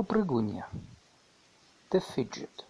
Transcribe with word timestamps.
Попрыгунья. 0.00 0.66
The 1.90 2.02
fidget. 2.16 2.64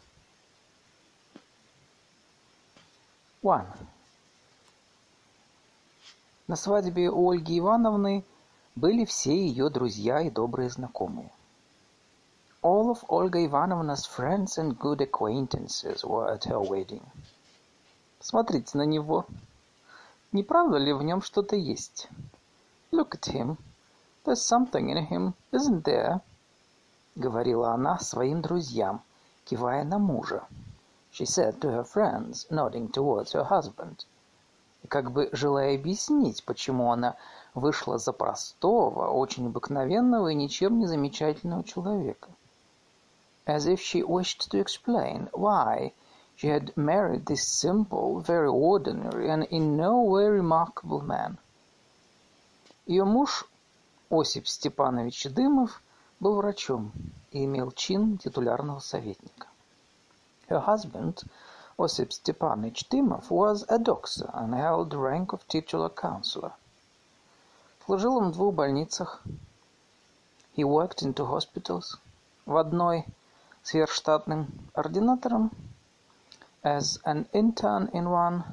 One. 3.41 3.69
На 6.49 6.57
свадьбе 6.57 7.09
у 7.09 7.31
Ольги 7.31 7.61
Ивановны 7.61 8.25
были 8.75 9.05
все 9.05 9.47
ее 9.47 9.71
друзья 9.71 10.23
и 10.23 10.29
добрые 10.29 10.71
знакомые. 10.71 11.31
All 12.63 12.91
of 12.91 13.05
Olga 13.09 13.39
Ivanovna's 13.47 14.07
friends 14.07 14.59
and 14.59 14.77
good 14.77 15.01
acquaintances 15.01 16.03
were 16.03 16.29
at 16.35 16.47
her 16.47 16.59
wedding. 16.59 17.05
Смотрите 18.19 18.77
на 18.77 18.85
него. 18.85 19.25
Не 20.33 20.43
правда 20.43 20.79
ли 20.79 20.93
в 20.93 21.05
нем 21.05 21.23
что-то 21.23 21.55
есть? 21.55 22.09
Look 22.91 23.11
at 23.11 23.33
him. 23.33 23.57
There's 24.25 24.43
something 24.45 24.91
in 24.91 25.07
him, 25.07 25.35
isn't 25.53 25.85
there? 25.85 26.23
Говорила 27.17 27.73
она 27.73 27.99
своим 27.99 28.41
друзьям, 28.41 29.03
кивая 29.45 29.85
на 29.85 29.99
мужа. 29.99 30.47
She 31.13 31.25
said 31.25 31.59
to 31.61 31.71
her 31.71 31.83
friends, 31.83 32.47
nodding 32.51 32.89
towards 32.93 33.33
her 33.33 33.45
husband. 33.45 34.07
И 34.85 34.87
как 34.87 35.11
бы 35.11 35.29
желая 35.33 35.75
объяснить, 35.75 36.45
почему 36.45 36.93
она 36.93 37.17
вышла 37.55 37.99
за 37.99 38.13
простого, 38.13 39.09
очень 39.11 39.49
обыкновенного 39.49 40.29
и 40.29 40.35
ничем 40.35 40.79
не 40.79 40.87
замечательного 40.87 41.65
человека. 41.65 42.29
As 43.45 43.67
if 43.67 43.81
she 43.81 44.05
wished 44.05 44.49
to 44.51 44.61
explain 44.61 45.29
why 45.33 45.93
she 46.37 46.47
had 46.47 46.73
married 46.77 47.27
this 47.27 47.43
simple, 47.43 48.21
very 48.21 48.49
ordinary 48.49 49.29
and 49.29 49.43
in 49.51 49.77
no 49.77 50.01
way 50.01 50.29
remarkable 50.29 51.01
man. 51.03 51.39
Ее 52.87 53.05
муж, 53.05 53.45
Осип 54.11 54.47
Степанович 54.47 55.25
Дымов, 55.31 55.83
был 56.21 56.37
врачом 56.37 56.93
и 57.33 57.45
имел 57.45 57.73
чин 57.73 58.19
титулярного 58.19 58.79
советника. 58.79 59.49
Her 60.49 60.65
husband, 60.67 61.25
Осип 61.79 62.13
Степанович 62.13 62.87
Дымов, 62.91 63.31
was 63.31 63.65
a 63.69 63.79
doctor 63.79 64.31
and 64.35 64.55
held 64.55 64.91
the 64.91 64.99
rank 64.99 65.33
of 65.33 65.47
titular 65.49 65.89
counselor. 65.89 66.53
Служил 67.87 68.19
он 68.19 68.31
в 68.31 68.35
двух 68.35 68.55
больницах. 68.55 69.23
He 70.55 70.63
worked 70.63 71.03
in 71.03 71.15
two 71.15 71.27
hospitals. 71.27 71.99
В 72.45 72.57
одной 72.57 73.07
сверхштатным 73.63 74.49
ординатором, 74.75 75.51
as 76.63 77.01
an 77.05 77.29
intern 77.33 77.91
in 77.93 78.07
one, 78.07 78.45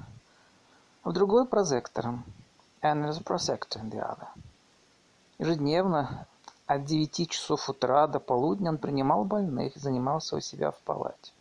в 1.04 1.12
другой 1.12 1.46
прозектором, 1.46 2.24
and 2.82 3.06
as 3.06 3.18
a 3.18 3.24
prosector 3.24 3.82
in 3.82 3.90
the 3.90 4.00
other. 4.00 4.28
Ежедневно 5.40 6.28
от 6.68 6.84
девяти 6.84 7.26
часов 7.28 7.70
утра 7.70 8.08
до 8.08 8.20
полудня 8.20 8.72
он 8.72 8.78
принимал 8.78 9.24
больных 9.24 9.76
и 9.76 9.80
занимался 9.80 10.36
у 10.36 10.42
себя 10.42 10.72
в 10.72 10.80
палате. 10.82 11.32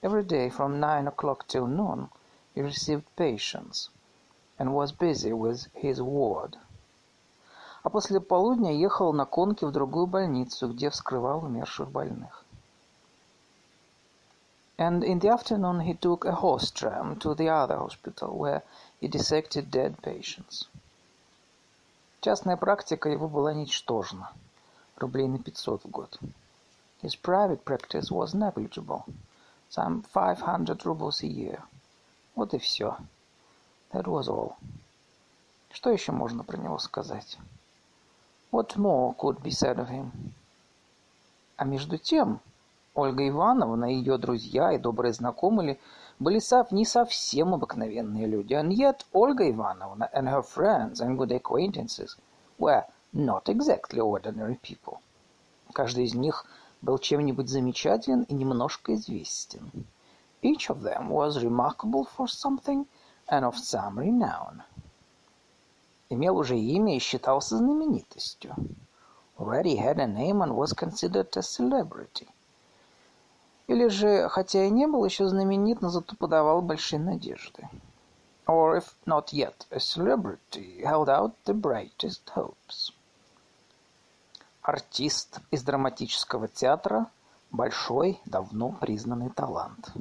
Every 0.00 0.26
day 0.26 0.48
from 0.48 0.80
nine 0.80 1.06
o'clock 1.06 1.46
till 1.46 1.66
noon 1.66 2.08
he 2.54 2.62
received 2.62 3.04
patients 3.14 3.90
and 4.58 4.72
was 4.72 4.90
busy 4.90 5.32
with 5.32 5.68
his 5.74 6.00
ward. 6.00 6.56
А 7.82 7.90
после 7.90 8.20
полудня 8.20 8.72
ехал 8.72 9.12
на 9.12 9.26
конке 9.26 9.66
в 9.66 9.72
другую 9.72 10.06
больницу, 10.06 10.68
где 10.68 10.88
вскрывал 10.88 11.44
умерших 11.44 11.90
больных. 11.90 12.44
And 14.78 15.04
in 15.04 15.20
the 15.20 15.28
afternoon 15.28 15.80
he 15.80 15.92
took 15.92 16.24
a 16.24 16.32
horse 16.32 16.70
tram 16.70 17.18
to 17.18 17.34
the 17.34 17.50
other 17.50 17.76
hospital, 17.76 18.38
where 18.38 18.62
he 18.98 19.08
dissected 19.08 19.70
dead 19.70 20.00
patients. 20.00 20.68
Частная 22.22 22.56
практика 22.56 23.08
его 23.08 23.28
была 23.28 23.52
ничтожна, 23.52 24.30
рублей 24.94 25.26
на 25.26 25.40
500 25.40 25.82
в 25.82 25.90
год. 25.90 26.20
His 27.02 27.20
private 27.20 27.64
practice 27.64 28.12
was 28.12 28.32
negligible, 28.32 29.02
some 29.68 30.04
500 30.14 30.84
rubles 30.84 31.24
a 31.24 31.26
year. 31.26 31.60
Вот 32.36 32.54
и 32.54 32.58
все. 32.58 32.96
That 33.90 34.04
was 34.04 34.28
all. 34.28 34.54
Что 35.72 35.90
еще 35.90 36.12
можно 36.12 36.44
про 36.44 36.56
него 36.58 36.78
сказать? 36.78 37.38
What 38.52 38.76
more 38.76 39.16
could 39.16 39.42
be 39.42 39.50
said 39.50 39.78
of 39.78 39.90
him? 39.90 40.12
А 41.56 41.64
между 41.64 41.98
тем, 41.98 42.38
Ольга 42.94 43.26
Ивановна 43.28 43.92
и 43.92 43.96
ее 43.96 44.16
друзья 44.16 44.70
и 44.70 44.78
добрые 44.78 45.12
знакомые 45.12 45.80
были 46.22 46.40
не 46.72 46.84
совсем 46.84 47.54
обыкновенные 47.54 48.26
люди, 48.26 48.54
and 48.54 48.72
yet 48.72 49.04
Olga 49.12 49.44
Ivanovna 49.50 50.08
and 50.14 50.28
her 50.28 50.42
friends 50.42 51.00
and 51.00 51.18
good 51.18 51.32
acquaintances 51.32 52.16
were 52.58 52.84
not 53.12 53.48
exactly 53.48 53.98
ordinary 53.98 54.58
people. 54.62 55.00
Каждый 55.74 56.04
из 56.04 56.14
них 56.14 56.46
был 56.80 56.98
чем-нибудь 56.98 57.48
замечателен 57.48 58.22
и 58.22 58.34
немножко 58.34 58.94
известен. 58.94 59.70
Each 60.42 60.70
of 60.70 60.82
them 60.82 61.08
was 61.08 61.42
remarkable 61.42 62.06
for 62.16 62.28
something 62.28 62.86
and 63.28 63.44
of 63.44 63.56
some 63.56 63.98
renown. 63.98 64.62
Имел 66.08 66.36
уже 66.36 66.58
имя 66.58 66.96
и 66.96 67.00
считался 67.00 67.56
знаменитостью. 67.56 68.54
Already 69.38 69.76
had 69.76 69.98
a 69.98 70.06
name 70.06 70.42
and 70.42 70.54
was 70.54 70.72
considered 70.72 71.36
a 71.36 71.42
celebrity. 71.42 72.28
Или 73.68 73.86
же, 73.88 74.28
хотя 74.28 74.64
и 74.64 74.70
не 74.70 74.86
был 74.86 75.04
еще 75.04 75.26
знаменит, 75.28 75.82
но 75.82 75.88
зато 75.88 76.16
подавал 76.16 76.62
большие 76.62 76.98
надежды. 76.98 77.68
Or, 78.46 78.76
if 78.76 78.86
not 79.06 79.32
yet 79.32 79.66
a 79.70 79.78
celebrity, 79.78 80.82
held 80.82 81.08
out 81.08 81.32
the 81.44 81.54
brightest 81.54 82.22
hopes. 82.34 82.92
Артист 84.62 85.38
из 85.52 85.62
драматического 85.62 86.48
театра– 86.48 87.06
большой, 87.52 88.20
давно 88.26 88.72
признанный 88.72 89.30
талант. 89.30 89.92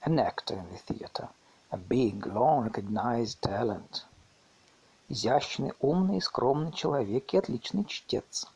An 0.00 0.18
actor 0.18 0.56
in 0.56 0.66
the 0.70 0.80
theater– 0.86 1.28
a 1.70 1.76
big, 1.76 2.24
long 2.26 2.70
recognized 2.70 3.40
talent. 3.40 4.04
Изящный, 5.08 5.74
умный 5.80 6.22
скромный 6.22 6.72
человек 6.72 7.34
и 7.34 7.38
отличный 7.38 7.84
чтец. 7.84 8.46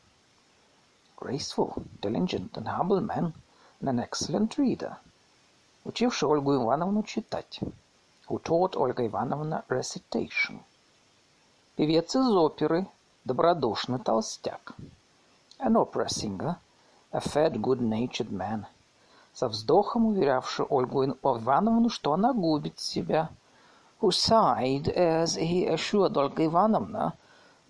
Graceful, 1.15 1.83
diligent 2.01 2.53
and 2.53 2.65
humble 2.65 3.01
man– 3.01 3.33
an 3.80 3.98
excellent 3.98 4.56
reader, 4.56 4.96
учивший 5.84 6.28
Ольгу 6.28 6.54
Ивановну 6.54 7.02
читать, 7.02 7.60
who 8.28 8.38
taught 8.42 8.76
Ольга 8.76 9.06
Ивановна 9.06 9.64
recitation. 9.68 10.60
Певец 11.76 12.14
из 12.14 12.28
оперы, 12.28 12.86
добродушный 13.24 13.98
толстяк. 13.98 14.74
An 15.58 15.76
opera 15.76 16.08
singer, 16.08 16.56
a 17.12 17.20
fat, 17.20 17.60
good-natured 17.60 18.30
man, 18.30 18.66
со 19.32 19.48
вздохом 19.48 20.06
уверявший 20.06 20.66
Ольгу 20.66 21.04
Ивановну, 21.04 21.88
что 21.88 22.12
она 22.12 22.32
губит 22.32 22.78
себя, 22.78 23.30
who 24.00 24.10
sighed 24.10 24.88
as 24.88 25.36
he 25.36 25.66
assured 25.66 26.16
Olga 26.16 26.44
Ivanovna 26.44 27.14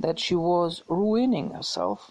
that 0.00 0.18
she 0.18 0.34
was 0.34 0.82
ruining 0.88 1.50
herself. 1.50 2.10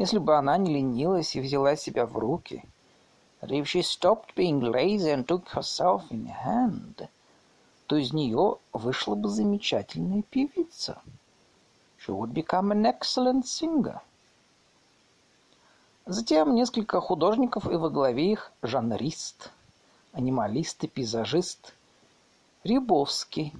Если 0.00 0.16
бы 0.16 0.34
она 0.34 0.56
не 0.56 0.72
ленилась 0.72 1.36
и 1.36 1.42
взяла 1.42 1.76
себя 1.76 2.06
в 2.06 2.16
руки, 2.16 2.64
that 3.42 3.50
if 3.50 3.64
she 3.66 3.82
stopped 3.82 4.34
being 4.34 4.60
lazy 4.60 5.12
and 5.12 5.26
took 5.26 5.46
herself 5.48 6.04
in 6.08 6.26
hand, 6.26 7.06
то 7.86 7.96
из 7.96 8.10
нее 8.14 8.56
вышла 8.72 9.14
бы 9.14 9.28
замечательная 9.28 10.22
певица. 10.22 11.02
She 11.98 12.16
would 12.16 12.32
become 12.32 12.72
an 12.72 12.86
excellent 12.86 13.44
singer. 13.44 14.00
Затем 16.06 16.54
несколько 16.54 16.98
художников 17.02 17.70
и 17.70 17.76
во 17.76 17.90
главе 17.90 18.32
их 18.32 18.52
жанрист, 18.62 19.50
анималист 20.14 20.82
и 20.82 20.88
пейзажист 20.88 21.74
Рябовский. 22.64 23.52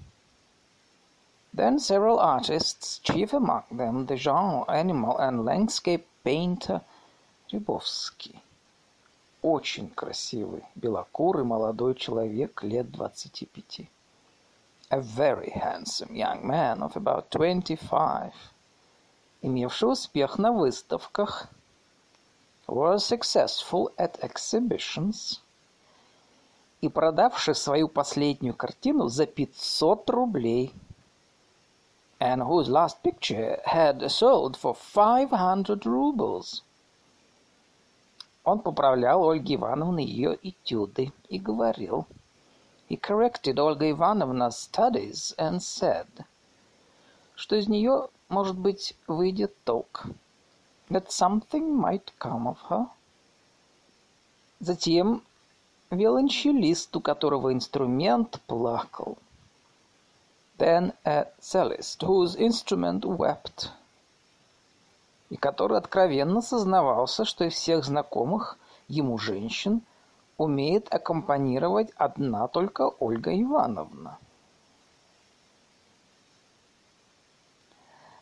Then 1.53 1.79
several 1.79 2.19
artists, 2.19 2.99
chief 3.03 3.34
among 3.34 3.65
them 3.71 4.06
the 4.06 4.17
genre, 4.17 4.64
animal 4.70 5.19
and 5.19 5.44
landscape 5.44 6.06
Пейнта 6.22 6.84
Рябовский. 7.50 8.43
Очень 9.40 9.88
красивый, 9.88 10.64
белокурый 10.75 11.44
молодой 11.44 11.94
человек 11.94 12.62
лет 12.62 12.90
двадцати 12.90 13.46
пяти. 13.46 13.88
A 14.90 15.00
very 15.00 15.50
handsome 15.50 16.12
young 16.12 16.44
man 16.44 16.82
of 16.82 16.94
about 16.94 17.31
twenty-five, 17.31 18.34
имевший 19.40 19.93
успех 19.93 20.37
на 20.37 20.52
выставках, 20.52 21.49
was 22.66 22.99
successful 22.99 23.90
at 23.96 24.20
exhibitions 24.20 25.40
и 26.82 26.90
продавший 26.90 27.55
свою 27.55 27.88
последнюю 27.88 28.55
картину 28.55 29.08
за 29.08 29.25
пятьсот 29.25 30.11
рублей– 30.11 30.75
and 32.19 32.44
whose 32.44 32.69
last 32.69 33.01
picture 33.04 33.60
had 33.66 34.10
sold 34.12 34.57
for 34.57 34.74
five 34.74 35.31
hundred 35.31 35.86
rubles. 35.86 36.63
Он 38.44 38.60
поправлял 38.60 39.24
Ольге 39.24 39.56
Ивановне 39.56 40.06
ее 40.06 40.38
этюды 40.44 41.12
и 41.30 41.39
говорил. 41.39 42.06
He 42.89 42.98
corrected 42.98 43.57
Olga 43.57 43.89
Ivanovna's 43.89 44.57
studies 44.57 45.33
and 45.38 45.62
said, 45.62 46.07
что 47.36 47.56
из 47.56 47.68
нее, 47.68 48.10
может 48.30 48.57
быть, 48.57 48.95
выйдет 49.07 49.56
толк. 49.63 50.07
that 50.89 51.12
something 51.12 51.75
might 51.75 52.12
come 52.19 52.48
of 52.48 52.57
her. 52.69 52.88
Затем 54.60 55.24
виолончелист, 55.89 56.95
у 56.95 57.01
которого 57.01 57.54
инструмент 57.54 58.42
плакал. 58.48 59.18
Then 60.60 60.94
a 61.06 61.25
cellist, 61.39 62.01
whose 62.01 62.36
instrument 62.36 63.04
wept. 63.04 63.72
И 65.30 65.38
который 65.38 65.77
откровенно 65.77 66.42
сознавался, 66.42 67.25
что 67.25 67.45
из 67.45 67.54
всех 67.54 67.83
знакомых 67.83 68.57
ему 68.88 69.18
женщин 69.18 69.81
умеет 70.38 70.94
аккомпанировать 70.94 71.92
одна 71.98 72.48
только 72.48 72.89
Ольга 73.00 73.31
Ивановна. 73.33 74.18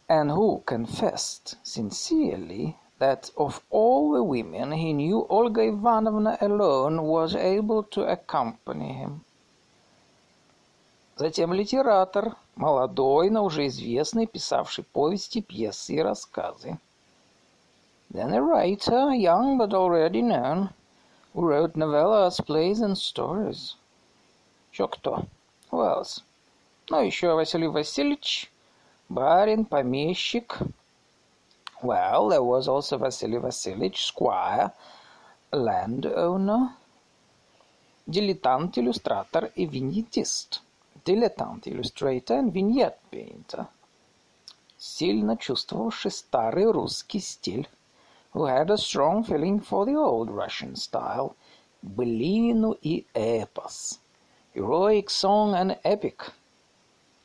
And 0.08 0.32
who 0.32 0.64
confessed 0.66 1.58
sincerely 1.64 2.78
that 3.00 3.32
of 3.36 3.62
all 3.70 4.12
the 4.12 4.24
women 4.24 4.72
he 4.72 4.94
knew 4.94 5.26
Olga 5.30 5.62
Ivanovna 5.62 6.38
alone 6.40 7.04
was 7.04 7.36
able 7.36 7.84
to 7.84 8.04
accompany 8.04 8.94
him. 8.94 9.24
Затем 11.19 11.53
литератор, 11.53 12.37
молодой, 12.55 13.29
но 13.29 13.43
уже 13.43 13.67
известный, 13.67 14.29
писавший 14.29 14.85
повести, 14.85 15.41
пьесы 15.41 15.97
и 15.97 16.01
рассказы. 16.01 16.79
Then 18.13 18.33
a 18.33 18.41
writer, 18.41 19.11
young 19.11 19.59
but 19.59 19.75
already 19.75 20.23
known, 20.23 20.71
who 21.35 21.43
wrote 21.43 21.75
novellas, 21.75 22.41
plays 22.41 22.81
and 22.81 22.97
stories. 22.97 23.75
Еще 24.73 24.87
кто? 24.87 25.25
Who 25.73 25.83
else? 25.83 26.23
Ну, 26.89 27.01
еще 27.03 27.35
Василий 27.35 27.67
Васильевич, 27.67 28.53
барин, 29.09 29.65
помещик, 29.65 30.59
Well, 31.83 32.29
there 32.29 32.43
was 32.45 32.69
also 32.69 32.97
Vasily 32.97 33.39
Vasilievich, 33.39 33.99
squire, 33.99 34.73
landowner, 35.53 36.77
dilettante 38.05 38.81
illustrator 38.81 39.53
и 39.55 39.67
vignettist, 39.67 40.61
dilettante 41.09 41.71
illustrator 41.71 42.39
and 42.39 42.53
vignette 42.53 42.99
painter, 43.11 43.67
сильно 44.77 45.37
чувствовавший 45.37 46.11
старый 46.11 46.71
русский 46.71 47.21
стиль, 47.21 47.69
who 48.35 48.47
had 48.47 48.71
a 48.71 48.77
strong 48.77 49.25
feeling 49.25 49.61
for 49.61 49.87
the 49.87 49.97
old 49.97 50.29
Russian 50.31 50.75
style, 50.77 51.35
былину 51.83 52.73
и 52.83 53.07
эпос, 53.15 54.01
heroic 54.55 55.09
song 55.09 55.55
and 55.55 55.79
epic, 55.83 56.33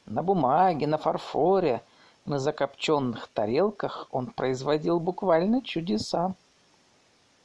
на 0.05 0.23
бумаге, 0.23 0.87
на 0.87 0.97
фарфоре– 0.97 1.81
На 2.25 2.39
закопченных 2.39 3.27
тарелках 3.27 4.07
он 4.09 4.27
производил 4.27 5.01
буквально 5.01 5.61
чудеса. 5.61 6.35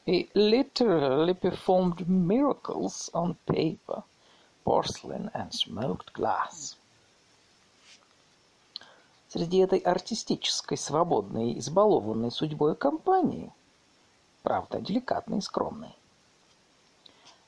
He 0.07 0.31
literally 0.35 1.35
performed 1.35 2.09
miracles 2.09 3.11
on 3.13 3.35
paper, 3.45 4.05
porcelain 4.68 5.30
and 5.34 5.52
smoked 5.52 6.14
glass. 6.14 6.76
Среди 9.28 9.58
этой 9.58 9.80
артистической, 9.80 10.78
свободной, 10.78 11.52
и 11.54 11.60
избалованной 11.60 12.32
судьбой 12.32 12.76
компании, 12.76 13.52
правда, 14.44 14.80
деликатной 14.80 15.40
и 15.40 15.42
скромной, 15.42 15.96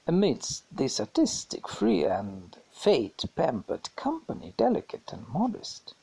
amidst 0.08 0.64
this 0.72 1.00
artistic, 1.00 1.68
free 1.68 2.04
and 2.04 2.58
fate-pampered 2.72 3.90
company, 3.96 4.54
delicate 4.58 5.06
and 5.14 5.28
modest, 5.32 5.96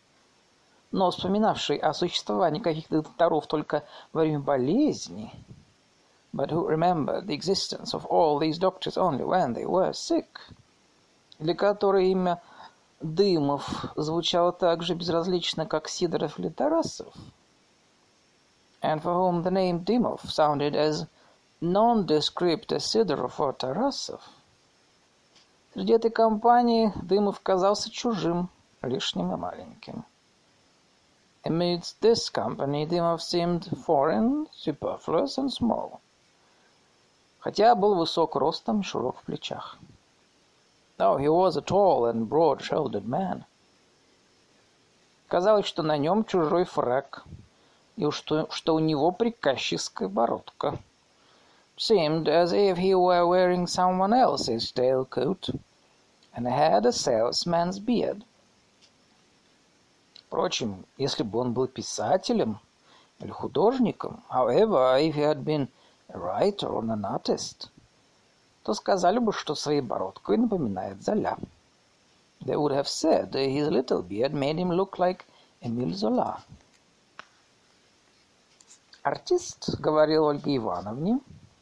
но 0.92 1.10
вспоминавший 1.10 1.78
о 1.78 1.94
существовании 1.94 2.60
каких-то 2.60 3.02
докторов 3.02 3.46
только 3.46 3.84
во 4.12 4.20
время 4.20 4.40
болезни, 4.40 5.32
but 6.32 6.50
who 6.50 6.66
remembered 6.66 7.26
the 7.26 7.34
existence 7.34 7.92
of 7.92 8.06
all 8.06 8.38
these 8.38 8.58
doctors 8.58 8.96
only 8.96 9.24
when 9.24 9.52
they 9.54 9.66
were 9.66 9.92
sick, 9.92 10.38
для 11.39 11.53
которой 11.53 12.09
имя 12.09 12.41
Дымов 12.99 13.93
звучало 13.95 14.51
так 14.51 14.81
же 14.81 14.95
безразлично, 14.95 15.65
как 15.65 15.87
Сидоров 15.87 16.39
или 16.39 16.49
Тарасов, 16.49 17.13
and 18.81 19.01
for 19.01 19.13
whom 19.13 19.43
the 19.43 19.51
name 19.51 19.83
Dymov 19.83 20.21
sounded 20.29 20.75
as 20.75 21.05
nondescript 21.61 22.71
as 22.71 22.85
Сидоров 22.85 23.39
or 23.39 23.53
Тарасов, 23.53 24.21
среди 25.73 25.93
этой 25.93 26.09
компании 26.09 26.91
Дымов 27.03 27.39
казался 27.41 27.91
чужим, 27.91 28.49
лишним 28.81 29.33
и 29.33 29.37
маленьким. 29.37 30.05
Amidst 31.43 32.01
this 32.01 32.29
company 32.29 32.85
Dymov 32.87 33.21
seemed 33.21 33.65
foreign, 33.85 34.47
superfluous 34.51 35.37
and 35.37 35.51
small, 35.51 35.99
хотя 37.39 37.75
был 37.75 37.93
высок 37.93 38.35
ростом 38.35 38.81
и 38.81 38.83
широк 38.83 39.19
в 39.19 39.23
плечах. 39.23 39.77
Though 40.97 41.17
he 41.17 41.29
was 41.29 41.55
a 41.55 41.61
tall 41.61 42.05
and 42.05 42.27
broad-shouldered 42.27 43.07
man. 43.07 43.45
Казалось, 45.27 45.65
что 45.67 45.83
на 45.83 45.97
нем 45.97 46.23
чужой 46.25 46.63
фрак, 46.63 47.23
и 47.97 48.09
что, 48.09 48.47
что 48.49 48.75
у 48.75 48.79
него 48.79 49.11
приказческая 49.11 50.07
бородка. 50.07 50.79
Seemed 51.77 52.27
as 52.27 52.51
if 52.51 52.77
he 52.77 52.95
were 52.95 53.27
wearing 53.27 53.67
someone 53.67 54.11
else's 54.11 54.71
tailcoat 54.71 55.59
and 56.33 56.47
had 56.47 56.85
a 56.87 56.91
salesman's 56.91 57.77
beard. 57.77 58.23
Впрочем, 60.27 60.85
если 60.97 61.23
бы 61.23 61.39
он 61.39 61.53
был 61.53 61.67
писателем 61.67 62.59
или 63.19 63.29
художником, 63.29 64.23
however, 64.29 64.97
if 64.99 65.13
he 65.13 65.21
had 65.21 65.45
been 65.45 65.67
a 66.09 66.17
writer 66.17 66.67
or 66.67 66.83
an 66.83 67.05
artist, 67.05 67.69
то 68.67 68.73
сказали 68.73 69.17
бы, 69.17 69.31
что 69.31 69.55
своей 69.55 69.79
бородкой 69.79 70.35
напоминает 70.35 71.01
Золя. 71.01 71.37
They 72.41 72.57
would 72.57 72.73
have 72.73 72.89
said 72.89 73.31
his 73.31 73.69
little 73.69 74.01
beard 74.03 74.33
made 74.33 74.57
him 74.57 74.73
look 74.73 74.97
like 74.97 75.23
Эмиль 75.61 75.95
Зола. 75.95 76.43
Артист 79.03 79.79
говорил 79.79 80.27
Ольге 80.27 80.57
Ивановне, 80.57 81.21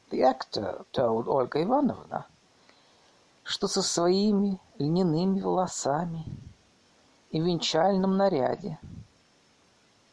the 0.10 0.22
actor 0.24 0.84
told 0.94 1.28
Ольга 1.28 1.62
Ивановна, 1.62 2.26
что 3.44 3.68
со 3.68 3.84
своими 3.84 4.60
льняными 4.80 5.42
волосами 5.42 6.26
и 7.30 7.40
венчальном 7.40 8.18
наряде, 8.18 8.80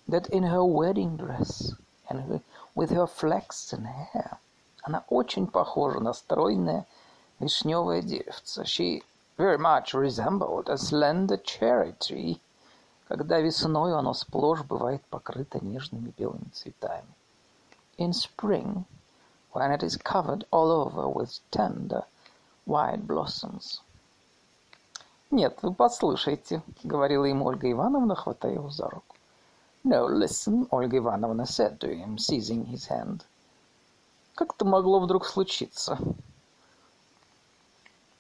that 0.09 0.29
in 0.29 0.43
her 0.43 0.62
wedding 0.62 1.17
dress 1.17 1.73
and 2.11 2.43
with 2.75 2.91
her 2.91 3.06
flaxen 3.06 3.87
hair, 3.87 4.39
она 4.82 5.05
очень 5.08 5.46
похожа 5.46 6.01
на 6.01 6.12
стройное 6.12 6.86
вишневое 7.39 8.03
деревце. 8.03 8.65
She 8.65 9.03
very 9.39 9.58
much 9.58 9.94
resembled 9.94 10.69
a 10.69 10.77
slender 10.77 11.41
cherry 11.43 11.96
tree, 11.98 12.41
когда 13.08 13.41
весной 13.41 13.94
оно 13.94 14.12
сплошь 14.12 14.62
бывает 14.62 15.03
покрыто 15.06 15.65
нежными 15.65 16.12
белыми 16.19 16.51
цветами. 16.53 17.15
In 17.98 18.12
spring, 18.12 18.84
when 19.53 19.70
it 19.70 19.82
is 19.82 19.96
covered 19.96 20.44
all 20.51 20.70
over 20.70 21.08
with 21.08 21.41
tender 21.51 22.05
white 22.67 23.06
blossoms. 23.06 23.81
«Нет, 25.31 25.58
вы 25.62 25.72
послушайте»,— 25.72 26.62
говорила 26.82 27.24
ему 27.24 27.46
Ольга 27.46 27.70
Ивановна, 27.70 28.15
хватая 28.15 28.55
его 28.55 28.69
за 28.70 28.89
руку. 28.89 29.17
«No, 29.84 30.08
listen»,— 30.08 30.67
Ольга 30.70 30.98
Ивановна 30.98 31.46
said 31.46 31.79
to 31.79 31.89
him, 31.89 32.19
seizing 32.19 32.67
his 32.67 32.86
hand. 32.89 33.24
«Как 34.34 34.55
это 34.55 34.65
могло 34.65 35.01
вдруг 35.01 35.27
случиться?» 35.27 35.98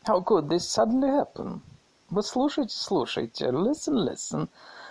«How 0.04 0.22
could 0.24 0.48
this 0.48 0.58
suddenly 0.58 1.08
happen?» 1.08 1.60
«Вы 2.10 2.22
слушайте, 2.22 2.76
слушайте. 2.76 3.46
Listen, 3.46 4.06
listen. 4.06 4.48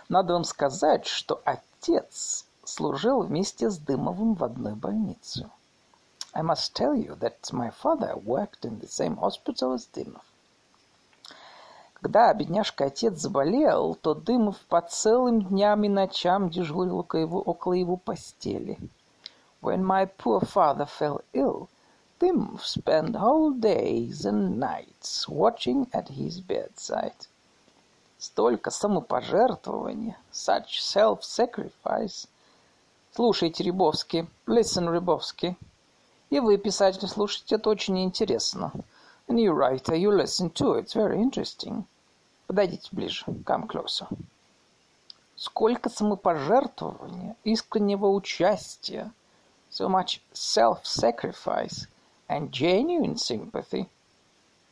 Надо 0.10 0.34
вам 0.34 0.44
сказать, 0.44 1.06
что 1.06 1.42
отец 1.46 2.46
служил 2.64 3.22
вместе 3.22 3.70
с 3.70 3.78
Дымовым 3.78 4.34
в 4.34 4.44
одной 4.44 4.76
больнице. 4.76 5.50
I 6.34 6.42
must 6.42 6.74
tell 6.74 6.96
you 6.96 7.16
that 7.20 7.52
my 7.52 7.72
father 7.72 8.16
worked 8.16 8.64
in 8.64 8.80
the 8.80 8.88
same 8.88 9.18
hospital 9.18 9.74
as 9.74 9.88
Dymov. 9.94 10.24
Когда 11.94 12.34
бедняжка-отец 12.34 13.20
заболел, 13.20 13.96
то 13.96 14.16
Дымов 14.16 14.58
по 14.70 14.82
целым 14.82 15.44
дням 15.44 15.84
и 15.84 15.90
ночам 15.90 16.50
дежурил 16.50 17.00
около 17.00 17.20
его, 17.20 17.42
около 17.42 17.74
его 17.74 17.98
постели. 17.98 18.80
When 19.62 19.86
my 19.86 20.06
poor 20.06 20.42
father 20.42 20.88
fell 20.88 21.22
ill, 21.34 21.70
Dymov 22.20 22.66
spent 22.66 23.16
whole 23.16 23.52
days 23.52 24.26
and 24.26 24.60
nights 24.60 25.30
watching 25.30 25.88
at 25.94 26.10
his 26.10 26.40
bedside. 26.40 27.28
Столько 28.18 28.72
самопожертвования, 28.72 30.18
such 30.32 30.82
self-sacrifice. 30.82 32.28
Слушайте, 33.14 33.64
Рябовский, 33.64 34.28
listen, 34.48 34.92
Рябовский. 34.92 35.56
И 36.32 36.40
вы, 36.40 36.58
писатель, 36.58 37.08
слушайте, 37.08 37.56
это 37.56 37.70
очень 37.70 38.04
интересно. 38.04 38.72
And 39.28 39.40
you 39.40 39.54
writer, 39.54 39.96
you 39.96 40.10
listen 40.10 40.50
too, 40.50 40.74
it's 40.74 40.96
very 40.96 41.22
interesting. 41.22 41.86
Подойдите 42.48 42.90
ближе, 42.92 43.26
come 43.46 43.68
closer. 43.68 44.08
Сколько 45.36 45.90
самопожертвования, 45.90 47.36
искреннего 47.44 48.08
участия, 48.08 49.12
so 49.71 49.89
much 49.89 50.21
self-sacrifice 50.33 51.87
and 52.29 52.51
genuine 52.51 53.17
sympathy. 53.17 53.89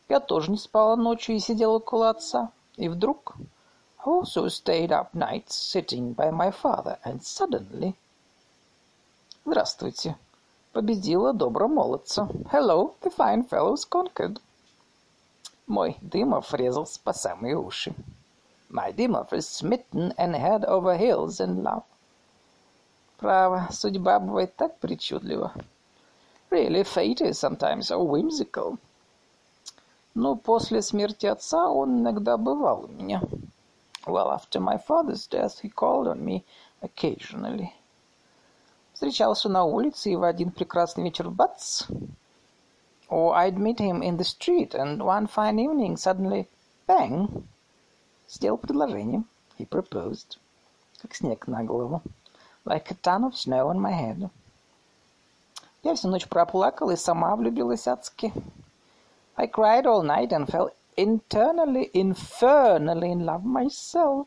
Я 0.09 0.21
тоже 0.21 0.51
не 0.51 0.59
спала 0.59 0.97
ночью 0.97 1.37
и 1.37 1.41
сидела 1.41 1.77
около 1.77 2.11
отца. 2.11 2.51
И 2.77 2.89
вдруг 2.89 3.37
also 4.05 4.49
stayed 4.49 4.91
up 4.91 5.15
nights 5.15 5.55
sitting 5.55 6.15
by 6.15 6.31
my 6.31 6.51
father, 6.51 6.99
and 7.05 7.23
suddenly... 7.23 7.95
Здравствуйте. 9.45 10.17
Победила 10.73 11.33
добро 11.33 11.69
молодца. 11.69 12.29
Hello, 12.51 12.95
the 13.03 13.11
fine 13.11 13.49
fellow's 13.49 13.85
conquered. 13.89 14.41
Мой 15.67 15.97
Дымов 16.01 16.53
резался 16.53 17.01
по 17.03 17.13
самые 17.13 17.57
уши. 17.57 17.95
My 18.71 18.93
Dymov 18.93 19.33
is 19.33 19.49
smitten 19.49 20.13
and 20.19 20.35
head 20.35 20.65
over 20.65 20.97
heels 20.99 21.41
in 21.41 21.63
love. 21.63 21.85
Право, 23.20 23.68
судьба 23.70 24.20
бывает 24.20 24.56
так 24.56 24.80
причудлива. 24.80 25.54
Really, 26.50 26.84
fate 26.84 27.20
is 27.22 27.38
sometimes 27.38 27.88
so 27.90 28.02
whimsical. 28.02 28.78
Но 30.16 30.38
после 30.38 30.82
смерти 30.82 31.26
отца 31.26 31.70
он 31.70 32.00
иногда 32.00 32.38
бывал 32.38 32.86
у 32.86 32.88
меня. 32.88 33.22
Well, 34.06 34.32
after 34.32 34.62
my 34.62 34.78
father's 34.78 35.28
death, 35.28 35.60
he 35.60 35.70
called 35.70 36.08
on 36.08 36.24
me 36.24 36.46
occasionally. 36.82 37.74
Встречался 38.94 39.50
на 39.50 39.66
улице, 39.66 40.12
и 40.12 40.16
в 40.16 40.24
один 40.24 40.52
прекрасный 40.52 41.04
вечер 41.04 41.30
бац! 41.30 41.84
Or 43.10 43.34
I'd 43.36 43.58
meet 43.58 43.80
him 43.80 44.02
in 44.02 44.18
the 44.18 44.24
street, 44.24 44.74
and 44.74 45.04
one 45.04 45.28
fine 45.28 45.60
evening, 45.60 45.98
suddenly, 45.98 46.48
bang! 46.88 47.44
Сделал 48.30 48.58
предложение. 48.58 49.24
He 49.58 49.68
proposed. 49.68 50.38
Как 51.02 51.14
снег 51.14 51.48
на 51.48 51.64
голову. 51.64 52.02
Like 52.65 52.91
a 52.91 52.95
ton 52.95 53.25
of 53.25 53.37
snow 53.37 53.69
on 53.69 53.81
my 53.81 53.93
head. 53.93 54.31
Я 55.83 55.95
всю 55.95 56.09
ночь 56.09 56.27
проплакала 56.27 56.93
и 56.93 56.97
сама 56.97 57.37
влюбилась 57.37 57.87
адски. 57.87 58.33
I 59.37 59.47
cried 59.47 59.85
all 59.85 60.03
night 60.03 60.33
and 60.33 60.49
fell 60.49 60.71
internally, 60.97 61.91
infernally 61.93 63.13
in 63.13 63.27
love 63.27 63.45
myself. 63.45 64.27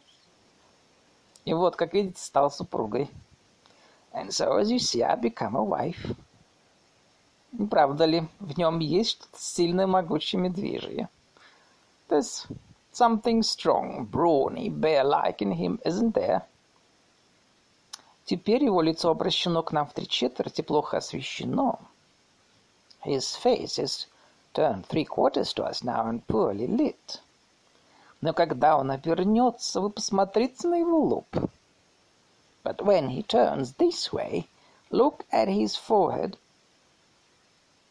И 1.46 1.54
вот, 1.54 1.76
как 1.76 1.94
видите, 1.94 2.20
стал 2.20 2.52
супругой. 2.52 3.10
And 4.14 4.32
so, 4.32 4.58
as 4.58 4.70
you 4.70 4.80
see, 4.80 5.02
I 5.02 5.16
become 5.16 5.56
a 5.56 5.64
wife. 5.64 6.16
Не 7.54 7.68
правда 7.68 8.06
ли, 8.06 8.28
в 8.40 8.58
нем 8.58 8.80
есть 8.80 9.12
что-то 9.12 9.38
сильное, 9.40 9.88
могучее, 9.88 10.42
медвежье? 10.42 11.10
There's 12.10 12.46
something 12.92 13.42
strong, 13.42 14.06
brawny, 14.06 14.70
bear-like 14.70 15.42
in 15.42 15.52
him, 15.54 15.80
isn't 15.86 16.14
there? 16.14 16.44
Теперь 18.25 18.65
его 18.65 18.81
лицо 18.83 19.11
обращено 19.11 19.63
к 19.63 19.73
нам 19.73 19.87
в 19.87 19.93
три 19.95 20.07
четверти, 20.07 20.63
плохо 20.63 20.99
освещено. 20.99 21.81
His 23.05 23.37
face 23.43 23.79
is 23.79 24.07
turned 24.55 24.87
three 24.87 25.05
quarters 25.05 25.53
to 25.55 25.69
us 25.69 25.83
now 25.83 26.07
and 26.09 26.25
poorly 26.27 26.69
lit. 26.69 27.21
Но 28.21 28.33
когда 28.33 28.79
он 28.79 28.93
обернется, 28.93 29.81
вы 29.81 29.91
посмотрите 29.91 30.69
на 30.69 30.77
его 30.77 31.01
лоб. 31.01 31.27
But 32.63 32.77
when 32.77 33.09
he 33.09 33.27
turns 33.27 33.75
this 33.77 34.13
way, 34.13 34.47
look 34.91 35.25
at 35.33 35.49
his 35.49 35.75
forehead. 35.75 36.39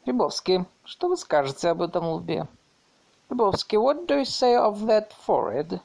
Рябовский, 0.05 0.65
что 0.85 1.09
вы 1.09 1.17
скажете 1.17 1.67
об 1.67 1.81
этом 1.81 2.07
лбе? 2.07 2.47
Рябовский, 3.29 3.77
what 3.77 4.07
do 4.07 4.19
you 4.19 4.25
say 4.25 4.55
of 4.55 4.85
that 4.85 5.11
forehead? 5.27 5.81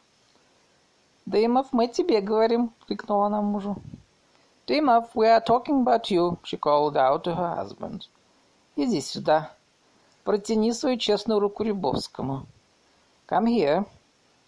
Дымов, 1.26 1.73
мы 1.73 1.88
тебе 1.88 2.21
говорим, 2.21 2.73
крикнула 2.87 3.26
она 3.26 3.43
мужу. 3.43 3.76
Дымов, 4.67 5.15
we 5.15 5.29
are 5.29 5.41
talking 5.41 5.83
about 5.83 6.11
you, 6.11 6.39
she 6.43 6.57
called 6.57 6.97
out 6.97 7.23
to 7.23 7.37
her 7.37 7.55
husband. 7.55 8.09
Иди 8.75 9.01
сюда. 9.01 9.53
Протяни 10.25 10.73
свою 10.73 10.99
честную 10.99 11.39
руку 11.39 11.63
Рябовскому. 11.63 12.47
Come 13.29 13.47
here. 13.47 13.87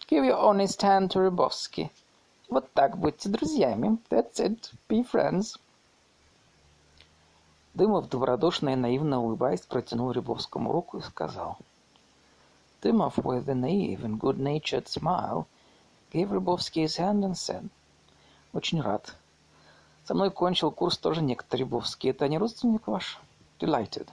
Give 0.09 0.25
your 0.25 0.37
honest 0.37 0.81
hand 0.81 1.11
to 1.11 1.21
Рябовский. 1.21 1.89
Вот 2.49 2.69
так, 2.73 2.97
будьте 2.97 3.29
друзьями. 3.29 3.97
That's 4.09 4.41
it. 4.41 4.73
Be 4.89 5.09
friends. 5.09 5.57
Дымов, 7.73 8.09
добродушно 8.09 8.69
и 8.69 8.75
наивно 8.75 9.21
улыбаясь, 9.23 9.61
протянул 9.61 10.11
Рябовскому 10.11 10.73
руку 10.73 10.97
и 10.97 11.01
сказал. 11.01 11.57
Дымов, 12.81 13.19
with 13.19 13.47
a 13.47 13.55
naive 13.55 14.03
and 14.03 14.19
good-natured 14.19 14.89
smile, 14.89 15.47
gave 16.11 16.29
Рябовский 16.29 16.83
his 16.83 16.97
hand 16.97 17.23
and 17.23 17.37
said, 17.37 17.69
«Очень 18.53 18.81
рад. 18.81 19.15
Со 20.09 20.15
мной 20.15 20.31
кончил 20.31 20.71
курс 20.71 20.97
тоже 20.97 21.21
некто 21.21 21.55
Рябовский. 21.55 22.09
Это 22.09 22.27
не 22.27 22.39
родственник 22.39 22.87
ваш?» 22.87 23.19
«Delighted. 23.59 24.07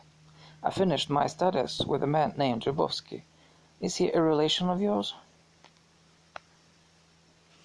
I 0.60 0.70
finished 0.70 1.08
my 1.08 1.26
studies 1.26 1.78
with 1.86 2.02
a 2.02 2.06
man 2.06 2.36
named 2.36 2.64
Rябовский. 2.66 3.24
Is 3.80 3.96
he 3.96 4.12
a 4.12 4.20
relation 4.20 4.68
of 4.68 4.78
yours? 4.78 5.14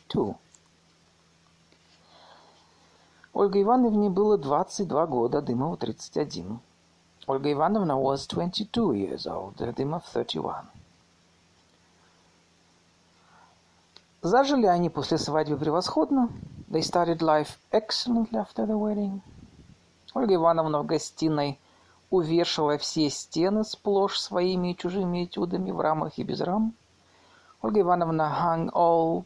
Two. 0.08 0.38
Ольге 3.34 3.64
Ивановне 3.64 4.10
было 4.10 4.38
22 4.38 5.08
года, 5.08 5.42
Дымову 5.42 5.76
31. 5.76 6.62
Ольга 7.28 7.52
Ивановна 7.52 8.00
was 8.00 8.28
22 8.28 8.94
years 8.94 9.28
old, 9.28 9.58
Дымов 9.76 10.06
31. 10.14 10.70
Зажили 14.22 14.68
они 14.68 14.90
после 14.90 15.18
свадьбы 15.18 15.58
превосходно. 15.58 16.30
They 16.72 16.82
started 16.82 17.22
life 17.22 17.58
excellently 17.72 18.40
after 18.40 18.66
the 18.66 18.78
wedding. 18.78 19.22
Ольга 20.14 20.36
Ивановна 20.36 20.82
в 20.82 20.86
гостиной– 20.86 21.60
увешала 22.12 22.78
все 22.78 23.10
стены 23.10 23.64
сплошь 23.64 24.20
своими 24.20 24.72
и 24.72 24.78
чужими 24.78 25.24
этюдами 25.24 25.72
в 25.72 25.80
рамах 25.80 26.20
и 26.20 26.24
без 26.24 26.42
рам. 26.42 26.74
Ольга 27.62 27.80
Ивановна 27.80 28.30
hung 28.30 28.70
all 28.74 29.26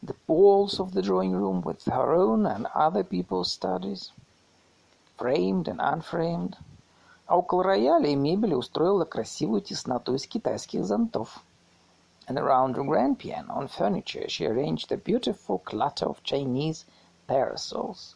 the 0.00 0.14
walls 0.28 0.78
of 0.78 0.92
the 0.92 1.02
drawing 1.02 1.32
room 1.32 1.60
with 1.62 1.84
her 1.86 2.14
own 2.14 2.46
and 2.46 2.66
other 2.72 3.02
people's 3.02 3.50
studies, 3.50 4.12
framed 5.18 5.66
and 5.66 5.80
unframed. 5.80 6.56
А 7.26 7.36
около 7.36 7.64
рояля 7.64 8.08
и 8.08 8.14
мебели 8.14 8.54
устроила 8.54 9.04
красивую 9.04 9.60
тесноту 9.60 10.14
из 10.14 10.26
китайских 10.26 10.84
зонтов. 10.84 11.42
And 12.29 12.37
around 12.37 12.75
the 12.75 12.83
grand 12.83 13.17
piano 13.17 13.53
on 13.53 13.67
furniture 13.67 14.29
she 14.29 14.45
arranged 14.45 14.91
a 14.91 14.97
beautiful 14.97 15.57
clutter 15.57 16.05
of 16.05 16.21
Chinese 16.21 16.85
parasols, 17.27 18.15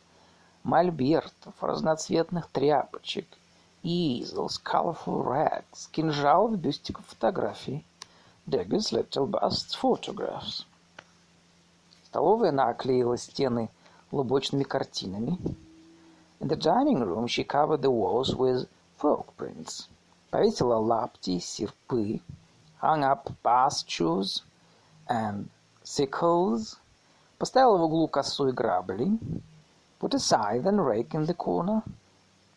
мольбертов, 0.63 1.56
разноцветных 1.60 2.51
тряпочек — 2.51 3.84
easels, 3.84 4.58
colorful 4.58 5.24
rags, 5.24 5.88
кинжал 5.91 6.50
в 6.50 6.58
бюстиков 6.58 7.06
фотографий, 7.08 7.86
daggers, 8.48 8.91
little 8.91 9.25
busts, 9.25 9.74
photographs. 9.74 10.65
Столовая 12.06 12.51
наклеила 12.51 13.18
стены 13.18 13.70
лубочными 14.12 14.63
картинами. 14.63 15.38
In 16.39 16.48
the 16.48 16.56
dining 16.56 17.03
room 17.03 17.27
she 17.27 17.44
covered 17.44 17.82
the 17.82 17.91
walls 17.91 18.36
with 18.36 18.68
folk 18.98 19.36
prints. 19.38 19.88
Повесила 20.29 20.75
лапти, 20.75 21.39
серпы, 21.39 22.22
hung 22.84 23.03
up 23.03 23.32
pastures 23.44 24.44
and 25.08 25.50
sickles, 25.84 26.77
поставила 27.38 27.77
в 27.77 27.84
углу 27.84 28.08
косу 28.08 28.48
и 28.50 28.51
грабли, 28.51 29.20
put 30.00 30.13
a 30.13 30.20
scythe 30.20 30.65
and 30.65 30.86
rake 30.86 31.13
in 31.13 31.25
the 31.25 31.36
corner — 31.36 31.94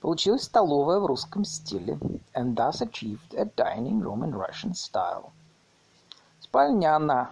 Получилась 0.02 0.42
столовая 0.42 0.99
в 0.99 1.06
русском 1.06 1.44
стиле, 1.44 1.96
and 2.34 2.56
thus 2.56 2.82
achieved 2.82 3.34
a 3.34 3.44
dining 3.44 4.00
room 4.00 4.25
in 4.25 4.34
Russian 4.34 4.75
style. 4.75 5.30
Спальня 6.40 6.96
она, 6.96 7.30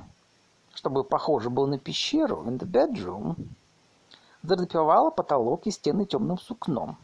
чтобы 0.72 1.02
похоже 1.02 1.50
было 1.50 1.66
на 1.66 1.78
пещеру, 1.80 2.44
in 2.44 2.58
the 2.58 2.70
bedroom, 2.70 3.34
задрапировала 4.44 5.10
потолок 5.10 5.66
и 5.66 5.72
стены 5.72 6.06
темным 6.06 6.38
сукном. 6.38 6.96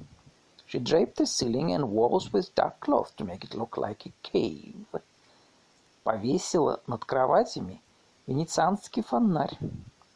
She 0.69 0.79
draped 0.79 1.17
the 1.17 1.27
ceiling 1.27 1.73
and 1.73 1.91
walls 1.91 2.33
with 2.33 2.55
dark 2.55 2.79
cloth 2.79 3.17
to 3.17 3.25
make 3.25 3.43
it 3.43 3.53
look 3.57 3.77
like 3.77 4.07
a 4.07 4.13
cave. 4.23 4.87
Повесила 6.04 6.82
над 6.88 7.06
кроватями 7.06 7.82
венецианский 8.28 9.04
фонарь. 9.04 9.58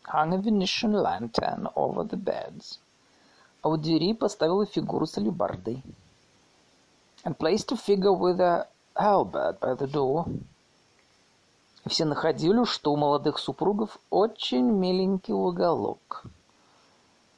Hung 0.04 0.34
a 0.34 0.38
Venetian 0.38 0.94
lantern 0.94 1.68
over 1.75 2.04
the 2.04 2.18
beds 2.18 2.80
а 3.65 3.68
у 3.68 3.77
двери 3.77 4.13
поставила 4.13 4.68
фигуру 4.68 5.08
с 5.08 5.18
алебардой. 5.18 5.82
And 7.24 7.36
placed 7.36 7.72
a 7.72 7.75
figure 7.75 8.13
with 8.13 8.39
a 8.39 8.68
halberd 8.96 9.60
by 9.60 9.74
the 9.75 9.92
door. 9.92 10.27
Все 11.88 12.06
находили, 12.06 12.63
что 12.65 12.94
у 12.94 12.96
молодых 12.96 13.39
супругов 13.39 13.98
очень 14.12 14.70
миленький 14.70 15.34
уголок. 15.34 16.25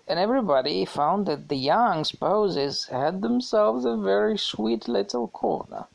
And 0.05 0.19
everybody 0.19 0.83
found 0.83 1.27
that 1.27 1.47
the 1.47 1.55
young 1.55 2.03
spouses 2.03 2.89
had 2.89 3.21
themselves 3.21 3.85
a 3.85 3.95
very 3.95 4.37
sweet 4.37 4.89
little 4.89 5.29
corner. 5.29 5.85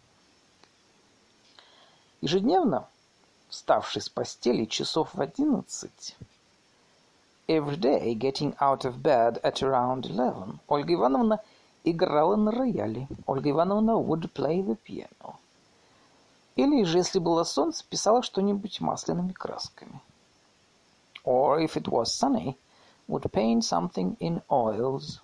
Ежедневно, 2.23 2.87
вставший 3.49 4.00
с 4.00 4.09
постели 4.09 4.64
часов 4.64 5.12
в 5.12 5.21
одиннадцать, 5.21 6.17
every 7.49 7.76
day 7.76 8.14
getting 8.14 8.57
out 8.59 8.85
of 8.85 9.02
bed 9.02 9.43
at 9.43 9.61
around 9.61 10.02
eleven. 10.02 10.61
Ольга 10.69 10.95
Ивановна 10.95 11.41
играла 11.83 12.37
на 12.37 12.52
рояле. 12.52 13.09
Ольга 13.26 13.50
Ивановна 13.50 13.99
would 13.99 14.33
play 14.33 14.64
the 14.64 14.79
piano. 14.87 15.35
Или 16.55 16.85
же, 16.85 16.99
если 16.99 17.19
было 17.19 17.43
солнце, 17.43 17.85
писала 17.88 18.23
что-нибудь 18.23 18.81
масляными 18.81 19.33
красками. 19.33 20.00
Or, 21.25 21.59
if 21.59 21.76
it 21.76 21.88
was 21.88 22.05
sunny, 22.05 22.57
would 23.09 23.29
paint 23.33 23.64
something 23.64 24.17
in 24.19 24.41
oils. 24.49 25.21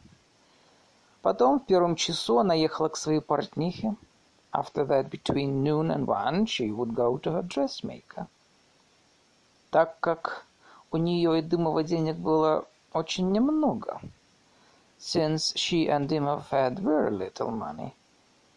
Потом 1.22 1.60
в 1.60 1.66
первом 1.66 1.94
часу 1.94 2.40
она 2.40 2.54
ехала 2.54 2.88
к 2.88 2.96
своей 2.96 3.20
портнихе. 3.20 3.94
After 4.58 4.84
that, 4.86 5.08
between 5.08 5.62
noon 5.62 5.88
and 5.88 6.04
one, 6.08 6.44
she 6.46 6.72
would 6.72 6.92
go 6.92 7.16
to 7.18 7.30
her 7.30 7.42
dressmaker. 7.42 8.26
Так 9.70 10.00
как 10.00 10.46
у 10.90 10.96
нее 10.96 11.38
и 11.38 11.42
Дымова 11.42 11.84
денег 11.84 12.16
было 12.16 12.66
очень 12.92 13.30
немного, 13.30 14.00
since 14.98 15.54
she 15.54 15.86
and 15.86 16.08
Dymov 16.08 16.48
had 16.50 16.80
very 16.80 17.12
little 17.12 17.52
money, 17.52 17.92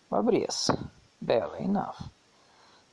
в 0.10 0.16
обрез, 0.16 0.72
barely 1.24 1.66
enough, 1.68 2.02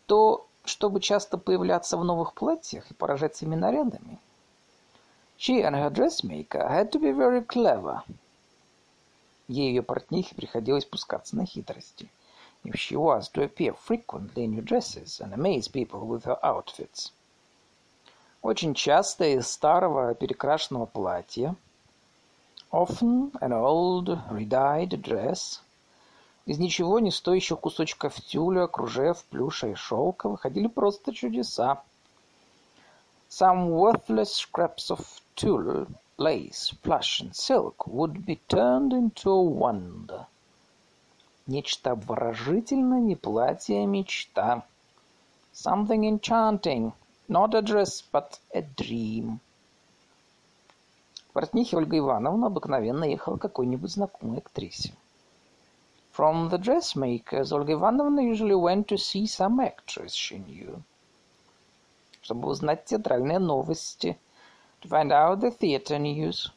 то, 0.04 0.46
чтобы 0.66 1.00
часто 1.00 1.38
появляться 1.38 1.96
в 1.96 2.04
новых 2.04 2.34
платьях 2.34 2.90
и 2.90 2.94
поражать 2.94 3.36
всеми 3.36 3.54
нарядами, 3.54 4.18
she 5.38 5.62
and 5.62 5.74
her 5.74 5.88
dressmaker 5.90 6.68
had 6.68 6.90
to 6.90 7.00
be 7.00 7.12
very 7.12 7.42
clever. 7.42 8.02
Ей 9.46 9.70
и 9.70 9.74
ее 9.76 9.82
портнихе 9.82 10.34
приходилось 10.34 10.84
пускаться 10.84 11.36
на 11.36 11.46
хитрости. 11.46 12.10
If 12.64 12.76
she 12.76 12.96
was 12.96 13.28
to 13.30 13.42
appear 13.44 13.72
frequently 13.72 14.44
in 14.44 14.50
new 14.50 14.62
dresses 14.62 15.20
and 15.20 15.32
amaze 15.32 15.68
people 15.68 16.06
with 16.06 16.24
her 16.24 16.38
outfits. 16.44 17.12
Очень 18.42 18.74
часто 18.74 19.24
из 19.36 19.48
старого 19.48 20.14
перекрашенного 20.14 20.86
платья, 20.86 21.56
often 22.70 23.32
an 23.40 23.52
old 23.52 24.08
redyed 24.30 25.00
dress, 25.02 25.60
из 26.46 26.58
ничего 26.58 26.98
не 26.98 27.10
стоящих 27.10 27.60
кусочков 27.60 28.20
тюля, 28.22 28.66
кружев, 28.66 29.22
плюша 29.24 29.68
и 29.68 29.74
шелка 29.74 30.28
выходили 30.28 30.66
просто 30.66 31.12
чудеса. 31.12 31.82
Some 33.28 33.70
worthless 33.70 34.34
scraps 34.34 34.90
of 34.90 35.04
tulle, 35.36 35.86
lace, 36.16 36.72
plush 36.82 37.20
and 37.20 37.36
silk 37.36 37.86
would 37.86 38.24
be 38.24 38.36
turned 38.48 38.92
into 38.92 39.30
a 39.30 39.42
wonder. 39.42 40.26
Нечто 41.48 41.92
обворожительное, 41.92 43.00
не 43.00 43.16
платье, 43.16 43.82
а 43.82 43.86
мечта. 43.86 44.66
Something 45.54 46.04
enchanting, 46.04 46.92
not 47.26 47.54
a 47.54 47.62
dress, 47.62 48.04
but 48.12 48.38
a 48.54 48.60
dream. 48.76 49.40
Портнихе 51.32 51.78
Ольга 51.78 51.96
Ивановна 51.96 52.48
обыкновенно 52.48 53.04
ехала 53.04 53.38
какой-нибудь 53.38 53.90
знакомой 53.90 54.38
актрисе. 54.38 54.92
From 56.14 56.50
the 56.50 56.58
dressmakers, 56.58 57.50
Olga 57.50 57.72
Ivanovna 57.72 58.20
usually 58.20 58.54
went 58.54 58.88
to 58.88 58.98
see 58.98 59.24
some 59.24 59.58
actress 59.60 60.12
she 60.12 60.36
knew. 60.36 60.82
Чтобы 62.20 62.48
узнать 62.48 62.84
театральные 62.84 63.38
новости, 63.38 64.18
to 64.82 64.88
find 64.88 65.12
out 65.12 65.40
the 65.40 65.50
theater 65.50 65.98
news. 65.98 66.50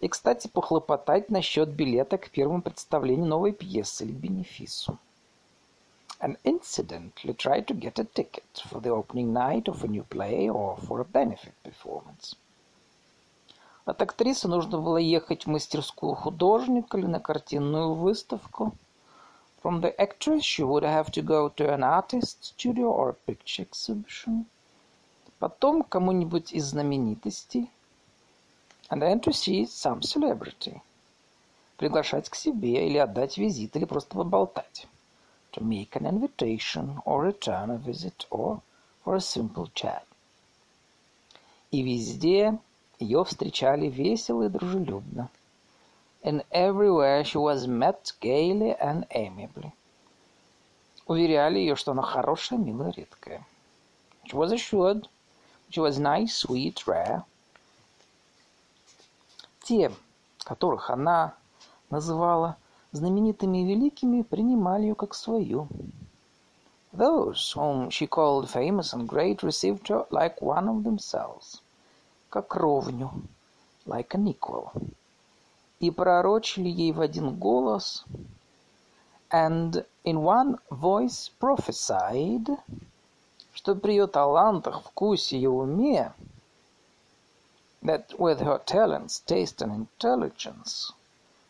И, 0.00 0.08
кстати, 0.08 0.46
похлопотать 0.46 1.28
насчет 1.28 1.70
билета 1.70 2.18
к 2.18 2.30
первому 2.30 2.62
представлению 2.62 3.26
новой 3.26 3.52
пьесы 3.52 4.04
или 4.04 4.12
бенефису. 4.12 4.98
And 6.20 6.36
incidentally 6.44 7.34
try 7.36 7.64
to 7.64 7.78
get 7.78 7.98
a 7.98 8.04
ticket 8.04 8.62
for 8.70 8.80
the 8.80 8.90
opening 8.90 9.32
night 9.32 9.64
of 9.64 9.84
a 9.84 9.88
new 9.88 10.04
play 10.04 10.48
or 10.48 10.76
for 10.76 11.00
a 11.00 11.04
benefit 11.04 11.54
performance. 11.62 12.36
От 13.84 14.02
актрисы 14.02 14.48
нужно 14.48 14.78
было 14.78 14.98
ехать 14.98 15.46
в 15.46 15.48
мастерскую 15.48 16.14
художника 16.14 16.98
или 16.98 17.06
на 17.06 17.20
картинную 17.20 17.94
выставку. 17.94 18.74
From 19.62 19.80
the 19.80 19.96
actress 19.96 20.42
she 20.42 20.62
would 20.62 20.84
have 20.84 21.10
to 21.12 21.22
go 21.22 21.48
to 21.56 21.74
an 21.74 21.82
artist 21.82 22.38
studio 22.42 22.92
or 22.92 23.10
a 23.10 23.16
picture 23.26 23.66
exhibition. 23.66 24.44
Потом 25.38 25.82
кому-нибудь 25.82 26.52
из 26.52 26.66
знаменитостей, 26.66 27.70
and 28.90 29.02
then 29.02 29.20
to 29.20 29.32
see 29.32 29.66
some 29.66 30.02
celebrity. 30.02 30.80
Приглашать 31.76 32.28
к 32.28 32.34
себе 32.34 32.86
или 32.86 32.98
отдать 32.98 33.38
визит, 33.38 33.76
или 33.76 33.84
просто 33.84 34.16
поболтать. 34.16 34.86
To 35.52 35.62
make 35.62 35.96
an 35.96 36.06
invitation 36.06 37.00
or 37.04 37.22
return 37.22 37.70
a 37.70 37.78
visit 37.78 38.26
or 38.30 38.60
for 39.04 39.16
a 39.16 39.20
simple 39.20 39.70
chat. 39.74 40.04
И 41.70 41.82
везде 41.82 42.58
ее 42.98 43.24
встречали 43.24 43.88
весело 43.88 44.44
и 44.44 44.48
дружелюбно. 44.48 45.28
And 46.22 46.44
everywhere 46.50 47.24
she 47.24 47.38
was 47.38 47.66
met 47.66 48.12
gaily 48.20 48.76
and 48.80 49.06
amiably. 49.10 49.72
Уверяли 51.06 51.58
ее, 51.58 51.76
что 51.76 51.92
она 51.92 52.02
хорошая, 52.02 52.58
милая, 52.58 52.92
редкая. 52.92 53.46
She 54.26 54.36
was 54.36 54.52
assured 54.52 55.08
she 55.70 55.80
was 55.80 55.98
nice, 55.98 56.34
sweet, 56.34 56.86
rare– 56.86 57.24
те, 59.68 59.92
которых 60.44 60.88
она 60.88 61.34
называла 61.90 62.56
знаменитыми 62.92 63.58
и 63.58 63.66
великими, 63.66 64.22
принимали 64.22 64.84
ее 64.84 64.94
как 64.94 65.14
свою. 65.14 65.68
Those 66.90 67.52
whom 67.54 67.90
she 67.90 68.08
called 68.08 68.48
famous 68.48 68.94
and 68.94 69.06
great 69.06 69.42
received 69.42 69.88
her 69.88 70.06
like 70.10 70.40
one 70.40 70.68
of 70.68 70.84
themselves, 70.84 71.60
как 72.30 72.56
ровню, 72.56 73.10
like 73.84 74.14
an 74.14 74.26
equal, 74.26 74.70
и 75.80 75.90
пророчили 75.90 76.70
ей 76.70 76.92
в 76.92 77.02
один 77.02 77.38
голос, 77.38 78.06
and 79.30 79.84
in 80.02 80.22
one 80.22 80.58
voice 80.70 81.30
prophesied, 81.38 82.58
что 83.52 83.74
при 83.74 83.92
ее 83.92 84.06
талантах, 84.06 84.82
вкусе 84.82 85.36
и 85.36 85.46
уме 85.46 86.14
that 87.87 88.17
with 88.17 88.39
her 88.39 88.59
talents, 88.65 89.19
taste 89.19 89.61
and 89.61 89.73
intelligence, 89.73 90.91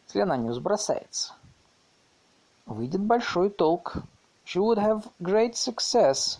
если 0.07 0.21
она 0.21 0.37
не 0.37 0.49
взбросается, 0.49 1.33
выйдет 2.65 3.01
большой 3.01 3.49
толк. 3.49 4.03
She 4.45 4.59
would 4.59 4.77
have 4.77 5.09
great 5.21 5.55
success 5.55 6.39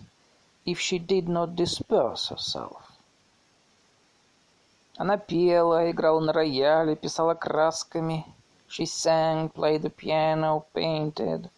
if 0.66 0.80
she 0.80 1.00
did 1.00 1.28
not 1.28 1.56
disperse 1.56 2.30
herself. 2.30 2.82
Она 4.98 5.18
пела, 5.18 5.90
играла 5.90 6.20
на 6.20 6.34
рояле, 6.34 6.96
писала 6.96 7.34
красками. 7.34 8.26
She 8.68 8.86
sang, 8.86 9.50
played 9.50 9.82
the 9.82 9.90
piano, 9.90 10.66
painted. 10.74 11.50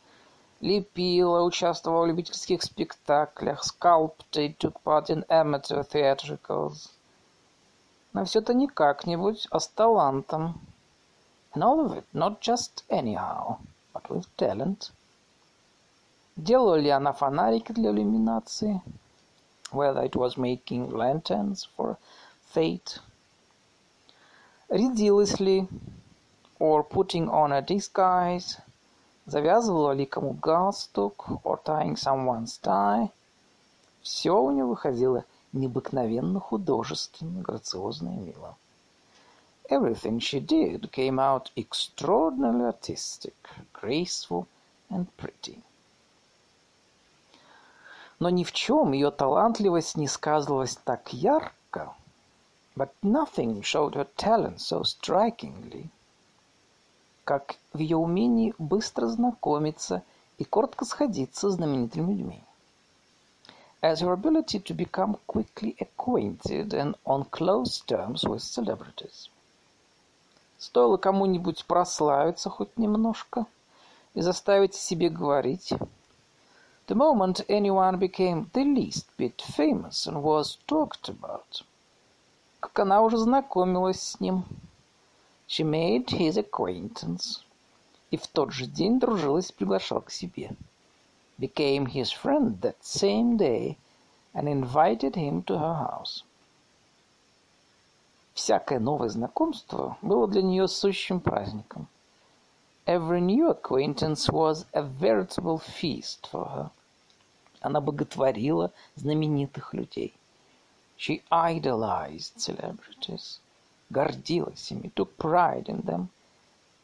Лепила, 0.62 1.44
участвовала 1.44 2.06
в 2.06 2.08
любительских 2.08 2.64
спектаклях, 2.64 3.64
sculpted, 3.64 4.58
took 4.58 4.82
part 4.84 5.10
in 5.10 5.26
amateur 5.30 5.84
theatricals. 5.84 6.90
Но 8.13 8.25
все 8.25 8.41
это 8.41 8.55
не 8.55 8.67
как-нибудь, 8.67 9.47
а 9.51 9.61
с 9.61 9.69
талантом. 9.69 10.61
And 11.53 11.63
all 11.63 11.81
of 11.81 11.97
it 11.97 12.05
not 12.13 12.41
just 12.41 12.85
anyhow, 12.89 13.59
but 13.93 14.09
with 14.09 14.27
talent. 14.37 14.91
Делала 16.37 16.77
ли 16.77 16.91
она 16.91 17.13
фонарики 17.13 17.73
для 17.73 17.91
иллюминации? 17.91 18.83
Whether 19.73 20.05
it 20.05 20.17
was 20.17 20.37
making 20.37 20.91
lanterns 20.91 21.69
for 21.77 21.97
fate. 22.55 23.01
Рядилась 24.69 25.39
ли? 25.39 25.69
Or 26.59 26.83
putting 26.83 27.29
on 27.29 27.53
a 27.53 27.63
disguise. 27.63 28.59
Завязывала 29.27 29.93
ли 29.93 30.07
кому 30.07 30.33
галстук? 30.33 31.43
Or 31.45 31.61
tying 31.65 31.95
someone's 31.95 32.59
tie. 32.61 33.11
Все 34.03 34.31
у 34.31 34.51
нее 34.51 34.65
выходило 34.65 35.25
необыкновенно 35.53 36.41
художественно, 36.41 37.43
грациозно 37.43 38.11
и 38.11 38.19
мило. 38.19 38.57
Everything 39.69 40.19
she 40.19 40.41
did 40.41 40.91
came 40.91 41.19
out 41.19 41.51
extraordinarily 41.57 42.65
artistic, 42.65 43.35
graceful 43.73 44.47
and 44.91 45.07
pretty. 45.17 45.63
Но 48.19 48.29
ни 48.31 48.45
в 48.45 48.53
чем 48.53 48.93
ее 48.93 49.11
талантливость 49.11 49.97
не 49.97 50.07
сказывалась 50.07 50.77
так 50.77 51.13
ярко, 51.13 51.95
but 52.77 52.91
nothing 53.03 53.63
showed 53.63 53.95
her 53.95 54.09
talent 54.17 54.59
so 54.59 54.83
strikingly, 54.83 55.89
как 57.25 57.57
в 57.73 57.79
ее 57.79 57.97
умении 57.97 58.55
быстро 58.59 59.07
знакомиться 59.07 60.03
и 60.39 60.45
коротко 60.45 60.85
сходиться 60.85 61.49
с 61.51 61.55
знаменитыми 61.55 62.11
людьми 62.11 62.45
as 63.83 64.01
her 64.01 64.13
ability 64.13 64.59
to 64.61 64.75
become 64.75 65.17
quickly 65.27 65.77
acquainted 65.81 66.75
and 66.75 66.95
on 67.05 67.25
close 67.25 67.81
terms 67.81 68.25
with 68.25 68.43
celebrities. 68.43 69.29
Стоило 70.59 70.99
кому-нибудь 70.99 71.65
прославиться 71.65 72.51
хоть 72.51 72.77
немножко 72.77 73.47
и 74.15 74.21
заставить 74.21 74.75
себе 74.75 75.09
говорить. 75.09 75.73
The 76.87 76.95
moment 76.95 77.47
anyone 77.49 77.99
became 77.99 78.51
the 78.53 78.65
least 78.65 79.07
bit 79.17 79.41
famous 79.41 80.07
and 80.07 80.23
was 80.23 80.59
talked 80.67 81.09
about, 81.09 81.63
как 82.61 82.79
она 82.79 83.01
уже 83.01 83.17
знакомилась 83.17 84.03
с 84.03 84.21
ним. 84.21 84.45
She 85.49 85.65
made 85.65 86.07
his 86.09 86.37
acquaintance. 86.37 87.43
и 88.11 88.17
в 88.17 88.27
тот 88.27 88.53
же 88.53 88.67
день 88.67 88.99
дружилась 88.99 89.53
приглашал 89.53 90.03
к 90.03 90.11
себе. 90.11 90.51
Became 91.41 91.87
his 91.87 92.13
friend 92.13 92.61
that 92.61 92.85
same 92.85 93.39
day 93.39 93.79
and 94.35 94.47
invited 94.47 95.17
him 95.17 95.43
to 95.45 95.59
her 95.59 95.75
house. 95.75 96.23
Всякое 98.35 98.79
новое 98.79 99.09
знакомство 99.09 99.97
было 100.03 100.29
для 100.29 100.43
нее 100.43 100.69
сущим 100.69 101.19
праздником. 101.21 101.89
Every 102.87 103.21
new 103.21 103.49
acquaintance 103.49 104.29
was 104.29 104.67
a 104.75 104.83
veritable 104.83 105.59
feast 105.59 106.29
for 106.31 106.47
her. 106.47 106.71
Она 107.63 107.81
боготворила 107.81 108.71
знаменитых 108.97 109.73
людей. 109.73 110.13
She 110.99 111.23
idolized 111.31 112.39
celebrities, 112.39 113.41
гордилась 113.89 114.71
ими, 114.71 114.91
took 114.95 115.17
pride 115.17 115.69
in 115.69 115.83
them, 115.85 116.09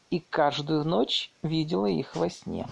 и 0.09 0.19
каждую 0.19 0.83
ночь 0.83 1.31
видела 1.43 1.85
их 1.85 2.15
во 2.15 2.29
сне. 2.29 2.67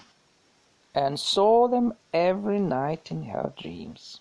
And 0.95 1.19
saw 1.19 1.67
them 1.67 1.93
every 2.13 2.59
night 2.59 3.11
in 3.11 3.23
her 3.23 3.53
dreams. 3.55 4.19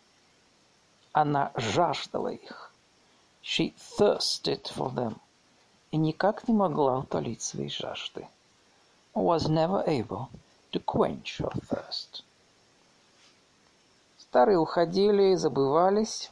Она 1.12 1.50
жаждала 1.56 2.28
их. 2.28 2.70
She 3.42 3.74
thirsted 3.76 4.68
for 4.68 4.90
them. 4.90 5.20
И 5.90 5.96
никак 5.96 6.46
не 6.46 6.54
могла 6.54 6.98
утолить 6.98 7.42
своей 7.42 7.68
жажды. 7.68 8.28
Was 9.14 9.48
never 9.48 9.82
able 9.88 10.28
to 10.72 10.78
quench 10.78 11.38
her 11.38 11.52
thirst. 11.68 12.22
Старые 14.18 14.58
уходили 14.58 15.32
и 15.32 15.34
забывались. 15.34 16.30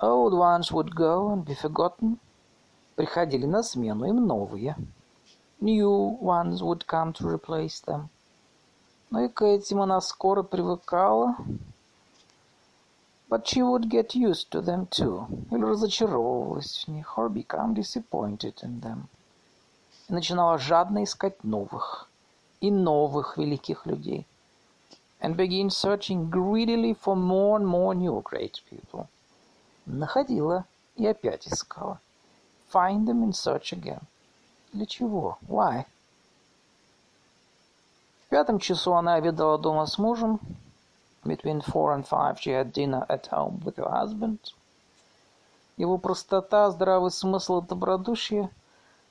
Old 0.00 0.32
ones 0.32 0.72
would 0.72 0.94
go 0.94 1.30
and 1.30 1.44
be 1.44 1.54
forgotten. 1.54 2.18
Приходили 2.96 3.46
на 3.46 3.62
смену 3.62 4.04
им 4.06 4.26
новые. 4.26 4.74
New 5.60 6.18
ones 6.20 6.60
would 6.60 6.86
come 6.86 7.12
to 7.12 7.28
replace 7.28 7.80
them. 7.80 8.08
Но 9.13 9.21
и 9.21 9.27
к 9.27 9.43
этим 9.43 9.79
она 9.79 10.01
скоро 10.01 10.41
привыкала. 10.41 11.35
But 13.29 13.45
she 13.45 13.61
would 13.61 13.87
get 13.87 14.15
used 14.15 14.49
to 14.49 14.59
them 14.59 14.87
too. 14.89 15.27
Или 15.51 15.63
разочаровывалась 15.63 16.83
в 16.83 16.87
них, 16.87 17.15
or 17.15 17.29
become 17.29 17.75
disappointed 17.75 18.55
in 18.63 18.81
them. 18.81 19.03
И 20.09 20.13
начинала 20.13 20.57
жадно 20.57 21.03
искать 21.03 21.43
новых 21.43 22.09
и 22.59 22.71
новых 22.71 23.37
великих 23.37 23.85
людей 23.85 24.25
and 25.21 25.37
begin 25.37 25.69
searching 25.69 26.31
greedily 26.31 26.95
for 26.95 27.15
more 27.15 27.57
and 27.57 27.67
more 27.67 27.93
new 27.93 28.19
great 28.23 28.61
people. 28.67 29.07
Находила 29.85 30.65
и 30.95 31.05
опять 31.05 31.47
искала. 31.47 31.99
Find 32.73 33.05
them 33.05 33.21
and 33.21 33.35
search 33.35 33.73
again. 33.73 34.01
Для 34.73 34.87
чего? 34.87 35.37
Why? 35.47 35.85
Пятом 38.33 38.57
часу 38.57 38.95
она 38.95 39.13
обедала 39.13 39.59
дома 39.59 39.85
с 39.85 39.99
мужем. 39.99 40.39
Between 41.23 41.61
four 41.61 41.95
and 41.95 42.03
five 42.03 42.39
she 42.39 42.49
had 42.49 42.73
dinner 42.73 43.05
at 43.07 43.27
home 43.27 43.61
with 43.63 43.75
her 43.75 43.87
husband. 43.91 44.39
Его 45.77 45.99
простота, 45.99 46.71
здравый 46.71 47.11
смысл 47.11 47.61
и 47.61 47.67
добродушие 47.67 48.49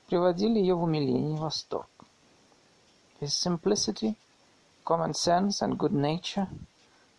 приводили 0.07 0.59
ее 0.59 0.75
в 0.75 0.83
умиление 0.83 1.37
и 1.37 1.39
восторг. 1.39 1.87
His 3.21 3.29
simplicity– 3.29 4.17
Common 4.85 5.13
sense 5.13 5.61
and 5.61 5.77
good 5.77 5.93
nature 5.93 6.49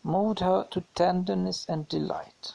moved 0.02 0.40
her 0.40 0.66
to 0.72 0.84
tenderness 0.94 1.64
and 1.70 1.88
delight. 1.88 2.52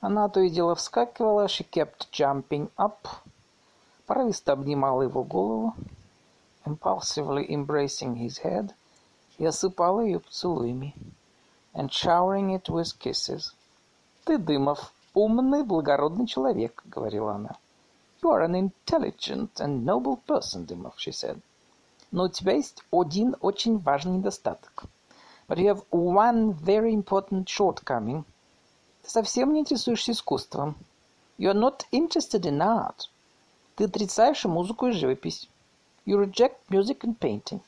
Она 0.00 0.28
то 0.28 0.38
и 0.38 0.50
дело 0.50 0.76
вскакивала, 0.76 1.48
she 1.48 1.68
kept 1.68 2.12
jumping 2.12 2.70
up, 2.76 3.08
порывисто 4.06 4.52
обнимала 4.52 5.02
его 5.02 5.24
голову, 5.24 5.74
impulsively 6.68 7.46
embracing 7.48 8.16
his 8.16 8.38
head, 8.42 8.74
и 9.38 9.46
осыпала 9.46 10.00
ее 10.00 10.20
поцелуями, 10.20 10.94
and 11.74 11.90
showering 11.90 12.54
it 12.54 12.68
with 12.68 12.98
kisses. 12.98 13.54
«Ты, 14.24 14.38
Дымов, 14.38 14.92
умный, 15.14 15.62
благородный 15.62 16.26
человек»,— 16.26 16.82
говорила 16.86 17.34
она. 17.34 17.56
«You 18.22 18.30
are 18.30 18.44
an 18.44 18.54
intelligent 18.54 19.60
and 19.60 19.84
noble 19.84 20.20
person, 20.26 20.66
Дымов»,— 20.66 20.94
she 20.98 21.12
said. 21.12 21.40
Но 22.10 22.24
у 22.24 22.28
тебя 22.28 22.54
есть 22.54 22.82
один 22.90 23.36
очень 23.40 23.78
важный 23.78 24.18
недостаток. 24.18 24.84
But 25.46 25.58
you 25.58 25.68
have 25.68 25.84
one 25.90 26.52
very 26.52 26.94
important 26.94 27.46
shortcoming. 27.46 28.24
Ты 29.02 29.10
совсем 29.10 29.52
не 29.52 29.60
интересуешься 29.60 30.12
искусством. 30.12 30.76
You 31.38 31.50
are 31.50 31.58
not 31.58 31.86
interested 31.92 32.42
in 32.42 32.60
art. 32.60 33.08
Ты 33.76 33.84
отрицаешь 33.84 34.44
музыку 34.44 34.86
и 34.86 34.92
живопись. 34.92 35.48
You 36.08 36.16
reject 36.16 36.70
music 36.70 37.04
and 37.04 37.18
painting. 37.18 37.60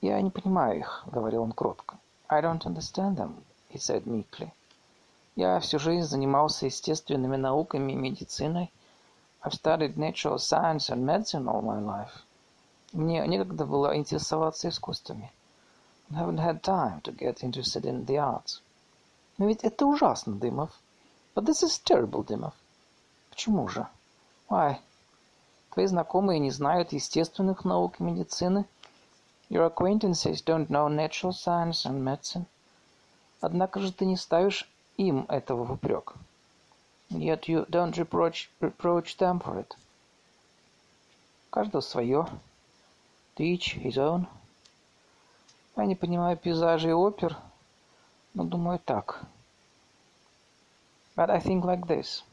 Я 0.00 0.20
не 0.20 0.30
понимаю 0.30 0.80
их, 0.80 1.04
говорил 1.06 1.44
он 1.44 1.52
кротко. 1.52 1.98
I 2.28 2.40
don't 2.40 2.66
understand 2.66 3.16
them, 3.16 3.44
he 3.70 3.78
said 3.78 4.06
meekly. 4.06 4.50
Я 5.36 5.60
всю 5.60 5.78
жизнь 5.78 6.08
занимался 6.08 6.66
естественными 6.66 7.36
науками 7.36 7.92
и 7.92 7.94
медициной. 7.94 8.72
I've 9.44 9.54
studied 9.54 9.96
natural 9.96 10.38
science 10.38 10.90
and 10.90 11.06
medicine 11.06 11.46
all 11.46 11.62
my 11.62 11.80
life. 11.80 12.24
Мне 12.92 13.24
некогда 13.28 13.64
было 13.64 13.96
интересоваться 13.96 14.68
искусствами. 14.68 15.30
I 16.10 16.16
haven't 16.16 16.40
had 16.40 16.62
time 16.62 17.00
to 17.02 17.12
get 17.12 17.44
interested 17.44 17.84
in 17.84 18.04
the 18.04 18.16
arts. 18.16 18.62
Но 19.36 19.46
ведь 19.46 19.62
это 19.62 19.86
ужасно, 19.86 20.34
Дымов. 20.34 20.70
But 21.36 21.44
this 21.44 21.62
is 21.62 21.80
terrible, 21.84 22.24
Дымов. 22.24 22.54
Почему 23.30 23.68
же? 23.68 23.86
Why? 24.50 24.80
Твои 25.78 25.86
знакомые 25.86 26.40
не 26.40 26.50
знают 26.50 26.92
естественных 26.92 27.64
наук 27.64 28.00
и 28.00 28.02
медицины. 28.02 28.66
Your 29.48 29.72
acquaintances 29.72 30.42
don't 30.44 30.66
know 30.66 30.88
natural 30.88 31.30
science 31.30 31.86
and 31.86 32.02
medicine. 32.02 32.46
Однако 33.40 33.78
же 33.78 33.92
ты 33.92 34.04
не 34.04 34.16
ставишь 34.16 34.68
им 34.96 35.24
этого 35.28 35.62
в 35.62 35.70
упрек. 35.70 36.14
Yet 37.10 37.42
you 37.42 37.64
don't 37.70 37.92
reproach, 37.92 38.48
reproach 38.60 39.16
them 39.18 39.40
for 39.40 39.64
it. 39.64 39.76
Каждого 41.50 41.80
свое. 41.80 42.26
To 43.36 43.44
each 43.44 43.80
his 43.80 43.98
own. 43.98 44.26
Я 45.76 45.84
не 45.84 45.94
понимаю 45.94 46.36
пейзажей 46.36 46.90
и 46.90 46.94
опер, 46.94 47.36
но 48.34 48.42
думаю 48.42 48.80
так. 48.80 49.22
But 51.14 51.30
I 51.30 51.38
think 51.38 51.62
like 51.62 51.86
this. 51.86 52.24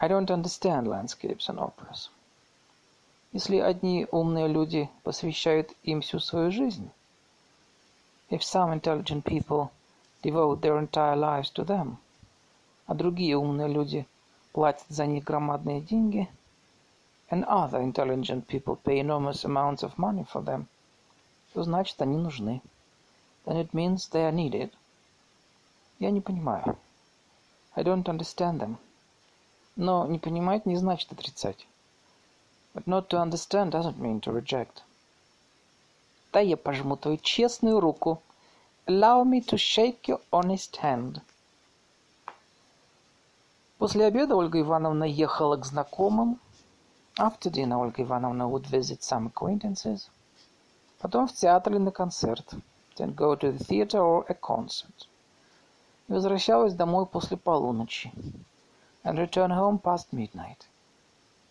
I 0.00 0.08
don't 0.08 0.32
understand 0.32 0.88
landscapes 0.88 1.48
and 1.48 1.60
operas. 1.60 2.08
Если 3.34 3.58
одни 3.58 4.06
умные 4.10 4.48
люди 4.48 4.88
посвящают 5.02 5.70
им 5.82 6.00
всю 6.00 6.20
свою 6.20 6.50
жизнь, 6.50 6.88
if 8.30 8.40
some 8.40 8.72
intelligent 8.72 9.24
people 9.24 9.68
devote 10.22 10.62
their 10.62 10.78
entire 10.78 11.16
lives 11.16 11.52
to 11.52 11.66
them, 11.66 11.96
а 12.86 12.94
другие 12.94 13.36
умные 13.36 13.68
люди 13.68 14.06
платят 14.52 14.86
за 14.88 15.04
них 15.04 15.24
громадные 15.24 15.82
деньги– 15.82 16.26
and 17.30 17.44
other 17.46 17.80
intelligent 17.80 18.46
people 18.46 18.76
pay 18.76 19.00
enormous 19.00 19.44
amounts 19.44 19.82
of 19.82 19.98
money 19.98 20.24
for 20.24 20.40
them, 20.40 20.66
то 21.52 21.62
значит 21.64 22.00
они 22.00 22.16
нужны. 22.16 22.60
Then 23.44 23.56
it 23.56 23.74
means 23.74 24.08
they 24.08 24.24
are 24.24 24.32
needed. 24.32 24.70
Я 25.98 26.10
не 26.10 26.20
понимаю. 26.20 26.76
I 27.74 27.82
don't 27.82 28.04
understand 28.04 28.60
them. 28.60 28.76
Но 29.74 30.06
не 30.06 30.18
понимать 30.18 30.66
не 30.66 30.76
значит 30.76 31.10
отрицать. 31.12 31.66
But 32.74 32.86
not 32.88 33.08
to 33.10 33.18
understand 33.18 33.70
doesn't 33.70 34.00
mean 34.00 34.20
to 34.22 34.32
reject. 34.32 34.82
Да 36.32 36.40
я 36.40 36.56
пожму 36.56 36.96
твою 36.96 37.18
честную 37.18 37.78
руку. 37.78 38.20
Allow 38.86 39.24
me 39.24 39.40
to 39.40 39.56
shake 39.56 40.08
your 40.08 40.20
honest 40.32 40.76
hand. 40.82 41.22
После 43.78 44.06
обеда 44.06 44.34
Ольга 44.34 44.60
Ивановна 44.60 45.04
ехала 45.04 45.56
к 45.56 45.64
знакомым, 45.64 46.40
After 47.16 47.48
dinner 47.48 47.78
Ольга 47.78 48.02
Ивановна 48.02 48.48
would 48.48 48.66
visit 48.66 49.02
some 49.02 49.32
acquaintances, 49.32 50.08
потом 50.98 51.28
в 51.28 51.32
театр 51.32 51.74
или 51.74 51.80
на 51.80 51.92
концерт, 51.92 52.54
then 52.96 53.14
go 53.14 53.36
to 53.36 53.52
the 53.52 53.64
theater 53.64 54.00
or 54.00 54.26
a 54.28 54.34
concert. 54.34 55.06
И 56.08 56.12
возвращалась 56.12 56.74
домой 56.74 57.06
после 57.06 57.36
полуночи, 57.36 58.12
and 59.04 59.16
return 59.16 59.50
home 59.50 59.80
past 59.80 60.08
midnight. 60.10 60.66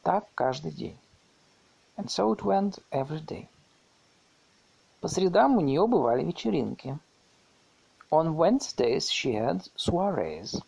Так 0.04 0.26
каждый 0.36 0.72
день. 0.72 0.98
And 1.97 2.09
so 2.09 2.33
it 2.33 2.43
went 2.43 2.79
every 2.91 3.21
day. 3.21 3.49
По 5.01 5.09
средам 5.09 5.57
у 5.57 5.61
нее 5.61 5.87
бывали 5.87 6.25
вечеринки. 6.25 6.99
On 8.11 8.37
Wednesdays 8.37 9.11
she 9.11 9.35
had 9.35 9.69
soirees. 9.77 10.63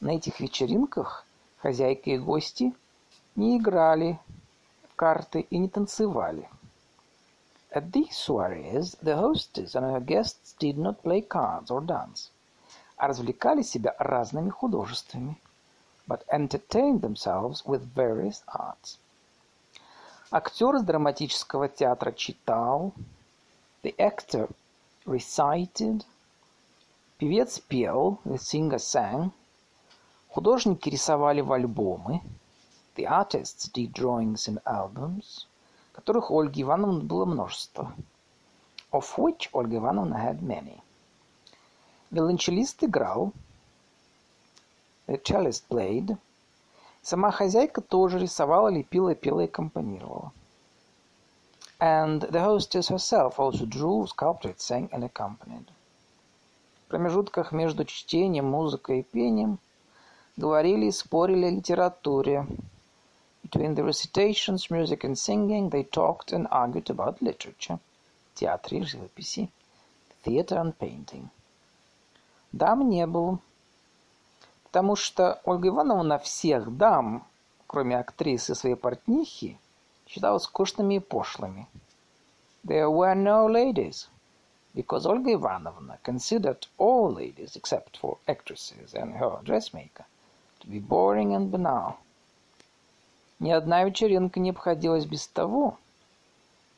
На 0.00 0.10
этих 0.10 0.40
вечеринках 0.40 1.26
хозяйка 1.56 2.10
и 2.10 2.18
гости 2.18 2.72
не 3.34 3.58
играли 3.58 4.20
в 4.88 4.94
карты 4.94 5.40
и 5.40 5.58
не 5.58 5.68
танцевали. 5.68 6.48
At 7.70 7.90
these 7.90 8.12
soirees 8.12 8.96
the 9.02 9.16
hostess 9.16 9.74
and 9.74 9.84
her 9.84 10.00
guests 10.00 10.54
did 10.58 10.78
not 10.78 11.02
play 11.02 11.20
cards 11.20 11.70
or 11.70 11.84
dance, 11.84 12.30
а 12.96 13.08
развлекали 13.08 13.62
себя 13.62 13.94
разными 13.98 14.50
художествами, 14.50 15.40
but 16.06 16.24
entertained 16.28 17.00
themselves 17.00 17.64
with 17.66 17.82
various 17.94 18.42
arts. 18.46 18.98
Актер 20.35 20.77
из 20.77 20.81
драматического 20.81 21.69
театра 21.69 22.11
читал. 22.11 22.95
The 23.83 23.95
actor 23.97 24.49
recited. 25.05 26.03
Певец 27.19 27.59
пел. 27.59 28.17
The 28.25 28.39
singer 28.39 28.79
sang. 28.79 29.31
Художники 30.29 30.89
рисовали 30.89 31.41
в 31.41 31.53
альбомы. 31.53 32.21
The 32.95 33.05
artists 33.05 33.71
did 33.71 33.91
drawings 33.91 34.47
in 34.47 34.59
albums, 34.65 35.45
которых 35.91 36.31
у 36.31 36.39
Ольги 36.39 36.63
Ивановны 36.63 37.03
было 37.03 37.25
множество. 37.25 37.93
Of 38.91 39.15
which 39.17 39.49
Ольга 39.53 39.77
Ивановна 39.77 40.15
had 40.15 40.41
many. 40.41 40.81
Виолончелист 42.09 42.83
играл. 42.83 43.33
The 45.05 45.21
cellist 45.21 45.67
played. 45.69 46.17
Сама 47.03 47.31
хозяйка 47.31 47.81
тоже 47.81 48.17
рисовала, 48.17 48.69
лепила, 48.69 49.13
пела 49.13 49.41
и 49.41 49.47
компонировала. 49.47 50.31
And 51.77 52.21
the 52.31 52.39
hostess 52.39 52.87
herself 52.87 53.37
also 53.39 53.65
drew, 53.65 54.07
sculpted, 54.07 54.61
sang 54.61 54.89
and 54.93 55.03
accompanied. 55.03 55.67
В 56.85 56.87
промежутках 56.87 57.51
между 57.51 57.83
чтением, 57.83 58.45
музыкой 58.45 59.01
и 59.01 59.03
пением 59.03 59.59
говорили 60.37 60.85
и 60.85 60.91
спорили 60.91 61.47
о 61.47 61.51
литературе. 61.51 62.47
Between 63.43 63.75
the 63.75 63.83
recitations, 63.83 64.69
music 64.69 65.03
and 65.03 65.17
singing, 65.17 65.69
they 65.71 65.83
talked 65.83 66.31
and 66.31 66.47
argued 66.51 66.89
about 66.89 67.21
literature, 67.21 67.79
театре 68.33 68.79
и 68.79 68.83
живописи, 68.83 69.49
theater 70.23 70.57
and 70.57 70.73
painting. 70.77 71.27
Дам 72.53 72.89
не 72.89 73.05
было 73.05 73.39
потому 74.73 74.95
что 74.95 75.39
Ольга 75.45 75.67
Ивановна 75.67 76.17
всех 76.17 76.75
дам, 76.75 77.27
кроме 77.67 77.95
актрисы 77.95 78.55
своей 78.55 78.73
портнихи, 78.73 79.59
считала 80.07 80.39
скучными 80.39 80.95
и 80.95 80.99
пошлыми. 80.99 81.67
There 82.65 82.89
were 82.89 83.13
no 83.13 83.47
ladies, 83.47 84.07
because 84.73 85.05
Olga 85.05 85.33
Ivanovna 85.33 85.99
considered 86.01 86.65
all 86.79 87.13
ladies, 87.13 87.55
except 87.55 87.99
for 88.01 88.17
actresses 88.27 88.95
and 88.95 89.13
her 89.13 89.37
dressmaker, 89.43 90.05
to 90.61 90.67
be 90.67 90.79
boring 90.79 91.35
and 91.35 91.51
banal. 91.51 91.97
Ни 93.39 93.51
одна 93.51 93.83
вечеринка 93.83 94.39
не 94.39 94.49
обходилась 94.49 95.05
без 95.05 95.27
того. 95.27 95.77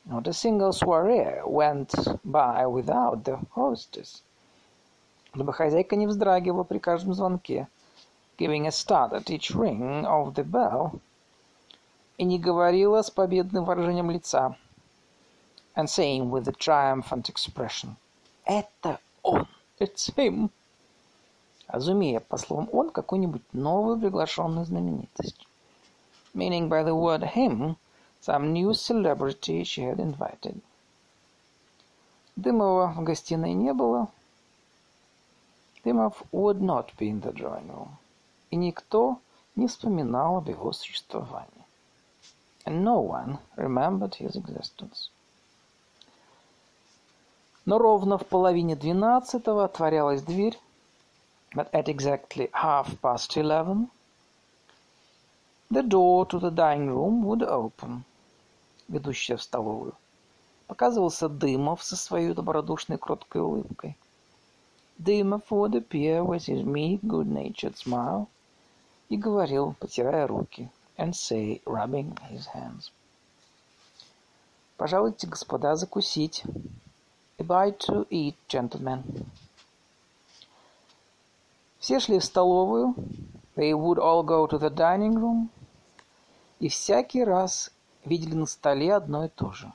Not 0.04 0.26
a 0.26 0.34
single 0.34 0.72
soiree 0.72 1.42
went 1.46 1.94
by 2.24 2.66
without 2.66 3.24
the 3.24 3.40
hostess. 3.54 4.22
Чтобы 5.34 5.54
хозяйка 5.54 5.96
не 5.96 6.06
вздрагивала 6.06 6.64
при 6.64 6.78
каждом 6.78 7.14
звонке, 7.14 7.68
giving 8.41 8.65
a 8.65 8.71
start 8.71 9.13
at 9.13 9.29
each 9.29 9.51
ring 9.51 10.03
of 10.03 10.33
the 10.33 10.43
bell, 10.43 10.99
и 12.17 12.23
не 12.23 12.39
говорила 12.39 13.03
с 13.03 13.11
победным 13.11 13.65
выражением 13.65 14.09
лица, 14.09 14.57
and 15.75 15.87
saying 15.87 16.31
with 16.31 16.47
a 16.47 16.51
triumphant 16.51 17.29
expression, 17.29 17.97
«Это 18.47 18.99
он! 19.21 19.47
It's 19.79 20.09
him!» 20.15 20.49
разумея 21.67 22.19
по 22.19 22.37
словам 22.37 22.67
«он» 22.73 22.89
какую-нибудь 22.89 23.43
новую 23.53 23.99
приглашенную 23.99 24.65
знаменитость. 24.65 25.47
Meaning 26.33 26.67
by 26.67 26.83
the 26.83 26.95
word 26.95 27.21
him 27.35 27.75
some 28.23 28.53
new 28.53 28.73
celebrity 28.73 29.63
she 29.63 29.83
had 29.83 29.99
invited. 29.99 30.59
Дымова 32.35 32.91
в 32.93 33.03
гостиной 33.03 33.53
не 33.53 33.71
было. 33.71 34.07
Дымов 35.83 36.23
would 36.31 36.59
not 36.59 36.89
be 36.97 37.09
in 37.09 37.21
the 37.21 37.31
drawing 37.31 37.67
room 37.67 37.99
И 38.50 38.56
никто 38.56 39.18
не 39.54 39.66
вспоминал 39.66 40.38
об 40.38 40.48
его 40.48 40.72
существовании. 40.72 41.64
And 42.64 42.82
no 42.82 43.00
one 43.00 43.38
remembered 43.56 44.16
his 44.18 44.36
existence. 44.36 45.10
Но 47.64 47.78
ровно 47.78 48.18
в 48.18 48.26
половине 48.26 48.76
двенадцатого 48.76 49.64
отворялась 49.64 50.22
дверь, 50.22 50.58
but 51.54 51.70
at 51.72 51.88
exactly 51.88 52.50
half 52.52 53.00
past 53.00 53.36
eleven, 53.36 53.88
the 55.70 55.82
door 55.82 56.26
to 56.26 56.38
the 56.38 56.50
dining 56.50 56.90
room 56.90 57.24
would 57.24 57.42
open, 57.42 58.02
ведущая 58.88 59.36
в 59.36 59.42
столовую. 59.42 59.94
Показывался 60.68 61.28
Дымов 61.28 61.82
со 61.82 61.96
своей 61.96 62.34
добродушной 62.34 62.98
кроткой 62.98 63.42
улыбкой. 63.42 63.96
Дымов 64.98 65.50
would 65.50 65.74
appear 65.74 66.24
with 66.24 66.46
his 66.46 66.64
meek, 66.64 67.00
good-natured 67.02 67.76
smile, 67.76 68.28
и 69.08 69.16
говорил, 69.16 69.74
потирая 69.78 70.26
руки, 70.26 70.70
and 70.96 71.12
say, 71.12 71.62
rubbing 71.64 72.16
his 72.30 72.46
hands. 72.54 72.90
Пожалуйте, 74.76 75.26
господа, 75.26 75.74
закусить. 75.76 76.44
A 77.38 77.42
bite 77.42 77.78
to 77.78 78.06
eat, 78.08 78.36
gentlemen. 78.48 79.04
Все 81.78 82.00
шли 82.00 82.18
в 82.18 82.24
столовую. 82.24 82.94
They 83.54 83.72
would 83.72 83.98
all 83.98 84.22
go 84.22 84.46
to 84.46 84.58
the 84.58 84.70
dining 84.70 85.14
room. 85.14 85.48
И 86.58 86.68
всякий 86.68 87.24
раз 87.24 87.70
видели 88.04 88.34
на 88.34 88.46
столе 88.46 88.94
одно 88.94 89.26
и 89.26 89.28
то 89.28 89.52
же. 89.52 89.72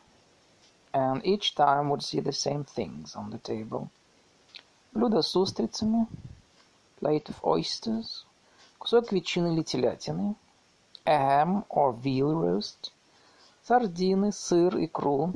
And 0.94 1.22
each 1.24 1.56
time 1.56 1.90
would 1.90 2.02
see 2.02 2.20
the 2.20 2.34
same 2.34 2.66
things 2.66 3.16
on 3.16 3.32
the 3.32 3.42
table. 3.42 3.88
Блюдо 4.92 5.22
с 5.22 5.36
устрицами, 5.36 6.08
plate 7.00 7.28
of 7.28 7.36
oysters, 7.44 8.26
кусок 8.82 9.12
ветчины 9.12 9.54
или 9.54 9.62
телятины, 9.62 10.36
ham 11.06 11.64
or 11.70 11.94
veal 11.94 12.34
roast, 12.34 12.92
сардины, 13.62 14.32
сыр, 14.32 14.76
икру, 14.84 15.34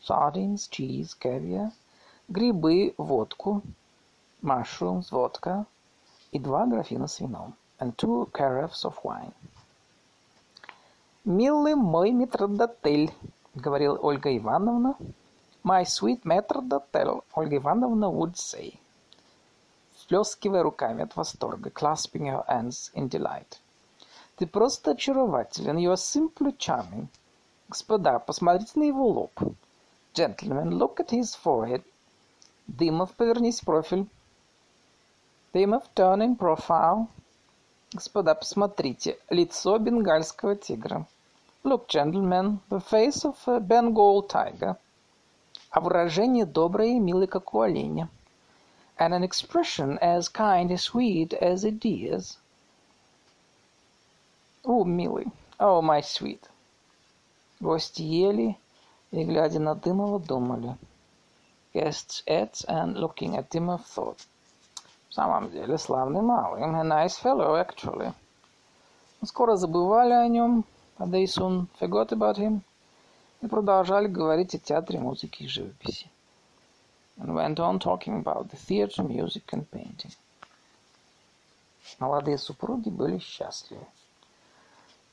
sardines, 0.00 0.68
cheese, 0.70 1.10
caviar, 1.20 1.72
грибы, 2.28 2.94
водку, 2.96 3.62
mushrooms, 4.42 5.10
водка 5.10 5.66
и 6.30 6.38
два 6.38 6.66
графина 6.66 7.08
с 7.08 7.18
вином, 7.18 7.54
and 7.80 7.96
two 7.96 8.30
carafes 8.30 8.84
of 8.84 8.94
wine. 9.02 9.34
«Милый 11.24 11.74
мой 11.74 12.12
метрдотель»,— 12.12 13.12
говорила 13.56 13.98
Ольга 13.98 14.36
Ивановна, 14.36 14.94
«my 15.64 15.82
sweet 15.82 16.20
метрдотель», 16.22 17.22
Ольга 17.34 17.56
Ивановна 17.56 18.08
would 18.08 18.34
say 18.36 18.78
всплескивая 20.04 20.62
руками 20.62 21.02
от 21.02 21.16
восторга, 21.16 21.70
clasping 21.70 22.28
her 22.28 22.44
hands 22.46 22.92
in 22.94 23.08
delight. 23.08 23.58
Ты 24.36 24.46
просто 24.46 24.90
очарователен. 24.90 25.78
You 25.78 25.92
are 25.92 25.96
simply 25.96 26.54
charming. 26.58 27.06
Господа, 27.68 28.18
посмотрите 28.18 28.72
на 28.78 28.84
его 28.84 29.08
лоб. 29.08 29.40
Gentlemen, 30.12 30.74
look 30.74 30.96
at 30.96 31.08
his 31.08 31.34
forehead. 31.42 31.82
Дымов, 32.66 33.14
повернись 33.14 33.60
в 33.60 33.64
профиль. 33.64 34.06
Дымов, 35.54 35.84
turn 35.94 36.20
in 36.20 36.36
profile. 36.36 37.06
Господа, 37.94 38.34
посмотрите. 38.34 39.18
Лицо 39.30 39.78
бенгальского 39.78 40.54
тигра. 40.54 41.06
Look, 41.62 41.88
gentlemen, 41.88 42.58
the 42.68 42.82
face 42.90 43.24
of 43.24 43.36
a 43.46 43.58
Bengal 43.58 44.28
tiger. 44.28 44.76
А 45.70 45.80
выражение 45.80 46.44
доброе 46.44 46.88
и 46.88 46.98
милое, 46.98 47.26
как 47.26 47.54
у 47.54 47.62
оленя 47.62 48.10
and 48.99 49.13
an 49.13 49.23
expression 49.23 49.97
as 49.99 50.27
kind 50.27 50.69
and 50.69 50.79
sweet 50.79 51.33
as 51.33 51.63
a 51.63 51.71
deer's. 51.71 52.37
О, 54.65 54.83
милый, 54.83 55.31
oh, 55.59 55.81
my 55.81 56.01
sweet. 56.01 56.49
Гости 57.61 58.01
ели 58.01 58.57
и, 59.11 59.23
глядя 59.23 59.59
на 59.59 59.75
Дымова, 59.75 60.19
думали. 60.19 60.77
Guests 61.73 62.23
ate 62.27 62.65
and, 62.67 62.97
looking 62.97 63.37
at 63.37 63.49
Dymov, 63.49 63.85
thought. 63.85 64.25
В 65.09 65.13
самом 65.13 65.49
деле, 65.49 65.77
славный 65.77 66.21
малый. 66.21 66.61
A 66.63 66.83
nice 66.83 67.17
fellow, 67.17 67.55
actually. 67.55 68.13
Скоро 69.23 69.55
забывали 69.55 70.13
о 70.13 70.27
нем, 70.27 70.65
but 70.97 71.09
they 71.09 71.25
soon 71.25 71.67
forgot 71.79 72.11
about 72.11 72.37
him, 72.37 72.61
и 73.41 73.47
продолжали 73.47 74.07
говорить 74.07 74.55
о 74.55 74.59
театре, 74.59 74.99
музыке 74.99 75.45
и 75.45 75.47
живописи 75.47 76.09
And 77.20 77.34
went 77.34 77.60
on 77.60 77.78
talking 77.78 78.18
about 78.18 78.50
the 78.50 78.56
theatre, 78.56 79.02
music 79.02 79.52
and 79.52 79.70
painting. 79.70 80.14
Молодые 82.00 82.38
супруги 82.38 82.88
были 82.88 83.18
счастливы. 83.18 83.86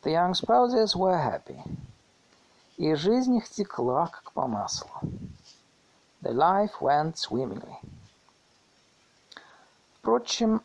The 0.04 0.12
young 0.12 0.34
spouses 0.34 0.96
were 0.96 1.18
happy. 1.18 1.62
И 2.78 2.96
жизнь 2.96 3.36
их 3.38 3.50
текла, 3.50 4.08
как 4.08 4.32
по 4.32 4.48
маслу. 4.48 4.90
The 6.22 6.34
life 6.34 6.80
went 6.82 7.18
swimmingly. 7.18 7.76
Впрочем, 10.00 10.62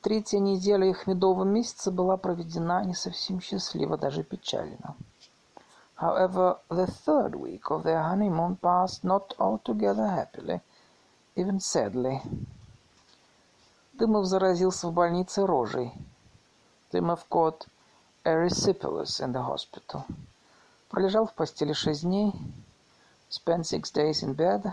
третья 0.00 0.38
неделя 0.38 0.88
их 0.88 1.06
медового 1.06 1.44
месяца 1.44 1.90
была 1.90 2.16
проведена 2.16 2.82
не 2.84 2.94
совсем 2.94 3.42
счастливо, 3.42 3.98
даже 3.98 4.22
печально. 4.22 4.96
However, 5.95 6.57
the 6.69 6.87
third 6.87 7.35
week 7.35 7.69
of 7.69 7.83
their 7.83 8.01
honeymoon 8.01 8.55
passed 8.55 9.03
not 9.03 9.33
altogether 9.37 10.07
happily, 10.07 10.61
even 11.35 11.59
sadly. 11.59 12.21
Дымов 13.93 14.25
заразился 14.25 14.87
в 14.87 14.93
больнице 14.93 15.45
рожей. 15.45 15.93
Дымов 16.91 17.27
caught 17.29 17.67
erysipelas 18.23 19.19
in 19.19 19.33
the 19.33 19.43
hospital. 19.43 20.05
Пролежал 20.89 21.27
в 21.27 21.33
постели 21.33 21.73
шесть 21.73 22.03
дней, 22.03 22.33
spent 23.29 23.65
six 23.65 23.91
days 23.91 24.23
in 24.23 24.35
bed, 24.35 24.71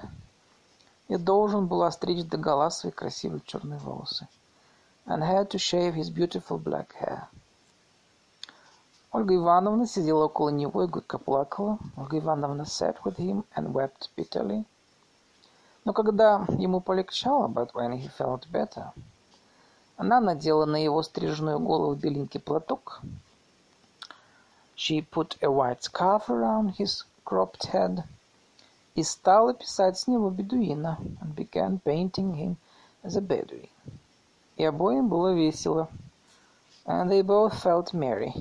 и 1.09 1.17
должен 1.17 1.67
был 1.67 1.83
остричь 1.83 2.25
догола 2.25 2.71
свои 2.71 2.93
красивые 2.93 3.43
черные 3.45 3.79
волосы, 3.81 4.29
and 5.07 5.23
had 5.23 5.51
to 5.51 5.59
shave 5.59 5.95
his 5.95 6.09
beautiful 6.09 6.59
black 6.59 6.93
hair. 6.95 7.29
Ольга 9.14 9.36
Ивановна 9.36 9.88
сидела 9.88 10.26
около 10.26 10.50
него 10.50 10.84
и 10.84 10.88
горько 10.88 11.18
плакала. 11.18 11.78
Ольга 11.98 12.20
Ивановна 12.20 12.64
sat 12.64 12.96
with 13.04 13.18
him 13.18 13.44
and 13.58 13.74
wept 13.74 14.10
bitterly. 14.16 14.64
Но 15.84 15.92
когда 15.92 16.46
ему 16.58 16.80
полегчало, 16.80 17.50
but 17.50 17.74
when 17.74 17.92
he 17.92 18.08
felt 18.18 18.50
better, 18.50 18.94
она 19.98 20.22
надела 20.22 20.64
на 20.66 20.78
его 20.82 21.04
стрижную 21.04 21.60
голову 21.60 21.96
беленький 21.96 22.40
платок. 22.40 23.02
She 24.78 25.02
put 25.02 25.38
a 25.42 25.52
white 25.52 25.84
scarf 25.84 26.30
around 26.30 26.78
his 26.78 27.04
cropped 27.26 27.70
head 27.74 28.04
и 28.96 29.04
стала 29.04 29.54
писать 29.54 29.98
с 29.98 30.08
него 30.08 30.30
бедуина 30.30 30.98
and 31.20 31.36
began 31.36 31.82
painting 31.84 32.34
him 32.36 32.56
as 33.04 33.18
a 33.18 33.22
Bedouin. 33.22 33.68
И 34.56 34.64
обоим 34.64 35.10
было 35.10 35.34
весело. 35.34 35.90
And 36.86 37.12
they 37.12 37.22
both 37.22 37.62
felt 37.62 37.94
merry. 37.94 38.34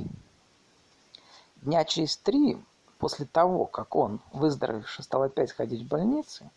Дня 1.63 1.85
через 1.85 2.17
три 2.17 2.59
после 2.99 3.27
того, 3.27 3.67
как 3.67 3.95
он, 3.95 4.21
выздоровевший, 4.33 5.05
стал 5.05 5.25
опять 5.25 5.53
ходить 5.53 5.83
в 5.83 5.89
больнице, 5.89 6.51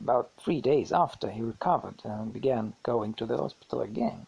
about 0.00 0.28
three 0.44 0.60
days 0.60 0.90
after 0.90 1.30
he 1.30 1.40
recovered 1.40 2.00
and 2.04 2.32
began 2.32 2.72
going 2.82 3.14
to 3.14 3.26
the 3.26 3.36
hospital 3.36 3.80
again, 3.80 4.26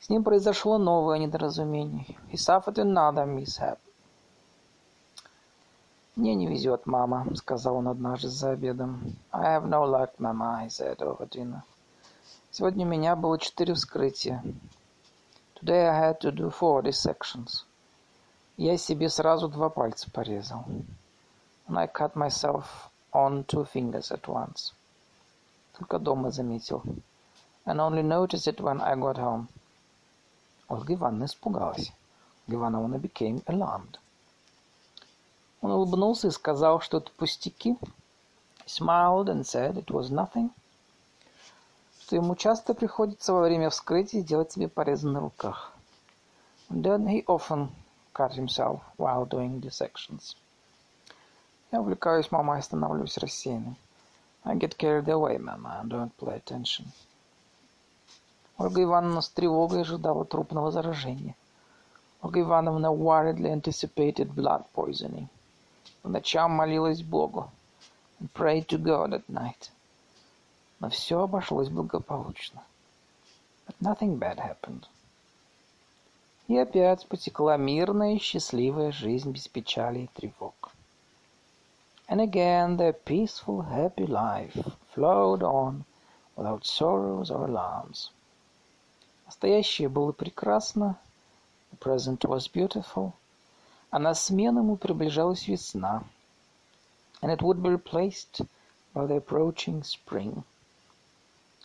с 0.00 0.08
ним 0.08 0.24
произошло 0.24 0.78
новое 0.78 1.18
недоразумение. 1.18 2.06
He 2.30 2.36
suffered 2.36 2.76
another 2.76 3.26
mishap. 3.26 3.78
«Мне 6.16 6.34
не 6.34 6.46
везет, 6.46 6.86
мама»,— 6.86 7.26
сказал 7.34 7.76
он 7.76 7.88
однажды 7.88 8.28
за 8.28 8.50
обедом. 8.50 9.14
«I 9.30 9.58
have 9.58 9.68
no 9.68 9.84
luck, 9.84 10.12
mama», 10.18 10.64
he 10.64 10.68
said 10.68 10.98
over 10.98 11.28
dinner. 11.28 11.62
Сегодня 12.50 12.84
у 12.84 12.88
меня 12.88 13.14
было 13.14 13.38
четыре 13.38 13.74
вскрытия. 13.74 14.42
Today 15.60 15.86
I 15.86 16.12
had 16.12 16.20
to 16.20 16.30
do 16.30 16.50
four 16.50 16.82
dissections. 16.82 17.64
Я 18.60 18.76
себе 18.76 19.08
сразу 19.08 19.48
два 19.48 19.70
пальца 19.70 20.10
порезал. 20.10 20.66
And 21.66 21.78
I 21.78 21.86
cut 21.86 22.12
myself 22.14 22.90
on 23.10 23.46
two 23.46 23.64
fingers 23.64 24.12
at 24.12 24.28
once. 24.28 24.74
Только 25.78 25.98
дома 25.98 26.30
заметил. 26.30 26.82
And 27.64 27.80
only 27.80 28.02
noticed 28.02 28.46
it 28.46 28.60
when 28.60 28.82
I 28.82 28.96
got 28.96 29.16
home. 29.16 29.48
Ольга 30.68 30.92
Ивановна 30.92 31.24
испугалась. 31.24 31.90
Ольга 32.46 32.58
Ивановна 32.58 32.96
became 32.96 33.42
alarmed. 33.46 33.98
Он 35.62 35.70
улыбнулся 35.70 36.28
и 36.28 36.30
сказал, 36.30 36.80
что 36.80 36.98
это 36.98 37.10
пустяки. 37.12 37.78
He 38.66 38.68
smiled 38.68 39.30
and 39.30 39.40
said 39.40 39.78
it 39.78 39.86
was 39.86 40.10
nothing. 40.10 40.50
Что 42.02 42.16
ему 42.16 42.34
часто 42.34 42.74
приходится 42.74 43.32
во 43.32 43.40
время 43.40 43.70
вскрытия 43.70 44.22
делать 44.22 44.52
себе 44.52 44.68
порезы 44.68 45.08
на 45.08 45.20
руках. 45.20 45.72
And 46.68 46.82
then 46.82 47.06
he 47.06 47.24
often 47.24 47.70
cut 48.19 48.33
himself 48.33 48.81
while 48.97 49.25
doing 49.25 49.59
dissections. 49.59 50.35
Я 51.71 51.81
увлекаюсь, 51.81 52.31
мама, 52.31 52.57
и 52.57 52.61
становлюсь 52.61 53.17
рассеянным. 53.17 53.75
I 54.43 54.55
get 54.55 54.77
carried 54.77 55.09
away, 55.09 55.37
mama, 55.37 55.79
and 55.81 55.89
don't 55.89 56.15
pay 56.17 56.35
attention. 56.35 56.85
Ольга 58.57 58.83
Ивановна 58.83 59.21
с 59.21 59.29
тревогой 59.29 59.81
ожидала 59.81 60.23
трупного 60.23 60.71
заражения. 60.71 61.35
Ольга 62.21 62.41
Ивановна 62.41 62.91
worriedly 62.91 63.51
anticipated 63.51 64.33
blood 64.33 64.63
poisoning. 64.73 65.27
По 66.01 66.09
ночам 66.09 66.51
молилась 66.51 67.01
Богу 67.01 67.49
and 68.19 68.31
prayed 68.33 68.67
to 68.67 68.77
God 68.77 69.13
at 69.13 69.27
night. 69.27 69.71
Но 70.79 70.89
все 70.89 71.21
обошлось 71.21 71.69
благополучно. 71.69 72.63
But 73.67 73.75
nothing 73.81 74.17
bad 74.17 74.39
happened. 74.39 74.87
И 76.49 76.57
опять 76.57 77.07
потекла 77.07 77.57
мирная 77.57 78.15
и 78.15 78.19
счастливая 78.19 78.91
жизнь 78.91 79.31
без 79.31 79.47
печали 79.47 79.99
и 79.99 80.07
тревог. 80.07 80.71
And 82.07 82.19
again 82.19 82.77
their 82.77 82.93
peaceful, 82.93 83.63
happy 83.63 84.05
life 84.05 84.55
flowed 84.93 85.41
on 85.41 85.85
without 86.35 86.63
sorrows 86.63 87.31
or 87.31 87.47
alarms. 87.47 88.11
Настоящее 89.25 89.89
было 89.89 90.11
прекрасно, 90.11 90.99
the 91.71 91.77
present 91.77 92.19
was 92.25 92.47
beautiful, 92.47 93.13
а 93.89 93.99
на 93.99 94.13
смену 94.13 94.59
ему 94.59 94.77
приближалась 94.77 95.47
весна, 95.47 96.03
and 97.21 97.31
it 97.31 97.41
would 97.41 97.61
be 97.61 97.69
replaced 97.69 98.41
by 98.93 99.05
the 99.05 99.17
approaching 99.17 99.83
spring 99.83 100.43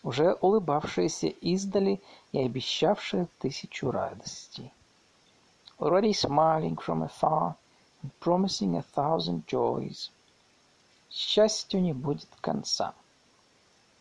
Уже 0.06 0.34
улыбавшаяся 0.34 1.28
издали 1.28 2.00
и 2.32 2.40
обещавшая 2.40 3.28
тысячу 3.40 3.90
радостей. 3.90 4.72
Already 5.80 6.14
smiling 6.14 6.78
from 6.78 7.02
afar 7.02 7.56
and 8.04 8.12
promising 8.22 8.78
a 8.78 8.84
thousand 8.96 9.48
joys. 9.48 10.12
Счастью 11.10 11.82
не 11.82 11.94
будет 11.94 12.28
конца. 12.40 12.94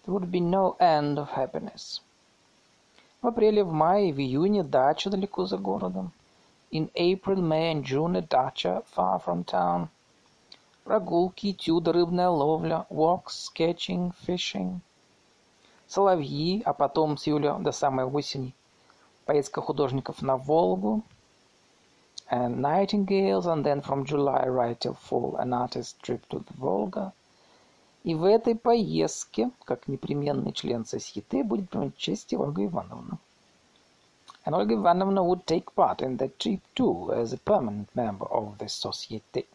There 0.05 0.15
would 0.15 0.31
be 0.31 0.41
no 0.41 0.77
end 0.79 1.17
of 1.17 1.31
happiness. 1.31 2.03
В 3.23 3.29
апреле, 3.29 3.65
в 3.65 3.73
мае, 3.73 4.13
в 4.13 4.19
июне 4.19 4.63
дача 4.63 5.09
далеко 5.09 5.47
за 5.47 5.57
городом. 5.57 6.13
In 6.71 6.91
April, 6.93 7.41
May 7.41 7.73
and 7.73 7.83
June 7.83 8.17
a 8.17 8.21
dacha 8.21 8.85
far 8.95 9.23
from 9.25 9.43
town. 9.45 9.89
Прогулки, 10.85 11.53
этюды, 11.53 11.93
рыбная 11.93 12.29
ловля, 12.29 12.85
walks, 12.91 13.49
sketching, 13.49 14.13
fishing– 14.27 14.81
соловьи, 15.95 16.61
а 16.65 16.73
потом 16.73 17.17
с 17.17 17.29
июля 17.29 17.55
до 17.55 17.71
самой 17.71 18.05
осени 18.05 18.53
поездка 19.27 19.61
художников 19.61 20.23
на 20.23 20.37
Волгу, 20.37 21.03
and 22.31 22.57
nightingales, 22.61 23.47
and 23.47 23.65
then 23.65 23.81
from 23.81 24.05
July 24.05 24.45
right 24.49 24.81
till 24.81 24.97
fall 25.09 25.37
an 25.37 25.53
artist 25.53 26.01
trip 26.03 26.27
to 26.29 26.41
the 26.41 26.55
Volga. 26.59 27.13
И 28.03 28.15
в 28.15 28.25
этой 28.25 28.57
поездке, 28.57 29.51
как 29.65 29.87
непременный 29.89 30.53
член 30.53 30.85
Сосьеты, 30.85 31.45
будет 31.45 31.71
принимать 31.71 31.95
участие 31.95 32.41
Ольга 32.41 32.65
Ивановна. 32.65 33.19
And 34.45 34.55
Olga 34.55 34.75
Ivanovna 34.75 35.23
would 35.23 35.47
take 35.47 35.73
part 35.75 36.03
in 36.03 36.17
that 36.19 36.39
trip 36.39 36.61
too, 36.75 37.13
as 37.13 37.33
a 37.33 37.39
permanent 37.39 37.89
member 37.95 38.27
of 38.31 38.59
the 38.59 38.67
Society. 38.67 39.47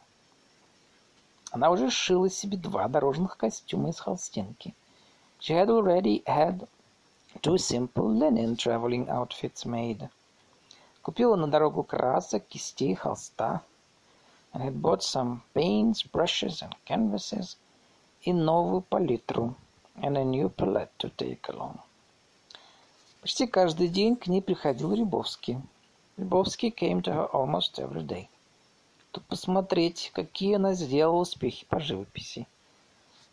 Она 1.52 1.70
уже 1.70 1.92
сшила 1.92 2.30
себе 2.30 2.58
два 2.58 2.88
дорожных 2.88 3.36
костюма 3.36 3.90
из 3.90 4.00
холстинки– 4.00 4.74
She 5.42 5.54
had 5.54 5.70
already 5.70 6.22
had 6.28 6.68
two 7.42 7.58
simple 7.58 8.10
linen 8.14 8.58
traveling 8.58 9.08
outfits 9.08 9.66
made. 9.66 10.10
Купила 11.02 11.38
на 11.38 11.48
дорогу 11.48 11.84
красок, 11.84 12.46
кистей, 12.50 12.94
холста. 12.94 13.62
And 14.52 14.62
had 14.62 14.82
bought 14.82 15.02
some 15.02 15.42
paints, 15.54 16.04
brushes 16.04 16.62
and 16.62 16.76
canvases 16.86 17.56
и 18.22 18.34
новую 18.34 18.82
палитру 18.82 19.56
and 19.96 20.18
a 20.18 20.26
new 20.26 20.50
palette 20.50 20.92
to 20.98 21.10
take 21.16 21.48
along. 21.48 21.80
Почти 23.22 23.48
каждый 23.48 23.88
день 23.88 24.18
к 24.18 24.28
ней 24.28 24.42
приходил 24.42 24.94
Рябовский. 24.94 25.62
Рябовский 26.18 26.70
came 26.70 27.02
to 27.02 27.14
her 27.14 27.30
almost 27.32 27.80
every 27.80 28.06
day. 28.06 28.28
Тут 29.12 29.24
посмотреть, 29.28 30.12
какие 30.14 30.56
она 30.56 30.74
сделала 30.74 31.22
успехи 31.22 31.66
по 31.70 31.80
живописи 31.80 32.46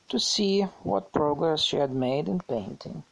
to 0.08 0.18
see 0.18 0.62
what 0.82 1.12
progress 1.12 1.60
she 1.60 1.76
had 1.76 1.90
made 1.92 2.28
in 2.28 2.40
painting. 2.40 3.02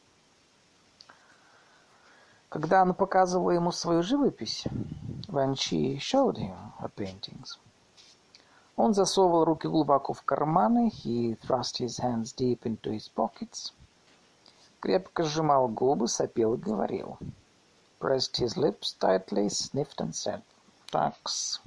Когда 2.49 2.83
она 2.83 2.93
показывала 2.93 3.51
ему 3.51 3.71
свою 3.71 4.01
живопись, 4.01 4.65
when 5.27 5.55
she 5.55 5.97
showed 5.99 6.37
him 6.37 6.55
her 6.79 6.89
paintings, 6.89 7.57
он 8.77 8.93
засовывал 8.93 9.45
руки 9.45 9.67
глубоко 9.67 10.13
в 10.13 10.21
карманы, 10.23 10.89
he 10.89 11.35
thrust 11.35 11.77
his 11.77 11.99
hands 11.99 12.33
deep 12.33 12.65
into 12.65 12.91
his 12.91 13.09
pockets, 13.09 13.73
крепко 14.79 15.23
сжимал 15.23 15.67
губы, 15.67 16.07
сопел 16.07 16.55
и 16.55 16.57
говорил, 16.57 17.17
pressed 17.99 18.37
his 18.37 18.55
lips 18.55 18.93
tightly, 18.99 19.49
sniffed 19.49 19.99
and 19.99 20.13
said, 20.13 20.41
thanks. 20.87 21.59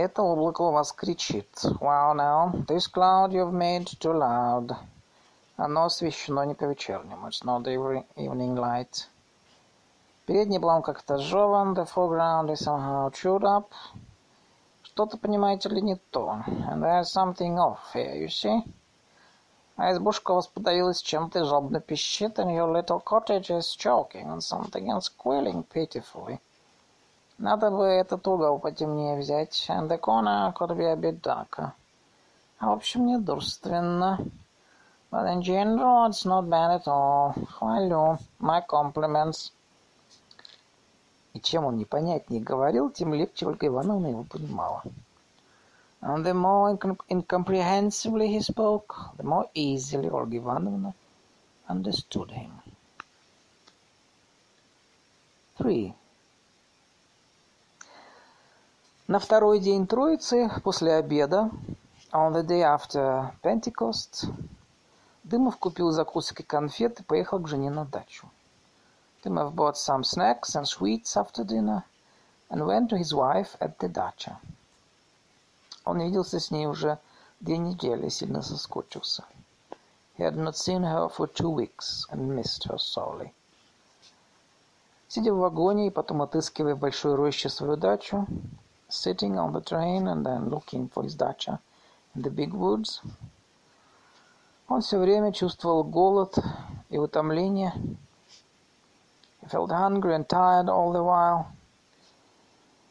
Это 0.00 0.22
облако 0.22 0.70
вас 0.70 0.92
кричит. 0.92 1.48
Wow, 1.80 2.14
now, 2.14 2.52
this 2.68 2.86
cloud 2.86 3.32
you've 3.32 3.52
made 3.52 3.86
too 3.98 4.12
loud. 4.12 4.76
Оно 5.56 5.86
освещено 5.86 6.44
не 6.44 6.54
по-вечернему. 6.54 7.26
It's 7.26 7.42
not 7.42 7.64
the 7.64 8.04
evening 8.14 8.54
light. 8.54 9.08
Передний 10.24 10.60
план 10.60 10.82
как-то 10.82 11.18
сжеван. 11.18 11.74
The 11.74 11.84
foreground 11.84 12.48
is 12.48 12.60
somehow 12.60 13.10
chewed 13.10 13.42
up. 13.42 13.72
Что-то, 14.84 15.16
понимаете 15.16 15.68
ли, 15.68 15.82
не 15.82 15.96
то. 16.12 16.44
And 16.46 16.80
there's 16.80 17.10
something 17.10 17.58
off 17.58 17.92
here, 17.92 18.14
you 18.14 18.28
see? 18.28 18.62
А 19.76 19.90
избушка 19.90 20.32
вас 20.32 20.46
подавилась 20.46 21.02
чем-то 21.02 21.44
жалобно 21.44 21.80
пищит, 21.80 22.38
and 22.38 22.54
your 22.54 22.70
little 22.70 23.02
cottage 23.04 23.50
is 23.50 23.74
choking 23.76 24.28
on 24.28 24.40
something 24.40 24.92
and 24.92 25.02
squealing 25.02 25.64
pitifully. 25.64 26.38
Надо 27.38 27.70
бы 27.70 27.84
этот 27.84 28.26
угол 28.26 28.58
потемнее 28.58 29.16
взять. 29.16 29.64
Bit 29.68 31.20
darker. 31.20 31.72
А 32.58 32.66
в 32.66 32.72
общем, 32.72 33.06
недурственно. 33.06 34.18
But 35.10 35.26
in 35.26 35.42
general, 35.42 36.08
it's 36.08 36.26
not 36.26 36.48
bad 36.48 36.80
at 36.80 36.88
all. 36.88 37.32
Хвалю. 37.46 38.18
My 38.40 38.60
compliments. 38.66 39.52
И 41.32 41.40
чем 41.40 41.64
он 41.64 41.76
непонятнее 41.76 42.42
говорил, 42.42 42.90
тем 42.90 43.14
легче 43.14 43.46
Ольга 43.46 43.68
Ивановна 43.68 44.08
его 44.08 44.24
понимала. 44.24 44.82
And 46.00 46.24
the 46.24 46.32
more 46.32 46.76
incomprehensibly 47.08 48.28
he 48.28 48.40
spoke, 48.40 48.94
the 49.16 49.24
more 49.24 49.48
easily 49.54 50.08
Olga 50.08 50.36
Ivanovna 50.36 50.94
understood 51.68 52.30
him. 52.30 52.52
3. 55.56 55.94
На 59.08 59.18
второй 59.18 59.58
день 59.58 59.86
Троицы, 59.86 60.50
после 60.62 60.96
обеда, 60.96 61.50
on 62.12 62.34
the 62.34 62.44
day 62.44 62.60
after 62.60 63.32
Pentecost, 63.42 64.30
Дымов 65.24 65.56
купил 65.56 65.92
закуски 65.92 66.42
и 66.42 66.44
конфет 66.44 67.00
и 67.00 67.02
поехал 67.02 67.38
к 67.38 67.48
жене 67.48 67.70
на 67.70 67.86
дачу. 67.86 68.28
Dymov 69.24 69.54
bought 69.54 69.76
some 69.76 70.02
snacks 70.02 70.54
and 70.54 70.66
sweets 70.66 71.16
after 71.16 71.42
dinner 71.42 71.84
and 72.50 72.66
went 72.66 72.90
to 72.90 72.98
his 72.98 73.14
wife 73.14 73.56
at 73.60 73.78
the 73.78 73.88
dacha. 73.88 74.36
Он 75.86 76.02
виделся 76.02 76.38
с 76.38 76.50
ней 76.50 76.66
уже 76.66 76.98
две 77.40 77.56
недели, 77.56 78.10
сильно 78.10 78.42
соскучился. 78.42 79.24
He 80.18 80.22
had 80.22 80.36
not 80.36 80.54
seen 80.54 80.82
her 80.82 81.08
for 81.08 81.26
two 81.26 81.48
weeks 81.48 82.04
and 82.10 82.36
missed 82.36 82.68
her 82.68 82.76
sorely. 82.76 83.32
Сидя 85.08 85.32
в 85.32 85.38
вагоне 85.38 85.86
и 85.86 85.90
потом 85.90 86.20
отыскивая 86.20 86.74
большой 86.74 87.14
роще 87.14 87.48
свою 87.48 87.78
дачу, 87.78 88.26
sitting 88.89 89.37
on 89.37 89.53
the 89.53 89.61
train 89.61 90.07
and 90.07 90.25
then 90.25 90.49
looking 90.49 90.87
for 90.89 91.03
his 91.03 91.15
dacha 91.15 91.59
in 92.15 92.21
the 92.21 92.29
big 92.29 92.53
woods, 92.53 93.01
он 94.67 94.81
все 94.81 94.97
время 94.99 95.31
чувствовал 95.31 95.83
голод 95.83 96.37
и 96.89 96.97
утомление, 96.97 97.73
felt 99.47 99.71
hungry 99.71 100.15
and 100.15 100.27
tired 100.27 100.69
all 100.69 100.91
the 100.91 101.03
while 101.03 101.47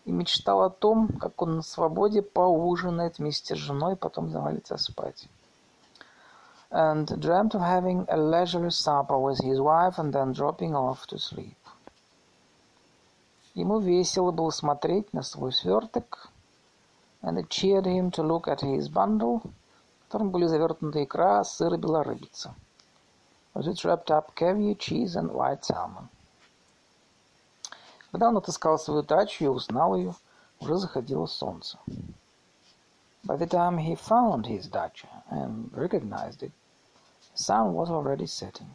и 0.05 0.11
мечтал 0.11 0.63
о 0.63 0.71
том, 0.71 1.09
как 1.09 1.41
он 1.43 1.57
на 1.57 1.63
свободе 1.63 2.23
поужинает 2.23 3.19
вместе 3.19 3.55
с 3.55 3.59
женой, 3.59 3.97
потом 3.97 4.31
завалится 4.31 4.77
спать. 4.77 5.29
And 6.71 7.07
dreamt 7.21 7.55
of 7.55 7.61
having 7.61 8.07
a 8.09 8.17
leisurely 8.17 8.71
supper 8.71 9.19
with 9.19 9.39
his 9.41 9.61
wife 9.61 9.99
and 9.99 10.13
then 10.13 10.33
dropping 10.33 10.75
off 10.75 11.07
to 11.09 11.19
sleep. 11.19 11.56
Ему 13.58 13.80
весело 13.80 14.30
было 14.30 14.52
смотреть 14.52 15.12
на 15.14 15.24
свой 15.24 15.52
сверток, 15.52 16.30
and 17.24 17.40
it 17.40 17.50
cheered 17.50 17.86
him 17.86 18.12
to 18.12 18.22
look 18.22 18.48
at 18.48 18.62
his 18.62 18.88
bundle, 18.88 19.42
в 19.42 20.04
котором 20.04 20.30
были 20.30 20.46
завернуты 20.46 21.06
икра, 21.06 21.44
сыр 21.44 21.74
и 21.74 21.78
белорыбица. 21.78 22.54
With 23.56 23.68
it 23.68 23.84
wrapped 23.84 24.12
up 24.12 24.36
caviar, 24.36 24.78
cheese 24.78 25.16
and 25.16 25.32
white 25.32 25.64
salmon. 25.64 26.08
Когда 28.12 28.28
он 28.28 28.38
отыскал 28.38 28.78
свою 28.78 29.02
дачу 29.02 29.46
и 29.46 29.48
узнал 29.48 29.96
ее, 29.96 30.14
уже 30.60 30.78
заходило 30.78 31.26
солнце. 31.26 31.80
By 33.24 33.40
the 33.40 33.48
time 33.48 33.80
he 33.80 33.96
found 33.96 34.46
his 34.46 34.70
dacha 34.70 35.08
and 35.32 35.72
recognized 35.74 36.44
it, 36.44 36.52
the 37.34 37.42
sun 37.42 37.74
was 37.74 37.90
already 37.90 38.28
setting. 38.28 38.70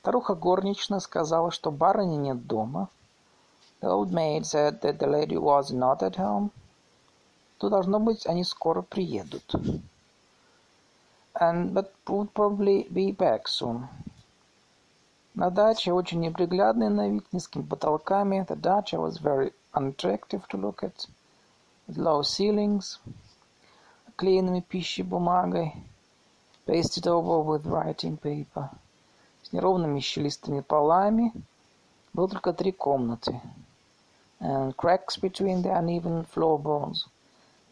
Старуха 0.00 0.34
горничная 0.34 0.98
сказала, 0.98 1.52
что 1.52 1.70
барыни 1.70 2.16
нет 2.16 2.44
дома. 2.48 2.88
The 3.81 3.91
old 3.91 4.11
maid 4.11 4.45
said 4.47 4.81
that 4.81 4.97
the 4.97 5.05
lady 5.05 5.37
was 5.37 5.71
not 5.71 6.01
at 6.01 6.15
home. 6.15 6.51
То 7.59 7.69
должно 7.69 7.99
быть, 7.99 8.25
они 8.25 8.43
скоро 8.43 8.81
приедут. 8.81 9.55
And 11.35 11.73
but 11.73 11.91
would 12.07 12.33
probably 12.33 12.87
be 12.89 13.11
back 13.11 13.47
soon. 13.47 13.87
На 15.35 15.51
даче 15.51 15.91
очень 15.91 16.21
неприглядный 16.21 16.89
на 16.89 17.09
вид, 17.09 17.25
низкими 17.31 17.61
потолками. 17.61 18.45
The 18.47 18.55
dacha 18.55 18.97
was 18.97 19.17
very 19.17 19.53
unattractive 19.73 20.47
to 20.47 20.57
look 20.57 20.81
at, 20.81 21.05
with 21.85 21.97
low 21.97 22.23
ceilings, 22.23 22.99
оклеенными 24.07 24.61
пищей 24.61 25.03
бумагой, 25.03 25.75
pasted 26.65 27.05
over 27.05 27.41
with 27.43 27.65
writing 27.67 28.17
paper, 28.17 28.69
с 29.43 29.51
неровными 29.51 29.99
щелистыми 29.99 30.61
полами. 30.61 31.33
Было 32.13 32.29
только 32.29 32.53
три 32.53 32.71
комнаты, 32.71 33.41
and 34.39 34.75
cracks 34.77 35.17
between 35.17 35.61
the 35.61 35.75
uneven 35.75 36.23
floorboards 36.23 37.07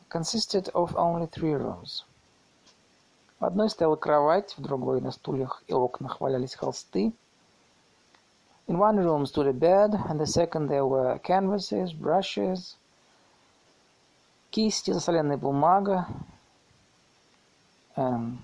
consisted 0.10 0.70
of 0.76 0.96
only 0.96 1.28
three 1.28 1.54
rooms. 1.54 2.04
В 3.40 3.46
одной 3.46 3.70
стояла 3.70 3.96
кровать, 3.96 4.56
в 4.58 4.62
другой 4.62 5.02
на 5.02 5.12
стульях 5.12 5.64
и 5.68 5.74
окнах 5.74 6.22
валялись 6.22 6.56
холсты, 6.56 7.14
In 8.68 8.78
one 8.78 8.98
room 8.98 9.26
stood 9.26 9.48
a 9.48 9.54
bed, 9.54 9.94
and 10.08 10.18
the 10.20 10.26
second 10.26 10.68
there 10.68 10.86
were 10.86 11.20
canvases, 11.20 11.92
brushes, 11.92 12.78
кисти, 14.52 14.92
засоленная 14.92 15.36
бумага, 15.38 16.08
um, 17.98 18.40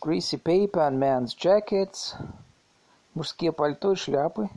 greasy 0.00 0.38
paper 0.38 0.80
and 0.80 0.98
men's 0.98 1.34
jackets, 1.34 2.14
мужские 3.14 3.52
пальто 3.52 3.92
и 3.92 3.96
шляпы, 3.96 4.48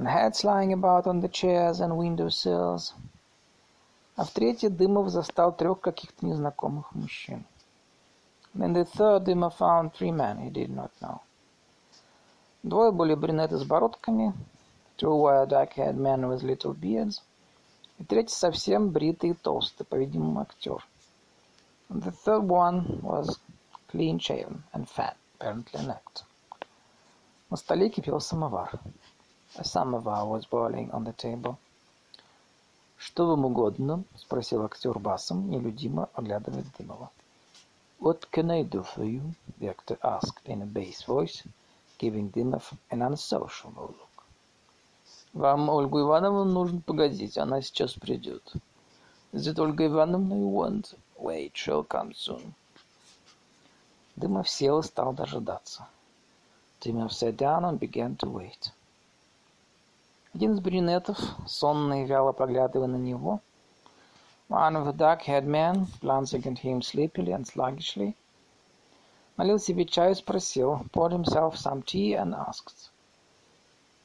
and 0.00 0.06
hats 0.06 0.44
lying 0.44 0.72
about 0.72 1.06
on 1.06 1.20
the 1.20 1.28
chairs 1.28 1.80
and 1.80 1.96
window 1.96 2.28
sills. 2.28 2.94
А 4.16 4.24
в 4.24 4.30
третьей 4.30 4.70
Дымов 4.70 5.10
застал 5.10 5.52
трех 5.52 5.80
каких-то 5.80 6.24
незнакомых 6.24 6.94
мужчин. 6.94 7.44
And 8.54 8.64
in 8.64 8.72
the 8.72 8.84
third 8.84 9.24
Dymov 9.24 9.54
found 9.54 9.92
three 9.92 10.10
men 10.10 10.38
he 10.38 10.50
did 10.50 10.70
not 10.70 10.90
know. 11.00 11.20
Двое 12.62 12.90
были 12.90 13.14
брюнеты 13.14 13.58
с 13.58 13.64
бородками, 13.64 14.34
two 14.96 15.14
were 15.14 15.46
dark-haired 15.46 15.96
men 15.96 16.26
with 16.28 16.42
little 16.42 16.74
beards, 16.74 17.22
и 17.98 18.04
третий 18.04 18.34
совсем 18.34 18.90
бритый 18.90 19.30
и 19.30 19.34
толстый, 19.34 19.84
по-видимому, 19.84 20.40
актер. 20.40 20.84
And 21.88 22.02
the 22.02 22.10
third 22.10 22.48
one 22.48 23.00
was 23.02 23.38
clean-shaven 23.88 24.64
and 24.72 24.88
fat, 24.88 25.16
apparently 25.38 25.78
an 25.78 25.90
actor. 25.90 26.24
На 27.50 27.56
столе 27.56 27.88
кипел 27.88 28.20
самовар. 28.20 28.80
A 29.55 29.63
samovar 29.65 30.25
was 30.25 30.45
boiling 30.45 30.89
on 30.91 31.03
the 31.03 31.13
table. 31.13 31.57
«Что 32.97 33.27
вам 33.27 33.45
угодно?»— 33.45 34.05
спросил 34.15 34.63
актер 34.63 34.97
басом, 34.97 35.49
нелюдимо 35.49 36.09
оглядывая 36.13 36.63
Дымова. 36.77 37.09
«What 37.99 38.29
can 38.31 38.49
I 38.49 38.63
do 38.63 38.83
for 38.83 39.03
you?»— 39.03 39.33
the 39.59 39.67
actor 39.67 39.97
asked 40.03 40.45
in 40.45 40.61
a 40.61 40.65
bass 40.65 41.03
voice, 41.03 41.45
giving 41.97 42.31
Dymov 42.31 42.71
an 42.91 43.01
unsociable 43.01 43.87
look. 43.87 44.23
«Вам 45.33 45.69
Ольгу 45.69 45.99
Ивановну 45.99 46.45
нужно 46.45 46.79
погодить, 46.79 47.37
она 47.37 47.61
сейчас 47.61 47.93
придет». 47.93 48.53
«Is 49.33 49.47
it 49.47 49.59
Ольга 49.59 49.85
Ивановна 49.85 50.33
you 50.33 50.49
want?» 50.49 50.95
«Wait, 51.17 51.53
she'll 51.55 51.85
come 51.85 52.13
soon». 52.13 52.53
Дымов 54.15 54.49
сел 54.49 54.79
и 54.79 54.83
стал 54.83 55.11
дожидаться. 55.13 55.87
Дымов 56.79 57.11
sat 57.11 57.35
down 57.35 57.65
and 57.65 57.79
began 57.79 58.15
to 58.15 58.29
wait. 58.29 58.71
Один 60.33 60.53
из 60.53 60.59
брюнетов, 60.59 61.19
сонный 61.45 62.03
и 62.03 62.05
вяло 62.05 62.31
поглядывая 62.31 62.87
на 62.87 62.95
него, 62.95 63.41
one 64.49 64.75
of 64.75 64.85
the 64.85 64.93
dark-haired 64.93 65.45
men, 65.45 65.87
glancing 66.01 66.43
at 66.43 66.59
him 66.59 66.81
sleepily 66.81 67.33
and 67.33 67.45
sluggishly, 67.45 68.15
Налил 69.41 69.59
себе 69.59 69.85
чаю, 69.85 70.13
спросил. 70.15 70.85
Poured 70.91 71.13
himself 71.13 71.55
some 71.55 71.81
tea 71.83 72.13
and 72.13 72.35
asked. 72.35 72.91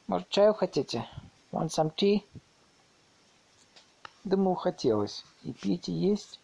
Может, 0.06 0.30
чаю 0.30 0.54
хотите? 0.54 1.06
Want 1.52 1.70
some 1.70 1.94
tea? 1.94 2.24
Дыму 4.24 4.54
хотелось. 4.54 5.24
И 5.42 5.52
пить, 5.52 5.90
и 5.90 5.92
есть. 5.92 6.40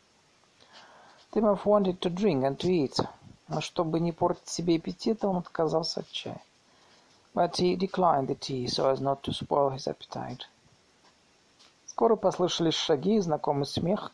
Дымов 1.33 1.64
wanted 1.64 2.01
to 2.01 2.11
drink 2.11 2.43
and 2.43 2.59
to 2.59 2.68
eat. 2.68 2.99
Но 3.49 3.62
чтобы 3.62 3.99
не 3.99 4.12
портить 4.12 4.49
себе 4.49 4.76
аппетит, 4.76 5.24
он 5.24 5.39
отказался 5.39 6.01
от 6.01 6.11
чая. 6.11 6.43
But 7.34 7.58
he 7.58 7.76
declined 7.76 8.28
the 8.28 8.36
tea 8.36 8.68
so 8.68 8.89
as 8.89 8.99
not 8.99 9.24
to 9.24 9.32
spoil 9.32 9.70
his 9.70 9.88
appetite. 9.88 10.45
Скоро 11.86 12.16
послышались 12.16 12.76
шаги 12.76 13.16
и 13.16 13.20
знакомый 13.20 13.66
смех. 13.66 14.12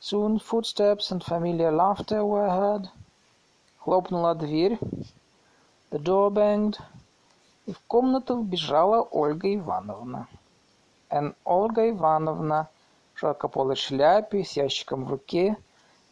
Soon 0.00 0.38
footsteps 0.38 1.10
and 1.10 1.22
familiar 1.22 1.70
laughter 1.70 2.24
were 2.24 2.48
heard. 2.50 2.88
Хлопнула 3.78 4.34
дверь. 4.34 4.78
The 5.90 5.98
door 5.98 6.30
banged. 6.30 6.80
И 7.66 7.72
в 7.72 7.80
комнату 7.86 8.40
вбежала 8.40 9.02
Ольга 9.02 9.54
Ивановна. 9.54 10.26
And 11.10 11.34
Ольга 11.44 11.88
Ивановна 11.88 12.68
в 13.14 13.18
широкополой 13.18 13.76
шляпе 13.76 14.44
с 14.44 14.52
ящиком 14.52 15.04
в 15.04 15.10
руке, 15.10 15.56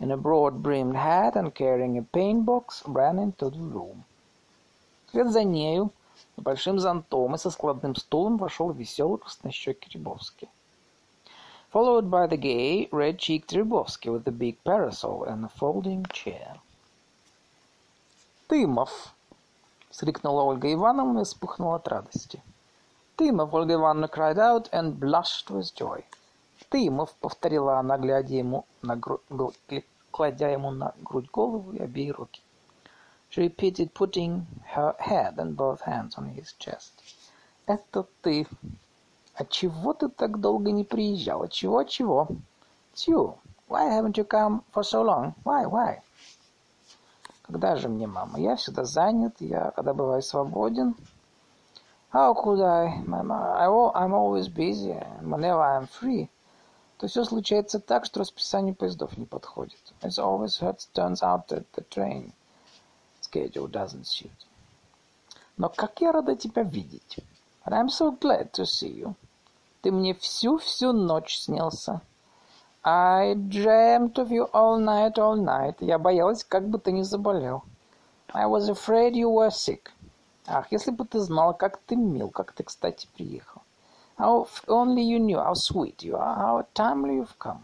in 0.00 0.10
a 0.10 0.16
broad-brimmed 0.16 0.96
hat 0.96 1.36
and 1.36 1.54
carrying 1.54 1.98
a 1.98 2.02
paint 2.02 2.46
box, 2.46 2.82
ran 2.86 3.18
into 3.18 3.50
the 3.50 3.58
room. 3.58 4.04
Вслед 5.09 5.31
за 5.31 5.43
нею 5.43 5.91
большим 6.37 6.77
зонтом 6.77 7.33
и 7.33 7.39
со 7.39 7.49
складным 7.49 7.95
стулом 7.95 8.37
вошел 8.37 8.69
веселый 8.71 9.17
краснощекий 9.17 9.89
Рябовский. 9.91 10.49
Followed 11.73 12.09
by 12.11 12.29
the 12.29 12.37
gay, 12.37 12.87
red-cheeked 12.91 13.51
Rябовский 13.51 14.11
with 14.11 14.23
the 14.25 14.31
big 14.31 14.57
parasol 14.63 15.23
and 15.23 15.43
a 15.45 15.49
folding 15.59 16.05
chair. 16.13 16.59
«Тымов!»— 18.47 19.15
вскрикнула 19.89 20.43
Ольга 20.43 20.71
Ивановна 20.71 21.21
и 21.21 21.23
вспыхнула 21.23 21.77
от 21.77 21.87
радости. 21.87 22.43
«Тымов!»— 23.15 23.51
Ольга 23.53 23.73
Ивановна 23.73 24.05
cried 24.05 24.37
out 24.37 24.69
and 24.71 24.99
blushed 24.99 25.49
with 25.49 25.73
joy. 25.73 26.03
«Тымов!»— 26.69 27.15
повторила 27.19 27.79
она, 27.79 27.97
глядя 27.97 28.35
ему 28.35 28.65
на 28.83 28.95
грудь, 28.95 29.23
кладя 30.11 30.49
ему 30.49 30.69
на 30.69 30.93
грудь 31.01 31.31
голову 31.31 31.71
и 31.71 31.79
обеи 31.79 32.09
руки. 32.09 32.43
She 33.31 33.41
repeated, 33.41 33.93
putting 33.93 34.47
her 34.73 34.95
head 34.97 35.37
and 35.37 35.55
both 35.55 35.81
hands 35.81 36.17
on 36.17 36.29
his 36.29 36.53
chest. 36.57 36.93
«Это 37.67 38.07
ты! 38.23 38.47
А 39.35 39.45
чего 39.45 39.93
ты 39.93 40.09
так 40.09 40.39
долго 40.39 40.71
не 40.71 40.83
приезжал? 40.83 41.47
Чего, 41.47 41.83
чего? 41.83 42.27
Тю! 42.95 43.37
Why 43.67 43.85
haven't 43.85 44.17
you 44.17 44.25
come 44.25 44.63
for 44.73 44.83
so 44.83 45.03
long? 45.03 45.35
Why, 45.43 45.67
why?» 45.67 46.01
Когда 47.43 47.75
же 47.75 47.87
мне, 47.87 48.07
мама? 48.07 48.39
Я 48.39 48.55
всегда 48.55 48.83
занят, 48.83 49.35
я 49.39 49.69
когда 49.75 49.93
бываю 49.93 50.23
свободен. 50.23 50.95
How 52.11 52.33
could 52.33 52.61
I, 52.61 53.03
mama? 53.05 53.91
I'm 53.93 54.13
always 54.13 54.47
busy, 54.47 54.99
whenever 55.21 55.61
I'm 55.61 55.87
free. 55.87 56.29
То 56.97 57.07
все 57.07 57.23
случается 57.23 57.79
так, 57.79 58.05
что 58.05 58.21
расписание 58.21 58.73
поездов 58.73 59.15
не 59.19 59.25
подходит. 59.25 59.79
It 60.01 60.17
always 60.17 60.57
turns 60.93 61.21
out 61.21 61.47
that 61.49 61.65
the 61.73 61.83
train 61.89 62.33
schedule 63.29 63.67
doesn't 63.67 64.05
suit. 64.05 64.31
Но 65.57 65.69
как 65.69 66.01
я 66.01 66.11
рада 66.11 66.35
тебя 66.35 66.63
видеть. 66.63 67.19
But 67.65 67.73
I'm 67.73 67.89
so 67.89 68.11
glad 68.11 68.51
to 68.53 68.65
see 68.65 68.91
you. 68.91 69.15
Ты 69.81 69.91
мне 69.91 70.13
всю-всю 70.13 70.93
ночь 70.93 71.37
снился. 71.37 72.01
I 72.83 73.35
dreamt 73.35 74.13
of 74.17 74.29
you 74.29 74.49
all 74.53 74.79
night, 74.79 75.17
all 75.17 75.35
night. 75.35 75.75
Я 75.79 75.99
боялась, 75.99 76.43
как 76.43 76.67
бы 76.67 76.79
ты 76.79 76.91
не 76.91 77.03
заболел. 77.03 77.63
I 78.33 78.45
was 78.45 78.69
afraid 78.69 79.13
you 79.13 79.29
were 79.29 79.51
sick. 79.51 79.91
Ах, 80.47 80.71
если 80.71 80.91
бы 80.91 81.05
ты 81.05 81.19
знал, 81.19 81.53
как 81.53 81.77
ты 81.77 81.95
мил, 81.95 82.29
как 82.29 82.53
ты, 82.53 82.63
кстати, 82.63 83.07
приехал. 83.13 83.61
How 84.17 84.47
only 84.67 85.01
you 85.03 85.19
knew 85.19 85.37
how 85.37 85.53
sweet 85.53 86.03
you 86.03 86.15
are, 86.15 86.35
how 86.35 86.65
timely 86.73 87.17
you've 87.17 87.37
come. 87.37 87.61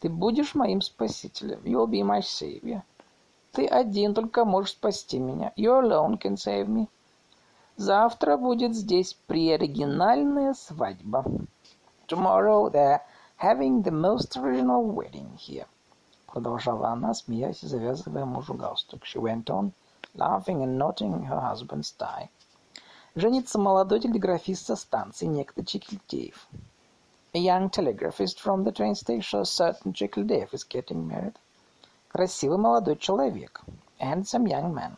Ты 0.00 0.08
будешь 0.08 0.54
моим 0.54 0.80
спасителем. 0.80 1.60
You'll 1.62 1.86
be 1.86 2.02
my 2.02 2.20
savior. 2.20 2.82
Ты 3.52 3.66
один 3.66 4.14
только 4.14 4.44
можешь 4.44 4.72
спасти 4.72 5.18
меня. 5.18 5.52
You 5.56 5.80
alone 5.80 6.18
can 6.20 6.34
save 6.34 6.66
me. 6.66 6.88
Завтра 7.76 8.36
будет 8.36 8.74
здесь 8.74 9.14
приоригинальная 9.26 10.54
свадьба. 10.54 11.24
Tomorrow 12.06 12.70
there 12.70 13.00
having 13.38 13.82
the 13.82 13.90
most 13.90 14.36
original 14.36 14.84
wedding 14.84 15.36
here. 15.36 15.66
Продолжала 16.26 16.90
она, 16.90 17.12
смеясь 17.12 17.62
и 17.64 17.66
завязывая 17.66 18.24
мужу 18.24 18.54
галстук. 18.54 19.02
She 19.04 19.20
went 19.20 19.46
on, 19.46 19.72
laughing 20.14 20.62
and 20.62 20.78
knotting 20.78 21.26
her 21.26 21.40
husband's 21.40 21.92
tie. 21.98 22.28
Женится 23.16 23.58
молодой 23.58 23.98
телеграфист 23.98 24.66
со 24.66 24.76
станции, 24.76 25.26
некто 25.26 25.64
Чекильтеев. 25.64 26.46
A 27.32 27.38
young 27.38 27.68
telegraphist 27.70 28.38
from 28.38 28.62
the 28.62 28.70
train 28.70 28.94
station, 28.94 29.44
certain 29.44 29.92
Чекильтеев, 29.92 30.54
is 30.54 30.62
getting 30.62 31.08
married. 31.08 31.36
Красивый 32.10 32.58
молодой 32.58 32.96
человек. 32.96 33.62
Handsome 33.98 34.46
young 34.46 34.74
man. 34.74 34.96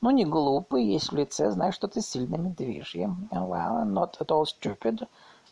Ну, 0.00 0.10
не 0.10 0.24
глупый, 0.24 0.84
есть 0.84 1.10
в 1.10 1.16
лице, 1.16 1.50
знаешь, 1.50 1.74
что-то 1.74 2.00
сильно 2.00 2.36
медвежье. 2.36 3.14
Well, 3.30 3.84
not 3.84 4.16
at 4.20 4.30
all 4.30 4.44
stupid, 4.46 5.06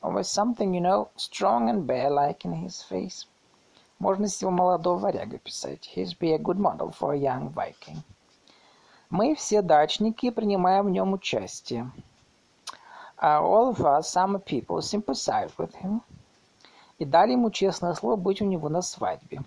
Always 0.04 0.28
something, 0.28 0.74
you 0.74 0.82
know, 0.82 1.08
strong 1.16 1.70
and 1.70 1.86
bear-like 1.86 2.44
in 2.44 2.52
his 2.52 2.82
face. 2.82 3.26
Можно 3.98 4.28
с 4.28 4.42
его 4.42 4.50
молодого 4.50 4.98
варяга 4.98 5.38
писать. 5.38 5.90
He'd 5.96 6.18
be 6.18 6.32
a 6.34 6.38
good 6.38 6.58
model 6.58 6.90
for 6.90 7.14
a 7.14 7.18
young 7.18 7.50
Viking. 7.54 8.02
Мы 9.08 9.34
все 9.34 9.62
дачники 9.62 10.28
принимаем 10.30 10.86
в 10.86 10.90
нем 10.90 11.14
участие. 11.14 11.90
Uh, 13.16 13.40
all 13.40 13.70
of 13.70 13.80
us, 13.80 14.12
some 14.12 14.38
people, 14.40 14.82
sympathize 14.82 15.50
with 15.56 15.74
him. 15.76 16.02
И 16.98 17.06
дали 17.06 17.32
ему 17.32 17.50
честное 17.50 17.94
слово 17.94 18.16
быть 18.16 18.42
у 18.42 18.44
него 18.44 18.68
на 18.68 18.82
свадьбе. 18.82 19.42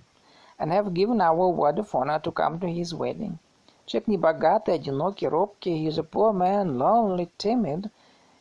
And 0.58 0.72
have 0.72 0.94
given 0.94 1.20
our 1.20 1.48
word 1.48 1.78
of 1.78 1.94
honor 1.94 2.20
to 2.20 2.30
come 2.30 2.60
to 2.60 2.66
his 2.66 2.94
wedding. 2.94 3.38
Человек 3.86 4.06
небогатый, 4.06 4.74
одинокий, 4.74 5.26
робкий. 5.26 5.84
He's 5.84 5.98
a 5.98 6.02
poor 6.02 6.32
man, 6.32 6.78
lonely, 6.78 7.28
timid. 7.36 7.90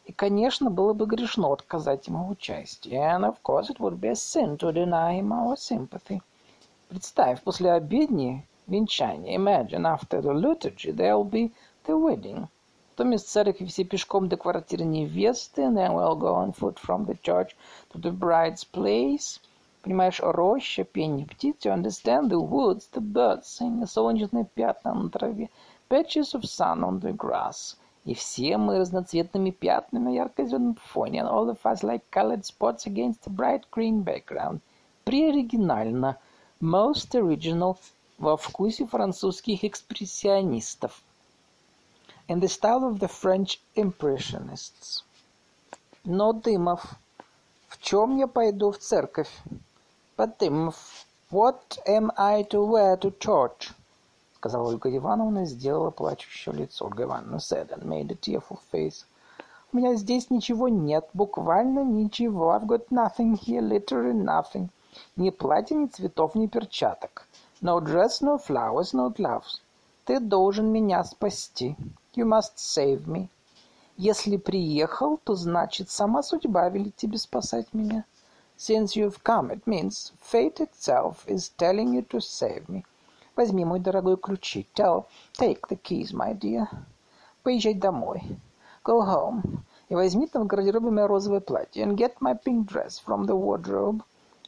И, 0.06 0.12
конечно, 0.14 0.70
было 0.70 0.94
бы 0.94 1.06
грешно 1.06 1.52
отказать 1.52 2.08
ему 2.08 2.26
в 2.26 2.32
участии. 2.32 2.94
And, 2.94 3.26
of 3.26 3.42
course, 3.44 3.70
it 3.70 3.80
would 3.80 4.00
be 4.00 4.10
a 4.10 4.16
sin 4.16 4.58
to 4.58 4.72
deny 4.72 5.20
him 5.20 5.32
our 5.32 5.56
sympathy. 5.58 6.22
Представь, 6.90 7.42
после 7.44 7.72
обедни 7.72 8.46
венчание. 8.68 9.36
Imagine, 9.36 9.86
after 9.86 10.22
the 10.22 10.34
liturgy, 10.34 10.92
there'll 10.92 11.24
be 11.24 11.52
the 11.86 11.98
wedding. 11.98 12.48
Потом 12.96 13.14
из 13.14 13.24
церкви 13.24 13.66
все 13.66 13.84
пешком 13.84 14.28
до 14.28 14.38
квартиры 14.38 14.84
невесты, 14.84 15.64
and 15.64 15.76
then 15.76 15.94
we'll 15.94 16.16
go 16.16 16.36
on 16.36 16.54
foot 16.54 16.78
from 16.78 17.06
the 17.06 17.18
church 17.24 17.56
to 17.92 18.00
the 18.00 18.12
bride's 18.12 18.64
place. 18.64 19.40
Понимаешь, 19.87 20.19
роща, 20.21 20.83
пение 20.83 21.27
птиц, 21.27 21.65
you 21.65 21.73
understand, 21.73 22.29
the 22.29 22.41
woods, 22.41 22.91
the 22.91 23.01
birds 23.01 23.47
sing, 23.47 23.87
солнечные 23.87 24.45
пятна 24.45 24.93
на 24.93 25.09
траве, 25.09 25.49
patches 25.89 26.35
of 26.35 26.43
sun 26.43 26.83
on 26.83 27.01
the 27.01 27.17
grass— 27.17 27.77
и 28.05 28.15
все 28.15 28.57
мы 28.57 28.79
разноцветными 28.79 29.51
пятнами 29.51 30.05
на 30.05 30.09
ярко-зеленом 30.09 30.77
фоне, 30.77 31.21
and 31.21 31.29
all 31.29 31.49
of 31.49 31.59
us 31.65 31.85
like 31.85 32.03
colored 32.11 32.45
spots 32.45 32.87
against 32.87 33.27
a 33.27 33.31
bright 33.31 33.63
green 33.73 34.03
background. 34.03 34.61
Преоригинально, 35.05 36.17
most 36.61 37.15
original, 37.15 37.77
во 38.19 38.37
вкусе 38.37 38.87
французских 38.87 39.65
экспрессионистов. 39.65 41.01
In 42.27 42.41
the 42.41 42.49
style 42.49 42.85
of 42.85 42.99
the 42.99 43.09
French 43.09 43.61
impressionists. 43.77 45.05
Но, 46.05 46.33
Дымов, 46.33 46.95
в 47.69 47.81
чем 47.83 48.17
я 48.19 48.29
пойду 48.29 48.71
в 48.71 48.79
церковь? 48.79 49.31
But, 50.17 50.39
Дымов, 50.39 51.05
what 51.31 51.79
am 51.87 52.11
I 52.17 52.43
to 52.45 52.65
wear 52.65 52.97
to 52.97 53.11
church? 53.19 53.73
сказала 54.35 54.69
Ольга 54.69 54.97
Ивановна 54.97 55.43
и 55.43 55.47
сделала 55.47 55.91
плачущее 55.91 56.55
лицо. 56.55 56.87
Ольга 56.87 57.03
Ивановна 57.03 57.39
said 57.39 57.71
and 57.71 57.85
made 57.85 58.11
a 58.11 58.15
tearful 58.15 58.59
face. 58.73 59.05
У 59.73 59.77
меня 59.77 59.95
здесь 59.95 60.31
ничего 60.31 60.69
нет, 60.69 61.07
буквально 61.13 61.85
ничего. 61.85 62.53
I've 62.53 62.67
got 62.67 62.89
nothing 62.91 63.35
here, 63.35 63.61
literally 63.61 64.15
nothing. 64.15 64.71
Ни 65.17 65.31
платья, 65.31 65.75
ни 65.75 65.87
цветов, 65.87 66.35
ни 66.35 66.47
перчаток. 66.47 67.27
No 67.61 67.81
dress, 67.81 68.23
no 68.23 68.39
flowers, 68.39 68.95
no 68.95 69.11
gloves. 69.11 69.61
Ты 70.07 70.21
должен 70.21 70.73
меня 70.73 71.03
спасти. 71.05 71.77
You 72.15 72.25
must 72.25 72.57
save 72.57 73.07
me. 73.07 73.29
Если 73.99 74.37
приехал, 74.37 75.19
то 75.25 75.35
значит, 75.35 75.91
сама 75.91 76.23
судьба 76.23 76.69
велит 76.69 76.97
тебе 76.97 77.19
спасать 77.19 77.75
меня. 77.75 78.05
Since 78.58 78.96
you've 78.96 79.24
come, 79.24 79.52
it 79.52 79.66
means 79.66 80.12
fate 80.20 80.60
itself 80.60 81.26
is 81.28 81.50
telling 81.58 81.94
you 81.96 82.04
to 82.04 82.22
save 82.22 82.70
me. 82.70 82.86
Возьми, 83.36 83.66
мой 83.66 83.80
дорогой, 83.80 84.18
ключи. 84.18 84.68
Tell, 84.76 85.06
take 85.34 85.68
the 85.68 85.76
keys, 85.76 86.14
my 86.14 86.34
dear. 86.34 86.68
Поезжай 87.44 87.74
домой. 87.74 88.22
Go 88.84 89.02
home. 89.02 89.64
И 89.90 89.96
возьми 89.96 90.28
там 90.28 90.44
в 90.44 90.48
гардеробе 90.48 90.92
мое 90.92 91.08
розовое 91.08 91.40
платье. 91.40 91.84
And 91.84 91.98
get 91.98 92.20
my 92.20 92.34
pink 92.36 92.68
dress 92.68 93.00
from 93.04 93.26
the 93.26 93.36
wardrobe. 93.36 94.04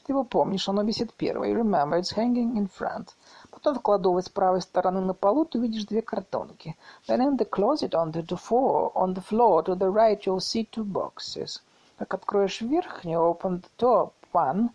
Ты 0.06 0.12
его 0.12 0.24
помнишь, 0.24 0.70
оно 0.70 0.84
висит 0.84 1.14
первое. 1.14 1.54
Remember, 1.54 1.98
it's 1.98 2.14
hanging 2.14 2.56
in 2.56 2.70
front. 2.70 3.16
Потом 3.50 3.76
в 3.76 3.82
кладовой 3.82 4.22
с 4.22 4.30
правой 4.30 4.62
стороны 4.62 5.02
на 5.02 5.14
полу 5.14 5.46
ты 5.46 5.58
увидишь 5.58 5.86
две 5.86 6.02
картонки. 6.02 6.76
Then 7.08 7.22
in 7.22 7.38
the 7.38 7.50
closet 7.50 7.94
on 7.94 8.12
the 8.12 8.38
floor, 8.38 8.92
on 8.94 9.16
the 9.16 9.24
floor 9.24 9.64
to 9.64 9.76
the 9.76 9.90
right 9.90 10.24
you'll 10.26 10.40
see 10.40 10.66
two 10.66 10.84
boxes. 10.84 11.62
Как 11.99 12.15
откроешь 12.15 12.61
верхнюю, 12.61 13.21
open 13.21 13.61
the 13.61 13.69
top 13.77 14.13
one, 14.33 14.69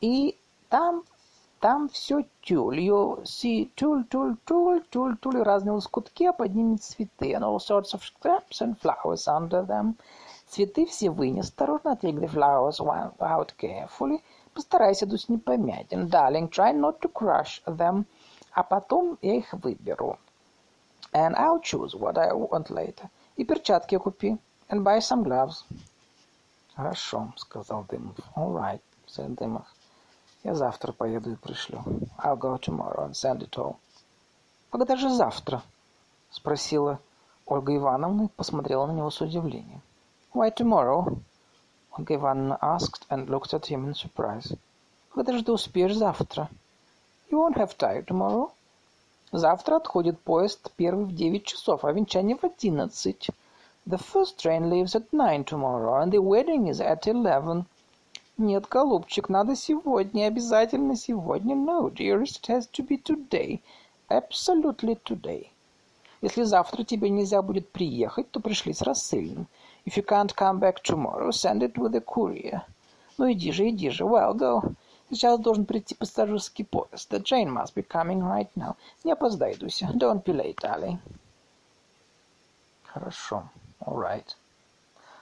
и 0.00 0.38
там 0.68 1.04
там 1.60 1.88
все 1.88 2.24
тюль. 2.42 2.80
You 2.80 3.22
see 3.24 3.70
тюль, 3.74 4.04
тюль, 4.08 4.36
тюль, 4.46 4.82
тюль, 4.90 5.16
тюль, 5.18 5.42
разные 5.42 5.72
лоскутки, 5.72 6.24
а 6.24 6.32
под 6.32 6.54
ними 6.54 6.76
цветы. 6.76 7.32
And 7.32 7.42
all 7.42 7.58
sorts 7.58 7.92
of 7.92 8.02
scraps 8.02 8.60
and 8.60 8.78
flowers 8.80 9.26
under 9.26 9.66
them. 9.66 9.94
Цветы 10.48 10.86
все 10.86 11.10
вынь 11.10 11.40
осторожно, 11.40 11.98
take 12.00 12.20
the 12.20 12.28
flowers 12.28 12.78
out 12.78 13.52
carefully. 13.58 14.22
Постарайся 14.54 15.06
тут 15.06 15.28
не 15.28 15.38
помять. 15.38 15.92
And 15.92 16.08
darling, 16.08 16.48
try 16.48 16.72
not 16.72 17.00
to 17.00 17.12
crush 17.12 17.62
them. 17.66 18.04
А 18.52 18.62
потом 18.62 19.18
я 19.20 19.34
их 19.34 19.52
выберу. 19.52 20.18
And 21.12 21.34
I'll 21.34 21.60
choose 21.60 21.94
what 21.94 22.16
I 22.16 22.32
want 22.32 22.70
later. 22.70 23.08
И 23.36 23.44
перчатки 23.44 23.98
купи. 23.98 24.38
And 24.68 24.82
buy 24.82 24.98
some 24.98 25.22
gloves. 25.22 25.64
Хорошо, 26.76 27.32
сказал 27.36 27.84
Дымов. 27.88 28.16
All 28.36 28.52
right, 28.52 28.80
said 29.06 29.34
Дымов. 29.36 29.66
Я 30.44 30.54
завтра 30.54 30.92
поеду 30.92 31.32
и 31.32 31.36
пришлю. 31.36 31.82
I'll 32.18 32.38
go 32.38 32.58
tomorrow 32.58 33.06
and 33.06 33.14
send 33.14 33.40
it 33.40 33.56
all. 33.56 33.76
Когда 34.70 34.94
же 34.96 35.08
завтра? 35.08 35.62
Спросила 36.30 37.00
Ольга 37.46 37.76
Ивановна 37.76 38.28
посмотрела 38.36 38.86
на 38.86 38.92
него 38.92 39.08
с 39.08 39.20
удивлением. 39.20 39.80
«Why 40.34 40.52
tomorrow?» 40.52 41.18
Ольга 41.92 42.16
Ивановна 42.16 42.58
asked 42.60 43.06
and 43.08 43.28
looked 43.28 43.54
at 43.54 43.68
him 43.70 43.86
in 43.86 43.94
surprise. 43.94 44.58
«Когда 45.14 45.32
же 45.32 45.44
ты 45.44 45.52
успеешь 45.52 45.94
завтра?» 45.94 46.50
«You 47.30 47.38
won't 47.38 47.56
have 47.56 47.76
time 47.76 48.04
tomorrow?» 48.04 48.50
«Завтра 49.30 49.76
отходит 49.76 50.20
поезд 50.20 50.72
первый 50.76 51.04
в 51.04 51.14
девять 51.14 51.44
часов, 51.44 51.84
а 51.84 51.92
венчание 51.92 52.36
в 52.36 52.42
одиннадцать. 52.42 53.30
The 53.85 53.97
first 53.97 54.39
train 54.39 54.69
leaves 54.69 54.95
at 54.95 55.11
nine 55.11 55.43
tomorrow, 55.43 56.01
and 56.01 56.11
the 56.11 56.21
wedding 56.21 56.67
is 56.67 56.79
at 56.79 57.07
eleven. 57.07 57.65
Нет, 58.37 58.67
голубчик, 58.69 59.27
надо 59.29 59.55
сегодня, 59.55 60.27
обязательно 60.27 60.95
сегодня. 60.95 61.55
No, 61.55 61.89
dearest, 61.89 62.41
it 62.41 62.47
has 62.47 62.67
to 62.71 62.87
be 62.87 62.97
today. 62.97 63.59
Absolutely 64.09 64.99
today. 65.03 65.49
Если 66.21 66.43
завтра 66.43 66.83
тебе 66.83 67.09
нельзя 67.09 67.41
будет 67.41 67.69
приехать, 67.69 68.29
то 68.29 68.39
пришли 68.39 68.73
с 68.73 68.81
рассыльным. 68.81 69.47
If 69.85 69.97
you 69.97 70.05
can't 70.05 70.35
come 70.35 70.59
back 70.59 70.83
tomorrow, 70.83 71.29
send 71.31 71.61
it 71.61 71.73
with 71.73 71.95
a 71.95 72.01
courier. 72.01 72.61
Ну 73.17 73.31
иди 73.31 73.51
же, 73.51 73.69
иди 73.69 73.89
же. 73.89 74.03
Well, 74.03 74.35
go. 74.35 74.75
Сейчас 75.09 75.39
должен 75.39 75.65
прийти 75.65 75.95
пассажирский 75.95 76.65
поезд. 76.65 77.11
The 77.11 77.19
train 77.19 77.49
must 77.49 77.73
be 77.73 77.85
coming 77.85 78.21
right 78.21 78.49
now. 78.55 78.75
Не 79.03 79.13
опоздай, 79.13 79.55
Дуся. 79.55 79.89
Don't 79.95 80.23
be 80.23 80.33
late, 80.33 80.57
darling. 80.61 80.99
Хорошо. 82.83 83.49
All 83.86 83.98
right. 83.98 84.34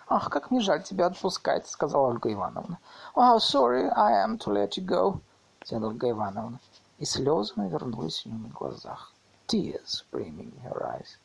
«Ах, 0.09 0.31
как 0.31 0.51
мне 0.51 0.61
жаль 0.61 0.83
тебя 0.83 1.07
отпускать»,— 1.07 1.67
сказала 1.69 2.09
Ольга 2.09 2.33
Ивановна. 2.33 2.79
«Oh, 3.15 3.21
how 3.21 3.39
sorry 3.39 3.91
I 3.91 4.25
am 4.25 4.39
to 4.39 4.51
let 4.51 4.79
you 4.79 4.85
go»,— 4.85 5.21
сказала 5.65 5.91
Ольга 5.91 6.09
Ивановна. 6.09 6.61
И 6.99 7.05
слезы 7.05 7.53
навернулись 7.57 8.25
у 8.25 8.31
нее 8.31 8.39
на 8.39 8.49
глазах. 8.49 9.13
Tears 9.49 10.05
brimming 10.11 10.51
in 10.55 10.63
her 10.63 10.83
eyes. 10.83 11.19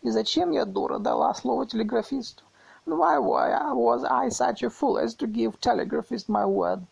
«И 0.00 0.10
зачем 0.10 0.52
я, 0.52 0.64
дура, 0.64 0.98
дала 0.98 1.34
слово 1.34 1.66
телеграфисту? 1.66 2.44
And 2.86 2.96
why, 2.96 3.18
why 3.18 3.72
was 3.74 4.02
I 4.04 4.30
such 4.30 4.62
a 4.62 4.70
fool 4.70 4.96
as 4.96 5.14
to 5.16 5.26
give 5.26 5.60
telegraphist 5.60 6.28
my 6.30 6.46
word?» 6.46 6.86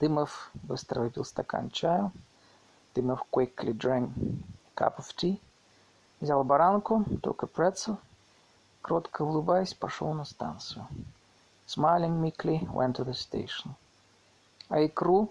Дымов 0.00 0.50
быстро 0.64 1.00
выпил 1.00 1.24
стакан 1.24 1.70
чаю. 1.70 2.12
Дымов 2.94 3.24
quickly 3.30 3.72
drank 3.72 4.10
a 4.18 4.78
cup 4.78 4.98
of 4.98 5.16
tea. 5.16 5.40
Взял 6.20 6.44
баранку, 6.44 7.04
took 7.22 7.42
a 7.42 7.46
pretzel— 7.46 7.98
кротко 8.82 9.22
улыбаясь, 9.22 9.74
пошел 9.74 10.12
на 10.12 10.24
станцию. 10.24 10.86
Smiling 11.66 12.20
meekly 12.20 12.60
went 12.70 12.96
to 12.96 13.04
the 13.04 13.14
station. 13.14 13.74
А 14.68 14.84
икру, 14.84 15.28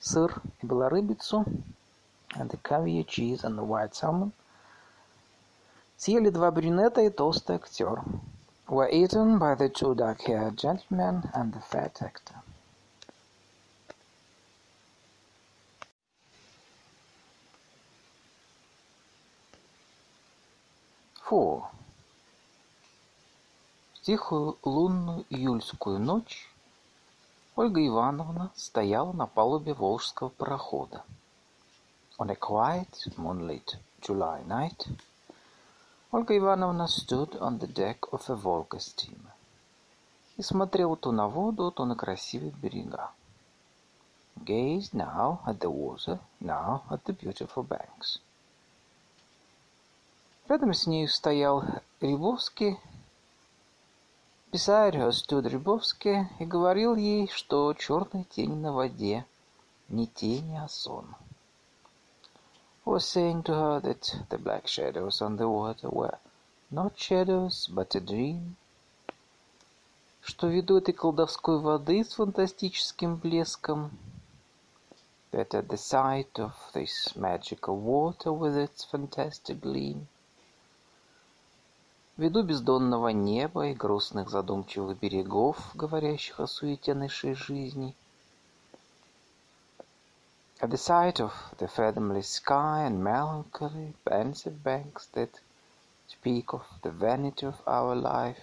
сыр 0.00 0.42
и 0.60 0.66
белорыбицу, 0.66 1.44
and 2.34 2.50
the 2.50 2.58
caviar 2.62 3.04
cheese 3.04 3.44
and 3.44 3.56
the 3.56 3.64
white 3.64 3.94
salmon, 3.94 4.32
съели 5.96 6.30
два 6.30 6.50
брюнета 6.50 7.00
и 7.02 7.10
толстый 7.10 7.56
актер. 7.56 8.02
Were 8.68 8.90
eaten 8.90 9.38
by 9.38 9.54
the 9.54 9.70
two 9.70 9.94
dark-haired 9.94 10.58
gentlemen 10.58 11.30
and 11.32 11.54
the 11.54 11.60
fat 11.60 12.02
actor. 12.02 12.34
Four. 21.22 21.68
Тихую 24.08 24.56
лунную 24.62 25.26
июльскую 25.28 25.98
ночь 25.98 26.50
Ольга 27.56 27.86
Ивановна 27.86 28.50
стояла 28.56 29.12
на 29.12 29.26
палубе 29.26 29.74
волжского 29.74 30.30
парохода. 30.30 31.04
On 32.18 32.30
a 32.30 32.34
quiet, 32.34 32.88
moonlit 33.18 33.76
July 34.00 34.42
night, 34.46 34.88
Ольга 36.10 36.34
Ивановна 36.38 36.88
stood 36.88 37.38
on 37.38 37.58
the 37.58 37.66
deck 37.66 38.08
of 38.10 38.22
a 38.30 38.34
Volga 38.34 38.78
steamer 38.78 39.34
и 40.38 40.42
смотрела 40.42 40.96
то 40.96 41.12
на 41.12 41.28
воду, 41.28 41.70
то 41.70 41.84
на 41.84 41.94
красивые 41.94 42.52
берега. 42.62 43.10
Gazed 44.36 44.94
now 44.94 45.40
at 45.44 45.58
the 45.58 45.68
water, 45.68 46.18
now 46.40 46.80
at 46.88 47.04
the 47.04 47.14
beautiful 47.14 47.62
banks. 47.62 48.20
Рядом 50.48 50.72
с 50.72 50.86
нею 50.86 51.08
стоял 51.08 51.62
Рябовский 52.00 52.78
Beside 54.50 54.94
her 54.94 55.12
stood 55.12 55.44
Рябовский 55.44 56.26
и 56.38 56.46
говорил 56.46 56.96
ей, 56.96 57.28
что 57.28 57.74
черные 57.74 58.24
тени 58.24 58.54
на 58.54 58.72
воде 58.72 59.26
не 59.90 60.06
тени, 60.06 60.56
а 60.56 60.68
сон. 60.68 61.14
Was 62.86 63.04
saying 63.04 63.42
to 63.42 63.52
her 63.52 63.80
that 63.80 64.26
the 64.30 64.38
black 64.38 64.66
shadows 64.66 65.20
on 65.20 65.36
the 65.36 65.46
water 65.46 65.90
were 65.90 66.18
not 66.70 66.96
shadows, 66.96 67.68
but 67.68 67.94
a 67.94 68.00
dream. 68.00 68.56
Что 70.22 70.46
ввиду 70.46 70.78
этой 70.78 70.94
колдовской 70.94 71.58
воды 71.58 72.02
с 72.02 72.14
фантастическим 72.14 73.16
блеском, 73.16 73.90
that 75.30 75.50
at 75.50 75.68
the 75.68 75.76
sight 75.76 76.38
of 76.38 76.54
this 76.72 77.14
magical 77.14 77.76
water 77.76 78.32
with 78.32 78.56
its 78.56 78.82
fantastic 78.84 79.60
gleam, 79.60 80.06
Ввиду 82.18 82.42
бездонного 82.42 83.10
неба 83.10 83.68
и 83.68 83.74
грустных 83.74 84.28
задумчивых 84.28 84.98
берегов, 84.98 85.70
говорящих 85.74 86.40
о 86.40 86.48
суете 86.48 86.92
нашей 86.92 87.34
жизни, 87.34 87.94
At 90.60 90.70
the 90.70 90.76
sight 90.76 91.20
of 91.20 91.32
the 91.58 91.68
fathomless 91.68 92.28
sky 92.28 92.88
and 92.88 93.04
melancholy, 93.04 93.94
pensive 94.04 94.64
banks 94.64 95.06
that 95.12 95.30
speak 96.08 96.52
of 96.52 96.62
the 96.82 96.90
vanity 96.90 97.46
of 97.46 97.54
our 97.66 97.94
life, 97.94 98.42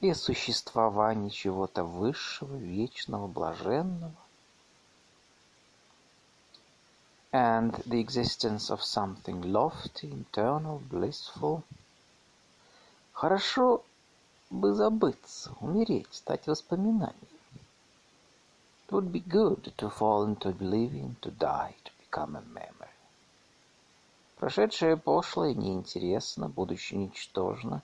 и 0.00 0.10
о 0.10 0.14
существовании 0.14 1.30
чего-то 1.30 1.82
высшего, 1.82 2.54
вечного, 2.54 3.26
блаженного, 3.26 4.14
and 7.32 7.72
the 7.86 7.98
existence 7.98 8.70
of 8.70 8.84
something 8.84 9.42
lofty, 9.42 10.24
eternal, 10.30 10.80
blissful, 10.88 11.64
Хорошо 13.20 13.82
бы 14.48 14.74
забыться, 14.74 15.52
умереть, 15.58 16.06
стать 16.12 16.46
воспоминанием. 16.46 17.16
It 18.86 18.92
would 18.92 19.10
be 19.10 19.20
good 19.26 19.74
to 19.76 19.90
fall 19.90 20.24
into 20.24 20.50
oblivion, 20.50 21.16
to 21.22 21.32
die, 21.32 21.74
to 21.82 21.90
become 21.98 22.36
a 22.36 22.42
memory. 22.42 22.94
Прошедшее 24.36 24.96
пошлое 24.96 25.52
неинтересно, 25.54 26.48
будущее 26.48 27.06
ничтожно. 27.06 27.82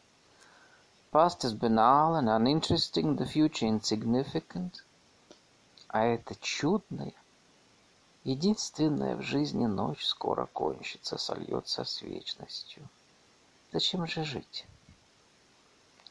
Past 1.10 1.42
is 1.42 1.52
banal 1.52 2.14
and 2.14 2.28
uninteresting, 2.28 3.16
the 3.16 3.26
future 3.26 3.68
insignificant. 3.68 4.84
А 5.88 6.04
это 6.04 6.36
чудная, 6.36 7.12
единственная 8.22 9.16
в 9.16 9.22
жизни 9.22 9.66
ночь 9.66 10.04
скоро 10.04 10.46
кончится, 10.46 11.18
сольется 11.18 11.82
с 11.82 12.02
вечностью. 12.02 12.88
Зачем 13.72 14.06
же 14.06 14.22
жить? 14.22 14.64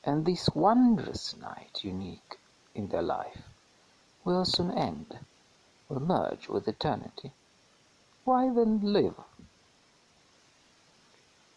And 0.05 0.25
this 0.25 0.49
wondrous 0.55 1.37
night, 1.37 1.85
unique 1.85 2.39
in 2.75 2.89
their 2.89 3.03
life, 3.03 3.43
will 4.25 4.45
soon 4.45 4.71
end, 4.71 5.19
will 5.89 6.01
merge 6.01 6.49
with 6.49 6.67
eternity. 6.67 7.33
Why 8.25 8.49
then 8.49 8.81
live? 8.81 9.15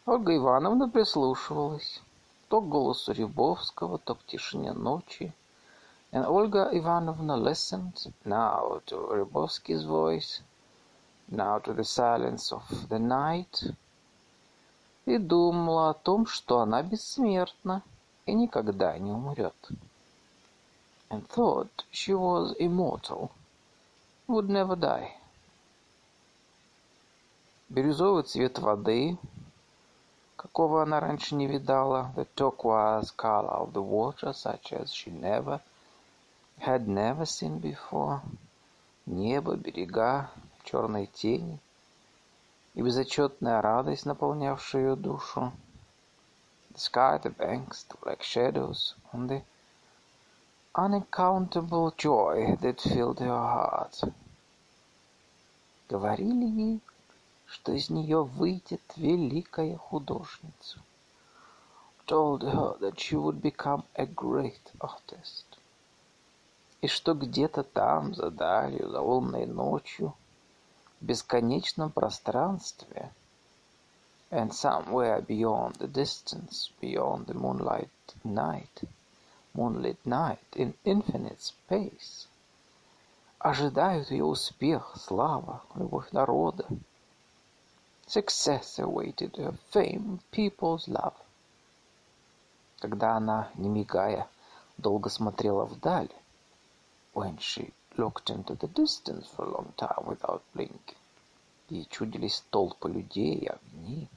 Ольга 0.05 0.35
Ивановна 0.35 0.89
прислушивалась 0.89 2.01
то 2.49 2.59
к 2.59 2.67
голосу 2.67 3.13
Рябовского, 3.13 3.97
то 3.97 4.15
к 4.15 4.25
тишине 4.25 4.73
ночи. 4.73 5.33
And 6.11 6.25
Olga 6.25 6.69
Ivanovna 6.73 7.37
listened 7.37 8.13
now 8.25 8.81
to 8.87 8.97
Rябовski's 8.97 9.85
voice, 9.85 10.41
now 11.29 11.59
to 11.59 11.71
the 11.71 11.85
silence 11.85 12.51
of 12.51 12.89
the 12.89 12.99
night, 12.99 13.73
и 15.05 15.17
думала 15.17 15.91
о 15.91 15.93
том, 15.93 16.25
что 16.25 16.59
она 16.59 16.83
бессмертна, 16.83 17.81
и 18.26 18.34
никогда 18.34 18.98
не 18.98 19.10
умрет. 19.10 19.54
And 21.08 21.26
thought 21.28 21.70
she 21.92 22.12
was 22.12 22.54
immortal, 22.58 23.30
would 24.26 24.48
never 24.48 24.76
die. 24.76 25.12
Бирюзовый 27.68 28.24
цвет 28.24 28.58
воды, 28.58 29.16
какого 30.36 30.82
она 30.82 31.00
раньше 31.00 31.34
не 31.34 31.46
видала, 31.46 32.12
the 32.16 32.26
turquoise 32.34 33.12
color 33.16 33.50
of 33.50 33.72
the 33.72 33.82
water, 33.82 34.32
such 34.32 34.72
as 34.72 34.92
she 34.92 35.10
never 35.10 35.60
had 36.58 36.88
never 36.88 37.24
seen 37.24 37.60
before, 37.60 38.20
небо, 39.06 39.56
берега, 39.56 40.30
черные 40.64 41.06
тени 41.06 41.58
и 42.74 42.82
безотчетная 42.82 43.62
радость, 43.62 44.06
наполнявшая 44.06 44.82
ее 44.82 44.96
душу. 44.96 45.52
The 46.76 46.82
sky, 46.82 47.16
the 47.22 47.30
banks, 47.30 47.84
the 47.84 47.96
black 48.02 48.22
shadows, 48.22 48.96
and 49.10 49.30
the 49.30 49.40
unaccountable 50.74 51.94
joy 51.96 52.58
that 52.60 52.82
filled 52.82 53.18
her 53.18 53.28
heart. 53.28 54.02
Говорили 55.88 56.44
ей, 56.44 56.80
что 57.46 57.72
из 57.72 57.88
нее 57.88 58.24
выйдет 58.24 58.82
великая 58.94 59.78
художница. 59.78 60.80
Told 62.06 62.42
her 62.42 62.76
that 62.80 63.00
she 63.00 63.16
would 63.16 63.40
become 63.40 63.84
a 63.94 64.04
great 64.04 64.70
artist. 64.78 65.46
И 66.82 66.88
что 66.88 67.14
где-то 67.14 67.62
там, 67.62 68.14
за 68.14 68.30
далью, 68.30 68.90
за 68.90 69.00
лунной 69.00 69.46
ночью, 69.46 70.12
в 71.00 71.06
бесконечном 71.06 71.90
пространстве, 71.90 73.10
and 74.35 74.53
somewhere 74.53 75.21
beyond 75.21 75.75
the 75.75 75.87
distance, 75.87 76.69
beyond 76.79 77.27
the 77.27 77.33
moonlight 77.33 77.89
night, 78.23 78.83
moonlit 79.53 79.97
night, 80.05 80.39
in 80.55 80.73
infinite 80.85 81.41
space, 81.41 82.27
ожидают 83.39 84.09
ее 84.11 84.23
успех, 84.23 84.93
слава, 84.95 85.61
любовь 85.75 86.11
народа. 86.11 86.65
Success 88.07 88.79
awaited 88.79 89.35
her 89.37 89.53
fame, 89.73 90.19
people's 90.31 90.87
love. 90.87 91.15
Когда 92.79 93.17
она, 93.17 93.49
не 93.55 93.67
мигая, 93.67 94.27
долго 94.77 95.09
смотрела 95.09 95.65
вдаль, 95.65 96.09
when 97.13 97.37
she 97.37 97.73
looked 97.97 98.29
into 98.29 98.55
the 98.55 98.67
distance 98.67 99.27
for 99.27 99.45
a 99.45 99.51
long 99.51 99.73
time 99.77 100.05
without 100.05 100.41
blinking, 100.53 100.95
ей 101.69 101.85
чудились 101.89 102.43
толпы 102.49 102.89
людей, 102.89 103.47
огни. 103.49 104.07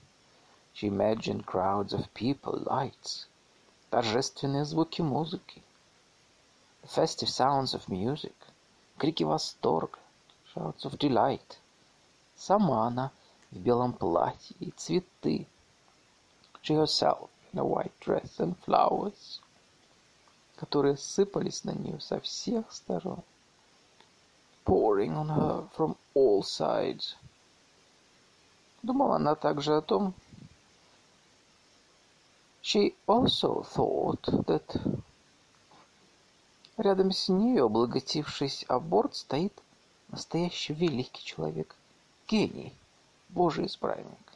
She 0.80 0.88
imagined 0.88 1.45
crowds 1.45 1.91
of 1.91 2.13
people, 2.13 2.63
lights, 2.65 3.27
торжественные 3.91 4.63
звуки 4.63 5.01
музыки, 5.01 5.61
festive 6.86 7.27
sounds 7.27 7.73
of 7.73 7.89
music, 7.89 8.34
крики 8.97 9.23
восторга, 9.23 9.99
shouts 10.53 10.86
of 10.86 10.97
delight. 10.97 11.57
Сама 12.38 12.88
она 12.88 13.11
в 13.51 13.57
белом 13.57 13.91
платье 13.91 14.55
и 14.61 14.71
цветы. 14.71 15.47
She 16.61 16.75
herself 16.75 17.30
in 17.51 17.59
a 17.59 17.65
white 17.65 17.91
dress 17.99 18.39
and 18.39 18.55
flowers, 18.65 19.41
которые 20.55 20.95
сыпались 20.95 21.65
на 21.65 21.71
нее 21.71 21.99
со 21.99 22.21
всех 22.21 22.71
сторон, 22.71 23.21
pouring 24.63 25.17
on 25.17 25.27
her 25.27 25.69
from 25.75 25.97
all 26.15 26.41
sides. 26.41 27.17
Думала 28.82 29.17
она 29.17 29.36
также 29.36 29.75
о 29.75 29.82
том, 29.82 30.13
She 32.62 32.93
also 33.07 33.64
thought 33.64 34.22
that 34.45 35.01
рядом 36.78 37.12
с 37.12 37.30
нею, 37.30 37.66
облаготившись 37.66 38.66
о 38.68 38.82
борт, 38.82 39.16
стоит 39.16 39.53
настоящий 40.10 40.74
великий 40.74 41.24
человек, 41.24 41.76
гений, 42.28 42.74
Божий 43.30 43.66
избранник. 43.66 44.34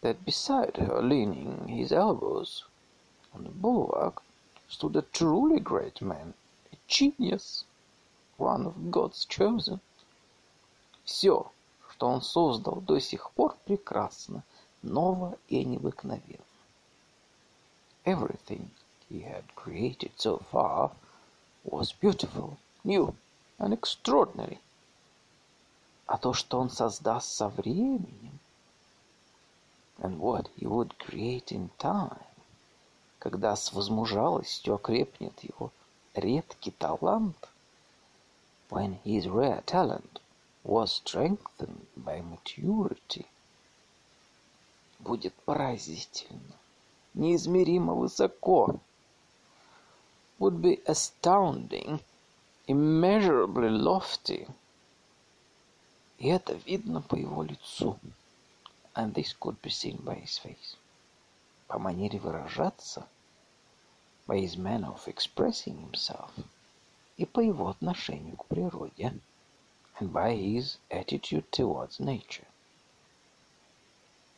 That 0.00 0.24
beside 0.24 0.76
her, 0.76 1.02
leaning 1.02 1.68
his 1.68 1.92
elbows 1.92 2.64
on 3.34 3.44
the 3.44 3.50
bulwark, 3.50 4.22
stood 4.66 4.96
a 4.96 5.02
truly 5.02 5.60
great 5.60 6.00
man, 6.00 6.32
a 6.72 6.76
genius, 6.88 7.64
one 8.38 8.66
of 8.66 8.90
God's 8.90 9.26
chosen. 9.26 9.80
Все, 11.04 11.50
что 11.90 12.06
он 12.06 12.22
создал 12.22 12.80
до 12.80 12.98
сих 13.00 13.30
пор, 13.32 13.54
прекрасно, 13.66 14.42
ново 14.82 15.36
и 15.48 15.62
необыкновенно. 15.64 16.45
Everything 18.06 18.70
he 19.08 19.22
had 19.22 19.56
created 19.56 20.12
so 20.16 20.38
far 20.38 20.92
was 21.64 21.92
beautiful, 21.92 22.56
new 22.84 23.16
and 23.58 23.74
extraordinary. 23.74 24.60
А 26.06 26.16
то, 26.16 26.32
что 26.32 26.60
он 26.60 26.70
создаст 26.70 27.34
со 27.34 27.48
временем, 27.48 28.38
and 29.98 30.20
what 30.20 30.46
he 30.56 30.68
would 30.68 30.96
create 30.98 31.50
in 31.50 31.68
time, 31.78 32.22
когда 33.18 33.56
с 33.56 33.72
возмужалостью 33.72 34.74
окрепнет 34.76 35.40
его 35.40 35.72
редкий 36.14 36.70
талант, 36.70 37.48
when 38.70 39.00
his 39.02 39.26
rare 39.26 39.62
talent 39.66 40.20
was 40.62 40.92
strengthened 40.92 41.88
by 41.96 42.22
maturity, 42.22 43.26
будет 45.00 45.34
поразительно 45.44 46.54
неизмеримо 47.15 47.93
высоко, 47.93 48.79
would 50.39 50.61
be 50.61 50.81
astounding, 50.87 51.99
immeasurably 52.67 53.69
lofty. 53.69 54.47
И 56.17 56.27
это 56.27 56.53
видно 56.53 57.01
по 57.01 57.15
его 57.15 57.43
лицу. 57.43 57.99
And 58.95 59.13
this 59.13 59.33
could 59.33 59.61
be 59.61 59.69
seen 59.69 60.01
by 60.03 60.15
his 60.15 60.37
face. 60.37 60.75
По 61.67 61.79
манере 61.79 62.19
выражаться, 62.19 63.07
by 64.27 64.39
his 64.39 64.57
manner 64.57 64.91
of 64.93 65.07
expressing 65.07 65.77
himself, 65.77 66.31
и 67.17 67.25
по 67.25 67.39
его 67.39 67.69
отношению 67.69 68.37
к 68.37 68.45
природе, 68.45 69.13
and 69.99 70.11
by 70.11 70.35
his 70.35 70.77
attitude 70.89 71.49
towards 71.51 71.99
nature 71.99 72.44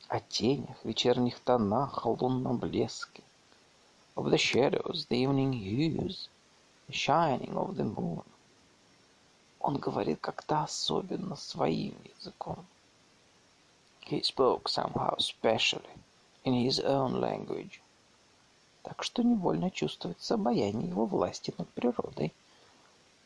О 0.09 0.21
тенях, 0.21 0.83
вечерних 0.85 1.39
тонах, 1.41 2.07
о 2.07 2.17
лунном 2.19 2.57
блеске, 2.57 3.23
of 4.17 4.31
the 4.31 4.39
shadows, 4.39 5.07
the 5.11 5.23
evening 5.23 5.53
hues, 5.53 6.29
the 6.89 6.95
shining 6.95 7.55
of 7.55 7.77
the 7.77 7.85
moon. 7.85 8.25
Он 9.61 9.77
говорит 9.77 10.19
как-то 10.23 10.63
особенно 10.63 11.37
своим 11.37 11.95
языком. 12.17 12.65
He 14.01 14.23
spoke 14.23 14.71
somehow 14.71 15.19
specially, 15.19 15.99
in 16.43 16.55
his 16.55 16.81
own 16.81 17.21
language. 17.21 17.83
Так 18.85 19.03
что 19.03 19.23
невольно 19.23 19.71
чувствуется 19.71 20.35
обаяние 20.35 20.89
его 20.89 21.05
власти 21.05 21.53
над 21.59 21.69
природой. 21.75 22.33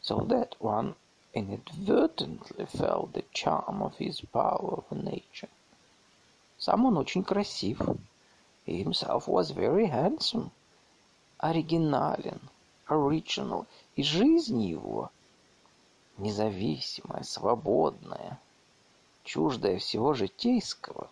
So 0.03 0.27
that 0.27 0.57
one 0.59 0.97
inadvertently 1.33 2.67
felt 2.67 3.13
the 3.13 3.25
charm 3.33 3.83
of 3.83 3.97
his 3.99 4.21
power 4.33 4.83
over 4.83 5.01
nature. 5.01 5.49
Сам 6.65 6.85
он 6.85 6.97
очень 6.97 7.25
красив. 7.25 7.81
He 8.65 8.85
himself 8.85 9.27
was 9.27 9.51
very 9.51 9.91
handsome. 9.91 10.51
Оригинален, 11.39 12.41
original. 12.89 13.67
И 13.97 14.05
жизнь 14.05 14.63
его 14.63 15.11
независимая, 16.19 17.25
свободная, 17.25 18.39
чуждая 19.25 19.81
всего 19.81 20.15
житейского. 20.15 21.11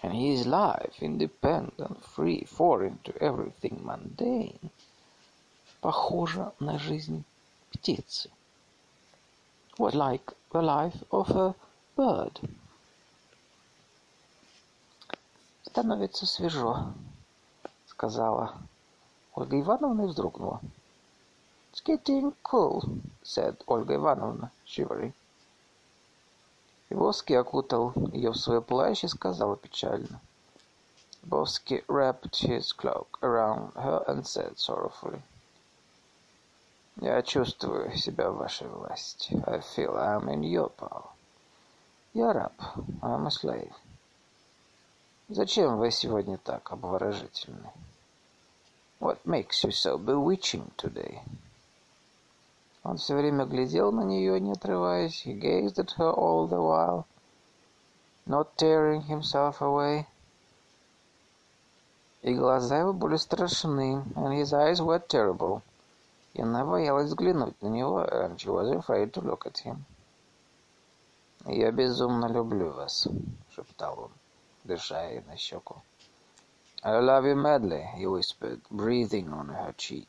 And 0.00 0.14
his 0.14 0.46
life, 0.46 0.94
independent, 1.02 2.02
free, 2.16 2.46
foreign 2.46 3.02
to 3.02 3.12
everything 3.20 3.84
mundane, 3.84 4.70
похожа 5.82 6.54
на 6.58 6.78
жизнь 6.78 7.22
птицы. 7.70 8.30
Was 9.76 9.92
like 9.92 10.32
the 10.52 10.62
life 10.62 11.04
of 11.10 11.36
a 11.36 11.54
bird. 11.94 12.40
Становится 15.68 16.24
свежо, 16.24 16.94
сказала 17.86 18.54
Ольга 19.34 19.60
Ивановна 19.60 20.02
и 20.02 20.06
вздрогнула. 20.06 20.60
It's 21.72 21.82
getting 21.84 22.34
cool, 22.42 22.82
said 23.22 23.56
Ольга 23.66 23.94
Ивановна, 23.96 24.50
shivering. 24.66 25.12
Боски 26.88 27.34
окутал 27.34 27.92
ее 28.12 28.30
в 28.30 28.36
свой 28.36 28.62
плащ 28.62 29.04
и 29.04 29.08
сказала 29.08 29.56
печально. 29.56 30.20
Боски 31.22 31.84
wrapped 31.86 32.40
his 32.40 32.72
cloak 32.72 33.18
around 33.20 33.74
her 33.74 34.02
and 34.08 34.26
said 34.26 34.56
sorrowfully. 34.56 35.20
Я 36.96 37.22
чувствую 37.22 37.94
себя 37.94 38.30
в 38.30 38.38
вашей 38.38 38.68
власти. 38.68 39.34
I 39.46 39.60
feel 39.60 39.96
I'm 39.98 40.30
in 40.30 40.40
your 40.42 40.70
power. 40.70 41.04
Я 42.14 42.32
раб. 42.32 42.54
I'm 43.02 43.26
a 43.26 43.30
slave. 43.30 43.74
Зачем 45.30 45.76
вы 45.76 45.90
сегодня 45.90 46.38
так 46.38 46.72
обворожительны? 46.72 47.70
What 48.98 49.18
makes 49.26 49.62
you 49.62 49.70
so 49.70 49.98
bewitching 49.98 50.72
today? 50.78 51.20
Он 52.82 52.96
все 52.96 53.14
время 53.14 53.44
глядел 53.44 53.92
на 53.92 54.04
нее, 54.04 54.40
не 54.40 54.52
отрываясь. 54.52 55.26
He 55.26 55.38
gazed 55.38 55.78
at 55.78 55.98
her 55.98 56.14
all 56.14 56.48
the 56.48 56.58
while, 56.58 57.04
not 58.24 58.56
tearing 58.56 59.02
himself 59.02 59.60
away. 59.60 60.06
И 62.22 62.34
глаза 62.34 62.78
его 62.78 62.94
были 62.94 63.16
страшны, 63.16 64.02
and 64.16 64.32
his 64.32 64.54
eyes 64.54 64.80
were 64.80 64.98
terrible. 64.98 65.60
И 66.32 66.40
она 66.40 66.64
боялась 66.64 67.08
взглянуть 67.08 67.60
на 67.60 67.68
него, 67.68 68.02
and 68.02 68.38
she 68.38 68.48
was 68.48 68.70
afraid 68.70 69.12
to 69.12 69.20
look 69.20 69.46
at 69.46 69.58
him. 69.58 69.84
«Я 71.44 71.70
безумно 71.70 72.32
люблю 72.32 72.70
вас»,— 72.70 73.06
шептал 73.54 74.04
он 74.04 74.10
дыша 74.64 75.08
ей 75.10 75.22
на 75.26 75.36
щеку. 75.36 75.82
«I 76.82 77.00
love 77.00 77.24
you 77.24 77.34
madly»,— 77.34 77.82
he 77.96 78.06
whispered, 78.06 78.60
breathing 78.70 79.32
on 79.32 79.48
her 79.48 79.74
cheek. 79.76 80.08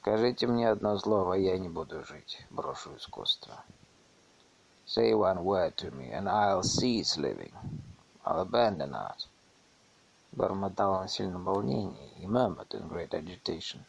«Скажите 0.00 0.46
мне 0.46 0.68
одно 0.68 0.98
слово, 0.98 1.34
я 1.34 1.58
не 1.58 1.68
буду 1.68 2.04
жить, 2.04 2.44
брошу 2.50 2.96
искусство». 2.96 3.64
Say 4.86 5.14
one 5.14 5.42
word 5.42 5.76
to 5.78 5.90
me, 5.90 6.12
and 6.12 6.28
I'll 6.28 6.62
cease 6.62 7.16
living. 7.16 7.52
I'll 8.24 8.40
abandon 8.40 8.94
art. 8.94 9.26
Бормотал 10.32 10.92
он 10.92 11.08
в 11.08 11.10
сильном 11.10 11.44
волнении 11.44 12.12
и 12.20 12.26
murmured 12.26 12.68
in 12.68 12.88
great 12.88 13.10
agitation. 13.10 13.80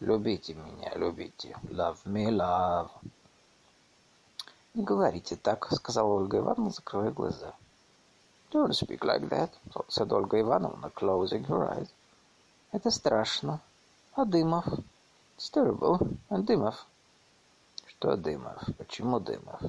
Любите 0.00 0.52
меня, 0.54 0.92
любите. 0.96 1.56
Love 1.70 2.04
me, 2.04 2.26
love. 2.28 2.90
Не 4.74 4.82
говорите 4.82 5.36
так, 5.36 5.72
сказала 5.72 6.12
Ольга 6.12 6.38
Ивановна, 6.38 6.70
закрывая 6.70 7.10
глаза. 7.10 7.54
Don't 8.54 8.72
speak 8.72 9.02
like 9.04 9.28
that, 9.30 9.50
said 9.88 10.12
Ольга 10.12 10.38
Ивановна, 10.38 10.88
closing 10.94 11.42
her 11.46 11.68
eyes. 11.72 11.88
Это 12.70 12.92
страшно. 12.92 13.60
А 14.14 14.24
Дымов? 14.24 14.64
It's 15.36 15.50
terrible. 15.52 16.16
А 16.28 16.38
Дымов? 16.38 16.86
Что 17.84 18.16
Дымов? 18.16 18.62
Почему 18.78 19.18
Дымов? 19.18 19.60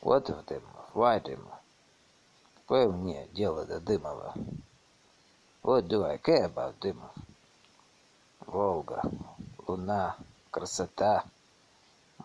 Of 0.00 0.46
Дымов? 0.46 0.94
Why 0.94 1.20
Дымов? 1.20 1.58
Какое 2.54 2.88
мне 2.88 3.26
дело 3.32 3.66
до 3.66 3.80
Дымова? 3.80 4.32
What 5.64 5.88
do 5.88 6.04
I 6.04 6.18
care 6.18 6.44
about 6.44 6.78
Дымов? 6.80 7.10
Волга, 8.46 9.02
луна, 9.66 10.16
красота, 10.52 11.24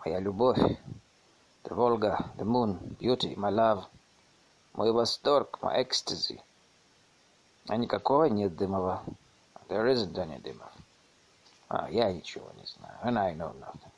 моя 0.05 0.19
любовь. 0.19 0.59
The 1.63 1.73
Volga, 1.73 2.29
the 2.37 2.45
moon, 2.45 2.95
beauty, 2.99 3.35
my 3.35 3.49
love. 3.49 3.87
Мой 4.77 4.91
восторг, 4.91 5.57
my 5.63 5.75
ecstasy. 5.75 6.39
А 7.67 7.77
никакого 7.77 8.25
нет 8.25 8.55
Дымова. 8.55 9.03
There 9.69 9.91
isn't 9.91 10.13
any 10.13 10.39
Дымов. 10.39 10.71
А, 11.67 11.89
я 11.89 12.13
ничего 12.13 12.51
не 12.55 12.65
знаю. 12.65 12.95
And 13.03 13.17
I 13.17 13.33
know 13.33 13.53
nothing. 13.59 13.91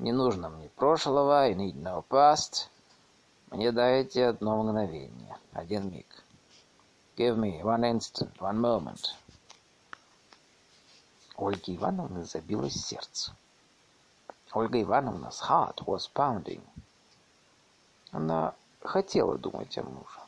Не 0.00 0.10
нужно 0.10 0.48
мне 0.48 0.68
прошлого, 0.70 1.42
I 1.42 1.54
need 1.54 1.76
no 1.76 2.04
past. 2.08 2.66
Мне 3.52 3.70
дайте 3.70 4.26
одно 4.26 4.60
мгновение, 4.64 5.38
один 5.52 5.92
миг. 5.92 6.24
Give 7.16 7.36
me 7.36 7.62
one 7.62 7.84
instant, 7.84 8.36
one 8.40 8.60
moment. 8.60 9.14
Ольги 11.36 11.76
Ивановны 11.76 12.24
забилось 12.24 12.84
сердце. 12.84 13.32
Ольга 14.52 14.82
Ивановна's 14.82 15.40
heart 15.48 15.86
was 15.86 16.10
pounding. 16.12 16.62
Она 18.10 18.54
хотела 18.84 19.38
думать 19.38 19.76
о 19.78 19.82
муже. 19.82 20.20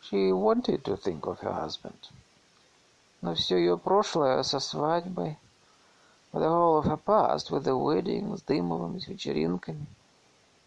She 0.00 0.32
wanted 0.32 0.82
to 0.84 0.96
think 0.96 1.22
of 1.22 1.40
her 1.40 1.52
husband. 1.52 2.10
Но 3.20 3.34
все 3.34 3.58
ее 3.58 3.76
прошлое 3.76 4.42
со 4.42 4.60
свадьбой, 4.60 5.38
the 6.32 6.48
whole 6.48 6.78
of 6.78 6.86
her 6.86 6.96
past 6.96 7.50
with 7.50 7.64
the 7.64 7.76
wedding, 7.76 8.36
с 8.36 8.42
Дымовым, 8.42 9.00
с 9.00 9.08
вечеринками, 9.08 9.86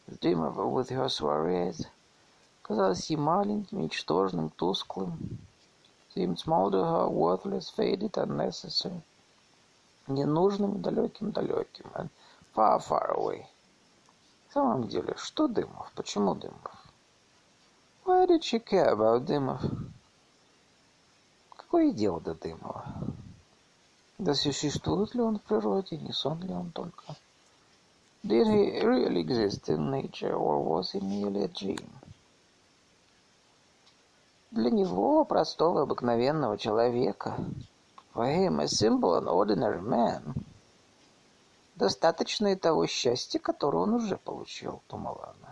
с 0.07 0.17
Дымовым 0.17 0.73
with 0.73 0.89
her 0.89 1.07
soirees, 1.07 1.87
казалось 2.61 3.09
ей 3.09 3.17
маленьким, 3.17 3.81
ничтожным, 3.81 4.49
тусклым, 4.49 5.17
seemed 6.15 6.37
small 6.37 6.69
to 6.69 6.83
her, 6.83 7.07
worthless, 7.07 7.69
faded, 7.69 8.11
unnecessary, 8.11 9.01
ненужным, 10.07 10.81
далеким, 10.81 11.31
далеким, 11.31 11.89
and 11.95 12.09
far, 12.55 12.79
far 12.79 13.15
away. 13.15 13.45
В 14.49 14.53
самом 14.53 14.87
деле, 14.87 15.13
что 15.17 15.47
Дымов? 15.47 15.91
Почему 15.95 16.33
Дымов? 16.33 16.78
Why 18.05 18.25
did 18.25 18.43
she 18.43 18.59
care 18.59 18.93
about 18.93 19.25
Дымов? 19.25 19.61
Какое 21.55 21.91
дело 21.91 22.19
до 22.19 22.33
Дымова? 22.33 22.85
Да 24.17 24.33
существует 24.33 25.15
ли 25.15 25.21
он 25.21 25.39
в 25.39 25.43
природе, 25.43 25.97
не 25.97 26.11
сон 26.11 26.41
ли 26.41 26.53
он 26.53 26.71
только? 26.71 27.15
Did 28.23 28.47
he 28.47 28.81
really 28.81 29.21
exist 29.21 29.69
in 29.69 29.89
nature, 29.89 30.35
or 30.35 30.61
was 30.61 30.91
he 30.91 30.99
merely 30.99 31.43
a 31.43 31.47
dream? 31.47 31.89
Для 34.51 34.71
него, 34.71 35.23
простого, 35.23 35.83
обыкновенного 35.83 36.57
человека, 36.57 37.37
for 38.13 38.25
him, 38.25 38.59
a 38.59 38.67
simple 38.67 39.15
and 39.15 39.29
ordinary 39.29 39.81
man, 39.81 40.33
достаточно 41.75 42.47
и 42.47 42.55
того 42.55 42.87
счастья, 42.87 43.39
которое 43.39 43.83
он 43.83 43.93
уже 43.93 44.17
получил, 44.17 44.81
думала 44.89 45.33
она. 45.39 45.48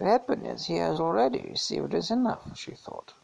The 0.00 0.04
happiness 0.04 0.66
he 0.66 0.76
has 0.76 1.00
already 1.00 1.40
received 1.40 1.94
is 1.94 2.10
enough, 2.10 2.56
she 2.56 2.72
thought, 2.72 3.14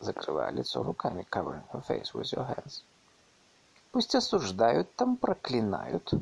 закрывая 0.00 0.52
лицо 0.52 0.82
руками, 0.82 1.26
covering 1.28 1.64
her 1.72 1.80
face 1.80 2.14
with 2.14 2.32
your 2.32 2.44
hands. 2.44 2.82
Пусть 3.90 4.14
осуждают 4.14 4.94
там, 4.96 5.16
проклинают. 5.16 6.14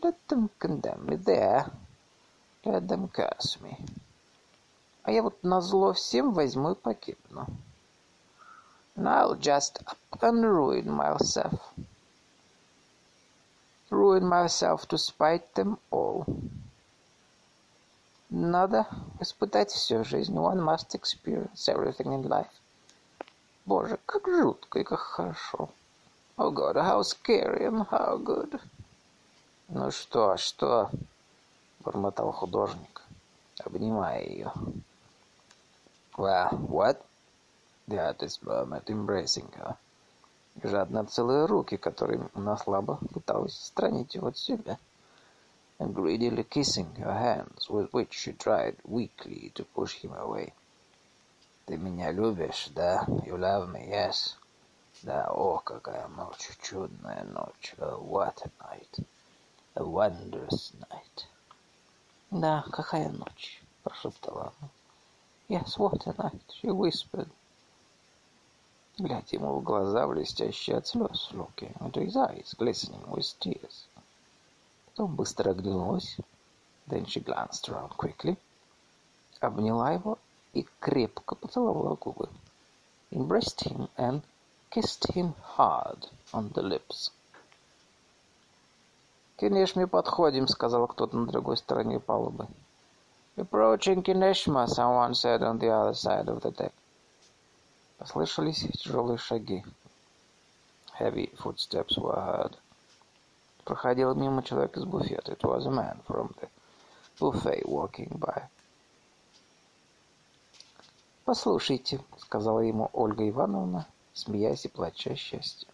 Let 0.00 0.16
them 0.28 0.48
condemn 0.58 1.06
me 1.06 1.16
there. 1.16 1.70
Let 2.64 2.86
them 2.86 3.08
curse 3.08 3.60
me. 3.60 3.76
А 5.02 5.10
я 5.10 5.22
вот 5.22 5.42
назло 5.42 5.92
всем 5.92 6.32
возьму 6.32 6.72
и 6.72 6.74
погибну. 6.74 7.46
And 8.96 9.08
I'll 9.08 9.34
just 9.34 9.82
up 9.86 10.22
and 10.22 10.42
ruin 10.44 10.90
myself. 10.90 11.74
Ruin 13.90 14.26
myself 14.26 14.86
to 14.88 14.98
spite 14.98 15.54
them 15.54 15.78
all. 15.90 16.26
Надо 18.35 18.87
испытать 19.19 19.69
всю 19.69 20.03
жизнь. 20.03 20.35
One 20.35 20.59
must 20.59 20.95
experience 20.95 21.67
everything 21.67 22.19
in 22.19 22.23
life. 22.23 22.49
Боже, 23.63 23.99
как 24.07 24.27
жутко 24.27 24.79
и 24.79 24.83
как 24.83 25.01
хорошо. 25.01 25.69
Oh 26.37 26.49
God, 26.49 26.77
how 26.77 27.03
scary 27.03 27.67
and 27.67 27.87
how 27.91 28.17
good. 28.17 28.59
Ну 29.67 29.91
что, 29.91 30.35
что? 30.37 30.89
Бормотал 31.81 32.31
художник, 32.31 33.03
обнимая 33.63 34.23
ее. 34.23 34.51
Well, 36.17 36.57
what? 36.67 37.05
The 37.87 37.99
artist 37.99 38.41
murmured, 38.41 38.85
embracing 38.87 39.51
her. 39.59 39.77
Жадно 40.63 41.05
целые 41.05 41.45
руки, 41.45 41.77
которыми 41.77 42.27
она 42.33 42.57
слабо 42.57 42.97
пыталась 43.13 43.53
странить 43.53 44.15
его 44.15 44.29
от 44.29 44.39
себя. 44.39 44.79
And 45.83 45.93
greedily 45.93 46.45
kissing 46.45 46.95
her 46.95 47.13
hands, 47.13 47.69
with 47.69 47.93
which 47.93 48.13
she 48.13 48.31
tried 48.31 48.77
weakly 48.85 49.51
to 49.55 49.65
push 49.65 49.95
him 49.95 50.13
away. 50.13 50.53
Ты 51.65 51.75
меня 51.75 52.09
любишь, 52.13 52.69
да? 52.73 53.05
You 53.25 53.37
love 53.37 53.69
me, 53.69 53.89
yes. 53.89 54.37
Да, 55.01 55.27
о, 55.29 55.57
какая 55.57 56.07
ночь, 56.07 56.57
чудная 56.61 57.25
ночь. 57.25 57.75
Oh, 57.79 57.99
what 58.01 58.41
a 58.45 58.63
night. 58.63 59.05
A 59.75 59.83
wondrous 59.83 60.71
night. 60.89 61.27
Да, 62.31 62.63
какая 62.71 63.09
ночь, 63.09 63.61
прошептала 63.83 64.53
она. 64.61 64.69
Yes, 65.49 65.77
what 65.77 66.07
a 66.07 66.13
night, 66.13 66.49
she 66.61 66.69
whispered. 66.69 67.29
Глядя 68.97 69.35
ему 69.35 69.59
в 69.59 69.63
глаза, 69.63 70.07
блестящие 70.07 70.77
от 70.77 70.87
слез, 70.87 71.27
looking 71.33 71.75
into 71.81 71.99
his 71.99 72.15
eyes, 72.15 72.55
glistening 72.57 73.05
with 73.09 73.37
tears. 73.41 73.85
Потом 74.95 75.15
быстро 75.15 75.51
оглянулась. 75.51 76.17
Then 76.87 77.05
she 77.05 77.23
glanced 77.23 77.67
around 77.67 77.95
quickly. 77.97 78.37
Обняла 79.39 79.91
его 79.91 80.19
и 80.53 80.67
крепко 80.79 81.33
поцеловала 81.33 81.95
губы. 81.95 82.29
Embraced 83.09 83.63
him 83.63 83.89
and 83.97 84.21
kissed 84.69 85.11
him 85.15 85.33
hard 85.57 86.09
on 86.31 86.53
the 86.53 86.61
lips. 86.61 87.11
«Кинешме 89.37 89.87
подходим»,— 89.87 90.47
сказал 90.47 90.87
кто-то 90.87 91.17
на 91.17 91.25
другой 91.25 91.57
стороне 91.57 91.99
палубы. 91.99 92.47
«Approaching 93.35 94.03
Kineshma», 94.03 94.67
someone 94.67 95.15
said 95.15 95.41
on 95.41 95.57
the 95.57 95.69
other 95.69 95.95
side 95.95 96.27
of 96.27 96.41
the 96.41 96.51
deck. 96.51 96.73
Послышались 97.97 98.67
тяжелые 98.77 99.17
шаги. 99.17 99.65
Heavy 100.99 101.33
footsteps 101.35 101.97
were 101.97 102.13
heard. 102.13 102.55
Проходил 103.65 104.13
мимо 104.13 104.43
человек 104.43 104.75
из 104.77 104.83
буфета. 104.83 105.31
It 105.31 105.41
was 105.41 105.65
a 105.65 105.71
man 105.71 106.01
from 106.05 106.35
the 106.39 106.49
buffet 107.17 107.65
walking 107.65 108.17
by. 108.19 108.43
«Послушайте»,— 111.25 112.01
сказала 112.17 112.59
ему 112.59 112.89
Ольга 112.91 113.27
Ивановна, 113.29 113.87
смеясь 114.13 114.65
и 114.65 114.67
плача 114.67 115.15
счастья. 115.15 115.69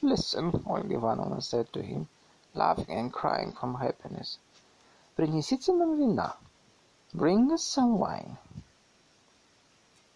«Listen»,— 0.00 0.62
Ольга 0.66 0.94
Ивановна 0.94 1.40
said 1.40 1.68
to 1.72 1.82
him, 1.82 2.06
laughing 2.54 2.96
and 2.96 3.12
crying 3.12 3.52
from 3.52 3.74
happiness. 3.80 4.38
«Принесите 5.16 5.72
нам 5.72 5.96
вина. 5.96 6.36
Bring 7.12 7.50
us 7.50 7.64
some 7.64 7.98
wine». 7.98 8.36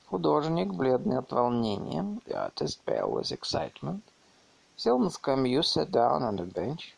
Художник, 0.06 0.72
бледный 0.72 1.18
от 1.18 1.32
волнения, 1.32 2.20
the 2.26 2.34
artist 2.34 2.84
pale 2.84 3.10
with 3.10 3.32
excitement, 3.32 4.02
сел 4.76 4.98
на 4.98 5.10
скамью, 5.10 5.64
sat 5.64 5.90
down 5.90 6.22
on 6.22 6.38
a 6.38 6.44
bench, 6.44 6.94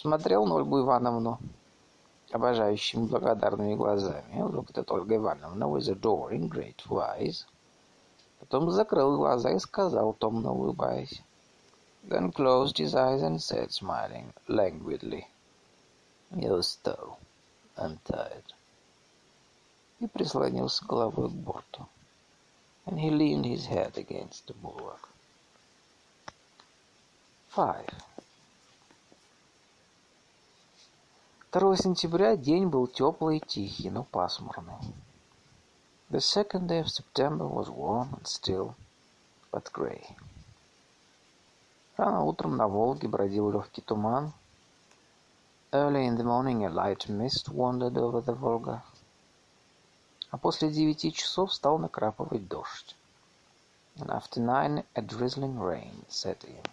смотрел 0.00 0.46
на 0.46 0.54
Ольгу 0.54 0.80
Ивановну 0.80 1.38
обожающими 2.32 3.06
благодарными 3.06 3.74
глазами. 3.74 4.40
Looked 4.40 4.78
at 4.78 4.90
Ольга 4.90 5.16
Ивановна 5.16 5.64
with 5.64 5.88
adoring, 5.88 6.48
grateful 6.48 7.00
eyes. 7.00 7.44
Потом 8.38 8.70
закрыл 8.70 9.18
глаза 9.18 9.50
и 9.50 9.58
сказал, 9.58 10.14
томно 10.14 10.52
улыбаясь. 10.52 11.22
Then 12.08 12.32
closed 12.32 12.78
his 12.78 12.94
eyes 12.94 13.22
and 13.22 13.38
said, 13.38 13.70
smiling 13.70 14.32
languidly, 14.48 15.26
«Я 16.30 16.54
устал. 16.54 17.18
untied, 17.76 18.54
и 20.00 20.06
прислонился 20.06 20.84
головой 20.86 21.28
к 21.28 21.32
борту. 21.32 21.86
And 22.86 22.98
he 22.98 23.10
leaned 23.10 23.44
his 23.44 23.66
head 23.66 23.98
against 23.98 24.46
the 24.46 24.54
bulwark. 24.54 25.10
Five. 27.48 27.90
2 31.52 31.76
сентября 31.78 32.36
день 32.36 32.68
был 32.68 32.86
теплый 32.86 33.38
и 33.38 33.40
тихий, 33.44 33.90
но 33.90 34.04
пасмурный. 34.04 34.76
The 36.08 36.20
second 36.20 36.68
day 36.68 36.80
of 36.80 36.86
September 36.86 37.44
was 37.44 37.68
warm 37.68 38.10
and 38.12 38.22
still, 38.22 38.74
but 39.50 39.64
grey. 39.72 40.16
Рано 41.96 42.22
утром 42.22 42.56
на 42.56 42.68
Волге 42.68 43.08
бродил 43.08 43.50
легкий 43.50 43.80
туман. 43.80 44.32
Early 45.72 46.06
in 46.06 46.16
the 46.16 46.22
morning 46.22 46.64
a 46.64 46.68
light 46.68 47.08
mist 47.08 47.48
wandered 47.48 47.96
over 47.96 48.24
the 48.24 48.38
Volga. 48.38 48.84
А 50.30 50.38
после 50.38 50.70
девяти 50.70 51.12
часов 51.12 51.52
стал 51.52 51.78
накрапывать 51.78 52.46
дождь. 52.46 52.94
And 53.96 54.10
after 54.10 54.40
nine 54.40 54.84
a 54.94 55.02
drizzling 55.02 55.58
rain 55.58 56.04
set 56.08 56.44
in. 56.44 56.64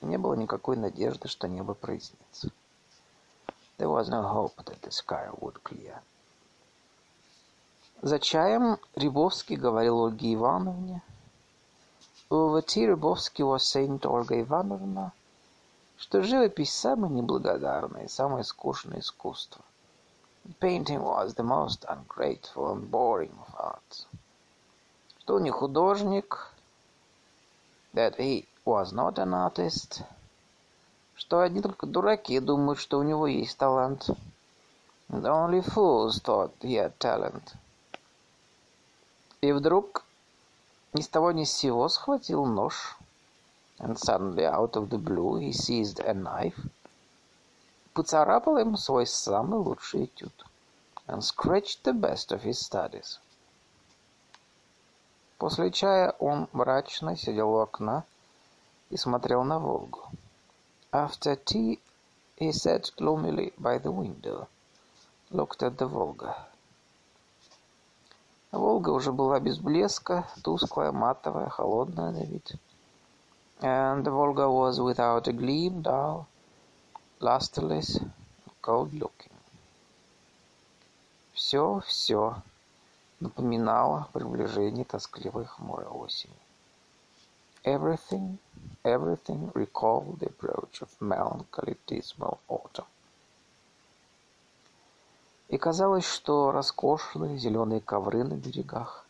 Не 0.00 0.16
было 0.16 0.32
никакой 0.32 0.78
надежды, 0.78 1.28
что 1.28 1.46
небо 1.46 1.74
прояснится. 1.74 2.50
There 3.80 3.88
was 3.88 4.10
no 4.10 4.20
hope 4.20 4.62
that 4.66 4.82
the 4.82 4.90
sky 4.90 5.26
would 5.40 5.64
clear. 5.64 6.02
За 8.02 8.18
чаем 8.18 8.76
Рябовский 8.94 9.56
говорил 9.56 10.04
Ольге 10.04 10.34
Ивановне, 10.34 11.02
Over 12.28 12.60
tea 12.60 12.84
Рябовский 12.84 13.42
was 13.42 13.64
saying 13.64 14.00
to 14.00 14.10
Ольга 14.10 14.38
Ивановна, 14.38 15.14
что 15.96 16.22
живопись 16.22 16.74
самое 16.74 17.10
неблагодарное 17.10 18.04
и 18.04 18.08
самое 18.08 18.44
скучное 18.44 19.00
искусство. 19.00 19.64
Painting 20.60 21.00
was 21.00 21.32
the 21.36 21.42
most 21.42 21.86
ungrateful 21.88 22.72
and 22.72 22.90
boring 22.90 23.32
of 23.32 23.54
arts. 23.56 24.06
Что 25.20 25.36
он 25.36 25.44
не 25.44 25.50
художник, 25.50 26.52
that 27.94 28.18
he 28.18 28.46
was 28.66 28.92
not 28.92 29.18
an 29.18 29.32
artist, 29.32 30.02
что 31.20 31.40
одни 31.40 31.60
только 31.60 31.86
дураки 31.86 32.40
думают, 32.40 32.78
что 32.78 32.98
у 32.98 33.02
него 33.02 33.26
есть 33.26 33.58
талант. 33.58 34.08
And 35.10 35.22
only 35.22 35.60
fools 35.60 36.18
thought 36.22 36.50
he 36.60 36.76
had 36.76 36.96
talent. 36.98 37.42
И 39.42 39.52
вдруг 39.52 40.02
ни 40.94 41.02
с 41.02 41.08
того 41.08 41.32
ни 41.32 41.44
с 41.44 41.52
сего 41.52 41.90
схватил 41.90 42.46
нож. 42.46 42.96
And 43.78 43.98
suddenly, 43.98 44.46
out 44.46 44.76
of 44.76 44.88
the 44.88 44.96
blue, 44.96 45.38
he 45.38 45.52
seized 45.52 46.00
a 46.00 46.14
knife. 46.14 46.58
Поцарапал 47.92 48.56
им 48.56 48.78
свой 48.78 49.06
самый 49.06 49.60
лучший 49.60 50.06
этюд. 50.06 50.32
And 51.06 51.20
scratched 51.20 51.82
the 51.84 51.92
best 51.92 52.32
of 52.32 52.44
his 52.44 52.58
studies. 52.58 53.18
После 55.36 55.70
чая 55.70 56.14
он 56.18 56.48
мрачно 56.52 57.14
сидел 57.14 57.50
у 57.50 57.58
окна 57.58 58.04
и 58.88 58.96
смотрел 58.96 59.44
на 59.44 59.58
Волгу. 59.58 60.08
After 60.92 61.36
tea, 61.36 61.78
he 62.36 62.50
sat 62.50 62.90
gloomily 62.96 63.52
by 63.56 63.78
the 63.78 63.92
window, 63.92 64.48
looked 65.30 65.62
at 65.62 65.78
the 65.78 65.86
Volga. 65.86 66.34
Волга 68.50 68.90
уже 68.90 69.12
была 69.12 69.38
без 69.38 69.58
блеска, 69.58 70.26
тусклая, 70.42 70.90
матовая, 70.90 71.48
холодная 71.48 72.10
на 72.10 72.24
вид. 72.24 72.58
And 73.60 74.04
the 74.04 74.10
Volga 74.10 74.50
was 74.50 74.80
without 74.80 75.28
a 75.28 75.32
gleam, 75.32 75.82
dull, 75.82 76.26
lusterless, 77.20 78.00
cold-looking. 78.60 79.30
Все, 81.32 81.80
все 81.86 82.42
напоминало 83.20 84.08
приближение 84.12 84.84
тоскливой 84.84 85.44
хмурой 85.44 85.86
осени. 85.86 86.34
Everything, 87.63 88.37
everything 88.83 89.51
recalled 89.53 90.19
the 90.19 90.27
approach 90.27 90.81
of 90.81 90.89
melancholy 91.01 91.77
dismal 91.87 92.39
autumn. 92.47 92.85
И 95.49 95.57
казалось, 95.57 96.05
что 96.05 96.51
роскошные 96.51 97.37
зеленые 97.37 97.81
ковры 97.81 98.23
на 98.23 98.35
берегах. 98.35 99.05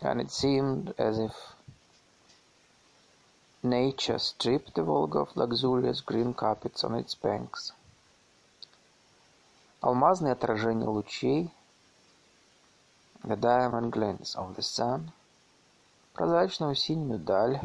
And 0.00 0.20
it 0.20 0.30
seemed 0.30 0.94
as 0.96 1.18
if 1.18 1.34
nature 3.62 4.18
stripped 4.18 4.74
the 4.74 4.82
Volga 4.82 5.20
of 5.20 5.36
luxurious 5.36 6.00
green 6.00 6.34
carpets 6.34 6.82
on 6.82 6.94
its 6.94 7.14
banks. 7.14 7.72
Алмазные 9.82 10.32
отражения 10.32 10.86
лучей, 10.86 11.50
the 13.24 13.36
diamond 13.36 13.92
glance 13.92 14.34
of 14.34 14.56
the 14.56 14.62
sun, 14.62 15.12
прозрачную 16.15 16.75
синюю 16.75 17.19
даль, 17.19 17.59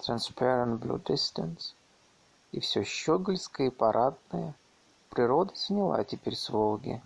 transparent 0.00 0.78
blue 0.78 1.02
distance, 1.02 1.72
и 2.52 2.60
все 2.60 2.84
щегольское 2.84 3.68
и 3.68 3.70
парадное— 3.70 4.54
Природа 5.10 5.56
сняла 5.56 6.04
теперь 6.04 6.36
с 6.36 6.48
Волги, 6.50 7.02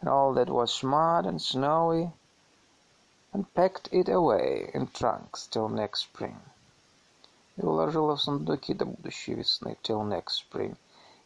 and 0.00 0.08
all 0.08 0.34
that 0.34 0.48
was 0.48 0.74
smart 0.74 1.26
and 1.26 1.40
snowy, 1.40 2.10
and 3.32 3.46
packed 3.54 3.88
it 3.92 4.08
away 4.08 4.68
in 4.74 4.88
trunks 4.88 5.46
till 5.46 5.68
next 5.68 6.00
spring. 6.00 6.40
И 7.56 7.62
уложила 7.64 8.16
в 8.16 8.20
сундуки 8.20 8.74
до 8.74 8.86
будущей 8.86 9.34
весны, 9.34 9.76
till 9.84 10.02
next 10.02 10.42
spring. 10.42 10.76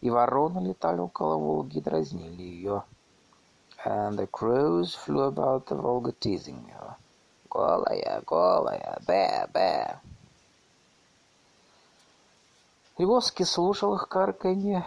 И 0.03 0.11
вороны 0.11 0.59
летали 0.59 1.01
около 1.01 1.37
Волги 1.37 1.79
и 1.79 1.81
дразнили 1.81 2.43
ее. 2.43 2.85
And 3.87 4.19
the 4.19 4.27
crows 4.27 4.95
flew 4.95 5.23
about 5.23 5.69
the 5.69 5.75
Volga 5.75 6.13
teasing 6.13 6.69
her. 6.69 6.97
Голая, 7.51 8.23
голая, 8.27 8.99
бе, 9.07 9.49
бе. 9.53 10.01
Львовский 12.99 13.45
слушал 13.45 13.95
их 13.95 14.09
карканье, 14.09 14.85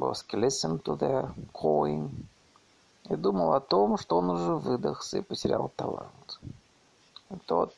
Боски 0.00 0.34
listened 0.34 0.82
to 0.82 0.96
their 0.96 1.30
cawing 1.52 2.10
и 3.10 3.16
думал 3.16 3.52
о 3.52 3.60
том, 3.60 3.98
что 3.98 4.16
он 4.16 4.30
уже 4.30 4.54
выдохся 4.54 5.18
и 5.18 5.20
потерял 5.20 5.70
талант. 5.76 6.40
He 7.28 7.38
thought 7.46 7.74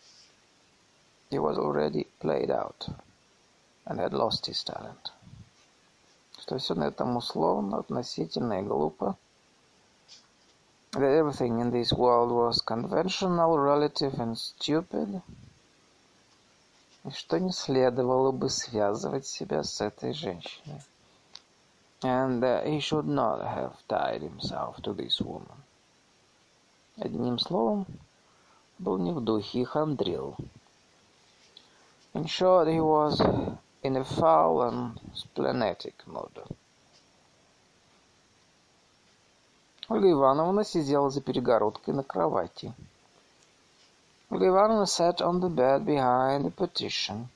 he 1.30 1.38
was 1.40 1.58
already 1.58 2.06
played 2.20 2.50
out 2.50 2.88
and 3.86 3.98
had 3.98 4.12
lost 4.12 4.46
his 4.46 4.62
talent. 4.62 5.10
Что 6.38 6.58
все 6.58 6.74
на 6.76 6.84
этом 6.84 7.16
условно, 7.16 7.78
относительно 7.78 8.60
и 8.60 8.62
глупо. 8.62 9.16
That 10.91 11.03
everything 11.03 11.59
in 11.59 11.71
this 11.71 11.91
world 11.93 12.31
was 12.31 12.61
conventional, 12.61 13.57
relative 13.57 14.19
and 14.19 14.37
stupid. 14.37 15.21
И 17.05 17.11
что 17.11 17.39
не 17.39 17.51
следовало 17.51 18.31
бы 18.31 18.49
связывать 18.49 19.25
себя 19.25 19.63
с 19.63 19.81
этой 19.81 20.13
женщиной. 20.13 20.81
And 22.01 22.43
uh, 22.43 22.63
he 22.63 22.79
should 22.79 23.07
not 23.07 23.41
have 23.41 23.73
tied 23.87 24.21
himself 24.21 24.81
to 24.83 24.93
this 24.93 25.19
woman. 25.19 25.63
Одним 26.97 27.39
словом, 27.39 27.85
был 28.79 28.97
не 28.97 29.11
в 29.11 29.21
духе 29.21 29.61
и 29.61 29.63
хандрил. 29.63 30.35
In 32.13 32.25
short, 32.25 32.67
he 32.67 32.79
was 32.79 33.19
in 33.83 33.95
a 33.95 34.03
foul 34.03 34.61
and 34.63 34.99
splenetic 35.13 35.95
mood. 36.07 36.31
Ольга 39.92 40.10
Ивановна 40.10 40.64
сидела 40.64 41.10
за 41.10 41.20
перегородкой 41.20 41.92
на 41.92 42.02
кровати. 42.02 42.72
Ольга 44.30 44.46
Ивановна 44.46 44.86
sat 44.86 45.20
on 45.20 45.40
the 45.40 45.50
bed 45.50 45.84
behind 45.84 46.44
the 46.46 46.50
partition. 46.50 47.26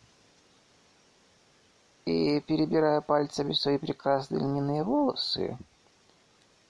и, 2.06 2.40
перебирая 2.40 3.00
пальцами 3.00 3.52
свои 3.52 3.76
прекрасные 3.78 4.40
льняные 4.40 4.84
волосы, 4.84 5.58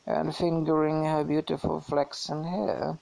and 0.06 0.34
fingering 0.34 1.04
her 1.04 1.24
beautiful 1.24 1.80
flaxen 1.80 2.42
hair, 2.42 2.96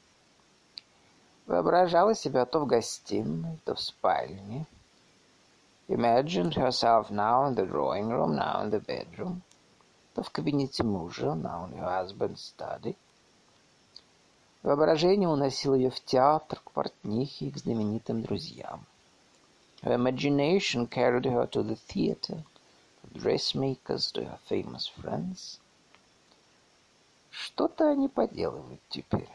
воображала 1.47 2.15
себя 2.15 2.45
то 2.45 2.59
в 2.59 2.67
гостиной, 2.67 3.59
то 3.65 3.77
в 3.77 3.81
спальне, 3.81 4.67
imagined 5.89 6.55
herself 6.55 7.09
now 7.11 7.47
in 7.47 7.55
the 7.55 7.65
drawing 7.65 8.09
room, 8.09 8.35
now 8.35 8.63
in 8.63 8.71
the 8.71 8.81
bedroom, 8.81 9.43
то 10.15 10.23
в 10.23 10.31
кабинете 10.31 10.85
мужа, 10.85 11.35
now 11.35 11.67
in 11.67 11.77
her 11.79 11.89
husband's 11.89 12.55
study. 12.57 12.97
Воображение 14.63 15.29
уносило 15.29 15.75
ее 15.75 15.91
в 15.91 16.01
театр, 16.01 16.61
к 16.65 16.71
портнихе 16.71 17.47
и 17.47 17.51
к 17.51 17.59
знаменитым 17.59 18.23
друзьям. 18.23 18.87
Her 19.83 19.95
imagination 19.95 20.89
carried 20.89 21.27
her 21.27 21.47
to 21.51 21.63
the 21.63 21.77
theatre, 21.77 22.43
to 23.03 23.21
dressmakers, 23.21 24.11
to 24.13 24.25
her 24.25 24.39
famous 24.49 24.87
friends. 24.87 25.59
Что-то 27.31 27.91
они 27.91 28.09
поделывают 28.09 28.81
теперь. 28.89 29.29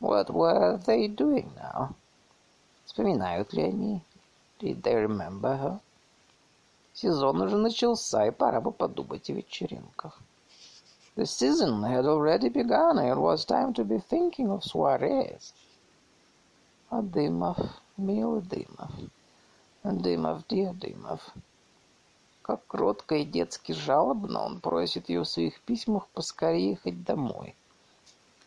What 0.00 0.28
were 0.28 0.78
they 0.84 1.08
doing 1.08 1.48
now? 1.54 1.94
Вспоминают 2.84 3.52
ли 3.54 3.62
они? 3.62 4.02
Did 4.58 4.82
they 4.82 5.06
remember 5.06 5.56
her? 5.56 5.80
Сезон 6.98 7.42
уже 7.42 7.58
начался, 7.58 8.24
и 8.24 8.30
пора 8.30 8.62
бы 8.62 8.72
подумать 8.72 9.28
о 9.28 9.34
вечеринках. 9.34 10.18
The 11.14 11.26
season 11.26 11.82
had 11.82 12.06
already 12.06 12.48
begun, 12.48 12.96
and 12.96 13.10
it 13.10 13.18
was 13.18 13.44
time 13.44 13.74
to 13.74 13.84
be 13.84 13.98
thinking 13.98 14.48
of 14.48 14.62
soirees. 14.64 15.52
А 16.88 17.02
Дымов, 17.02 17.58
милый 17.98 18.40
Дымов, 18.40 18.90
Дымов, 19.84 20.46
dear 20.48 20.72
Дымов. 20.72 21.20
Как 22.40 22.66
кротко 22.66 23.16
и 23.16 23.26
детски 23.26 23.72
жалобно 23.72 24.46
он 24.46 24.60
просит 24.60 25.10
ее 25.10 25.24
в 25.24 25.28
своих 25.28 25.60
письмах 25.60 26.08
поскорее 26.14 26.70
ехать 26.70 27.04
домой. 27.04 27.54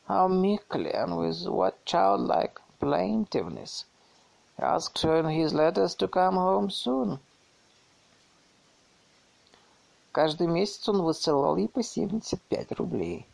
How 0.07 0.27
meekly 0.27 0.91
and 0.91 1.19
with 1.19 1.47
what 1.47 1.85
childlike 1.85 2.59
plaintiveness 2.79 3.85
he 4.57 4.63
asks 4.63 5.03
her 5.03 5.17
in 5.19 5.29
his 5.29 5.53
letters 5.53 5.93
to 5.93 6.07
come 6.07 6.33
home 6.33 6.71
soon. 6.71 7.19
Каждый 10.22 10.47
месяц 10.47 10.89
он 10.89 11.01
высылал 11.01 11.55
ей 11.55 11.70
по 11.70 11.82
75 11.82 12.74
рублей. 12.74 13.26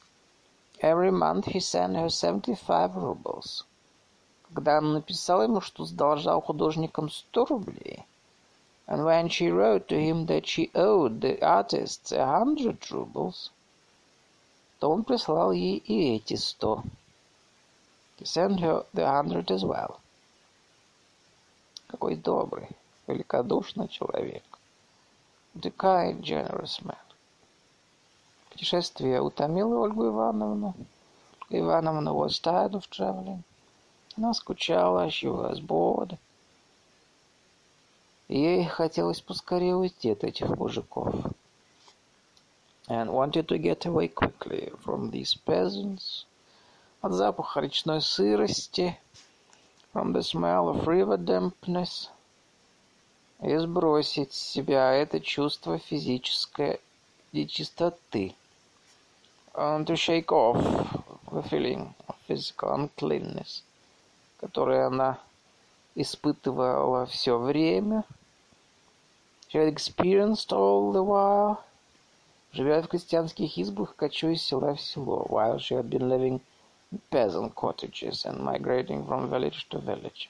Every 0.84 1.10
month 1.10 1.46
he 1.46 1.60
sent 1.60 1.96
her 1.96 2.10
75 2.12 2.92
rubles. 2.94 3.66
Когда 4.54 4.78
она 4.78 4.94
написала 4.94 5.42
ему, 5.42 5.62
что 5.62 5.84
задолжал 5.84 6.42
художникам 6.42 7.10
100 7.10 7.46
рублей, 7.46 8.06
and 8.86 9.04
when 9.04 9.30
she 9.30 9.50
wrote 9.50 9.88
to 9.88 10.00
him 10.00 10.28
that 10.28 10.46
she 10.46 10.70
owed 10.76 11.22
the 11.22 11.42
artists 11.42 12.12
a 12.12 12.24
hundred 12.24 12.78
rubles, 12.92 13.50
то 14.80 14.92
он 14.92 15.04
прислал 15.04 15.54
ей 15.54 15.78
и 15.78 16.18
эти 16.18 16.36
сто. 16.36 16.84
He 18.20 18.26
sent 18.26 18.60
her 18.60 18.86
the 18.94 19.08
hundred 19.08 19.50
as 19.50 19.64
well. 19.64 19.98
Какой 21.88 22.16
добрый, 22.16 22.70
великодушный 23.08 23.88
человек. 23.88 24.44
The 25.56 25.72
kind, 25.72 26.22
generous 26.22 26.84
man. 26.84 26.97
Путешествие 28.51 29.22
утомило 29.22 29.80
Ольгу 29.80 30.08
Ивановну. 30.08 30.76
Ивановна 31.49 32.14
was 32.14 32.39
tired 32.39 32.74
of 32.74 32.89
traveling. 32.89 33.41
Она 34.18 34.34
скучала, 34.34 35.10
she 35.10 35.30
was 35.30 35.62
bored. 35.62 36.18
Ей 38.28 38.66
хотелось 38.66 39.22
поскорее 39.22 39.78
уйти 39.78 40.12
от 40.12 40.26
этих 40.26 40.49
мужиков. 40.58 41.16
And 42.89 43.14
wanted 43.14 43.47
to 43.47 43.58
get 43.58 43.86
away 43.86 44.10
quickly 44.10 44.74
from 44.84 45.12
these 45.12 45.36
peasants. 45.36 46.26
От 47.01 47.14
запаха 47.14 47.62
речной 47.62 48.01
сырости. 48.01 48.99
From 49.93 50.12
the 50.12 50.22
smell 50.22 50.68
of 50.68 50.86
river 50.86 51.16
dampness 51.16 52.10
и 53.42 53.58
сбросить 53.58 54.34
с 54.34 54.52
себя 54.52 54.94
это 54.94 55.20
чувство 55.20 55.78
физической 55.78 56.80
нечистоты. 57.34 58.36
And 59.54 59.86
to 59.86 59.96
shake 59.96 60.32
off 60.32 60.58
the 61.32 61.42
feeling 61.44 61.94
of 62.08 62.16
physical 62.28 62.74
uncleanness, 62.74 63.64
которое 64.40 64.88
она 64.88 65.20
испытывала 65.96 67.06
все 67.06 67.38
время. 67.38 68.04
She 69.50 69.60
had 69.60 69.70
experienced 69.70 70.52
all 70.52 70.92
the 70.92 71.04
while, 71.04 71.60
живя 72.52 72.82
в 72.82 72.88
крестьянских 72.88 73.58
избах, 73.58 73.96
кочуя 73.96 74.34
из 74.34 74.42
села 74.42 74.76
в 74.76 74.82
село, 74.82 75.26
while 75.30 75.58
she 75.58 75.76
had 75.76 75.90
been 75.90 76.10
living 76.10 76.42
in 76.92 77.00
peasant 77.10 77.56
cottages 77.56 78.26
and 78.26 78.44
migrating 78.44 79.06
from 79.06 79.30
village 79.30 79.68
to 79.70 79.80
village. 79.80 80.30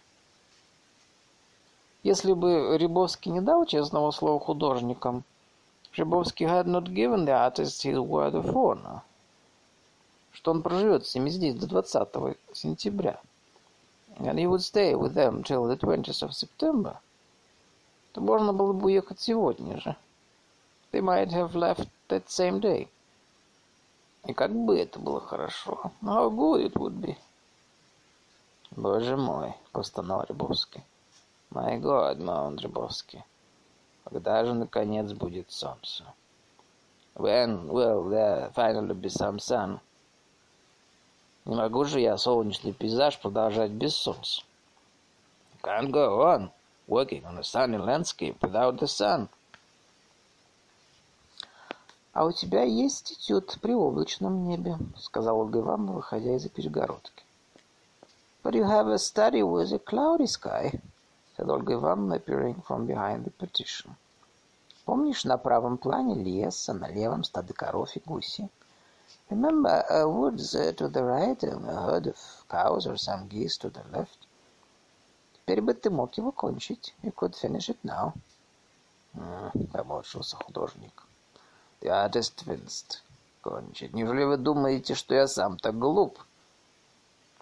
Если 2.06 2.34
бы 2.34 2.78
Рябовский 2.78 3.32
не 3.32 3.42
дал 3.42 3.66
честного 3.66 4.12
слова 4.12 4.40
художникам, 4.40 5.24
Рябовский 5.98 6.46
had 6.46 6.68
not 6.68 6.94
given 6.94 7.26
the 7.26 7.34
artist 7.34 7.82
his 7.82 7.98
word 7.98 8.36
of 8.36 8.46
honor, 8.54 9.02
что 10.32 10.52
он 10.52 10.62
проживет 10.62 11.08
с 11.08 11.16
ними 11.16 11.32
здесь 11.32 11.56
до 11.56 11.66
20 11.66 12.38
сентября, 12.54 13.20
and 14.20 14.38
he 14.38 14.46
would 14.46 14.62
stay 14.62 14.94
with 14.94 15.16
them 15.16 15.42
till 15.42 15.66
the 15.66 15.76
20th 15.80 16.22
of 16.22 16.34
September, 16.34 16.98
то 18.12 18.22
можно 18.22 18.54
было 18.54 18.72
бы 18.72 18.86
уехать 18.86 19.20
сегодня 19.20 19.82
же. 19.82 19.96
They 20.92 21.02
might 21.02 21.32
have 21.32 21.54
left 21.54 21.90
that 22.10 22.28
same 22.28 22.60
day. 22.60 22.88
И 24.28 24.34
как 24.34 24.54
бы 24.54 24.78
это 24.78 25.00
было 25.00 25.22
хорошо. 25.22 25.92
How 26.04 26.30
good 26.30 26.68
it 26.68 26.74
would 26.74 27.02
be. 27.02 27.18
Боже 28.76 29.18
мой, 29.18 29.56
простонал 29.72 30.24
Рябовский. 30.30 30.84
My 31.56 31.80
God, 31.80 32.20
Маунт 32.20 32.62
Рябовский, 32.62 33.24
когда 34.04 34.44
же, 34.44 34.54
наконец, 34.54 35.14
будет 35.14 35.54
солнце? 35.54 36.04
When 37.16 37.70
will 37.70 38.10
there 38.10 38.52
finally 38.54 38.94
be 38.94 39.08
some 39.08 39.38
sun? 39.38 39.80
Не 41.46 41.56
могу 41.56 41.86
же 41.86 42.02
я 42.02 42.18
солнечный 42.18 42.74
пейзаж 42.74 43.18
продолжать 43.22 43.72
без 43.72 43.96
солнца. 43.96 44.42
Can't 45.64 45.92
go 45.92 46.26
on 46.26 46.52
working 46.90 47.24
on 47.24 47.38
a 47.38 47.44
sunny 47.44 47.78
landscape 47.78 48.38
without 48.42 48.78
the 48.78 48.88
sun. 48.88 49.30
«А 52.12 52.26
у 52.26 52.34
тебя 52.34 52.64
есть 52.64 53.14
этюд 53.14 53.58
при 53.62 53.74
облачном 53.74 54.44
небе»,— 54.44 54.78
сказал 54.98 55.40
Ольга 55.40 55.60
выходя 55.60 56.36
из-за 56.36 56.50
перегородки. 56.50 57.24
«But 58.44 58.56
you 58.56 58.66
have 58.66 58.90
a 58.90 58.98
study 58.98 59.42
with 59.42 59.72
a 59.72 59.80
cloudy 59.80 60.28
sky», 60.28 60.82
said 61.36 61.50
Ольга 61.50 61.74
Ивановна, 61.74 62.16
appearing 62.16 62.62
from 62.62 62.86
behind 62.86 63.26
the 63.26 63.32
partition. 63.32 63.96
Помнишь, 64.86 65.26
на 65.26 65.38
правом 65.38 65.78
плане 65.78 66.16
лес, 66.16 66.70
а 66.70 66.74
на 66.74 66.88
левом 66.88 67.24
стады 67.24 67.54
коров 67.54 67.96
и 67.96 68.02
гуси? 68.06 68.50
Remember 69.30 69.84
uh, 69.90 70.08
woods 70.08 70.56
uh, 70.56 70.72
to 70.74 70.88
the 70.88 71.04
right 71.04 71.42
and 71.44 71.68
a 71.68 71.82
herd 71.82 72.08
of 72.08 72.18
cows 72.48 72.86
or 72.86 72.96
some 72.96 73.28
geese 73.28 73.58
to 73.58 73.70
the 73.70 73.84
left? 73.92 74.20
Теперь 75.34 75.62
бы 75.62 75.74
ты 75.74 75.90
мог 75.90 76.16
его 76.18 76.32
кончить. 76.32 76.94
You 77.04 77.12
could 77.12 77.36
finish 77.36 77.70
it 77.70 77.78
now. 77.84 78.14
Mm, 79.16 79.52
художник. 80.46 81.04
The 81.82 81.90
artist 81.90 82.46
winced. 82.46 83.02
Кончить. 83.42 83.94
Неужели 83.94 84.24
вы 84.24 84.38
думаете, 84.38 84.96
что 84.96 85.16
я 85.16 85.28
сам 85.28 85.58
так 85.58 85.78
глуп? 85.78 86.20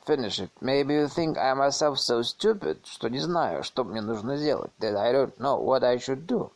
Finish 0.06 0.40
it. 0.40 0.52
Maybe 0.60 0.96
you 0.96 1.08
think 1.08 1.38
I 1.38 1.54
myself 1.54 1.98
so 1.98 2.24
stupid, 2.24 2.86
что 2.86 3.08
не 3.08 3.20
знаю, 3.20 3.64
что 3.64 3.86
мне 3.86 4.02
нужно 4.02 4.38
делать. 4.38 4.72
That 4.80 4.98
I 4.98 5.14
don't 5.14 5.38
know 5.38 5.58
what 5.58 5.84
I 5.84 5.98
should 5.98 6.26
do. 6.26 6.52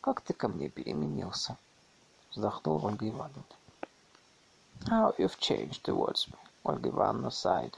Как 0.00 0.20
ты 0.20 0.34
ко 0.34 0.46
мне 0.46 0.68
переменился? 0.68 1.56
Вздохнула 2.30 2.86
Ольга 2.86 3.08
Ивановна. 3.08 3.44
How 4.86 5.12
you've 5.18 5.38
changed 5.40 5.82
towards 5.82 6.28
me. 6.28 6.38
Ольга 6.62 6.90
Ивановна 6.90 7.30
sighed. 7.30 7.74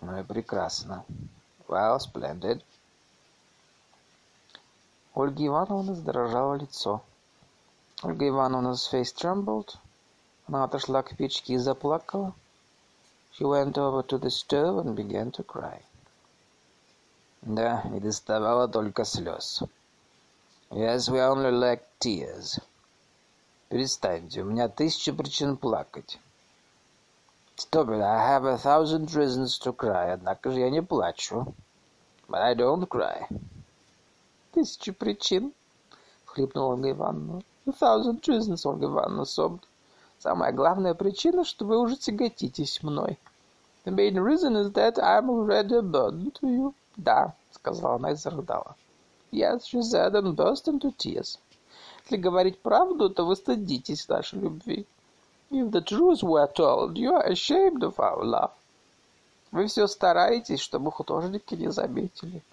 Ну 0.00 0.18
и 0.18 0.22
прекрасно. 0.22 1.04
Well, 1.68 1.98
splendid. 1.98 2.62
Ольга 5.14 5.46
Ивановна 5.46 5.94
задрожало 5.94 6.54
лицо. 6.54 7.02
Ольга 8.02 8.26
Ивановна's 8.26 8.88
face 8.90 9.12
trembled. 9.14 9.76
Она 10.48 10.64
отошла 10.64 11.02
к 11.02 11.14
печке 11.14 11.54
и 11.54 11.58
заплакала. 11.58 12.32
She 13.40 13.46
went 13.46 13.78
over 13.78 14.02
to 14.02 14.18
the 14.18 14.30
stove 14.30 14.84
and 14.84 14.94
began 14.94 15.30
to 15.32 15.42
cry. 15.42 15.80
Да, 17.40 17.82
не 17.84 17.98
доставало 17.98 18.68
только 18.68 19.06
слез. 19.06 19.62
Yes, 20.70 21.08
we 21.08 21.20
only 21.20 21.50
lacked 21.50 21.88
tears. 21.98 22.60
Перестаньте, 23.70 24.42
у 24.42 24.44
меня 24.44 24.68
тысяча 24.68 25.14
причин 25.14 25.56
плакать. 25.56 26.18
Stop 27.56 27.88
it, 27.88 28.02
I 28.02 28.28
have 28.28 28.44
a 28.44 28.58
thousand 28.58 29.14
reasons 29.14 29.58
to 29.60 29.74
cry, 29.74 30.12
однако 30.12 30.50
же 30.50 30.60
я 30.60 30.68
не 30.68 30.82
плачу. 30.82 31.54
But 32.28 32.42
I 32.42 32.54
don't 32.54 32.86
cry. 32.86 33.26
Тысяча 34.52 34.92
причин, 34.92 35.54
всхлипнула 36.26 36.74
Ольга 36.74 36.90
Ивановна. 36.90 37.42
A 37.66 37.72
thousand 37.72 38.20
reasons, 38.20 38.66
Ольга 38.66 38.84
Ивановна 38.84 39.22
sobbed. 39.22 39.62
Самая 40.18 40.52
главная 40.52 40.92
причина, 40.92 41.42
что 41.42 41.64
вы 41.64 41.78
уже 41.78 41.96
тяготитесь 41.96 42.82
мной. 42.82 43.18
The 43.90 43.96
main 43.96 44.20
reason 44.20 44.54
is 44.54 44.70
that 44.74 45.02
I'm 45.02 45.28
already 45.28 45.74
a 45.74 45.82
burden 45.82 46.30
to 46.40 46.46
you. 46.46 46.74
Да, 46.96 47.34
сказала 47.50 47.96
она 47.96 48.12
и 48.12 48.14
зарыдала. 48.14 48.76
Yes, 49.32 49.66
she 49.66 49.82
said 49.82 50.14
and 50.14 50.36
burst 50.36 50.68
into 50.68 50.92
tears. 50.96 51.38
Если 52.04 52.16
говорить 52.16 52.60
правду, 52.60 53.10
то 53.10 53.26
вы 53.26 53.34
стыдитесь 53.34 54.08
нашей 54.08 54.38
любви. 54.38 54.86
If 55.50 55.72
the 55.72 55.80
truth 55.80 56.22
were 56.22 56.46
told, 56.46 56.96
you 56.96 57.12
are 57.16 57.26
ashamed 57.26 57.82
of 57.82 57.98
our 57.98 58.22
love. 58.22 58.52
Вы 59.50 59.66
все 59.66 59.88
стараетесь, 59.88 60.60
чтобы 60.60 60.92
художники 60.92 61.56
не 61.56 61.72
заметили. 61.72 62.44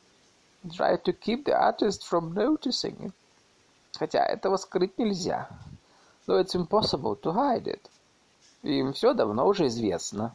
Try 0.65 0.99
to 1.03 1.13
keep 1.13 1.45
the 1.45 1.53
artist 1.53 2.03
from 2.03 2.33
noticing 2.33 2.97
it. 2.99 3.13
Хотя 3.93 4.25
этого 4.25 4.57
скрыть 4.57 4.97
нельзя. 4.97 5.47
though 6.25 6.39
it's 6.39 6.55
impossible 6.55 7.15
to 7.17 7.31
hide 7.31 7.67
it. 7.67 7.91
Им 8.63 8.93
все 8.93 9.13
давно 9.13 9.47
уже 9.47 9.67
известно. 9.67 10.33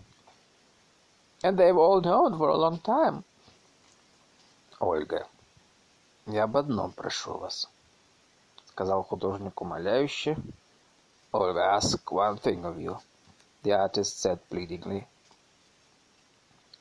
And 1.43 1.59
they've 1.59 1.77
all 1.77 2.01
known 2.01 2.39
for 2.39 2.49
a 2.49 2.57
long 2.57 2.79
time. 2.79 3.25
Ольга. 4.81 5.27
«Я 6.27 6.45
об 6.45 6.57
одном 6.57 6.93
прошу 6.93 7.37
вас»,— 7.37 7.69
сказал 8.67 9.03
художник 9.03 9.61
умоляюще. 9.61 10.37
«Olga, 11.33 11.75
ask 11.77 11.99
one 12.13 12.39
thing 12.39 12.65
of 12.65 12.79
you»,— 12.79 12.97
the 13.65 13.73
artist 13.73 14.21
said 14.21 14.39
pleadingly. 14.49 15.07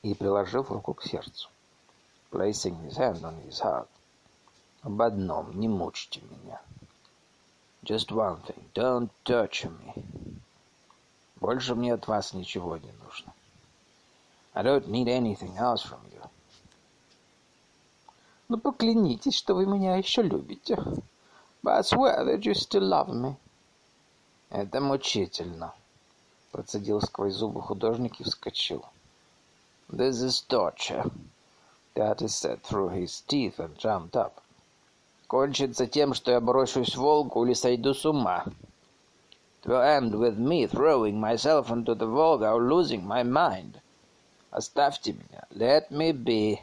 И, 0.03 0.13
приложив 0.13 0.71
руку 0.71 0.93
к 0.93 1.03
сердцу, 1.03 1.49
placing 2.31 2.75
his 2.83 2.97
hand 2.97 3.23
on 3.23 3.41
his 3.47 3.61
heart, 3.61 3.87
«Об 4.83 5.01
одном, 5.01 5.59
не 5.59 5.67
мучьте 5.67 6.21
меня». 6.21 6.59
Just 7.83 8.11
one 8.11 8.41
thing, 8.43 8.63
don't 8.75 9.09
torture 9.23 9.71
me. 9.71 10.39
Больше 11.37 11.73
мне 11.73 11.95
от 11.95 12.07
вас 12.07 12.33
ничего 12.33 12.77
не 12.77 12.91
нужно. 13.03 13.33
I 14.54 14.62
don't 14.62 14.88
need 14.88 15.08
anything 15.08 15.56
else 15.58 15.82
from 15.82 16.00
you. 16.12 16.22
Ну, 18.48 18.58
поклянитесь, 18.58 19.34
что 19.34 19.54
вы 19.54 19.66
меня 19.66 19.96
еще 19.96 20.22
любите. 20.22 20.76
But 21.62 21.84
swear 21.84 22.24
that 22.24 22.44
you 22.44 22.54
still 22.54 22.88
love 22.88 23.08
me. 23.08 23.36
Это 24.50 24.80
мучительно. 24.80 25.74
Процедил 26.52 27.00
сквозь 27.00 27.34
зубы 27.34 27.60
художник 27.60 28.20
и 28.20 28.24
вскочил. 28.24 28.84
This 29.88 30.22
is 30.22 30.40
torture. 30.48 31.10
The 31.94 32.02
artist 32.02 32.38
said 32.40 32.62
through 32.62 32.90
his 32.90 33.22
teeth 33.26 33.58
and 33.58 33.76
jumped 33.76 34.16
up. 34.16 34.40
Кончится 35.26 35.86
тем, 35.86 36.14
что 36.14 36.30
я 36.30 36.40
брошусь 36.40 36.94
в 36.94 37.00
Волгу 37.00 37.44
или 37.44 37.52
сойду 37.52 37.94
с 37.94 38.04
ума. 38.06 38.44
It 39.62 39.68
will 39.68 39.82
end 39.82 40.14
with 40.14 40.38
me 40.38 40.66
throwing 40.66 41.20
myself 41.20 41.70
into 41.70 41.94
the 41.94 42.06
Volga 42.06 42.52
or 42.52 42.62
losing 42.62 43.04
my 43.04 43.24
mind. 43.24 43.79
Оставьте 44.51 45.13
меня. 45.13 45.47
Let 45.51 45.89
me 45.89 46.11
be. 46.11 46.59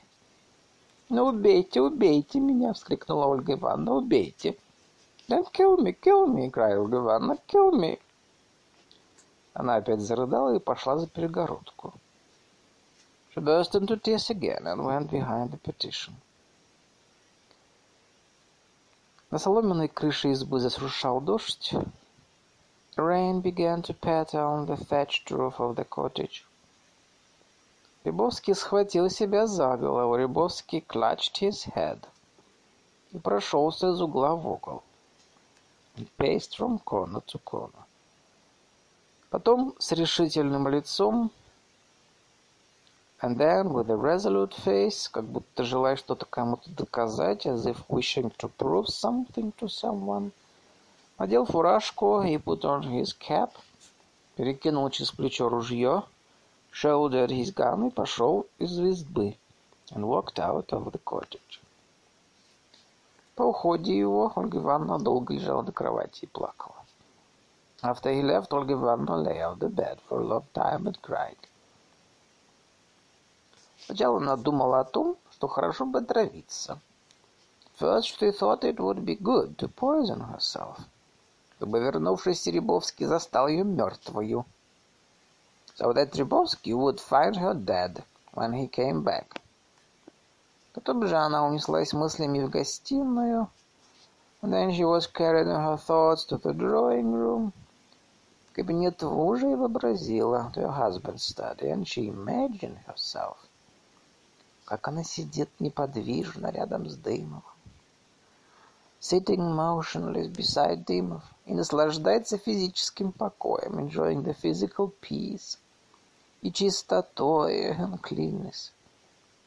«Ну, 1.08 1.28
убейте, 1.28 1.80
убейте 1.80 2.38
меня!»— 2.38 2.72
вскрикнула 2.74 3.26
Ольга 3.26 3.54
Ивановна. 3.54 3.94
«Убейте!» 3.94 4.56
«Don't 5.26 5.50
kill 5.52 5.78
me, 5.78 5.92
kill 5.98 6.26
me!»— 6.26 6.50
cried 6.52 6.76
Ольга 6.78 6.98
Ивановна. 6.98 7.38
«Kill 7.46 7.72
me!» 7.72 7.98
Она 9.54 9.76
опять 9.76 10.00
зарыдала 10.00 10.54
и 10.54 10.58
пошла 10.58 10.98
за 10.98 11.06
перегородку. 11.06 11.94
She 13.34 13.40
burst 13.40 13.74
into 13.74 13.96
tears 13.96 14.28
again 14.28 14.66
and 14.66 14.84
went 14.84 15.10
behind 15.10 15.50
the 15.50 15.58
partition. 15.58 16.12
На 19.30 19.38
соломенной 19.38 19.88
крыше 19.88 20.32
избы 20.32 20.60
зашуршал 20.60 21.22
дождь. 21.22 21.72
Rain 22.96 23.40
began 23.40 23.80
to 23.82 23.94
patter 23.94 24.40
on 24.40 24.66
the 24.66 24.76
thatched 24.76 25.30
roof 25.30 25.58
of 25.58 25.76
the 25.76 25.84
cottage. 25.84 26.44
Рябовский 28.08 28.54
схватил 28.54 29.10
себя 29.10 29.46
за 29.46 29.76
голову. 29.76 30.16
Рябовский 30.16 30.80
clutched 30.80 31.42
his 31.42 31.66
head 31.74 31.98
и 33.12 33.18
прошелся 33.18 33.90
из 33.90 34.00
угла 34.00 34.34
в 34.34 34.48
угол. 34.48 34.82
And 35.94 36.08
paced 36.16 36.56
from 36.56 36.82
corner 36.82 37.22
to 37.26 37.38
corner. 37.44 37.84
Потом 39.28 39.74
с 39.78 39.92
решительным 39.92 40.68
лицом 40.68 41.30
and 43.20 43.36
then 43.36 43.74
with 43.74 43.90
a 43.90 43.96
resolute 43.98 44.54
face, 44.54 45.06
как 45.10 45.24
будто 45.24 45.62
желая 45.62 45.96
что-то 45.96 46.24
кому-то 46.24 46.70
доказать, 46.70 47.44
as 47.44 47.66
if 47.66 47.76
wishing 47.88 48.34
to 48.38 48.50
prove 48.56 48.86
something 48.86 49.52
to 49.60 49.68
someone, 49.68 50.32
надел 51.18 51.44
фуражку 51.44 52.22
и 52.22 52.38
put 52.38 52.62
on 52.62 52.84
his 52.84 53.12
cap, 53.12 53.50
перекинул 54.34 54.88
через 54.88 55.10
плечо 55.10 55.50
ружье— 55.50 56.04
shouldered 56.70 57.30
his 57.30 57.50
gun 57.52 57.88
и 57.88 57.90
пошел 57.90 58.46
из 58.58 58.78
избы 58.78 59.36
and 59.90 60.04
walked 60.06 60.38
out 60.38 60.66
of 60.72 60.92
the 60.92 61.00
cottage. 61.04 61.60
По 63.34 63.42
уходе 63.42 63.96
его 63.96 64.32
Ольга 64.34 64.58
Ивановна 64.58 64.98
долго 64.98 65.34
лежала 65.34 65.62
на 65.62 65.72
кровати 65.72 66.24
и 66.24 66.26
плакала. 66.26 66.76
After 67.82 68.12
he 68.12 68.22
left, 68.22 68.52
Ольга 68.52 68.74
Ивановна 68.74 69.22
lay 69.22 69.40
on 69.40 69.58
the 69.58 69.68
bed 69.68 69.98
for 70.08 70.20
a 70.20 70.24
long 70.24 70.44
time 70.52 70.86
and 70.86 71.00
cried. 71.00 71.38
Сначала 73.86 74.18
она 74.18 74.36
думала 74.36 74.80
о 74.80 74.84
том, 74.84 75.16
что 75.30 75.48
хорошо 75.48 75.86
бы 75.86 76.00
отравиться. 76.00 76.80
First 77.78 78.18
she 78.18 78.32
thought 78.32 78.64
it 78.64 78.78
would 78.78 79.04
be 79.04 79.16
good 79.16 79.56
to 79.56 79.68
poison 79.68 80.20
herself. 80.20 80.78
Чтобы 81.56 81.80
вернувшись 81.80 82.42
Серебовский 82.42 83.06
застал 83.06 83.48
ее 83.48 83.64
мертвую— 83.64 84.44
so 85.78 85.92
that 85.92 86.12
Tribowski 86.12 86.74
would 86.74 86.98
find 87.00 87.36
her 87.36 87.54
dead 87.54 88.02
when 88.32 88.52
he 88.52 88.66
came 88.66 89.04
back. 89.04 89.40
Потом 90.74 91.06
же 91.06 91.16
она 91.16 91.46
унеслась 91.46 91.92
мыслями 91.92 92.40
в 92.40 92.50
гостиную, 92.50 93.48
and 94.42 94.52
then 94.52 94.72
she 94.72 94.84
was 94.84 95.06
carried 95.06 95.46
in 95.46 95.54
her 95.54 95.76
thoughts 95.76 96.24
to 96.24 96.36
the 96.38 96.52
drawing 96.52 97.12
room, 97.12 97.52
кабинет 98.54 99.02
мужа 99.02 99.48
и 99.48 99.54
вообразила, 99.54 100.50
to 100.52 100.62
her 100.62 100.72
husband's 100.72 101.22
study, 101.22 101.70
and 101.70 101.86
she 101.86 102.08
imagined 102.08 102.78
herself, 102.84 103.36
как 104.64 104.88
она 104.88 105.04
сидит 105.04 105.48
неподвижно 105.60 106.50
рядом 106.50 106.88
с 106.88 106.96
Дымовым, 106.96 107.44
sitting 109.00 109.54
motionless 109.54 110.26
beside 110.26 110.84
Dymov, 110.84 111.22
и 111.46 111.54
наслаждается 111.54 112.36
физическим 112.36 113.12
покоем, 113.12 113.78
enjoying 113.78 114.24
the 114.24 114.34
physical 114.34 114.92
peace, 115.00 115.56
и 116.42 116.52
чистотой, 116.52 117.70
and 117.72 118.00
cleanness. 118.00 118.70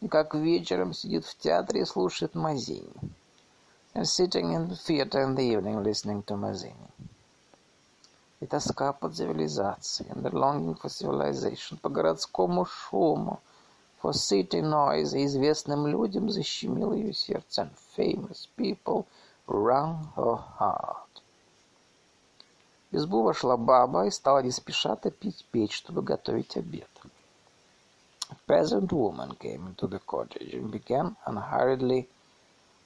И 0.02 0.08
как 0.08 0.34
вечером 0.36 0.94
сидит 0.94 1.26
в 1.26 1.38
театре 1.38 1.82
и 1.82 1.86
слушает 1.86 2.36
Мазини. 2.36 2.94
And 3.94 4.06
sitting 4.06 4.54
in 4.54 4.70
the 4.70 4.76
theater 4.76 5.22
in 5.22 5.36
the 5.36 5.44
evening 5.44 5.84
listening 5.84 6.24
to 6.24 6.36
Mazzini. 6.36 6.90
И 8.40 8.48
тоска 8.48 8.94
по 8.94 9.10
цивилизации, 9.10 10.08
and 10.10 10.24
the 10.24 10.32
longing 10.32 10.76
for 10.76 10.90
civilization, 10.90 11.78
по 11.78 11.90
городскому 11.90 12.66
шуму, 12.66 13.40
for 14.02 14.14
city 14.14 14.62
noise, 14.62 15.16
и 15.16 15.26
известным 15.26 15.86
людям 15.86 16.30
защемило 16.32 16.94
ее 16.94 17.14
сердце, 17.14 17.62
and 17.62 17.72
famous 17.96 18.48
people 18.58 19.06
wrung 19.48 20.08
her 20.16 20.40
heart. 20.60 21.11
В 22.92 22.98
избу 22.98 23.24
вошла 23.24 23.56
баба 23.56 24.06
и 24.08 24.12
стала 24.12 24.44
не 24.44 24.52
спеша 24.52 24.96
топить 24.98 25.46
печь, 25.52 25.78
чтобы 25.78 26.02
готовить 26.02 26.58
обед. 26.58 26.90
A 28.30 28.36
peasant 28.48 28.92
woman 28.92 29.38
came 29.40 29.68
into 29.68 29.88
the 29.88 30.00
cottage 30.00 30.54
and 30.54 30.72
began 30.72 31.16
unhurriedly 31.26 32.08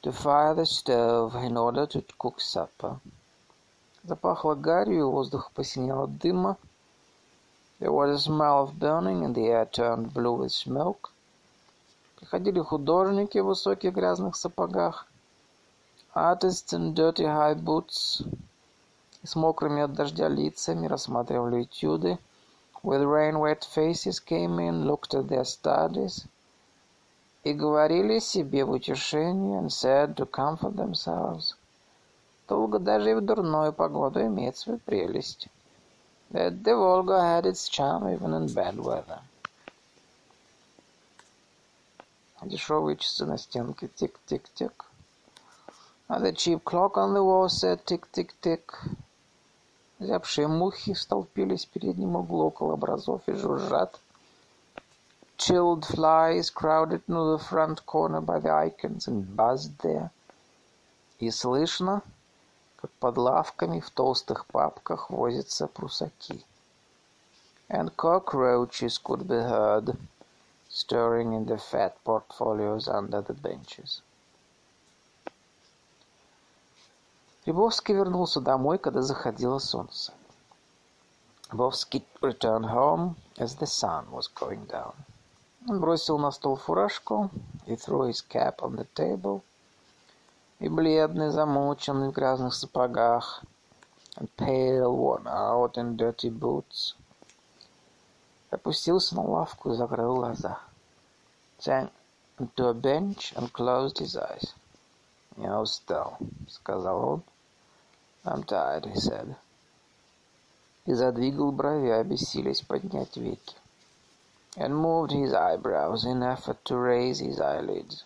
to 0.03 0.11
fire 0.11 0.53
the 0.53 0.65
stove 0.65 1.35
in 1.35 1.57
order 1.57 1.87
to 1.87 2.03
cook 2.19 2.39
supper. 2.39 2.99
Запахло 4.03 4.53
гарью, 4.53 5.09
воздух 5.09 5.51
посинел 5.51 6.03
от 6.03 6.17
дыма. 6.19 6.57
There 7.79 7.91
was 7.91 8.11
a 8.11 8.19
smell 8.19 8.63
of 8.63 8.77
burning, 8.77 9.25
and 9.25 9.33
the 9.33 9.47
air 9.47 9.65
turned 9.65 10.13
blue 10.13 10.33
with 10.33 10.51
smoke. 10.51 11.09
Приходили 12.17 12.59
художники 12.59 13.39
в 13.39 13.45
высоких 13.45 13.93
грязных 13.93 14.35
сапогах, 14.35 15.07
artists 16.13 16.73
in 16.73 16.93
dirty 16.93 17.25
high 17.25 17.55
boots, 17.55 18.23
с 19.25 19.35
мокрыми 19.35 19.81
от 19.81 19.93
дождя 19.93 20.27
лицами 20.27 20.87
рассматривали 20.87 21.63
этюды, 21.63 22.19
with 22.83 23.03
rain-wet 23.03 23.63
faces 23.63 24.19
came 24.19 24.59
in, 24.59 24.85
looked 24.85 25.13
at 25.13 25.27
their 25.27 25.43
studies, 25.43 26.25
и 27.43 27.53
говорили 27.53 28.19
себе 28.19 28.63
в 28.63 28.71
утешение, 28.71 29.59
and 29.59 29.71
said 29.71 30.15
to 30.15 30.25
comfort 30.25 30.75
themselves, 30.75 31.55
Волга 32.47 32.77
даже 32.79 33.11
и 33.11 33.13
в 33.15 33.21
дурную 33.21 33.73
погоду 33.73 34.21
имеет 34.21 34.57
свою 34.57 34.79
прелесть. 34.79 35.47
That 36.31 36.63
the 36.63 36.75
Volga 36.75 37.21
had 37.21 37.45
its 37.45 37.67
charm 37.69 38.07
even 38.07 38.33
in 38.33 38.53
bad 38.53 38.77
weather. 38.77 39.19
Дешевые 42.43 42.97
часы 42.97 43.25
на 43.25 43.37
стенке 43.37 43.87
тик-тик-тик. 43.87 44.85
And 46.07 46.23
the 46.23 46.33
cheap 46.33 46.63
clock 46.63 46.97
on 46.97 47.13
the 47.15 47.23
wall 47.23 47.49
said 47.49 47.83
tick-tick-tick. 47.85 48.73
Зябшие 49.99 50.47
мухи 50.47 50.93
столпились 50.93 51.65
в 51.65 51.69
переднем 51.69 52.17
углу 52.17 52.47
около 52.47 52.73
образов 52.73 53.21
и 53.27 53.33
жужжат. 53.33 53.99
Chilled 55.37 55.85
flies 55.85 56.49
crowded 56.49 57.01
into 57.07 57.37
the 57.37 57.39
front 57.39 57.85
corner 57.85 58.19
by 58.19 58.39
the 58.39 58.51
icons 58.51 59.07
and 59.07 59.35
buzzed 59.35 59.77
there. 59.79 60.09
И 61.19 61.31
слышно, 61.31 62.01
как 62.75 62.91
под 62.99 63.17
лавками 63.17 63.79
в 63.79 63.89
толстых 63.89 64.45
папках 64.47 65.09
возятся 65.09 65.67
прусаки. 65.67 66.43
And 67.69 67.95
cockroaches 67.95 68.97
could 68.97 69.27
be 69.27 69.41
heard 69.41 69.97
stirring 70.69 71.33
in 71.33 71.45
the 71.45 71.57
fat 71.57 71.95
portfolios 72.03 72.89
under 72.89 73.21
the 73.21 73.33
benches. 73.33 74.01
Львовский 77.45 77.93
вернулся 77.93 78.41
домой, 78.41 78.79
когда 78.79 79.03
заходило 79.03 79.59
солнце. 79.59 80.11
Львовский 81.51 82.03
returned 82.19 82.65
home 82.65 83.15
as 83.37 83.59
the 83.59 83.67
sun 83.67 84.09
was 84.09 84.27
going 84.33 84.65
down. 84.65 84.95
Он 85.69 85.79
бросил 85.79 86.17
на 86.17 86.31
стол 86.31 86.55
фуражку, 86.55 87.29
he 87.67 87.75
threw 87.75 88.09
his 88.09 88.25
cap 88.27 88.63
on 88.63 88.75
the 88.75 88.87
table, 88.95 89.43
и 90.57 90.67
бледный, 90.67 91.29
замученный 91.29 92.09
в 92.09 92.13
грязных 92.13 92.55
сапогах, 92.55 93.43
and 94.15 94.27
pale, 94.37 94.91
worn 94.91 95.27
out 95.27 95.73
in 95.75 95.95
dirty 95.95 96.31
boots, 96.31 96.95
опустился 98.49 99.15
на 99.15 99.21
лавку 99.21 99.71
и 99.71 99.75
закрыл 99.75 100.15
глаза. 100.15 100.59
Sank 101.59 101.91
into 102.39 102.67
a 102.67 102.73
bench 102.73 103.35
and 103.35 103.51
closed 103.51 103.99
his 103.99 104.15
eyes. 104.15 104.55
«Я 105.37 105.61
устал»,— 105.61 106.17
сказал 106.49 107.07
он. 107.07 107.23
«I'm 108.25 108.43
tired»,— 108.43 108.85
he 108.93 108.99
said. 108.99 109.35
И 110.87 110.93
задвигал 110.93 111.51
брови, 111.51 111.89
обессилясь 111.89 112.61
поднять 112.61 113.15
веки. 113.17 113.55
And 114.55 114.75
moved 114.75 115.11
his 115.11 115.31
eyebrows 115.31 116.05
in 116.05 116.23
effort 116.23 116.57
to 116.65 116.77
raise 116.77 117.19
his 117.19 117.39
eyelids. 117.39 118.03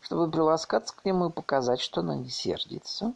Чтобы 0.00 0.30
приласкаться 0.30 0.94
к 0.96 1.04
нему 1.04 1.28
и 1.28 1.32
показать, 1.32 1.80
что 1.80 2.00
она 2.00 2.16
не 2.16 2.28
сердится. 2.28 3.14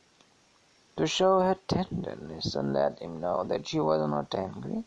To 0.97 1.07
show 1.07 1.41
her 1.41 1.59
tenderness 1.67 2.55
and 2.55 2.73
let 2.73 3.01
him 3.01 3.21
know 3.21 3.43
that 3.45 3.67
she 3.67 3.81
was 3.81 4.07
not 4.07 4.33
angry. 4.35 4.85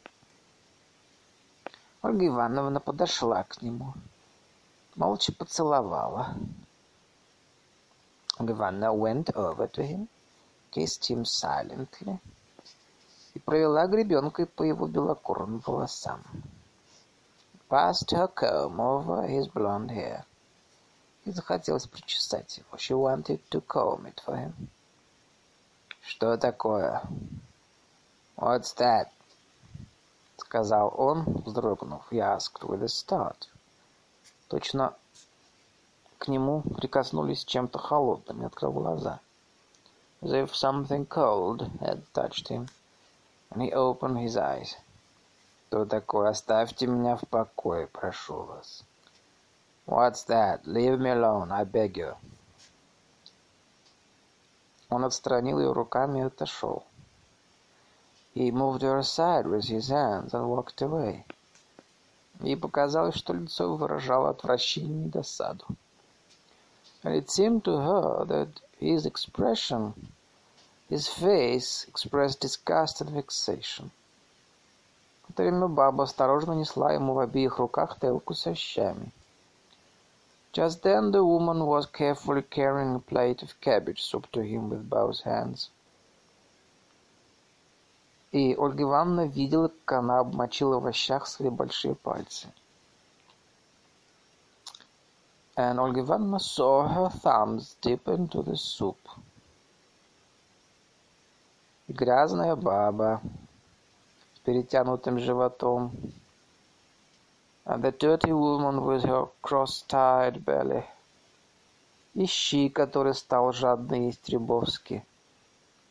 Ольга 2.04 2.28
Ивановна 2.28 2.80
подошла 2.80 3.44
к 3.44 3.62
нему, 3.62 3.94
молча 4.96 5.34
поцеловала. 5.34 6.36
Ивановна 8.50 8.94
went 8.94 9.36
over 9.36 9.68
to 9.68 9.84
him, 9.84 10.08
kissed 10.72 11.06
him 11.10 11.26
silently 11.26 12.20
и 13.34 13.40
провела 13.40 13.88
гребенкой 13.88 14.46
по 14.46 14.64
его 14.64 14.88
белокурым 14.88 15.60
волосам. 15.66 16.24
Passed 17.70 18.12
her 18.12 18.28
comb 18.28 18.80
over 18.80 19.28
his 19.28 19.48
blonde 19.48 19.92
hair. 19.92 20.26
И 21.26 21.32
захотелось 21.32 21.88
причесать 21.88 22.58
его. 22.58 22.78
She 22.78 22.94
wanted 22.94 23.42
to 23.50 23.62
comb 23.62 24.06
it 24.06 24.22
for 24.24 24.36
him. 24.36 24.70
«Что 26.02 26.38
такое?» 26.38 27.02
«What's 28.38 28.76
that?»— 28.76 29.10
сказал 30.38 30.94
он, 30.98 31.24
вздрогнув. 31.46 32.04
He 32.12 32.20
asked 32.20 32.64
with 32.64 32.84
a 32.84 32.90
start. 32.90 33.48
Точно 34.50 34.94
к 36.24 36.30
нему 36.30 36.62
прикоснулись 36.62 37.44
чем-то 37.44 37.78
холодным 37.78 38.44
и 38.44 38.46
открыл 38.46 38.72
глаза. 38.72 39.20
As 40.22 40.32
if 40.32 40.56
something 40.56 41.06
cold 41.06 41.70
had 41.82 42.02
touched 42.14 42.48
him, 42.48 42.70
and 43.52 43.62
he 43.62 43.74
opened 43.74 44.18
his 44.18 44.38
eyes. 44.38 44.78
Что 45.68 45.84
такое? 45.84 46.30
Оставьте 46.30 46.88
меня 46.88 47.18
в 47.18 47.28
покое, 47.28 47.88
прошу 47.88 48.44
вас. 48.44 48.86
What's 49.86 50.26
that? 50.28 50.62
Leave 50.66 50.98
me 50.98 51.10
alone, 51.10 51.52
I 51.52 51.66
beg 51.66 51.98
you. 51.98 52.16
Он 54.90 55.04
отстранил 55.04 55.60
ее 55.60 55.74
руками 55.74 56.20
и 56.20 56.22
отошел. 56.22 56.86
He 58.34 58.50
moved 58.50 58.82
her 58.82 58.98
aside 58.98 59.46
with 59.46 59.66
his 59.66 59.90
hands 59.90 60.34
and 60.34 60.48
walked 60.48 60.82
away. 60.82 61.26
Ей 62.40 62.56
показалось, 62.56 63.16
что 63.16 63.34
лицо 63.34 63.76
выражало 63.76 64.30
отвращение 64.30 65.08
и 65.08 65.10
досаду. 65.10 65.66
And 67.03 67.15
it 67.15 67.31
seemed 67.31 67.65
to 67.65 67.77
her 67.79 68.25
that 68.25 68.61
his 68.79 69.07
expression, 69.07 70.13
his 70.89 71.09
face 71.09 71.85
expressed 71.89 72.41
disgust 72.41 73.01
and 73.01 73.11
vexation. 73.11 73.91
В 75.27 75.31
это 75.31 75.43
время 75.43 75.69
баба 75.69 76.05
осторожно 76.05 76.53
несла 76.53 76.93
ему 76.93 77.13
в 77.15 77.19
обеих 77.19 77.59
руках 77.59 77.99
тарелку 77.99 78.35
со 78.35 78.55
щами. 78.55 79.13
Just 80.53 80.83
then 80.83 81.11
the 81.13 81.23
woman 81.23 81.67
was 81.67 81.87
carefully 81.87 82.43
carrying 82.43 82.95
a 82.95 82.99
plate 82.99 83.43
of 83.43 83.61
cabbage 83.61 84.03
soup 84.03 84.27
to 84.33 84.41
him 84.41 84.71
with 84.71 84.89
both 84.89 85.21
hands. 85.21 85.71
И 88.33 88.55
Ольга 88.57 88.83
Ивановна 88.83 89.27
видела, 89.27 89.69
как 89.85 89.99
она 89.99 90.21
обмочила 90.21 90.75
в 90.75 90.79
овощах 90.79 91.27
свои 91.27 91.51
большие 91.51 91.95
пальцы. 91.95 92.49
And 95.57 95.81
Olga 95.81 96.01
Ivanovna 96.01 96.39
saw 96.39 96.89
her 96.89 97.09
thumbs 97.11 97.77
dip 97.81 98.07
into 98.09 98.43
the 98.43 98.57
soup. 98.57 98.99
И 101.89 101.93
грязная 101.93 102.55
баба 102.55 103.21
с 104.35 104.39
перетянутым 104.41 105.19
животом. 105.19 105.93
And 107.65 107.83
the 107.83 107.93
dirty 107.93 108.33
woman 108.33 108.85
with 108.85 109.05
her 109.05 109.29
cross-tied 109.43 110.45
belly. 110.45 110.85
И 112.15 112.27
щи, 112.27 112.69
который 112.69 113.15
стал 113.15 113.53
жадно 113.53 114.07
есть 114.07 114.29
Рябовский 114.29 115.03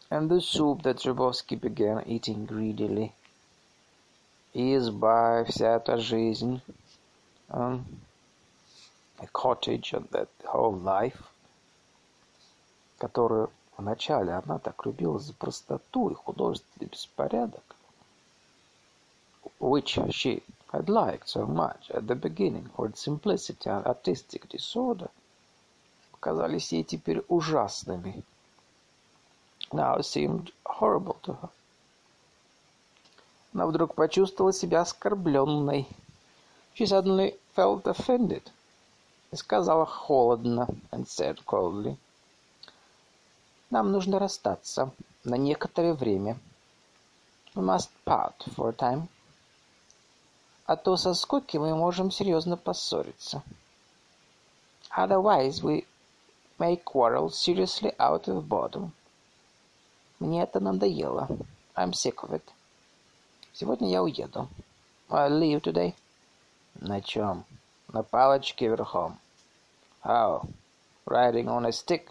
and 0.09 0.29
the 0.29 0.39
soup 0.39 0.83
that 0.83 0.97
Zhubovsky 0.97 1.59
began 1.59 2.03
eating 2.05 2.45
greedily. 2.45 3.11
И 4.53 4.75
изба, 4.75 5.43
вся 5.43 5.75
эта 5.75 5.97
жизнь, 5.97 6.61
um, 7.49 7.83
a 9.22 9.26
cottage 9.28 9.92
and 9.92 10.08
that 10.10 10.28
whole 10.44 10.78
life, 10.78 11.22
которую 12.98 13.50
вначале 13.78 14.32
она 14.32 14.58
так 14.58 14.84
любила 14.84 15.18
за 15.18 15.32
простоту 15.34 16.10
и 16.10 16.14
художественный 16.14 16.88
беспорядок, 16.88 17.64
which 19.60 19.96
she 20.10 20.42
had 20.72 20.88
liked 20.88 21.28
so 21.28 21.46
much 21.46 21.90
at 21.90 22.06
the 22.06 22.14
beginning 22.14 22.68
for 22.76 22.86
its 22.86 23.00
simplicity 23.00 23.68
and 23.70 23.86
artistic 23.86 24.48
disorder, 24.48 25.10
показались 26.12 26.72
ей 26.72 26.84
теперь 26.84 27.22
ужасными 27.28 28.24
now 29.72 30.00
seemed 30.00 30.52
horrible 30.66 31.16
to 31.22 31.32
her. 31.34 31.48
Она 33.54 33.66
вдруг 33.66 33.94
почувствовала 33.94 34.52
себя 34.52 34.80
оскорбленной. 34.80 35.86
She 36.74 36.86
suddenly 36.86 37.38
felt 37.54 37.86
offended. 37.86 38.50
Сказала 39.34 39.86
холодно, 39.86 40.68
and 40.90 41.06
said 41.06 41.38
coldly. 41.46 41.96
Нам 43.70 43.90
нужно 43.90 44.18
расстаться 44.18 44.90
на 45.24 45.36
некоторое 45.36 45.94
время. 45.94 46.36
We 47.54 47.62
must 47.62 47.88
part 48.04 48.36
for 48.54 48.68
a 48.68 48.72
time. 48.72 49.08
А 50.66 50.76
то 50.76 50.96
со 50.96 51.14
скуки 51.14 51.56
мы 51.56 51.74
можем 51.74 52.10
серьезно 52.10 52.58
поссориться. 52.58 53.42
Otherwise 54.94 55.62
we 55.62 55.86
may 56.58 56.76
quarrel 56.76 57.30
seriously 57.30 57.96
out 57.98 58.24
of 58.24 58.46
boredom. 58.46 58.90
Мне 60.18 60.42
это 60.42 60.60
надоело. 60.60 61.28
I'm 61.74 61.92
sick 61.92 62.16
of 62.22 62.32
it. 62.32 62.44
Сегодня 63.54 63.90
я 63.90 64.02
уеду. 64.02 64.48
I'll 65.08 65.30
leave 65.30 65.62
today. 65.62 65.94
На 66.74 67.00
чем? 67.00 67.44
На 67.92 68.02
палочке 68.02 68.68
верхом. 68.68 69.18
How? 70.02 70.48
Riding 71.06 71.46
on 71.46 71.66
a 71.66 71.70
stick. 71.70 72.08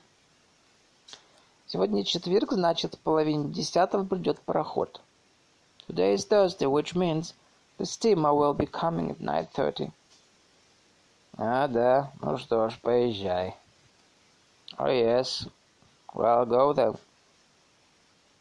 Сегодня 1.65 2.03
четверг, 2.03 2.51
значит, 2.51 2.95
в 2.95 2.99
половине 2.99 3.51
десятого 3.51 4.05
придет 4.05 4.39
пароход. 4.41 5.01
Today 5.87 6.13
is 6.13 6.27
Thursday, 6.27 6.67
which 6.67 6.95
means 6.95 7.33
the 7.79 7.85
steamer 7.85 8.33
will 8.33 8.53
be 8.53 8.69
coming 8.69 9.09
at 9.09 9.19
9.30. 9.19 9.91
А, 11.37 11.67
да. 11.67 12.11
Ну 12.21 12.37
что 12.37 12.69
ж, 12.69 12.77
поезжай. 12.79 13.55
Oh, 14.77 14.87
yes. 14.87 15.49
Well, 16.13 16.45
go 16.45 16.73
then 16.73 16.99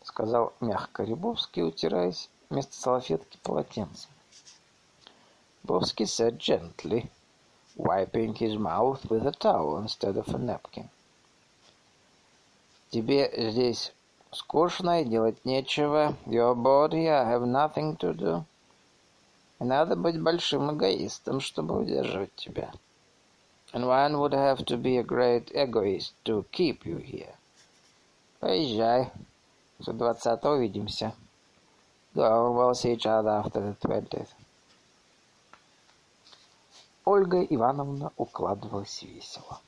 сказал 0.05 0.53
мягко 0.61 1.05
Рябовский, 1.05 1.63
утираясь 1.63 2.29
вместо 2.51 2.75
салфетки 2.75 3.39
полотенцем. 3.43 4.11
Бовский 5.63 6.07
said 6.07 6.39
gently, 6.39 7.09
wiping 7.77 8.35
his 8.35 8.57
mouth 8.57 9.09
with 9.11 9.27
a 9.27 9.33
towel 9.33 9.79
instead 9.79 10.17
of 10.17 10.29
a 10.35 10.39
napkin. 10.39 10.89
Тебе 12.91 13.31
здесь 13.51 13.93
скучно 14.33 15.03
и 15.03 15.05
делать 15.05 15.45
нечего. 15.45 16.17
Your 16.27 16.55
body, 16.55 17.09
I 17.09 17.25
have 17.25 17.47
nothing 17.47 17.97
to 17.99 18.15
do. 18.15 18.45
И 19.61 19.65
надо 19.65 19.95
быть 19.95 20.21
большим 20.21 20.73
эгоистом, 20.73 21.41
чтобы 21.41 21.79
удерживать 21.79 22.35
тебя. 22.35 22.73
And 23.73 23.87
one 23.87 24.19
would 24.19 24.33
have 24.33 24.65
to 24.67 24.77
be 24.77 24.97
a 24.97 25.05
great 25.05 25.53
egoist 25.55 26.13
to 26.25 26.45
keep 26.51 26.85
you 26.85 26.97
here. 26.99 27.35
Поезжай. 28.41 29.13
До 29.79 29.93
двадцатого 29.93 30.57
увидимся. 30.57 31.15
Go, 32.15 32.53
we'll 32.53 32.75
see 32.75 32.93
each 32.95 33.07
other 33.07 33.31
after 33.31 33.61
the 33.61 33.75
twentieth. 33.81 34.35
Ольга 37.13 37.43
Ивановна 37.43 38.13
укладывалась 38.17 39.03
весело. 39.03 39.61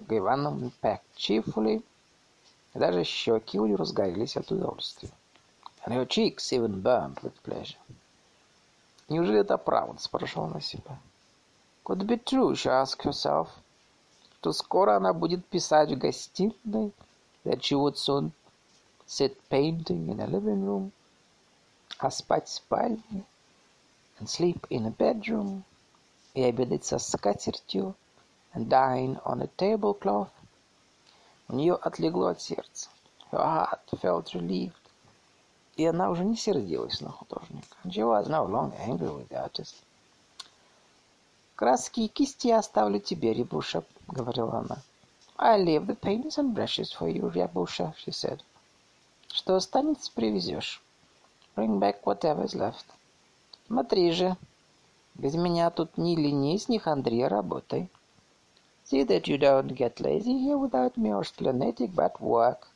Ольга 0.00 0.16
Ивановна 0.16 0.70
packed 0.80 1.02
cheerfully, 1.14 1.84
даже 2.72 3.04
щеки 3.04 3.60
у 3.60 3.66
нее 3.66 3.76
разгорелись 3.76 4.38
от 4.38 4.50
удовольствия. 4.50 5.10
And 5.84 5.92
her 5.94 6.06
cheeks 6.06 6.50
even 6.52 6.82
burned 6.82 7.20
with 7.22 7.34
pleasure. 7.44 7.76
Неужели 9.10 9.40
это 9.40 9.58
правда? 9.58 10.00
Спрашивала 10.00 10.48
она 10.48 10.60
себя. 10.62 10.98
Could 11.84 11.98
it 11.98 12.06
be 12.06 12.16
true, 12.16 12.54
she 12.54 12.70
asked 12.70 13.02
herself. 13.04 13.48
что 14.46 14.52
скоро 14.52 14.96
она 14.96 15.12
будет 15.12 15.44
писать 15.44 15.90
в 15.90 15.98
гостиной, 15.98 16.92
that 17.44 17.60
she 17.60 17.76
would 17.76 17.96
soon 17.96 18.30
sit 19.06 19.36
painting 19.50 20.08
in 20.08 20.20
a 20.20 20.26
living 20.26 20.64
room, 20.64 20.92
а 21.98 22.10
спать 22.10 22.48
в 22.48 22.52
спальне, 22.52 23.24
and 24.18 24.28
sleep 24.28 24.66
in 24.70 24.86
a 24.86 24.90
bedroom, 24.90 25.62
и 26.36 26.42
обедать 26.42 26.84
со 26.84 26.98
скатертью, 26.98 27.94
dine 28.54 29.18
on 29.24 29.42
a 29.42 29.48
tablecloth. 29.56 30.28
У 31.48 31.54
нее 31.54 31.74
отлегло 31.74 32.28
от 32.28 32.42
сердца. 32.42 32.90
Her 33.32 33.40
heart 33.40 34.00
felt 34.02 34.34
relieved. 34.34 34.74
И 35.76 35.86
она 35.86 36.10
уже 36.10 36.26
не 36.26 36.36
сердилась 36.36 37.00
на 37.00 37.10
художника. 37.10 37.76
She 37.84 38.02
was 38.02 38.28
no 38.28 38.46
longer 38.46 38.76
angry 38.86 39.08
with 39.08 39.28
the 39.28 39.42
artist. 39.42 39.76
«Краски 41.54 42.00
и 42.00 42.08
кисти 42.08 42.48
я 42.48 42.58
оставлю 42.58 43.00
тебе, 43.00 43.32
Рябуша»,— 43.32 43.82
говорила 44.06 44.58
она. 44.58 44.82
«I 45.38 45.64
leave 45.64 45.86
the 45.86 45.98
paints 45.98 46.36
and 46.36 46.52
brushes 46.52 46.92
for 46.92 47.10
you, 47.10 47.32
Рябуша»,— 47.32 47.94
she 48.04 48.10
said. 48.10 48.40
«Что 49.28 49.56
останется, 49.56 50.12
привезешь. 50.14 50.82
Bring 51.56 51.78
back 51.78 52.02
whatever 52.04 52.44
is 52.44 52.54
left. 52.54 52.84
Смотри 53.68 54.12
же, 54.12 54.36
без 55.18 55.34
меня 55.34 55.70
тут 55.70 55.96
ни 55.96 56.14
ленись, 56.14 56.68
ни 56.68 56.78
хандри, 56.78 57.22
работай. 57.22 57.88
See 58.84 59.02
that 59.04 59.26
you 59.26 59.38
don't 59.38 59.74
get 59.74 59.98
lazy 59.98 60.38
here 60.38 60.58
without 60.58 60.96
me 60.96 61.12
or 61.12 61.24
splenetic, 61.24 61.92
but 61.94 62.20
work. 62.20 62.68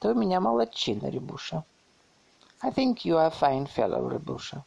Ты 0.00 0.10
у 0.10 0.14
меня 0.14 0.40
молодчина, 0.40 1.08
Рябуша. 1.08 1.64
I 2.60 2.70
think 2.70 3.04
you 3.04 3.16
are 3.16 3.28
a 3.28 3.30
fine 3.30 3.66
fellow, 3.66 4.10
Рябуша. 4.10 4.64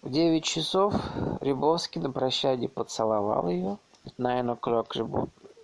В 0.00 0.10
девять 0.10 0.44
часов 0.44 0.94
Рябовский 1.40 2.00
на 2.00 2.10
прощание 2.10 2.68
поцеловал 2.68 3.48
ее. 3.48 3.78
At 4.04 4.16
nine 4.16 4.58
o'clock 4.58 4.94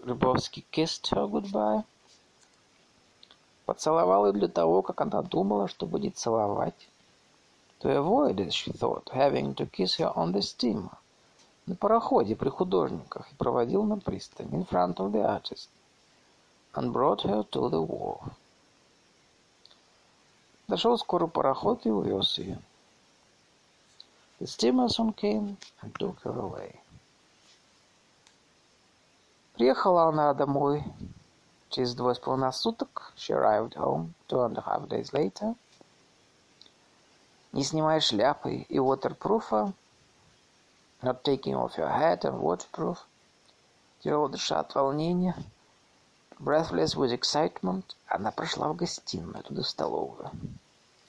Рябовский 0.05 0.67
kissed 0.73 1.11
her 1.13 1.31
goodbye. 1.31 1.85
Поцеловал 3.65 4.27
ее 4.27 4.33
для 4.33 4.49
того, 4.49 4.83
как 4.83 5.01
она 5.01 5.23
думала, 5.23 5.69
что 5.69 5.87
будет 5.87 6.19
целовать. 6.19 6.89
To 7.85 7.99
avoid, 7.99 8.41
as 8.41 8.55
she 8.55 8.73
thought, 8.73 9.11
having 9.13 9.55
to 9.57 9.67
kiss 9.67 9.97
her 9.97 10.11
on 10.17 10.33
the 10.33 10.41
steamer. 10.41 10.97
На 11.67 11.75
пароходе 11.75 12.35
при 12.35 12.49
художниках 12.49 13.31
и 13.31 13.35
проводил 13.35 13.83
на 13.85 13.99
пристань. 13.99 14.49
In 14.55 14.65
front 14.65 14.95
of 14.95 15.13
the 15.13 15.23
artist. 15.23 15.69
And 16.73 16.95
brought 16.95 17.21
her 17.25 17.43
to 17.43 17.69
the 17.69 17.83
wharf. 17.83 18.33
Дошел 20.67 20.97
скоро 20.97 21.27
пароход 21.27 21.85
и 21.85 21.91
увез 21.91 22.39
ее. 22.39 22.59
The 24.41 24.47
steamer 24.47 24.89
soon 24.89 25.13
came 25.13 25.59
and 25.83 25.93
took 25.99 26.23
her 26.23 26.41
away. 26.41 26.81
Приехала 29.57 30.09
она 30.09 30.33
домой 30.33 30.83
через 31.69 31.95
двое 31.95 32.15
с 32.15 32.19
половиной 32.19 32.55
суток. 32.55 33.13
She 33.15 33.35
arrived 33.35 33.75
home 33.75 34.15
two 34.27 34.41
and 34.41 34.57
a 34.57 34.63
half 34.63 34.89
days 34.89 35.13
later. 35.13 35.55
Не 37.55 37.63
снимая 37.63 38.01
шляпы 38.01 38.67
и 38.69 38.79
waterproof, 38.79 39.73
not 41.03 41.23
taking 41.23 41.55
off 41.55 41.79
your 41.79 41.89
hat 41.89 42.25
and 42.25 42.41
waterproof, 42.41 42.99
тяжело 44.01 44.29
дыша 44.29 44.61
от 44.61 44.75
волнения, 44.75 45.37
breathless 46.39 46.97
with 46.97 47.13
excitement, 47.13 47.85
она 48.09 48.33
прошла 48.33 48.69
в 48.69 48.77
гостиную, 48.77 49.43
туда 49.45 49.63
в 49.63 49.69
столовую. 49.69 50.31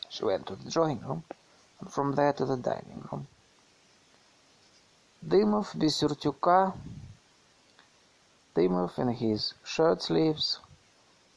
She 0.09 0.23
went 0.23 0.45
to 0.45 0.55
the 0.55 0.69
drawing 0.69 1.01
room. 1.01 1.23
and 1.79 1.91
from 1.91 2.13
there 2.13 2.33
to 2.33 2.45
the 2.45 2.57
dining 2.57 3.03
room. 3.11 3.27
Дымов 5.21 5.75
без 5.75 5.97
сюртюка, 5.97 6.73
Дымов 8.55 8.97
in 8.99 9.09
his 9.09 9.53
shirt 9.63 10.01
sleeves, 10.01 10.59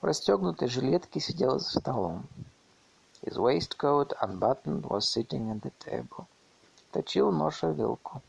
в 0.01 0.05
расстегнутой 0.05 0.69
жилетке 0.69 1.21
сидел 1.21 1.59
за 1.59 1.81
столом. 1.81 2.27
His 3.29 3.39
waistcoat, 3.39 4.15
unbuttoned, 4.23 4.87
was 4.87 5.07
sitting 5.07 5.51
at 5.51 5.61
the 5.61 5.71
table. 5.79 6.27
Точил 6.93 7.31
нож 7.31 7.63
о 7.63 7.73
вилку. 7.73 8.23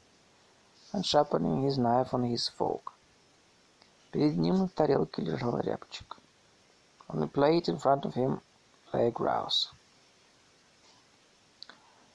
And 0.92 1.06
sharpening 1.06 1.64
his 1.64 1.78
knife 1.78 2.14
on 2.14 2.26
his 2.26 2.50
fork. 2.50 2.92
Перед 4.12 4.36
ним 4.36 4.58
на 4.58 4.68
тарелке 4.68 5.22
лежал 5.22 5.58
рябчик. 5.62 6.18
On 7.08 7.22
the 7.22 7.28
plate 7.28 7.70
in 7.70 7.78
front 7.80 8.04
of 8.04 8.16
him 8.16 8.42
lay 8.92 9.10
grouse. 9.10 9.70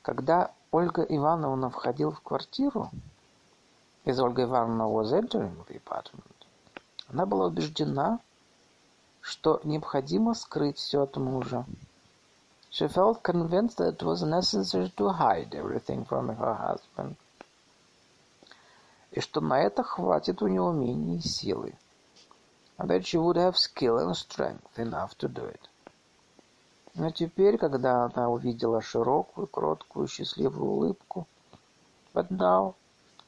Когда 0.03 0.53
Ольга 0.71 1.05
Ивановна 1.05 1.71
входила 1.71 2.13
в 2.13 2.21
квартиру, 2.21 2.91
as 4.05 4.21
Ольга 4.21 4.43
Ивановна 4.43 4.83
was 4.91 5.11
entering 5.11 5.57
the 5.69 5.83
apartment, 5.83 6.47
она 7.09 7.25
была 7.25 7.47
убеждена, 7.47 8.21
что 9.23 9.63
необходимо 9.65 10.35
скрыть 10.35 10.77
все 10.77 11.05
от 11.05 11.17
мужа. 11.17 11.65
She 12.75 12.89
felt 12.89 13.23
convinced 13.23 13.77
that 13.77 13.95
it 13.95 14.03
was 14.03 14.25
necessary 14.25 14.89
to 14.97 15.11
hide 15.11 15.55
everything 15.55 16.05
from 16.05 16.27
her 16.35 16.55
husband. 16.55 17.15
И 19.13 19.21
что 19.21 19.41
на 19.41 19.61
это 19.61 19.85
хватит 19.85 20.43
у 20.43 20.49
него 20.49 20.71
умения 20.71 21.19
и 21.19 21.21
силы. 21.21 21.77
And 22.77 22.91
that 22.91 23.07
she 23.07 23.17
would 23.17 23.37
have 23.37 23.57
skill 23.57 23.99
and 23.99 24.17
strength 24.17 24.77
enough 24.77 25.17
to 25.19 25.29
do 25.29 25.45
it. 25.45 25.69
Но 26.97 27.13
теперь, 27.13 27.59
когда 27.59 28.07
она 28.07 28.29
увидела 28.29 28.83
широкую, 28.83 29.47
кроткую, 29.47 30.09
счастливую 30.09 30.69
улыбку, 30.69 31.29
but 32.13 32.29
now, 32.29 32.75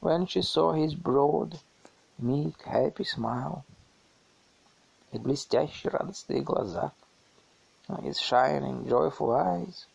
when 0.01 0.27
she 0.27 0.43
saw 0.43 0.73
his 0.73 0.97
broad, 0.97 1.61
meek, 2.19 2.63
happy 2.63 3.05
smile, 3.05 3.63
и 5.13 5.19
блестящие 5.19 5.93
радостные 5.93 6.43
глаза, 6.43 6.91
his 8.03 8.19
shining, 8.21 8.87
joyful 8.87 9.33
eyes, 9.33 9.87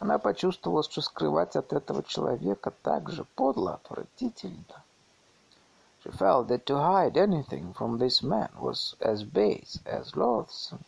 она 0.00 0.18
почувствовала, 0.18 0.82
что 0.82 1.00
скрывать 1.00 1.56
от 1.56 1.72
этого 1.72 2.02
человека 2.02 2.72
так 2.82 3.10
же 3.10 3.24
подло, 3.36 3.74
отвратительно. 3.74 4.82
She 6.02 6.10
felt 6.10 6.48
that 6.48 6.66
to 6.66 6.76
hide 6.76 7.16
anything 7.16 7.72
from 7.72 7.98
this 7.98 8.22
man 8.22 8.50
was 8.58 8.94
as 9.00 9.22
base, 9.24 9.78
as 9.84 10.14
loathsome 10.14 10.84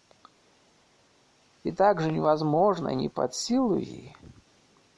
и 1.67 1.73
также 1.73 2.13
невозможно 2.13 2.91
и 2.91 2.95
не 2.95 3.09
под 3.09 3.35
силу 3.35 3.77
ей, 3.77 4.17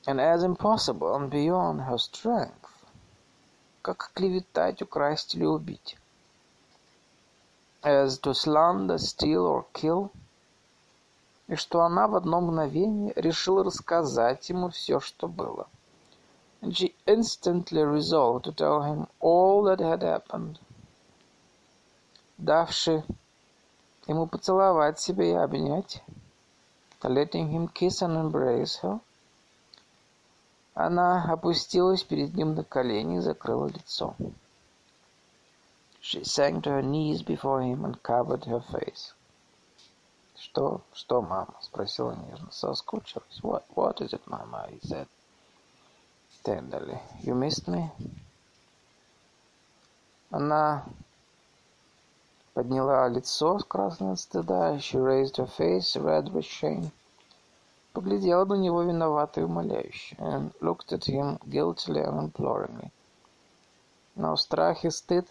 and 0.04 0.20
as 0.20 0.44
impossible 0.44 1.16
and 1.16 1.30
beyond 1.30 1.80
her 1.88 1.96
strength, 1.96 2.68
как 3.80 4.10
клеветать, 4.12 4.82
украсть 4.82 5.34
или 5.34 5.46
убить, 5.46 5.96
as 7.82 8.18
to 8.20 8.34
slander, 8.34 8.98
steal 8.98 9.46
or 9.46 9.64
kill, 9.72 10.10
и 11.48 11.56
что 11.56 11.80
она 11.82 12.06
в 12.06 12.14
одно 12.14 12.40
мгновение 12.40 13.12
решила 13.16 13.64
рассказать 13.64 14.48
ему 14.50 14.68
все, 14.68 15.00
что 15.00 15.26
было. 15.28 15.66
And 16.60 16.72
she 16.72 16.94
instantly 17.06 17.82
resolved 17.84 18.44
to 18.44 18.52
tell 18.52 18.82
him 18.82 19.06
all 19.20 19.62
that 19.64 19.80
had 19.80 20.02
happened, 20.02 20.58
давши 22.36 23.02
ему 24.06 24.26
поцеловать 24.26 25.00
себя 25.00 25.24
и 25.24 25.32
обнять, 25.32 26.02
letting 27.02 27.50
him 27.50 27.68
kiss 27.72 28.02
and 28.02 28.16
embrace 28.16 28.80
her. 28.82 29.00
Она 30.74 31.24
опустилась 31.32 32.02
перед 32.02 32.34
ним 32.34 32.54
на 32.54 32.62
колени 32.62 33.16
и 33.16 33.20
закрыла 33.20 33.68
лицо. 33.68 34.14
She 36.00 36.22
sank 36.24 36.62
to 36.64 36.70
her 36.70 36.82
knees 36.82 37.22
before 37.22 37.62
him 37.62 37.84
and 37.84 38.02
covered 38.02 38.44
her 38.44 38.60
face. 38.60 39.12
«Что? 40.50 40.80
Что, 40.94 41.20
мама?»— 41.20 41.54
спросила 41.60 42.12
нежно. 42.12 42.50
Соскучилась. 42.50 43.40
«What? 43.42 43.64
What 43.74 43.98
is 43.98 44.14
it, 44.14 44.22
mama?» 44.26 44.66
he 44.70 44.80
said 44.80 45.06
tenderly. 46.42 46.98
«You 47.20 47.34
missed 47.34 47.68
me?» 47.68 47.90
Она 50.30 50.84
подняла 52.54 53.08
лицо, 53.08 53.58
красное 53.58 54.12
от 54.12 54.20
стыда. 54.20 54.78
She 54.78 54.98
raised 54.98 55.36
her 55.36 55.46
face, 55.46 55.96
red 55.96 56.32
with 56.32 56.46
shame. 56.46 56.90
Поглядела 57.92 58.46
на 58.46 58.54
него 58.54 58.82
виновато 58.82 59.40
и 59.40 59.44
умоляюще. 59.44 60.16
And 60.16 60.52
looked 60.60 60.92
at 60.92 61.04
him 61.04 61.38
guiltily 61.46 62.02
and 62.02 62.32
imploringly. 62.32 62.90
Но 64.14 64.34
страх 64.36 64.86
и 64.86 64.90
стыд 64.90 65.28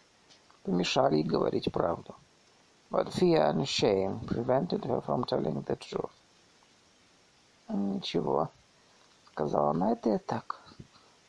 помешали 0.63 1.15
ей 1.15 1.23
говорить 1.23 1.71
правду. 1.71 2.13
But 2.90 3.12
fear 3.12 3.42
and 3.42 3.66
shame 3.66 4.20
prevented 4.20 4.84
her 4.84 5.00
from 5.00 5.24
telling 5.24 5.62
the 5.62 5.76
truth. 5.76 6.10
«Ничего», — 7.68 9.32
сказала 9.32 9.70
она, — 9.70 9.92
«это 9.92 10.10
я 10.10 10.18
так». 10.18 10.60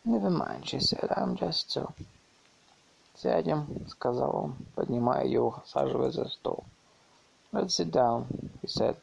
«Never 0.06 0.30
mind», 0.30 0.66
she 0.66 0.80
said, 0.80 1.10
«I'm 1.18 1.36
just 1.36 1.72
so». 1.72 1.94
«Сядем», — 3.16 3.88
сказал 3.88 4.36
он, 4.36 4.56
поднимая 4.76 5.26
ее, 5.26 5.42
усаживая 5.64 6.12
за 6.12 6.28
стол. 6.28 6.66
«Let's 7.52 7.76
sit 7.76 7.92
down», — 7.92 8.62
he 8.62 8.68
said, 8.68 8.98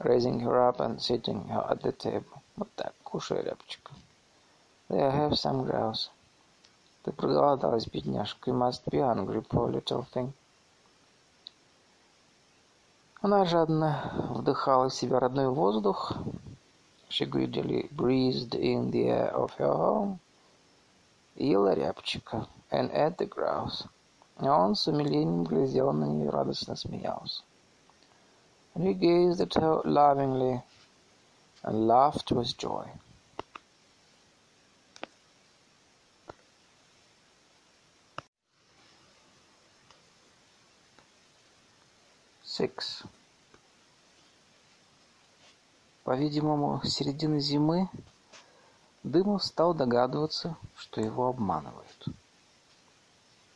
raising 0.00 0.40
her 0.40 0.68
up 0.68 0.80
and 0.80 1.00
sitting 1.00 1.48
her 1.48 1.64
at 1.70 1.82
the 1.82 1.92
table. 1.92 2.42
«Вот 2.56 2.68
так, 2.74 2.94
кушай, 3.04 3.42
рябчик». 3.42 3.90
«There, 4.88 5.10
have 5.10 5.34
some 5.36 5.64
grouse». 5.64 6.10
Ты 7.04 7.12
проголодалась, 7.12 7.86
бедняжка. 7.86 8.50
You 8.50 8.56
must 8.56 8.90
be 8.90 8.98
hungry, 8.98 9.42
poor 9.42 9.70
little 9.70 10.06
thing. 10.12 10.32
Она 13.20 13.44
жадно 13.44 14.30
вдыхала 14.30 14.88
в 14.88 14.94
себя 14.94 15.18
родной 15.18 15.48
воздух. 15.48 16.12
She 17.08 17.24
greedily 17.24 17.88
breathed 17.90 18.54
in 18.54 18.90
the 18.90 19.08
air 19.08 19.34
of 19.34 19.52
her 19.58 19.72
home. 19.72 20.18
Ела 21.36 21.74
рябчика 21.74 22.46
and 22.70 22.90
ate 22.92 23.16
the 23.16 23.26
grouse. 23.26 23.86
А 24.36 24.58
он 24.58 24.74
с 24.74 24.86
умилением 24.86 25.44
глядел 25.44 25.92
на 25.92 26.04
нее 26.04 26.26
и 26.26 26.28
радостно 26.28 26.76
смеялся. 26.76 27.42
And 28.74 28.84
he 28.84 28.94
gazed 28.94 29.40
at 29.40 29.54
her 29.54 29.80
lovingly 29.84 30.62
and 31.62 31.86
laughed 31.86 32.30
with 32.32 32.56
joy. 32.58 32.88
Six. 42.59 43.05
По-видимому, 46.03 46.81
с 46.83 46.89
середины 46.89 47.39
зимы 47.39 47.87
Дымов 49.03 49.45
стал 49.45 49.73
догадываться, 49.73 50.57
что 50.75 50.99
его 50.99 51.29
обманывают. 51.29 52.09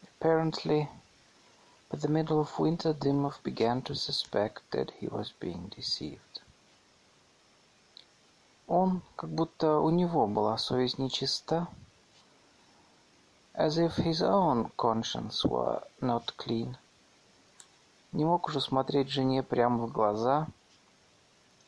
Apparently, 0.04 0.88
by 1.90 1.98
the 1.98 2.08
middle 2.08 2.40
of 2.40 2.58
winter, 2.58 2.94
Dymov 2.94 3.44
began 3.44 3.82
to 3.82 3.94
suspect 3.94 4.62
that 4.72 4.94
he 5.02 5.10
was 5.10 5.34
being 5.38 5.68
deceived. 5.76 6.42
Он, 8.70 9.02
как 9.18 9.30
будто 9.32 9.80
у 9.80 9.90
него 9.90 10.28
была 10.28 10.58
совесть 10.58 10.98
нечиста, 10.98 11.68
as 13.54 13.78
if 13.78 13.98
his 13.98 14.22
own 14.22 14.72
conscience 14.78 15.44
were 15.44 15.84
not 16.00 16.38
clean, 16.38 16.78
не 18.14 18.26
мог 18.26 18.48
уже 18.48 18.62
смотреть 18.62 19.10
жене 19.10 19.44
прямо 19.44 19.86
в 19.86 19.92
глаза— 19.92 20.48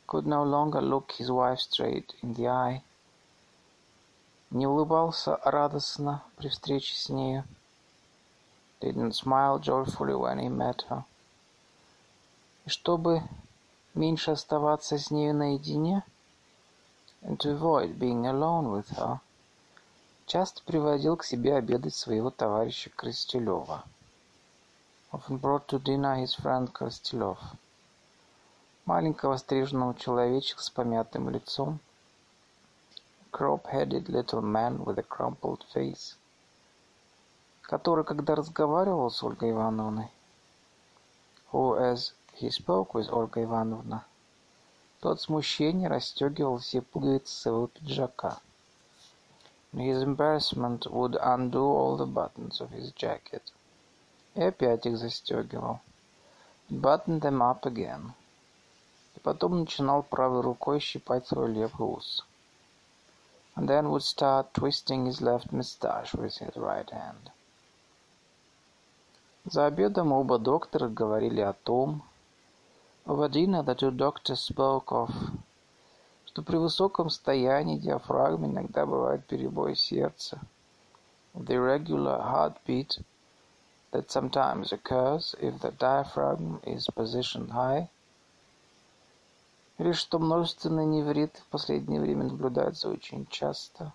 could 0.08 0.28
no 0.28 0.44
longer 0.44 0.82
look 0.82 1.14
his 1.14 1.32
wife 1.32 1.60
straight 1.60 2.14
in 2.22 2.36
the 2.36 2.48
eye, 2.48 2.82
не 4.52 4.68
улыбался 4.68 5.40
радостно 5.44 6.24
при 6.36 6.50
встрече 6.50 6.96
с 6.96 7.10
нею, 7.10 7.44
didn't 8.82 9.14
smile 9.14 9.60
joyfully 9.60 10.14
when 10.14 10.40
he 10.40 10.48
met 10.48 10.88
her. 10.90 11.04
И 12.66 12.70
чтобы 12.70 13.24
меньше 13.96 14.32
оставаться 14.32 14.98
с 14.98 15.10
нею 15.10 15.34
наедине, 15.34 16.04
and 17.24 17.38
to 17.40 17.58
avoid 17.58 17.98
being 17.98 18.26
alone 18.28 18.72
with 18.72 18.90
her, 18.98 19.20
часто 20.28 20.62
приводил 20.64 21.18
к 21.18 21.24
себе 21.24 21.56
обедать 21.56 21.96
своего 21.96 22.30
товарища 22.30 22.92
Крыстелева. 22.92 23.84
Often 25.16 25.38
brought 25.38 25.70
to 25.70 25.80
dinner 25.80 26.16
his 26.18 26.36
friend 26.36 26.70
Крыстелев 26.74 27.40
маленького 28.84 29.38
стриженного 29.38 29.96
человечка 29.96 30.62
с 30.62 30.70
помятым 30.70 31.30
лицом, 31.30 31.80
crop-headed 33.32 34.10
little 34.10 34.42
man 34.42 34.84
with 34.84 35.00
a 35.00 35.04
crumpled 35.04 35.64
face, 35.74 36.18
который, 37.62 38.04
когда 38.04 38.36
разговаривал 38.36 39.10
с 39.10 39.24
Ольгой 39.24 39.52
Ивановной, 39.52 40.12
who, 41.54 41.78
as 41.78 42.12
he 42.34 42.50
spoke 42.50 42.94
with 42.94 43.10
Ольга 43.10 43.42
Ивановна, 43.42 44.04
тот 45.00 45.22
смущение 45.22 45.88
расстегивал 45.88 46.58
все 46.58 46.82
пуговицы 46.82 47.34
своего 47.34 47.68
пиджака. 47.68 48.42
His 49.72 50.04
embarrassment 50.04 50.88
would 50.92 51.16
undo 51.16 51.64
all 51.64 51.96
the 51.96 52.06
buttons 52.06 52.60
of 52.60 52.72
his 52.72 52.92
jacket. 52.92 53.54
И 54.36 54.42
опять 54.42 54.86
их 54.86 54.98
застегивал. 54.98 55.80
Button 56.70 57.20
them 57.22 57.42
up 57.42 57.62
again. 57.62 58.12
Потом 59.24 59.62
начинал 59.62 60.04
правой 60.04 60.42
рукой 60.42 60.80
щипать 60.80 61.28
свой 61.28 61.52
левый 61.52 61.88
ус. 61.88 62.24
And 63.56 63.68
then 63.68 63.90
would 63.90 64.04
start 64.04 64.54
twisting 64.54 65.06
his 65.06 65.22
left 65.22 65.52
mustache 65.52 66.14
with 66.14 66.38
his 66.38 66.56
right 66.56 66.90
hand. 66.92 67.32
За 69.46 69.68
обедом 69.68 70.12
оба 70.12 70.38
доктора 70.38 70.90
говорили 70.90 71.40
о 71.42 71.54
том, 71.54 72.04
over 73.06 73.30
dinner 73.30 73.64
the 73.64 73.76
two 73.76 73.92
doctors 73.92 74.42
spoke 74.42 74.88
of, 74.88 75.12
что 76.26 76.42
при 76.42 76.58
высоком 76.58 77.10
стоянии 77.10 77.78
диафрагмы 77.78 78.48
иногда 78.48 78.86
бывает 78.86 79.26
перебой 79.26 79.76
сердца, 79.76 80.42
the 81.36 81.56
irregular 81.56 82.20
heartbeat 82.20 83.02
that 83.93 84.11
sometimes 84.11 84.73
occurs 84.73 85.35
if 85.41 85.59
the 85.61 85.73
diaphragm 85.73 86.61
is 86.65 86.87
positioned 86.95 87.51
high, 87.51 87.89
или 89.79 89.93
что 89.93 90.19
множественные 90.19 90.87
невриты 90.87 91.41
в 91.41 91.47
последнее 91.47 92.01
время 92.01 92.25
наблюдаются 92.25 92.89
очень 92.89 93.27
часто, 93.27 93.93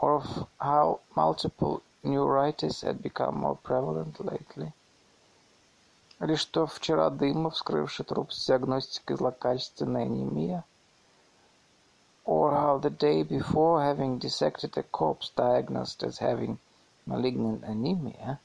or 0.00 0.20
of 0.20 0.46
how 0.60 1.00
multiple 1.16 1.82
neuritis 2.02 2.82
had 2.82 3.02
become 3.02 3.36
more 3.38 3.56
prevalent 3.56 4.18
lately, 4.20 4.72
или 6.20 6.36
что 6.36 6.66
вчера 6.66 7.10
Дымов, 7.10 7.54
вскрывший 7.54 8.04
труп 8.04 8.32
с 8.32 8.46
диагностикой 8.46 9.16
злокачественной 9.16 10.04
анемия, 10.04 10.64
or 12.24 12.52
how 12.52 12.78
the 12.78 12.90
day 12.90 13.22
before, 13.22 13.82
having 13.82 14.18
dissected 14.18 14.76
a 14.76 14.82
corpse 14.82 15.30
diagnosed 15.34 16.02
as 16.02 16.18
having 16.18 16.58
malignant 17.09 17.61
anemia, 17.63 18.37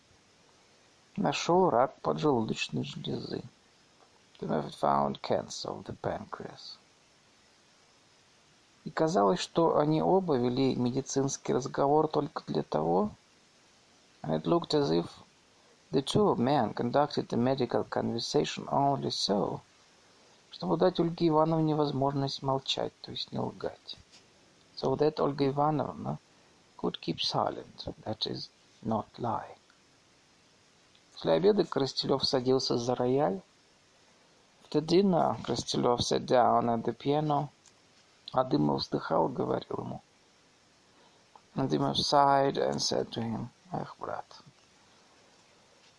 нашел 1.17 1.71
рак 1.71 2.01
поджелудочной 2.01 2.85
железы. 2.85 3.43
to 4.41 4.49
have 4.49 4.75
found 4.75 5.23
cancer 5.23 5.69
of 5.69 5.85
the 5.85 5.93
pancreas. 5.93 6.77
И 8.85 8.91
казалось, 8.91 9.41
что 9.41 9.79
они 9.79 10.03
оба 10.03 10.37
вели 10.37 10.75
медицинский 10.75 11.55
разговор 11.55 12.09
только 12.09 12.43
для 12.47 12.63
того, 12.63 13.11
and 14.23 14.35
it 14.35 14.45
looked 14.45 14.75
as 14.75 14.91
if 14.91 15.07
the 15.93 16.03
two 16.03 16.35
men 16.37 16.75
conducted 16.75 17.29
the 17.29 17.37
medical 17.37 17.85
conversation 17.85 18.67
only 18.71 19.11
so, 19.11 19.61
чтобы 20.51 20.77
дать 20.77 21.01
Ольге 21.01 21.29
Ивановне 21.29 21.75
возможность 21.75 22.43
молчать, 22.43 22.93
то 23.01 23.13
есть 23.13 23.33
не 23.33 23.39
лгать. 23.39 23.97
So 24.77 24.97
that 24.97 25.21
Olga 25.21 25.47
Ivanovna 25.47 26.19
could 26.77 27.01
keep 27.01 27.21
silent, 27.21 27.87
that 28.05 28.27
is, 28.27 28.51
not 28.85 29.07
lie. 29.19 29.57
После 31.13 31.33
обеда 31.33 31.65
Коростелев 31.65 32.25
садился 32.25 32.77
за 32.77 32.95
рояль, 32.95 33.41
After 34.75 34.81
dinner, 34.81 35.41
Крастелев 35.45 36.03
sat 36.03 36.27
down 36.27 36.69
at 36.69 36.83
the 36.83 36.93
piano, 36.93 37.49
а 38.33 38.43
Дымов 38.43 38.81
вздыхал 38.81 39.29
говорил 39.29 39.79
ему. 39.79 40.03
And 41.55 41.71
Дымов 41.71 41.97
sighed 41.97 42.59
and 42.59 42.83
said 42.83 43.13
to 43.13 43.23
him, 43.23 43.51
Эх, 43.71 43.95
брат, 44.01 44.27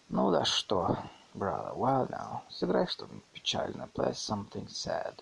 ну 0.09 0.29
да 0.29 0.43
что, 0.43 0.97
brother, 1.33 1.73
well 1.73 2.09
now, 2.09 2.41
сыграй 2.49 2.85
что-нибудь 2.87 3.23
печальное, 3.31 3.87
play 3.87 4.11
something 4.11 4.67
sad. 4.67 5.21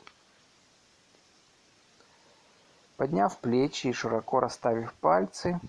Подняв 2.98 3.38
плечи 3.38 3.86
и 3.88 3.94
широко 3.94 4.40
расставив 4.40 4.96
пальцы, 4.96 5.60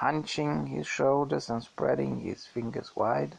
hunching 0.00 0.66
his 0.66 0.86
shoulders 0.86 1.50
and 1.50 1.62
spreading 1.62 2.20
his 2.20 2.46
fingers 2.46 2.96
wide, 2.96 3.36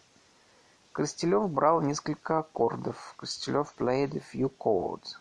Коростелев 0.94 1.50
брал 1.50 1.82
несколько 1.82 2.40
аккордов. 2.40 3.16
Коростелев 3.18 3.74
played 3.76 4.16
a 4.16 4.20
few 4.20 4.52
chords. 4.60 5.16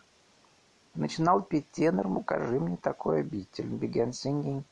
Начинал 0.93 1.41
петь 1.41 1.71
тенором 1.71 2.17
«Укажи 2.17 2.59
мне 2.59 2.77
такой 2.77 3.21
обитель». 3.21 3.65
Began 3.73 4.11
singing 4.11 4.63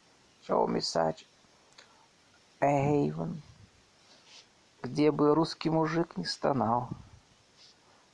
«Show 0.47 0.67
me 0.67 0.79
such 0.81 1.25
a 2.59 2.67
haven», 2.67 3.41
где 4.83 5.11
бы 5.11 5.33
русский 5.33 5.71
мужик 5.71 6.17
не 6.17 6.25
стонал. 6.25 6.89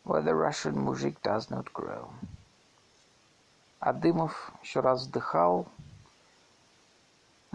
Where 0.06 0.23
the 0.23 0.34
Russian 0.34 0.76
mужик 0.77 1.19
does 1.22 1.49
not 1.49 1.73
grow. 1.73 2.07
А 3.80 3.91
Дымов 3.91 4.52
еще 4.64 4.80
раз 4.80 5.07
вдыхал, 5.07 5.68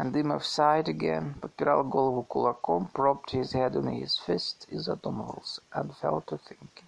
And 0.00 0.14
Дымов 0.14 0.46
sighed 0.46 0.88
again, 0.88 1.34
подпирал 1.42 1.84
голову 1.84 2.22
кулаком, 2.22 2.88
propped 2.90 3.32
his 3.32 3.52
head 3.52 3.76
on 3.76 3.86
his 3.88 4.16
fist 4.16 4.66
и 4.70 4.78
задумывался, 4.78 5.60
and 5.72 5.94
fell 6.00 6.22
to 6.22 6.38
thinking. 6.38 6.86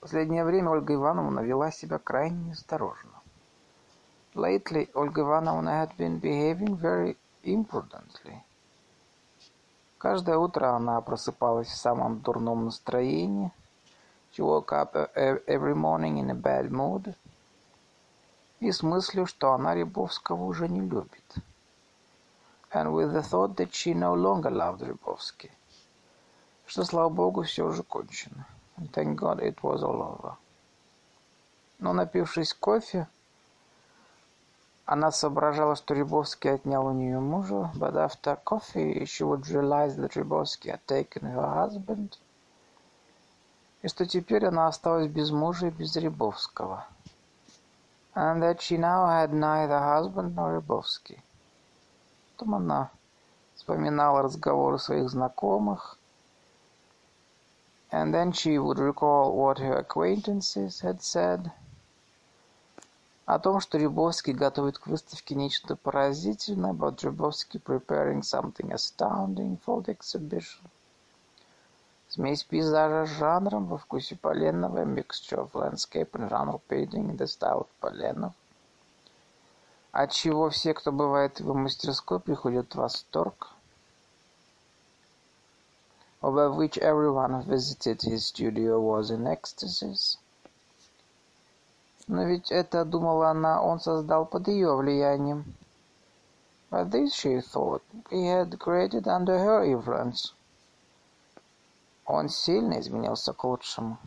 Последнее 0.00 0.44
время 0.44 0.70
Ольга 0.70 0.94
Ивановна 0.94 1.38
вела 1.38 1.70
себя 1.70 1.98
крайне 1.98 2.50
осторожно. 2.50 3.12
Lately, 4.34 4.90
Olga 4.94 5.22
Ivanovna 5.22 5.86
had 5.86 5.96
been 5.96 6.18
behaving 6.18 6.76
very 6.76 7.16
imprudently. 7.44 8.42
Каждое 9.98 10.36
утро 10.36 10.74
она 10.74 11.00
просыпалась 11.00 11.68
в 11.68 11.76
самом 11.76 12.22
дурном 12.22 12.64
настроении. 12.64 13.52
She 14.32 14.42
woke 14.42 14.72
up 14.72 14.96
every 15.14 15.76
morning 15.76 16.18
in 16.18 16.30
a 16.30 16.34
bad 16.34 16.72
mood. 16.72 17.14
И 18.60 18.72
с 18.72 18.82
мыслью, 18.82 19.26
что 19.26 19.52
она 19.52 19.74
Рябовского 19.74 20.44
уже 20.44 20.68
не 20.68 20.80
любит. 20.80 21.34
And 22.70 22.92
with 22.92 23.12
the 23.12 23.22
thought 23.22 23.56
that 23.56 23.72
she 23.72 23.94
no 23.94 24.14
longer 24.14 24.50
loved 24.50 24.82
Рябовский. 24.82 25.50
Что, 26.66 26.84
слава 26.84 27.08
богу, 27.08 27.42
все 27.42 27.64
уже 27.64 27.82
кончено. 27.82 28.46
And 28.76 28.90
thank 28.92 29.18
God 29.18 29.40
it 29.40 29.56
was 29.62 29.82
all 29.82 30.02
over. 30.02 30.36
Но 31.78 31.92
напившись 31.92 32.54
кофе, 32.54 33.06
она 34.84 35.12
соображала, 35.12 35.76
что 35.76 35.94
Рябовский 35.94 36.52
отнял 36.54 36.86
у 36.86 36.92
нее 36.92 37.20
мужа, 37.20 37.70
but 37.74 37.94
after 37.94 38.38
coffee 38.42 39.04
she 39.04 39.24
would 39.24 39.46
realize 39.46 39.96
that 39.96 40.16
Rябовский 40.16 40.70
had 40.70 40.80
taken 40.86 41.22
her 41.22 41.54
husband, 41.54 42.18
и 43.82 43.88
что 43.88 44.06
теперь 44.06 44.46
она 44.46 44.66
осталась 44.66 45.08
без 45.08 45.30
мужа 45.30 45.68
и 45.68 45.70
без 45.70 45.94
Рябовского. 45.94 46.86
And 48.17 48.41
that 48.43 48.61
she 48.61 48.77
now 48.77 49.07
had 49.07 49.33
neither 49.33 49.79
husband 49.79 50.35
nor 50.35 50.53
Рябовский. 50.59 51.21
Потом 52.31 52.55
она 52.55 52.91
вспоминала 53.55 54.21
разговоры 54.21 54.77
своих 54.79 55.09
знакомых, 55.09 55.97
and 57.91 58.13
then 58.13 58.31
she 58.31 58.57
would 58.57 58.79
recall 58.79 59.35
what 59.35 59.59
her 59.59 59.77
acquaintances 59.77 60.81
had 60.81 61.01
said – 61.01 61.63
о 63.25 63.39
том, 63.39 63.61
что 63.61 63.77
Рябовский 63.77 64.33
готовит 64.33 64.77
к 64.79 64.87
выставке 64.87 65.35
нечто 65.35 65.75
поразительное, 65.77 66.71
about 66.71 66.97
Rябовский 67.03 67.59
preparing 67.59 68.21
something 68.21 68.71
astounding 68.71 69.57
for 69.65 69.81
the 69.81 69.91
exhibition. 69.91 70.61
Смесь 72.10 72.42
пейзажа 72.42 73.04
с 73.04 73.10
жанром 73.18 73.66
во 73.66 73.76
вкусе 73.76 74.16
Поленова, 74.16 74.82
mixture 74.86 75.40
of 75.40 75.52
landscape 75.52 76.08
and 76.14 76.30
genre 76.30 76.58
painting 76.66 77.10
in 77.10 77.16
the 77.18 77.26
style 77.26 77.60
of 77.60 77.68
Поленов. 77.80 78.32
От 79.92 80.12
чего 80.12 80.48
все, 80.48 80.72
кто 80.72 80.90
бывает 80.90 81.36
в 81.36 81.40
его 81.40 81.52
мастерской, 81.52 82.18
приходят 82.18 82.72
в 82.72 82.78
восторг. 82.78 83.48
Over 86.22 86.50
which 86.50 86.78
everyone 86.78 87.32
who 87.32 87.42
visited 87.42 88.00
his 88.00 88.24
studio 88.24 88.80
was 88.80 89.10
in 89.10 89.26
ecstasies. 89.26 90.16
Но 92.06 92.24
ведь 92.24 92.50
это, 92.50 92.86
думала 92.86 93.30
она, 93.30 93.62
он 93.62 93.80
создал 93.80 94.24
под 94.24 94.48
ее 94.48 94.74
влиянием. 94.74 95.44
But 96.70 96.90
this, 96.90 97.12
she 97.12 97.40
thought, 97.42 97.82
he 98.10 98.24
had 98.26 98.58
created 98.58 99.06
under 99.06 99.38
her 99.38 99.62
influence. 99.62 100.32
Он 102.08 102.30
сильно 102.30 102.80
изменился 102.80 103.34
к 103.34 103.44
лучшему. 103.44 103.98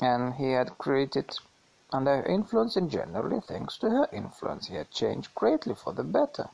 And 0.00 0.34
he 0.34 0.50
had 0.50 0.76
created 0.78 1.32
under 1.92 2.16
her 2.16 2.26
influence 2.26 2.76
and 2.76 2.90
generally, 2.90 3.40
thanks 3.40 3.78
to 3.78 3.88
her 3.88 4.08
influence, 4.12 4.66
he 4.66 4.74
had 4.74 4.90
changed 4.90 5.32
greatly 5.36 5.74
for 5.74 5.92
the 5.92 6.02
better. 6.02 6.50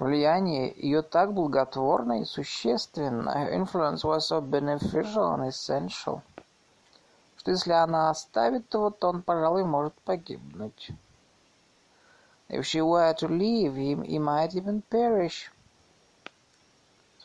Влияние 0.00 0.74
ее 0.76 1.02
так 1.02 1.32
благотворно 1.32 2.20
и 2.20 2.24
существенно, 2.24 3.32
her 3.32 3.50
influence 3.50 4.02
was 4.02 4.26
so 4.26 4.40
beneficial 4.40 5.34
and 5.34 5.48
essential, 5.48 6.20
что 7.36 7.52
если 7.52 7.72
она 7.72 8.10
оставит 8.10 8.74
его, 8.74 8.90
то 8.90 9.10
он, 9.10 9.22
пожалуй, 9.22 9.64
может 9.64 9.94
погибнуть. 10.02 10.90
If 12.48 12.66
she 12.66 12.80
were 12.80 13.14
to 13.14 13.28
leave 13.28 13.76
him, 13.76 14.02
he 14.02 14.18
might 14.18 14.54
even 14.56 14.82
perish. 14.90 15.50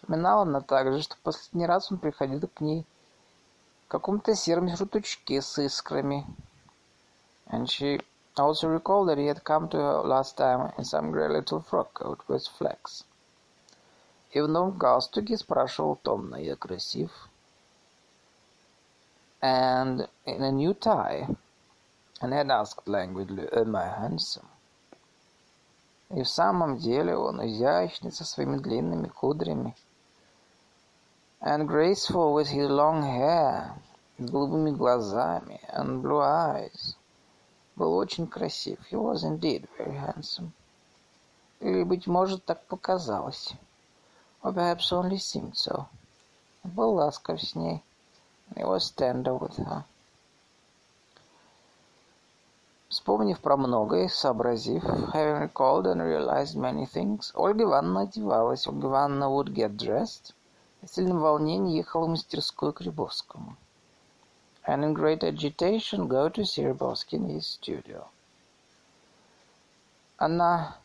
Вспоминала 0.01 0.41
она 0.41 0.61
также, 0.61 1.03
что 1.03 1.15
последний 1.21 1.67
раз 1.67 1.91
он 1.91 1.99
приходил 1.99 2.41
к 2.47 2.59
ней 2.59 2.85
в 3.85 3.87
каком-то 3.87 4.35
сером 4.35 4.67
сюртучке 4.75 5.41
с 5.41 5.59
искрами. 5.59 6.25
And 7.47 7.67
she 7.67 8.01
also 8.35 8.67
recalled 8.67 9.09
that 9.09 9.17
he 9.17 9.27
had 9.27 9.43
come 9.43 9.69
to 9.69 9.77
her 9.77 10.03
last 10.03 10.37
time 10.37 10.73
in 10.77 10.85
some 10.85 11.11
grey 11.11 11.27
little 11.27 11.61
frock 11.61 11.93
coat 11.93 12.19
with 12.27 12.47
flecks. 12.57 13.05
И 14.31 14.41
в 14.41 14.47
новом 14.47 14.77
галстуке 14.77 15.37
спрашивал 15.37 15.97
томно, 15.97 16.37
я 16.37 16.55
красив? 16.55 17.11
And 19.41 20.09
in 20.25 20.41
a 20.41 20.51
new 20.51 20.73
tie, 20.73 21.27
and 22.21 22.33
had 22.33 22.49
asked 22.49 22.87
languidly, 22.87 23.47
am 23.51 23.75
I 23.75 23.87
handsome? 23.87 24.47
И 26.09 26.23
в 26.23 26.29
самом 26.29 26.77
деле 26.77 27.15
он 27.15 27.45
изящный 27.45 28.11
со 28.11 28.25
своими 28.25 28.57
длинными 28.57 29.07
кудрями. 29.07 29.75
And 31.40 31.68
graceful 31.68 32.34
with 32.34 32.48
his 32.48 32.68
long 32.68 33.02
hair, 33.02 33.74
голубыми 34.18 34.70
глазами, 34.70 35.60
and 35.68 36.02
blue 36.02 36.20
eyes 36.20 36.96
был 37.76 37.94
очень 37.96 38.26
красив. 38.26 38.78
He 38.90 38.96
was 38.96 39.22
indeed 39.22 39.68
very 39.78 39.96
handsome. 39.96 40.52
Или, 41.60 41.84
быть 41.84 42.06
может, 42.06 42.44
так 42.44 42.64
показалось. 42.66 43.54
Or 44.42 44.52
perhaps 44.52 44.92
only 44.92 45.18
seemed 45.18 45.54
so. 45.56 45.86
Был 46.64 46.94
ласков 46.94 47.40
с 47.40 47.54
ней. 47.54 47.82
He 48.54 48.64
was 48.64 48.90
tender 48.90 49.34
with 49.38 49.56
her. 49.56 49.84
Вспомнив 52.88 53.40
про 53.40 53.56
многое, 53.56 54.08
сообразив, 54.08 54.82
having 55.12 55.40
recalled 55.40 55.86
and 55.86 56.00
realized 56.00 56.56
many 56.56 56.86
things, 56.86 57.32
Ольга 57.34 57.64
Ивановна 57.64 58.02
одевалась. 58.02 58.66
Ольга 58.66 58.86
Ивановна 58.86 59.28
would 59.28 59.52
get 59.52 59.76
dressed. 59.76 60.32
В 60.81 60.87
сильном 60.87 61.19
волнении 61.19 61.77
ехала 61.77 62.05
в 62.05 62.09
мастерскую 62.09 62.73
к 62.73 62.81
Рябовскому 62.81 63.57
and 64.67 64.83
in 64.83 64.93
great 64.93 65.23
agitation 65.23 66.07
go 66.07 66.29
to 66.29 66.41
Sirboski 66.41 67.13
in 67.13 67.29
his 67.29 67.47
studio. 67.47 68.07
Она 70.17 70.77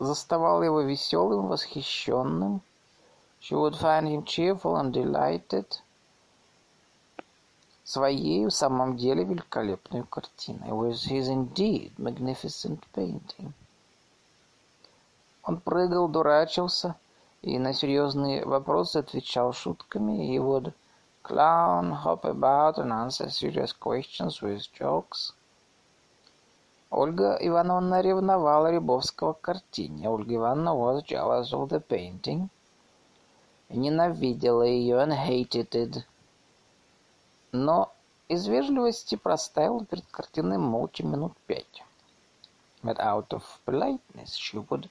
заставала 0.00 0.62
его 0.62 0.80
веселым, 0.80 1.46
восхищенным. 1.46 2.62
She 3.40 3.54
would 3.54 3.76
find 3.76 4.08
him 4.08 4.24
cheerful 4.24 4.76
and 4.76 4.92
delighted 4.92 5.80
своей 7.84 8.46
в 8.46 8.50
самом 8.50 8.96
деле 8.96 9.24
великолепной 9.24 10.04
картиной. 10.04 10.70
Was 10.70 11.06
his 11.06 11.28
indeed 11.28 11.92
magnificent 11.96 12.82
painting. 12.92 13.52
Он 15.44 15.60
прыгал, 15.60 16.08
дурачился 16.08 16.96
и 17.42 17.58
на 17.58 17.72
серьезные 17.72 18.44
вопросы 18.44 18.98
отвечал 18.98 19.52
шутками. 19.52 20.12
He 20.12 20.38
would 20.38 20.74
Clown 21.22 21.92
hop 22.02 22.24
about 22.24 22.78
and 22.78 22.90
answer 22.90 23.28
serious 23.28 23.72
questions 23.72 24.40
with 24.40 24.72
jokes. 24.72 25.32
Ольга 26.90 27.36
Ивановна 27.40 28.00
ревновала 28.00 28.70
Рябовского 28.72 29.34
к 29.34 29.40
картине. 29.42 30.08
Ольга 30.08 30.34
Ивановна 30.34 30.74
was 30.74 31.02
jealous 31.04 31.52
of 31.52 31.68
the 31.68 31.80
painting. 31.80 32.48
Ненавидела 33.68 34.62
ее 34.62 34.96
and 34.96 35.12
hated 35.12 35.70
it. 35.70 36.04
Но 37.52 37.92
из 38.28 38.46
вежливости 38.46 39.14
проставила 39.14 39.84
перед 39.84 40.06
картиной 40.06 40.58
молча 40.58 41.04
минут 41.04 41.34
пять. 41.46 41.84
But 42.82 42.98
out 42.98 43.28
of 43.28 43.44
politeness 43.66 44.34
she 44.34 44.58
would 44.58 44.88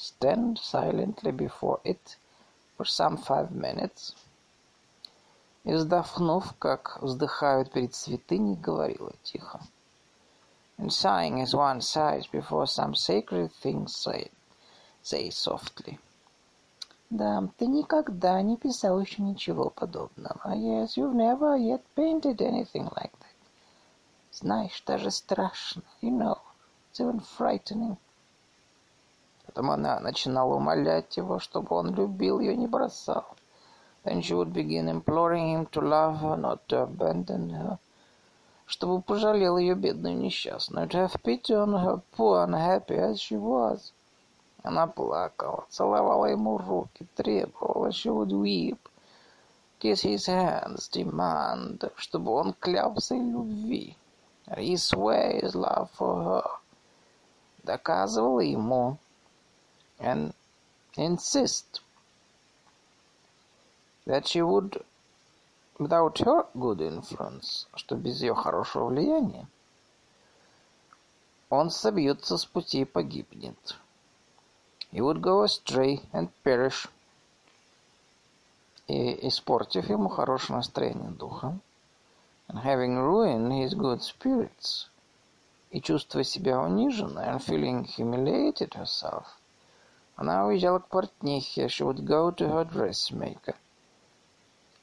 stand 0.00 0.58
silently 0.58 1.32
before 1.32 1.80
it 1.84 2.16
for 2.76 2.84
some 2.84 3.16
five 3.16 3.50
minutes – 3.50 4.26
и, 5.66 5.74
вздохнув, 5.74 6.54
как 6.58 6.98
вздыхают 7.02 7.72
перед 7.72 7.92
святыней, 7.94 8.54
говорила 8.54 9.12
тихо. 9.24 9.60
And 10.78 10.92
sighing 10.92 11.40
as 11.42 11.54
one 11.54 11.80
sighs 11.80 12.28
before 12.30 12.66
some 12.66 12.94
sacred 12.94 13.50
thing 13.62 13.88
said, 13.88 14.30
say 15.02 15.28
softly. 15.30 15.98
Да, 17.10 17.48
ты 17.58 17.66
никогда 17.66 18.40
не 18.42 18.56
писал 18.56 19.00
еще 19.00 19.22
ничего 19.22 19.70
подобного. 19.70 20.54
Yes, 20.54 20.96
you've 20.96 21.14
never 21.14 21.56
yet 21.56 21.82
painted 21.96 22.40
anything 22.40 22.88
like 22.94 23.12
that. 23.18 23.34
Знаешь, 24.30 24.80
даже 24.86 25.10
страшно. 25.10 25.82
You 26.00 26.12
know, 26.12 26.38
it's 26.92 27.00
even 27.00 27.18
frightening. 27.18 27.96
Потом 29.53 29.71
она 29.71 29.99
начинала 29.99 30.55
умолять 30.55 31.17
его, 31.17 31.39
чтобы 31.39 31.75
он 31.75 31.93
любил 31.93 32.39
ее, 32.39 32.55
не 32.55 32.67
бросал. 32.67 33.25
Then 34.05 34.21
she 34.21 34.33
would 34.33 34.53
begin 34.53 34.87
imploring 34.87 35.49
him 35.53 35.65
to 35.71 35.81
love 35.81 36.21
her, 36.21 36.37
not 36.37 36.65
to 36.69 36.83
abandon 36.83 37.49
her, 37.49 37.77
чтобы 38.65 39.01
пожалел 39.01 39.57
ее 39.57 39.75
бедную 39.75 40.15
несчастную, 40.17 40.87
to 40.87 40.99
have 40.99 41.21
pity 41.21 41.53
on 41.53 41.73
her, 41.73 42.01
poor, 42.15 42.45
unhappy 42.45 42.95
as 42.95 43.19
she 43.19 43.35
was. 43.35 43.91
Она 44.63 44.87
плакала, 44.87 45.65
целовала 45.67 46.27
ему 46.27 46.57
руки, 46.57 47.05
требовала, 47.15 47.91
she 47.91 48.09
would 48.09 48.31
weep, 48.31 48.79
kiss 49.79 50.03
his 50.03 50.27
hands, 50.27 50.87
demand, 50.89 51.91
чтобы 51.97 52.31
он 52.31 52.53
клялся 52.53 53.15
любви. 53.15 53.97
He 54.55 54.77
swore 54.77 55.41
love 55.53 55.89
for 55.91 56.23
her. 56.23 56.49
Доказывала 57.63 58.39
ему 58.39 58.97
and 60.01 60.33
insist 60.97 61.81
that 64.05 64.27
she 64.27 64.41
would 64.41 64.83
without 65.77 66.19
her 66.19 66.45
good 66.53 66.81
influence, 66.81 67.67
что 67.75 67.95
без 67.95 68.21
ее 68.21 68.35
хорошего 68.35 68.85
влияния, 68.85 69.47
он 71.49 71.69
собьется 71.69 72.37
с 72.37 72.45
пути 72.45 72.81
и 72.81 72.85
погибнет. 72.85 73.75
He 74.91 74.99
would 74.99 75.21
go 75.21 75.43
astray 75.43 76.03
and 76.11 76.29
perish. 76.43 76.87
И 78.87 79.27
испортив 79.27 79.89
ему 79.89 80.09
хорошее 80.09 80.57
настроение 80.57 81.11
духа, 81.11 81.57
and 82.49 82.59
having 82.63 82.97
ruined 82.97 83.51
his 83.53 83.73
good 83.73 84.01
spirits, 84.01 84.89
и 85.71 85.79
чувствуя 85.79 86.23
себя 86.23 86.59
униженной, 86.59 87.25
and 87.25 87.41
feeling 87.41 87.85
humiliated 87.85 88.73
herself, 88.73 89.40
она 90.16 90.46
уезжала 90.46 90.78
к 90.78 90.88
портнихе, 90.88 91.66
she 91.66 91.84
would 91.84 92.04
go 92.04 92.30
to 92.30 92.48
her 92.48 92.64
dressmaker, 92.64 93.54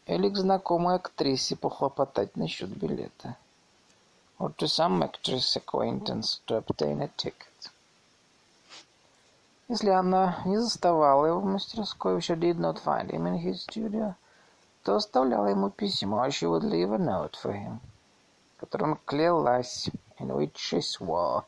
или 0.06 0.30
к 0.30 0.38
знакомой 0.38 0.95
актрисе 0.95 1.56
похлопотать 1.56 2.38
насчет 2.38 2.70
билета, 2.70 3.36
or 4.40 4.54
to 4.56 4.68
some 4.68 5.02
actress 5.02 5.56
acquaintance 5.56 6.41
to 6.45 6.58
obtain 6.58 7.02
a 7.02 7.08
ticket. 7.18 7.72
Если 9.70 9.90
она 9.90 10.41
не 10.45 10.58
заставала 10.58 11.26
его 11.26 11.40
в 11.40 11.45
мастерской, 11.45 12.18
if 12.18 12.24
she 12.24 12.36
did 12.36 12.60
not 12.60 12.78
find 12.78 13.10
him 13.10 13.26
in 13.26 13.40
his 13.40 13.62
studio, 13.64 14.16
то 14.84 14.95
оставляла 14.95 15.48
ему 15.48 15.70
письмо, 15.70 16.28
she 16.30 16.45
would 16.45 16.64
leave 16.64 16.91
a 16.91 16.98
note 16.98 17.36
for 17.41 17.54
him, 17.54 17.80
которым 18.60 19.00
клялась, 19.06 19.90
in 20.20 20.28
which 20.28 20.58
she 20.58 20.82
swore, 20.82 21.45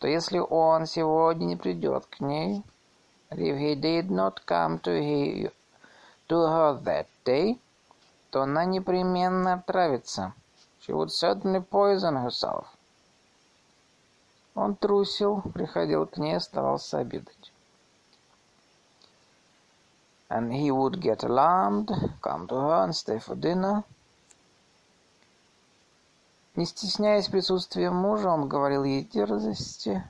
что 0.00 0.08
если 0.08 0.38
он 0.38 0.86
сегодня 0.86 1.44
не 1.44 1.56
придет 1.56 2.06
к 2.06 2.20
ней, 2.20 2.64
if 3.30 3.58
he 3.58 3.74
did 3.74 4.08
not 4.08 4.42
come 4.46 4.80
to, 4.80 4.98
he, 4.98 5.52
to 6.26 6.36
her 6.36 6.80
that 6.82 7.06
day, 7.22 7.60
то 8.30 8.40
она 8.40 8.64
непременно 8.64 9.52
отравится. 9.52 10.32
She 10.80 10.94
would 10.94 11.10
certainly 11.10 11.60
poison 11.60 12.16
herself. 12.16 12.64
Он 14.54 14.74
трусил, 14.74 15.42
приходил 15.52 16.06
к 16.06 16.16
ней, 16.16 16.36
оставался 16.36 17.00
обедать. 17.00 17.52
And 20.30 20.50
he 20.50 20.70
would 20.70 20.98
get 20.98 21.22
alarmed, 21.22 21.90
come 22.22 22.46
to 22.48 22.54
her 22.54 22.84
and 22.84 22.96
stay 22.96 23.18
for 23.18 23.36
dinner. 23.36 23.84
Не 26.56 26.66
стесняясь 26.66 27.28
присутствия 27.28 27.90
мужа, 27.90 28.28
он 28.28 28.48
говорил 28.48 28.82
ей 28.82 29.04
дерзости. 29.04 30.04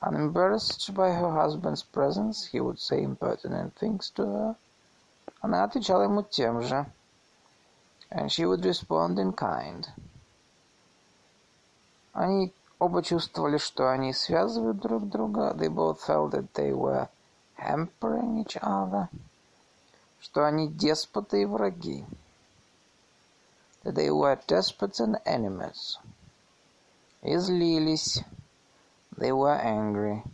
Unembarrassed 0.00 0.92
by 0.92 1.12
her 1.12 1.30
husband's 1.30 1.82
presence, 1.82 2.50
he 2.52 2.60
would 2.60 2.78
say 2.78 3.02
impertinent 3.02 3.74
things 3.76 4.10
to 4.10 4.26
her. 4.26 4.56
Она 5.40 5.64
отвечала 5.64 6.02
ему 6.02 6.22
тем 6.22 6.62
же. 6.62 6.86
And 8.10 8.30
she 8.30 8.44
would 8.44 8.64
respond 8.64 9.18
in 9.18 9.32
kind. 9.32 9.86
Они 12.12 12.52
оба 12.78 13.02
чувствовали, 13.02 13.58
что 13.58 13.90
они 13.90 14.12
связывают 14.12 14.80
друг 14.80 15.08
друга. 15.08 15.54
They 15.54 15.68
both 15.68 16.00
felt 16.00 16.32
that 16.32 16.52
they 16.54 16.72
were 16.72 17.08
hampering 17.56 18.44
each 18.44 18.56
other. 18.60 19.08
Что 20.20 20.44
они 20.44 20.68
деспоты 20.68 21.42
и 21.42 21.44
враги. 21.46 22.04
They 23.86 24.10
were 24.10 24.36
despots 24.48 24.98
and 24.98 25.16
enemies. 25.24 25.98
И 27.22 27.36
злились. 27.36 28.24
They 29.16 29.30
were 29.30 29.60
angry. 29.62 30.24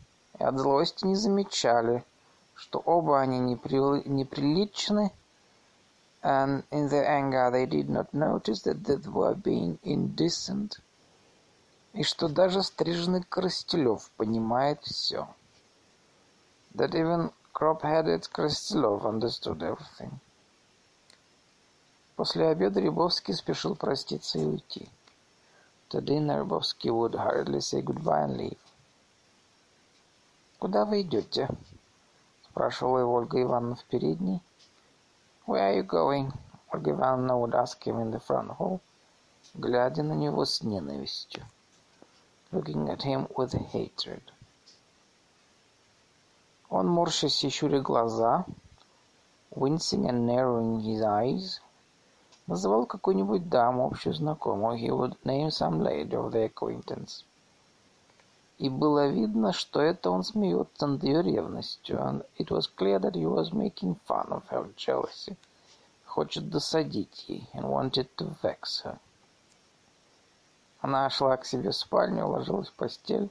И 0.41 0.43
от 0.43 0.59
злости 0.59 1.05
не 1.05 1.17
замечали, 1.17 2.03
что 2.55 2.79
оба 2.79 3.21
они 3.21 3.39
непри... 3.39 3.79
неприличны, 4.07 5.13
and 6.23 6.65
in 6.71 6.89
their 6.89 7.07
anger 7.07 7.51
they 7.51 7.67
did 7.67 7.91
not 7.91 8.15
notice 8.15 8.63
that 8.63 8.85
they 8.85 8.97
were 8.97 9.35
being 9.35 9.79
indecent, 9.83 10.81
и 11.93 12.03
что 12.05 12.29
даже 12.29 12.63
стриженный 12.63 13.23
Коростелев 13.23 14.11
понимает 14.17 14.83
все. 14.83 15.29
That 16.75 16.95
even 16.95 17.31
crop-headed 17.53 18.31
Коростелев 18.33 19.05
understood 19.05 19.63
everything. 19.63 20.21
После 22.23 22.47
обеда 22.51 22.79
Рябовский 22.79 23.35
спешил 23.35 23.75
проститься 23.75 24.39
и 24.39 24.45
уйти. 24.45 24.89
To 25.91 26.01
dinner 26.01 26.39
Рябовский 26.39 26.91
would 26.91 27.17
hurriedly 27.17 27.59
say 27.59 27.83
goodbye 27.83 28.25
and 28.25 28.37
leave. 28.37 28.59
«Куда 30.61 30.85
вы 30.85 31.03
идете?»— 31.03 31.49
спрашивала 32.49 33.01
его 33.01 33.15
Ольга 33.15 33.43
Ивановна 33.43 33.75
в 33.75 33.85
передней. 33.87 34.41
«Where 35.49 35.69
are 35.69 35.77
you 35.77 35.85
going?»— 35.85 36.33
Ольга 36.73 36.93
Ивановна 36.93 37.37
would 37.41 37.57
ask 37.57 37.83
him 37.83 37.99
in 37.99 38.13
the 38.13 38.21
front 38.21 38.57
hall, 38.57 38.79
глядя 39.55 40.05
на 40.05 40.13
него 40.13 40.45
с 40.45 40.63
ненавистью. 40.63 41.45
Looking 42.53 42.89
at 42.89 43.03
him 43.03 43.27
with 43.35 43.53
hatred. 43.73 44.23
Он, 46.71 46.87
морщась 46.87 47.43
и 47.43 47.49
щуря 47.49 47.81
глаза, 47.81 48.47
wincing 49.51 50.07
and 50.09 50.25
narrowing 50.25 50.83
his 50.83 51.03
eyes, 51.03 51.61
называл 52.47 52.87
какую-нибудь 52.87 53.49
даму, 53.49 53.87
общую 53.87 54.15
знакомую. 54.15 54.79
He 54.79 54.89
would 54.89 55.17
name 55.25 55.49
some 55.49 55.81
lady 55.81 56.11
of 56.11 56.33
their 56.33 56.53
acquaintance. 56.53 57.25
И 58.59 58.69
было 58.69 59.09
видно, 59.09 59.53
что 59.53 59.81
это 59.81 60.11
он 60.11 60.23
смеется 60.23 60.87
над 60.87 61.03
ее 61.03 61.23
ревностью. 61.23 61.99
And 61.99 62.25
it 62.39 62.49
was 62.49 62.71
clear 62.77 63.01
that 63.01 63.15
he 63.15 63.27
was 63.27 63.53
making 63.53 63.99
fun 64.07 64.29
of 64.29 64.43
her 64.51 64.73
jealousy. 64.77 65.37
Хочет 66.05 66.51
досадить 66.51 67.29
ей 67.29 67.49
and 67.55 67.65
wanted 67.65 68.09
to 68.17 68.35
vex 68.43 68.85
her. 68.85 68.99
Она 70.81 71.09
шла 71.11 71.37
к 71.37 71.47
себе 71.47 71.71
в 71.71 71.77
спальню, 71.77 72.27
ложилась 72.27 72.69
в 72.69 72.75
постель. 72.75 73.31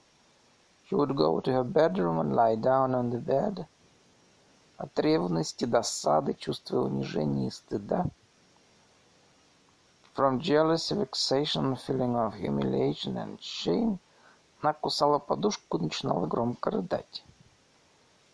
She 0.90 0.96
would 0.96 1.16
go 1.16 1.40
to 1.42 1.52
her 1.52 1.64
bedroom 1.64 2.20
and 2.20 2.34
lie 2.34 2.56
down 2.56 2.94
on 2.94 3.12
the 3.12 3.24
bed. 3.24 3.66
От 4.78 5.00
ревности, 5.00 5.66
досады, 5.66 6.34
чувства 6.34 6.82
унижения 6.82 7.48
и 7.48 7.52
стыда. 7.52 8.06
From 10.14 10.40
jealousy, 10.40 10.96
vexation, 10.96 11.76
feeling 11.76 12.16
of 12.16 12.36
humiliation 12.36 13.18
and 13.18 13.40
shame– 13.40 14.00
Она 14.62 14.74
кусала 14.74 15.18
подушку 15.18 15.80
и 15.80 15.82
начинала 15.82 16.28
громко 16.28 16.70
рыдать. 16.70 17.24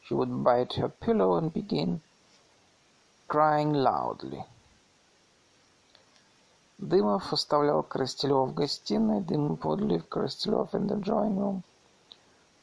She 0.03 0.13
would 0.13 0.43
bite 0.43 0.73
her 0.73 0.89
pillow 0.89 1.37
and 1.37 1.53
begin 1.53 2.01
crying 3.29 3.71
loudly. 3.71 4.43
Дымов 6.77 7.31
оставлял 7.31 7.81
Коростелева 7.81 8.45
в 8.45 8.53
гостиной, 8.53 9.21
Дымов 9.21 9.61
подлив 9.61 10.05
Коростелев 10.09 10.75
in 10.75 10.87
the 10.87 10.99
drawing 10.99 11.37
room. 11.37 11.61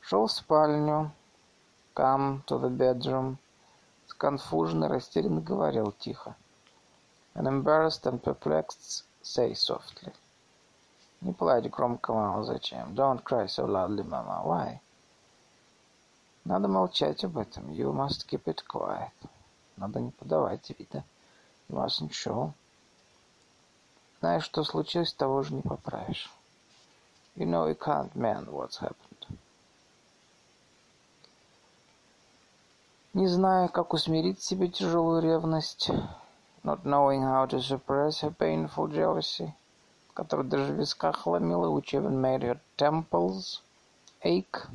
Шел 0.02 0.26
в 0.26 0.32
спальню, 0.32 1.10
come 1.94 2.44
to 2.44 2.58
the 2.58 2.68
bedroom, 2.68 3.38
сконфуженно, 4.06 4.88
растерянно 4.88 5.40
говорил 5.40 5.92
тихо. 5.92 6.36
And 7.34 7.46
embarrassed 7.48 8.06
and 8.06 8.22
perplexed, 8.22 9.04
say 9.22 9.54
softly. 9.54 10.12
Не 11.20 11.32
плачь 11.32 11.70
громко, 11.70 12.12
мама, 12.12 12.44
зачем? 12.44 12.94
Don't 12.94 13.22
cry 13.24 13.46
so 13.46 13.64
loudly, 13.66 14.04
mama. 14.04 14.42
Why? 14.44 14.80
Надо 16.44 16.68
молчать 16.68 17.24
об 17.24 17.38
этом. 17.38 17.70
You 17.72 17.92
must 17.92 18.26
keep 18.28 18.44
it 18.44 18.62
quiet. 18.66 19.12
Надо 19.76 20.00
не 20.00 20.10
подавать 20.10 20.70
вида. 20.78 21.02
You 21.68 21.76
mustn't 21.76 22.10
show. 22.10 22.52
Знаешь, 24.20 24.44
что 24.44 24.62
случилось, 24.64 25.12
того 25.12 25.42
же 25.42 25.54
не 25.54 25.62
поправишь. 25.62 26.30
You 27.36 27.46
know 27.46 27.66
you 27.66 27.74
can't 27.74 28.14
mend 28.14 28.46
what's 28.48 28.78
happened. 28.80 29.38
Не 33.14 33.26
зная, 33.26 33.68
как 33.68 33.92
усмирить 33.92 34.42
себе 34.42 34.68
тяжелую 34.68 35.22
ревность, 35.22 35.90
not 36.63 36.85
knowing 36.85 37.21
how 37.21 37.45
to 37.45 37.61
suppress 37.61 38.21
her 38.21 38.31
painful 38.31 38.87
jealousy, 38.87 39.53
который 40.13 40.45
даже 40.45 40.73
в 40.73 40.79
висках 40.79 41.25
ломила, 41.25 41.69
which 41.69 41.93
even 41.93 42.19
made 42.19 42.41
her 42.41 42.59
temples 42.77 43.61
ache. 44.23 44.67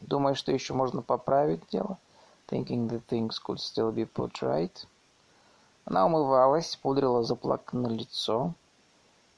Думая, 0.00 0.34
что 0.34 0.52
еще 0.52 0.72
можно 0.72 1.02
поправить 1.02 1.66
дело, 1.70 1.98
thinking 2.48 2.88
that 2.88 3.06
things 3.06 3.38
could 3.38 3.58
still 3.58 3.92
be 3.92 4.06
put 4.06 4.40
right. 4.40 4.86
Она 5.84 6.06
умывалась, 6.06 6.76
пудрила 6.76 7.22
заплаканное 7.22 7.90
лицо. 7.90 8.54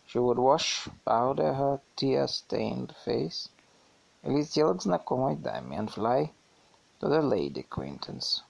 She 0.07 0.21
would 0.21 0.39
wash, 0.39 0.89
powder 1.05 1.55
her 1.55 1.81
tear-stained 1.97 2.95
face. 3.05 3.49
И 4.23 4.31
летела 4.31 4.75
к 4.75 4.83
знакомой 4.83 5.37
даме 5.37 5.79
and 5.79 5.91
fly 5.91 6.31
to 7.01 7.09
the 7.09 7.21
lady 7.21 7.61
acquaintance. 7.61 8.43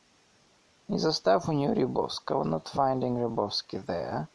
Не 0.88 0.98
застав 1.00 1.50
у 1.50 1.52
нее 1.52 1.74
Рябовского, 1.74 2.44
not 2.44 2.66
finding 2.74 3.20
Рябовский 3.20 3.80
there, 3.80 4.28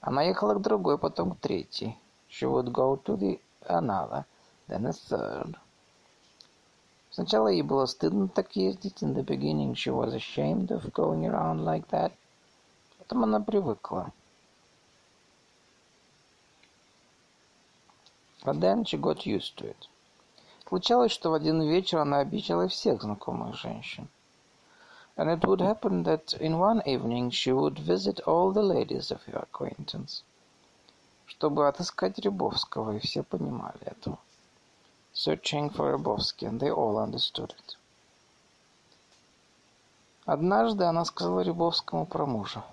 Она 0.00 0.22
ехала 0.22 0.54
к 0.54 0.62
другой, 0.62 0.98
потом 0.98 1.32
к 1.32 1.40
третьей. 1.40 1.98
She 2.28 2.46
would 2.46 2.70
go 2.70 2.96
to 3.04 3.16
the 3.16 3.40
another, 3.68 4.24
then 4.68 4.86
a 4.86 4.92
third. 4.92 5.56
Сначала 7.10 7.48
ей 7.48 7.62
было 7.62 7.86
стыдно 7.86 8.28
так 8.28 8.54
ездить. 8.54 9.02
In 9.02 9.14
the 9.14 9.24
beginning 9.24 9.72
she 9.72 9.90
was 9.90 10.14
ashamed 10.14 10.68
of 10.68 10.92
going 10.92 11.24
around 11.24 11.64
like 11.64 11.88
that. 11.88 12.12
Потом 12.98 13.24
она 13.24 13.40
привыкла. 13.40 14.12
But 18.44 18.60
then 18.60 18.84
she 18.84 19.00
got 19.00 19.24
used 19.24 19.56
to 19.56 19.70
it. 19.70 19.88
Случалось, 20.68 21.10
что 21.10 21.30
в 21.30 21.34
один 21.34 21.62
вечер 21.62 21.98
она 21.98 22.18
обидела 22.18 22.68
всех 22.68 23.02
знакомых 23.02 23.56
женщин. 23.56 24.08
And 25.16 25.30
it 25.30 25.46
would 25.46 25.60
happen 25.60 26.02
that 26.02 26.34
in 26.34 26.58
one 26.58 26.82
evening 26.86 27.30
she 27.30 27.50
would 27.50 27.78
visit 27.78 28.20
all 28.20 28.52
the 28.52 28.62
ladies 28.62 29.10
of 29.10 29.22
her 29.24 29.38
acquaintance. 29.38 30.22
Чтобы 31.26 31.66
отыскать 31.68 32.18
Рябовского, 32.18 32.96
и 32.96 32.98
все 32.98 33.22
понимали 33.22 33.80
это. 33.80 34.18
Searching 35.14 35.70
for 35.70 35.92
Рябовский, 35.92 36.46
and 36.46 36.60
they 36.60 36.70
all 36.70 36.98
understood 36.98 37.54
it. 37.58 37.76
Однажды 40.26 40.84
она 40.84 41.04
сказала 41.04 41.40
Рябовскому 41.40 42.04
про 42.04 42.26
мужа. 42.26 42.64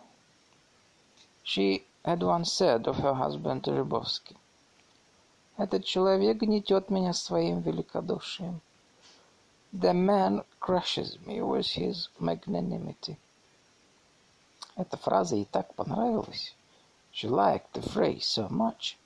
She 1.45 1.85
had 2.03 2.21
once 2.21 2.51
said 2.51 2.87
of 2.87 2.97
her 2.97 3.13
husband 3.13 3.63
to 3.63 3.73
Рябовский. 3.73 4.35
Этот 5.55 5.85
человек 5.85 6.37
гнетет 6.37 6.89
меня 6.89 7.13
своим 7.13 7.61
великодушием. 7.61 8.59
The 9.73 9.93
man 9.93 10.43
crushes 10.59 11.17
me 11.25 11.41
with 11.41 11.67
his 11.75 12.07
magnanimity. 12.19 13.17
Эта 14.75 14.97
фраза 14.97 15.35
ей 15.35 15.45
так 15.45 15.73
понравилась. 15.73 16.55
She 17.11 17.27
liked 17.27 17.73
the 17.73 17.81
phrase 17.81 18.23
so 18.23 18.49
much, 18.49 18.97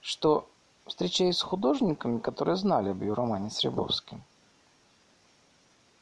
что, 0.00 0.46
встречаясь 0.86 1.38
с 1.38 1.42
художниками, 1.42 2.18
которые 2.18 2.56
знали 2.56 2.90
об 2.90 3.00
ее 3.02 3.14
романе 3.14 3.50
с 3.50 3.64
Рябовским, 3.64 4.22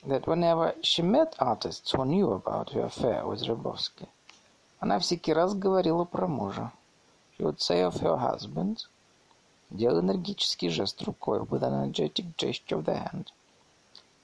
that 0.04 0.26
whenever 0.26 0.74
she 0.82 1.02
met 1.02 1.36
artists 1.38 1.92
who 1.92 2.04
knew 2.04 2.32
about 2.32 2.70
her 2.70 2.86
affair 2.86 3.24
with 3.26 3.42
Rябовский, 3.42 4.08
она 4.80 4.98
всякий 4.98 5.32
раз 5.32 5.54
говорила 5.54 6.04
про 6.04 6.26
мужа. 6.26 6.72
She 7.38 7.44
would 7.44 7.60
say 7.60 7.82
of 7.82 8.00
her 8.00 8.18
husband– 8.18 8.78
Делал 9.72 10.00
энергический 10.00 10.68
жест 10.68 11.00
рукой, 11.02 11.40
with 11.40 11.62
an 11.62 11.72
energetic 11.72 12.36
gesture 12.36 12.76
of 12.76 12.84
the 12.84 12.94
hand. 12.94 13.32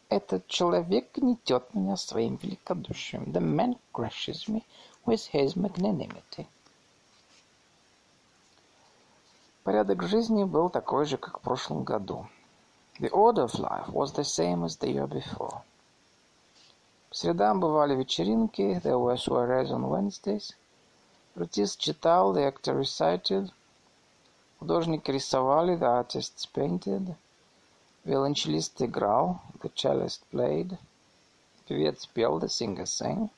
Этот 0.09 0.47
человек 0.47 1.11
гнетет 1.15 1.75
меня 1.75 1.97
своим 1.97 2.37
великодушием. 2.37 3.25
The 3.25 3.41
man 3.41 3.79
crushes 3.93 4.49
me 4.49 4.65
with 5.05 5.31
his 5.33 5.55
magnanimity. 5.55 6.47
Порядок 9.65 10.03
жизни 10.05 10.45
был 10.45 10.71
такой 10.71 11.05
же, 11.05 11.19
как 11.19 11.39
в 11.39 11.43
прошлом 11.43 11.85
году. 11.85 12.27
The 12.99 13.11
order 13.11 13.45
of 13.45 13.55
life 13.59 13.89
was 13.91 14.15
the 14.15 14.25
same 14.25 14.65
as 14.65 14.79
the 14.79 14.91
year 14.91 15.07
before. 15.07 15.61
По 17.11 17.15
средам 17.15 17.61
бывали 17.61 17.95
вечеринки, 17.95 18.81
there 18.83 18.99
were 18.99 19.17
soirees 19.17 19.71
on 19.71 19.89
Wednesdays. 19.89 20.55
Артист 21.37 21.79
читал, 21.79 22.35
the 22.35 22.51
actor 22.51 22.75
recited, 22.75 23.53
Художники 24.59 25.11
рисовали, 25.13 25.77
the 25.77 25.87
artists 25.87 26.47
painted. 26.47 27.15
Виолончелист 28.09 28.81
играл, 28.81 29.43
the 29.61 29.71
cellist 29.75 30.23
played. 30.33 30.79
Певец 31.67 32.07
пел, 32.07 32.39
the 32.39 32.49
singer 32.49 32.87
sang. 32.87 33.29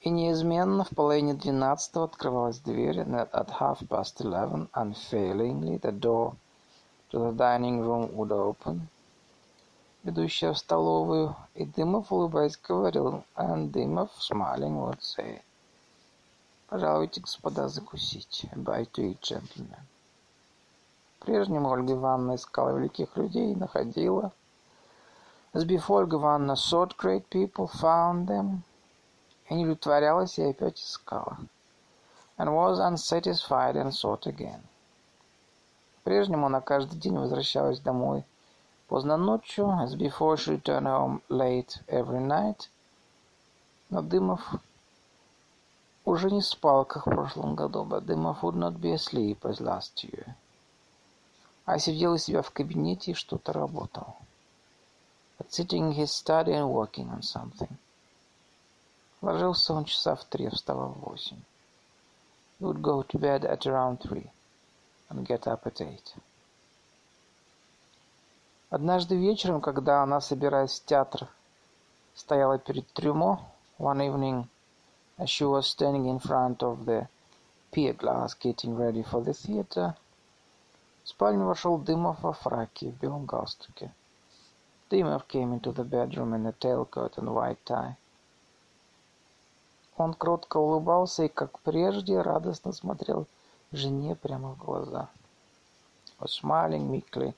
И 0.00 0.08
неизменно 0.08 0.84
в 0.84 0.94
половине 0.96 1.34
двенадцатого 1.34 2.06
открывалась 2.06 2.60
дверь, 2.60 3.00
and 3.00 3.28
at 3.30 3.50
half 3.60 3.86
past 3.90 4.22
eleven, 4.22 4.70
unfailingly, 4.72 5.76
the 5.76 5.92
door 5.92 6.34
to 7.10 7.18
the 7.18 7.32
dining 7.32 7.82
room 7.82 8.10
would 8.16 8.32
open, 8.32 8.88
ведущая 10.02 10.54
в 10.54 10.58
столовую, 10.58 11.36
и 11.54 11.66
Дымов, 11.66 12.10
улыбаясь, 12.10 12.56
говорил, 12.56 13.22
and 13.36 13.70
Дымов, 13.70 14.12
smiling, 14.18 14.80
would 14.80 15.02
say, 15.02 15.42
Пожалуйте, 16.68 17.20
господа, 17.20 17.68
закусить. 17.68 18.46
Buy 18.54 18.86
to 18.92 19.10
eat, 19.10 19.20
gentlemen. 19.20 19.76
Прежнему 21.26 21.68
Ольга 21.70 21.94
Ивановна 21.94 22.36
искала 22.36 22.70
великих 22.70 23.16
людей 23.16 23.52
и 23.52 23.56
находила. 23.56 24.30
As 25.52 25.64
before, 25.64 26.02
Ольга 26.02 26.18
Ивановна 26.18 26.54
sought 26.54 26.96
great 26.96 27.28
people, 27.28 27.66
found 27.66 28.28
them, 28.28 28.60
и 29.48 29.56
не 29.56 29.64
удовлетворялась 29.64 30.38
и 30.38 30.44
опять 30.44 30.78
искала. 30.78 31.36
And 32.38 32.54
was 32.54 32.78
unsatisfied 32.78 33.74
and 33.74 33.90
sought 33.92 34.28
again. 34.28 34.60
Прежнему 36.04 36.46
она 36.46 36.60
каждый 36.60 36.96
день 37.00 37.18
возвращалась 37.18 37.80
домой 37.80 38.24
поздно 38.86 39.16
ночью, 39.16 39.66
as 39.66 39.96
before 39.96 40.36
she 40.36 40.52
returned 40.52 40.86
home 40.86 41.22
late 41.28 41.82
every 41.88 42.20
night. 42.20 42.68
Но 43.90 44.00
Дымов 44.00 44.60
уже 46.04 46.30
не 46.30 46.40
спал, 46.40 46.84
как 46.84 47.04
в 47.04 47.10
прошлом 47.10 47.56
году, 47.56 47.84
but 47.84 48.06
Дымов 48.06 48.44
would 48.44 48.54
not 48.54 48.80
be 48.80 48.92
asleep 48.92 49.44
as 49.44 49.60
last 49.60 50.04
year. 50.04 50.36
А 51.66 51.78
сидел 51.78 52.14
у 52.14 52.18
себя 52.18 52.40
в 52.40 52.50
кабинете 52.50 53.10
и 53.10 53.14
что-то 53.14 53.52
работал. 53.52 54.16
But 55.38 55.50
sitting 55.50 55.90
in 55.90 55.94
his 55.94 56.12
study 56.12 56.52
and 56.52 56.72
working 56.72 57.10
on 57.10 57.20
something. 57.20 57.76
Ложился 59.20 59.74
он 59.74 59.84
часа 59.84 60.14
в 60.14 60.24
три, 60.24 60.48
вставал 60.48 60.92
в 60.92 61.00
восемь. 61.00 61.42
He 62.58 62.64
would 62.64 62.80
go 62.80 63.02
to 63.02 63.18
bed 63.18 63.44
at 63.44 63.66
around 63.66 63.98
three 63.98 64.30
and 65.10 65.26
get 65.26 65.46
up 65.46 65.66
at 65.66 65.80
eight. 65.80 66.14
Однажды 68.70 69.16
вечером, 69.16 69.60
когда 69.60 70.02
она, 70.02 70.20
собираясь 70.20 70.80
в 70.80 70.84
театр, 70.86 71.28
стояла 72.14 72.58
перед 72.58 72.86
трюмо, 72.92 73.40
one 73.78 74.00
evening 74.00 74.48
As 75.18 75.30
she 75.30 75.44
was 75.44 75.66
standing 75.66 76.04
in 76.04 76.18
front 76.18 76.62
of 76.62 76.84
the 76.84 77.08
pier 77.72 77.94
glass 77.94 78.34
getting 78.34 78.76
ready 78.76 79.02
for 79.02 79.22
the 79.22 79.32
theater, 79.32 79.96
в 81.06 81.08
спальню 81.08 81.46
вошел 81.46 81.78
Дымов 81.78 82.20
во 82.22 82.32
фраке 82.32 82.90
в 82.90 82.98
белом 82.98 83.26
галстуке. 83.26 83.94
Dymov 84.90 85.28
came 85.28 85.52
into 85.54 85.72
the 85.72 85.84
bedroom 85.84 86.34
in 86.34 86.44
a 86.46 86.52
tailcoat 86.52 87.16
and 87.16 87.32
white 87.32 87.64
tie. 87.64 87.96
Он 89.96 90.14
кротко 90.14 90.56
улыбался 90.56 91.22
и, 91.22 91.28
как 91.28 91.60
прежде, 91.60 92.20
радостно 92.20 92.72
смотрел 92.72 93.28
жене 93.70 94.16
прямо 94.16 94.54
в 94.54 94.58
глаза. 94.58 95.08
Was 96.18 96.32
smiling 96.32 96.90
meekly, 96.90 97.34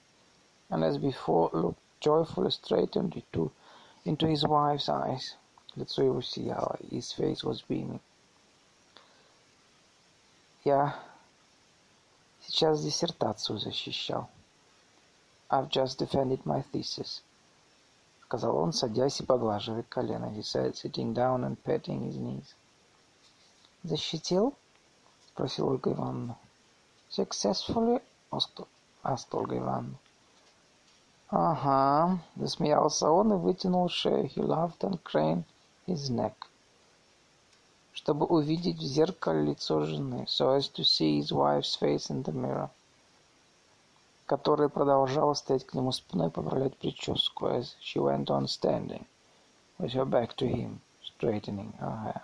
and 0.70 0.82
as 0.82 0.96
before 0.96 1.50
looked 1.52 1.82
joyfully 2.00 2.50
straight 2.50 2.96
into, 2.96 3.50
into 4.06 4.26
his 4.26 4.46
wife's 4.46 4.88
eyes. 4.88 5.36
Лицо 5.76 6.02
его 6.02 6.22
сияло, 6.22 6.78
his 6.90 7.12
face 7.12 7.44
was 7.44 7.62
beaming. 7.68 8.00
Я 10.64 10.98
сейчас 12.48 12.82
диссертацию 12.82 13.58
защищал. 13.58 14.28
I've 15.50 15.68
just 15.68 15.98
defended 15.98 16.44
my 16.44 16.64
thesis. 16.72 17.22
Сказал 18.24 18.56
он, 18.56 18.72
садясь 18.72 19.20
и 19.20 19.24
поглаживая 19.24 19.82
колено. 19.82 20.26
He 20.26 20.42
said, 20.42 20.74
sitting 20.74 21.14
down 21.14 21.44
and 21.44 21.62
patting 21.62 22.02
his 22.02 22.16
knees. 22.16 22.54
Защитил? 23.84 24.54
Спросила 25.28 25.70
Ольга 25.70 25.92
Ивановна. 25.92 26.36
Successfully? 27.10 28.02
Asked 28.30 29.32
Ольга 29.32 29.56
Ивановна. 29.56 29.98
Ага, 31.30 32.18
засмеялся 32.36 33.10
он 33.10 33.32
и 33.32 33.36
вытянул 33.36 33.88
шею. 33.88 34.28
He 34.28 34.42
laughed 34.42 34.82
and 34.82 35.02
craned 35.04 35.44
his 35.86 36.10
neck, 36.10 36.47
чтобы 37.98 38.26
увидеть 38.26 38.78
в 38.78 38.84
зеркале 38.84 39.42
лицо 39.42 39.84
жены, 39.84 40.24
so 40.28 40.56
as 40.56 40.70
to 40.72 40.84
see 40.84 41.18
his 41.18 41.32
wife's 41.32 41.74
face 41.74 42.08
in 42.10 42.22
the 42.22 42.32
mirror, 42.32 42.70
которая 44.24 44.68
продолжала 44.68 45.34
стоять 45.34 45.66
к 45.66 45.74
нему 45.74 45.90
спиной, 45.90 46.30
поправлять 46.30 46.76
прическу, 46.76 47.46
as 47.46 47.74
she 47.82 48.00
went 48.00 48.26
on 48.26 48.46
standing, 48.46 49.04
with 49.80 49.94
her 49.94 50.04
back 50.04 50.36
to 50.36 50.46
him, 50.46 50.78
straightening 51.02 51.72
her 51.80 51.96
hair. 52.04 52.22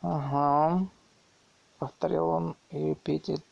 «Ага»,— 0.00 0.86
повторил 1.80 2.28
он 2.28 2.56
и 2.70 2.92
repeated. 2.92 3.42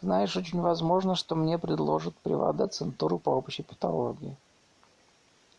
«Знаешь, 0.00 0.34
очень 0.34 0.62
возможно, 0.62 1.14
что 1.14 1.34
мне 1.34 1.58
предложат 1.58 2.14
приват-доцентуру 2.22 3.18
по 3.18 3.28
общей 3.28 3.62
патологии». 3.62 4.34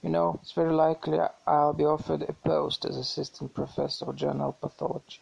You 0.04 0.10
know, 0.10 0.38
it's 0.42 0.52
very 0.52 0.74
likely 0.74 1.18
I'll 1.48 1.72
be 1.72 1.86
offered 1.86 2.24
a 2.24 2.34
post 2.34 2.84
as 2.84 2.98
assistant 2.98 3.54
professor 3.54 4.04
of 4.10 4.18
general 4.18 4.52
pathology. 4.52 5.22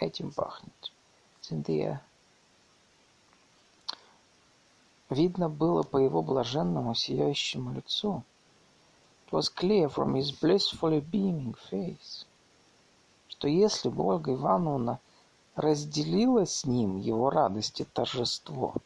Этим 0.00 0.32
пахнет. 0.32 0.90
It's 1.38 1.50
in 1.50 1.62
the 1.64 1.82
air. 1.82 2.00
Видно 5.10 5.50
было 5.50 5.82
по 5.82 5.98
его 5.98 6.22
блаженному 6.22 6.94
сияющему 6.94 7.74
лицу. 7.74 8.24
It 9.26 9.32
was 9.32 9.50
clear 9.50 9.90
from 9.90 10.14
his 10.14 10.32
blissfully 10.32 11.02
beaming 11.02 11.54
face, 11.70 12.24
что 13.28 13.48
если 13.48 13.90
бы 13.90 14.02
Ольга 14.02 14.32
Ивановна 14.32 14.98
разделила 15.56 16.46
с 16.46 16.64
ним 16.64 16.96
его 16.96 17.28
радость 17.28 17.82
и 17.82 17.84
торжество, 17.84 18.76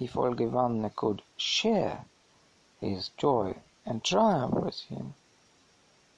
if 0.00 0.16
Olga 0.16 0.42
Ivanovna 0.42 0.90
could 0.90 1.22
share 1.36 2.04
his 2.80 3.12
joy 3.16 3.56
triumph 4.02 4.54
with 4.54 4.80
him, 4.88 5.12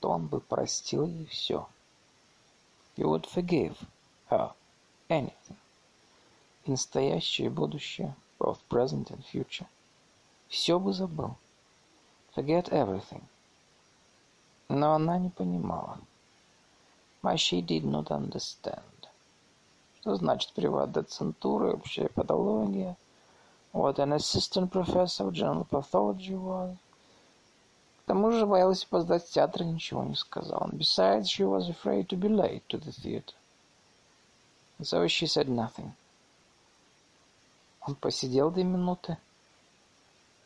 то 0.01 0.10
он 0.10 0.26
бы 0.26 0.40
простил 0.40 1.06
ей 1.06 1.26
все. 1.26 1.66
You 2.97 3.09
would 3.09 3.26
forgive 3.26 3.76
her 4.30 4.52
anything. 5.09 5.56
И 6.64 6.70
настоящее, 6.70 7.47
и 7.47 7.51
будущее, 7.51 8.14
both 8.38 8.59
present 8.68 9.10
and 9.10 9.24
future. 9.24 9.66
Все 10.48 10.78
бы 10.78 10.93
забыл. 10.93 11.36
Forget 12.34 12.70
everything. 12.70 13.22
Но 14.68 14.94
она 14.94 15.18
не 15.18 15.30
понимала. 15.30 15.98
But 17.22 17.38
she 17.38 17.60
did 17.60 17.84
not 17.84 18.10
understand. 18.10 18.82
Что 20.01 20.16
значит 20.16 20.52
приват 20.52 20.93
доцентуры, 20.93 21.72
общая 21.72 22.09
патология? 22.09 22.97
What 23.72 23.98
an 23.98 24.12
assistant 24.12 24.70
professor 24.70 25.26
of 25.26 25.32
general 25.32 25.66
pathology 25.66 26.34
was. 26.34 26.76
К 28.06 28.10
тому 28.10 28.30
же 28.30 28.46
боялась 28.46 28.84
опоздать 28.84 29.26
в 29.26 29.32
театр 29.32 29.62
и 29.62 29.64
ничего 29.64 30.04
не 30.04 30.14
сказала. 30.14 30.70
Besides, 30.70 31.24
she 31.24 31.44
was 31.44 31.68
afraid 31.68 32.06
to 32.06 32.16
be 32.16 32.28
late 32.28 32.62
to 32.68 32.78
the 32.78 32.92
theater. 32.92 33.34
And 34.78 34.86
so 34.86 35.08
she 35.08 35.26
said 35.26 35.48
nothing. 35.48 35.90
Он 37.80 37.96
посидел 37.96 38.52
две 38.52 38.62
минуты. 38.62 39.18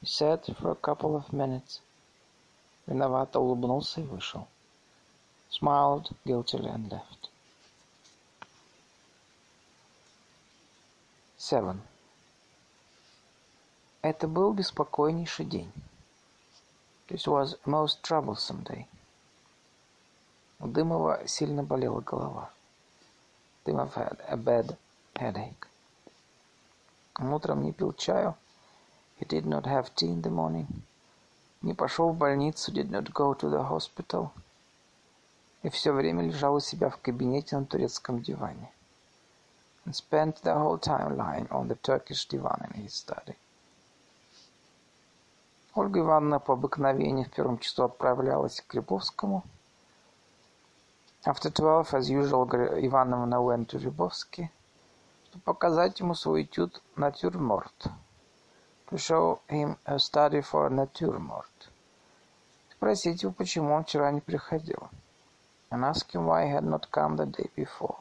He 0.00 0.06
sat 0.06 0.46
for 0.56 0.70
a 0.70 0.74
couple 0.74 1.14
of 1.14 1.34
minutes. 1.34 1.82
Виновато 2.86 3.38
улыбнулся 3.38 4.00
и 4.00 4.04
вышел. 4.04 4.48
Smiled 5.50 6.16
guiltily 6.24 6.72
and 6.72 6.88
left. 6.88 7.28
Seven. 11.36 11.82
Это 14.00 14.26
был 14.26 14.54
беспокойнейший 14.54 15.44
день. 15.44 15.70
This 17.09 17.27
was 17.27 17.55
a 17.65 17.69
most 17.69 18.01
troublesome 18.03 18.63
day. 18.63 18.87
У 20.59 20.67
Дымова 20.67 21.27
сильно 21.27 21.63
болела 21.63 22.01
голова. 22.01 22.49
Дымов 23.65 23.93
had 23.95 24.19
a 24.27 24.35
bad 24.35 24.77
headache. 25.15 25.67
Он 27.19 27.33
утром 27.33 27.63
не 27.63 27.71
пил 27.71 27.93
чаю. 27.93 28.35
He 29.19 29.25
did 29.25 29.45
not 29.45 29.65
have 29.65 29.93
tea 29.95 30.11
in 30.11 30.21
the 30.21 30.29
morning. 30.29 30.67
Не 31.61 31.73
пошел 31.73 32.11
в 32.11 32.17
больницу, 32.17 32.71
did 32.71 32.89
not 32.89 33.13
go 33.13 33.33
to 33.33 33.49
the 33.49 33.63
hospital. 33.69 34.31
И 35.63 35.69
все 35.69 35.91
время 35.91 36.23
лежал 36.23 36.55
у 36.55 36.59
себя 36.59 36.89
в 36.89 36.97
кабинете 36.97 37.57
на 37.57 37.65
турецком 37.65 38.21
диване. 38.21 38.71
And 39.85 39.93
spent 39.93 40.41
the 40.41 40.55
whole 40.55 40.77
time 40.77 41.15
lying 41.15 41.47
on 41.49 41.67
the 41.67 41.75
Turkish 41.75 42.25
divan 42.27 42.67
in 42.69 42.83
his 42.83 42.93
study. 42.93 43.35
Ольга 45.74 46.00
Ивановна 46.00 46.40
по 46.40 46.54
обыкновению 46.54 47.26
в 47.26 47.30
первом 47.30 47.58
часу 47.58 47.84
отправлялась 47.84 48.60
к 48.60 48.74
Рябовскому. 48.74 49.44
After 51.24 51.52
twelve, 51.52 51.92
as 51.92 52.10
usual, 52.10 52.48
Ивановна 52.84 53.36
went 53.36 53.68
to 53.68 53.78
Рябовский, 53.78 54.50
чтобы 55.28 55.44
показать 55.44 56.00
ему 56.00 56.14
свой 56.14 56.42
этюд 56.42 56.82
«Натюрморт», 56.96 57.88
to 58.90 58.96
show 58.96 59.38
him 59.48 59.76
a 59.84 59.98
study 59.98 60.40
for 60.40 60.68
натюрморт. 60.68 61.70
Спросить 62.72 63.22
его, 63.22 63.32
почему 63.32 63.74
он 63.74 63.84
вчера 63.84 64.10
не 64.10 64.20
приходил. 64.20 64.88
And 65.70 65.84
ask 65.84 66.10
him 66.10 66.26
why 66.26 66.46
he 66.46 66.52
had 66.52 66.64
not 66.64 66.90
come 66.90 67.16
the 67.16 67.26
day 67.26 67.48
before. 67.54 67.98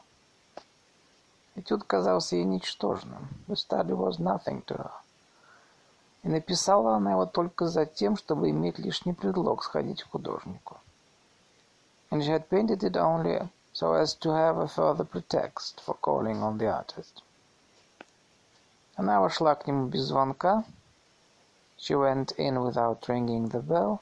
Этюд 1.54 1.84
казался 1.84 2.34
ей 2.34 2.44
ничтожным. 2.44 3.28
The 3.46 3.54
study 3.54 3.92
was 3.92 4.18
nothing 4.18 4.64
to 4.64 4.76
her. 4.76 4.90
И 6.22 6.28
написала 6.28 6.96
она 6.96 7.12
его 7.12 7.26
только 7.26 7.66
за 7.68 7.86
тем, 7.86 8.16
чтобы 8.16 8.50
иметь 8.50 8.78
лишний 8.78 9.14
предлог 9.14 9.62
сходить 9.62 10.02
к 10.02 10.10
художнику. 10.10 10.78
And 12.10 12.22
she 12.22 12.30
had 12.30 12.48
painted 12.48 12.82
it 12.82 12.96
only 12.96 13.48
so 13.72 13.94
as 13.94 14.14
to 14.16 14.30
have 14.30 14.58
a 14.58 14.66
further 14.66 15.04
pretext 15.04 15.80
for 15.80 15.94
calling 15.94 16.42
on 16.42 16.58
the 16.58 16.66
artist. 16.66 17.22
Она 18.96 19.20
вошла 19.20 19.54
к 19.54 19.66
нему 19.66 19.86
без 19.86 20.02
звонка. 20.02 20.64
She 21.78 21.94
went 21.94 22.32
in 22.36 22.60
without 22.60 23.08
ringing 23.08 23.48
the 23.48 23.62
bell. 23.62 24.00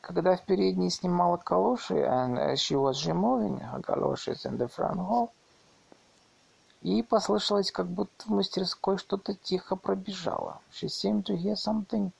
Когда 0.00 0.36
в 0.36 0.42
передней 0.46 0.90
снимала 0.90 1.36
калоши, 1.36 1.94
and 1.94 2.56
she 2.56 2.74
was 2.74 3.04
removing 3.06 3.60
her 3.60 3.80
galoshes 3.80 4.46
in 4.46 4.56
the 4.56 4.68
front 4.68 4.98
hall, 4.98 5.30
Ей 6.82 7.04
послышалось, 7.04 7.70
как 7.70 7.86
будто 7.86 8.26
в 8.26 8.30
мастерской 8.30 8.98
что-то 8.98 9.34
тихо 9.34 9.76
пробежало. 9.76 10.60
She 10.72 10.88
seemed 10.88 11.22
to 11.26 11.36
hear 11.36 11.54
something 11.54 12.10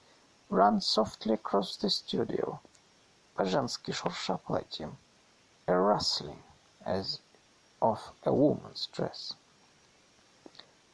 run 0.51 0.79
softly 0.79 1.35
across 1.35 1.77
the 1.81 1.89
studio. 1.89 2.61
По-женски 3.35 3.91
шурша 3.91 4.37
платьем. 4.37 4.97
A 5.67 5.73
rustling, 5.73 6.39
as 6.85 7.19
of 7.81 7.99
a 8.23 8.31
woman's 8.31 8.89
dress. 8.93 9.35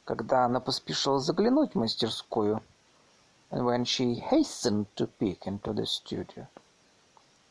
Когда 0.03 0.45
она 0.45 0.59
поспешила 0.59 1.19
заглянуть 1.19 1.73
в 1.73 1.77
мастерскую, 1.77 2.63
and 3.51 3.63
when 3.65 3.85
she 3.85 4.15
hastened 4.15 4.87
to 4.95 5.07
peek 5.19 5.41
into 5.41 5.75
the 5.75 5.85
studio, 5.85 6.47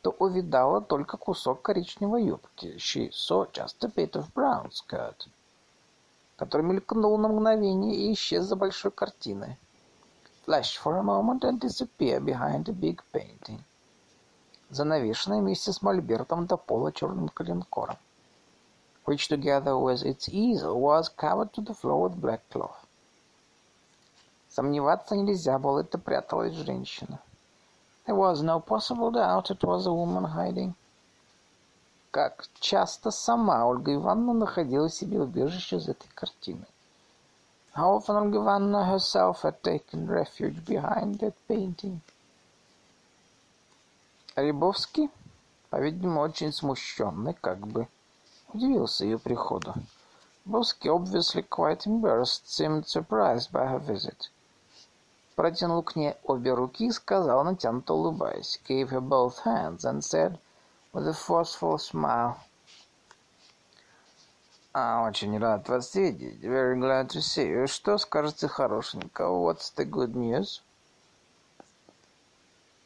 то 0.02 0.10
увидала 0.18 0.80
только 0.80 1.16
кусок 1.16 1.62
коричневой 1.62 2.24
юбки. 2.24 2.76
She 2.78 3.08
saw 3.12 3.48
just 3.52 3.84
a 3.84 3.88
bit 3.88 4.16
of 4.16 4.32
brown 4.34 4.72
skirt 4.72 5.28
который 6.38 6.62
мелькнул 6.62 7.18
на 7.18 7.28
мгновение 7.28 7.96
и 7.96 8.12
исчез 8.12 8.44
за 8.44 8.54
большой 8.54 8.92
картиной. 8.92 9.58
Flashed 10.46 10.78
for 10.82 10.96
a 10.96 11.02
moment 11.02 11.42
and 11.42 11.58
disappeared 11.60 12.24
behind 12.24 12.68
a 12.68 12.72
big 12.72 13.02
painting. 13.12 13.60
Занавешенной 14.70 15.40
вместе 15.40 15.72
с 15.72 15.82
мольбертом 15.82 16.46
до 16.46 16.56
пола 16.56 16.92
черным 16.92 17.28
коленкором. 17.28 17.96
Which 19.04 19.28
together 19.28 19.76
with 19.76 20.04
its 20.04 20.28
easel 20.28 20.80
was 20.80 21.08
covered 21.08 21.52
to 21.54 21.60
the 21.60 21.74
floor 21.74 22.08
with 22.08 22.20
black 22.20 22.42
cloth. 22.50 22.86
Сомневаться 24.48 25.16
нельзя 25.16 25.58
было, 25.58 25.80
это 25.80 25.98
пряталась 25.98 26.54
женщина. 26.54 27.18
There 28.06 28.16
was 28.16 28.42
no 28.42 28.60
possible 28.60 29.10
doubt 29.10 29.50
it 29.50 29.62
was 29.64 29.86
a 29.86 29.92
woman 29.92 30.24
hiding. 30.24 30.74
Как 32.10 32.48
часто 32.60 33.10
сама 33.10 33.66
Ольга 33.66 33.94
Ивановна 33.94 34.32
находила 34.32 34.88
себе 34.88 35.20
убежище 35.20 35.76
из 35.76 35.88
этой 35.88 36.08
картины. 36.14 36.66
How 37.74 37.96
often 37.96 38.16
Olga 38.16 38.38
Ivanovna 38.38 38.84
herself 38.84 39.42
had 39.42 39.62
taken 39.62 40.08
refuge 40.08 40.64
behind 40.64 41.20
that 41.20 41.34
painting. 41.46 42.00
Рябовский, 44.34 45.10
по-видимому, 45.70 46.22
очень 46.22 46.52
смущенный, 46.52 47.34
как 47.34 47.58
бы, 47.58 47.86
удивился 48.52 49.04
ее 49.04 49.18
приходу. 49.18 49.74
Рябовский, 50.44 50.90
obviously 50.90 51.42
quite 51.42 51.86
embarrassed, 51.86 52.48
seemed 52.48 52.86
surprised 52.88 53.52
by 53.52 53.66
her 53.68 53.78
visit. 53.78 54.30
Протянул 55.36 55.84
к 55.84 55.94
ней 55.94 56.16
обе 56.24 56.52
руки 56.54 56.86
и 56.86 56.90
сказал, 56.90 57.44
натянуто 57.44 57.94
улыбаясь, 57.94 58.60
gave 58.66 58.88
her 58.88 59.00
both 59.00 59.44
hands 59.44 59.84
and 59.84 60.02
said, 60.02 60.38
with 60.92 61.06
a 61.06 61.12
forceful 61.12 61.78
smile. 61.78 62.36
А, 64.74 65.02
очень 65.02 65.38
рад 65.38 65.68
вас 65.68 65.94
видеть. 65.94 66.40
Very 66.42 66.78
glad 66.78 67.08
to 67.08 67.20
see 67.20 67.48
you. 67.48 67.66
Что 67.66 67.98
скажете 67.98 68.48
хорошенького? 68.48 69.50
What's 69.50 69.72
the 69.76 69.84
good 69.84 70.14
news? 70.14 70.60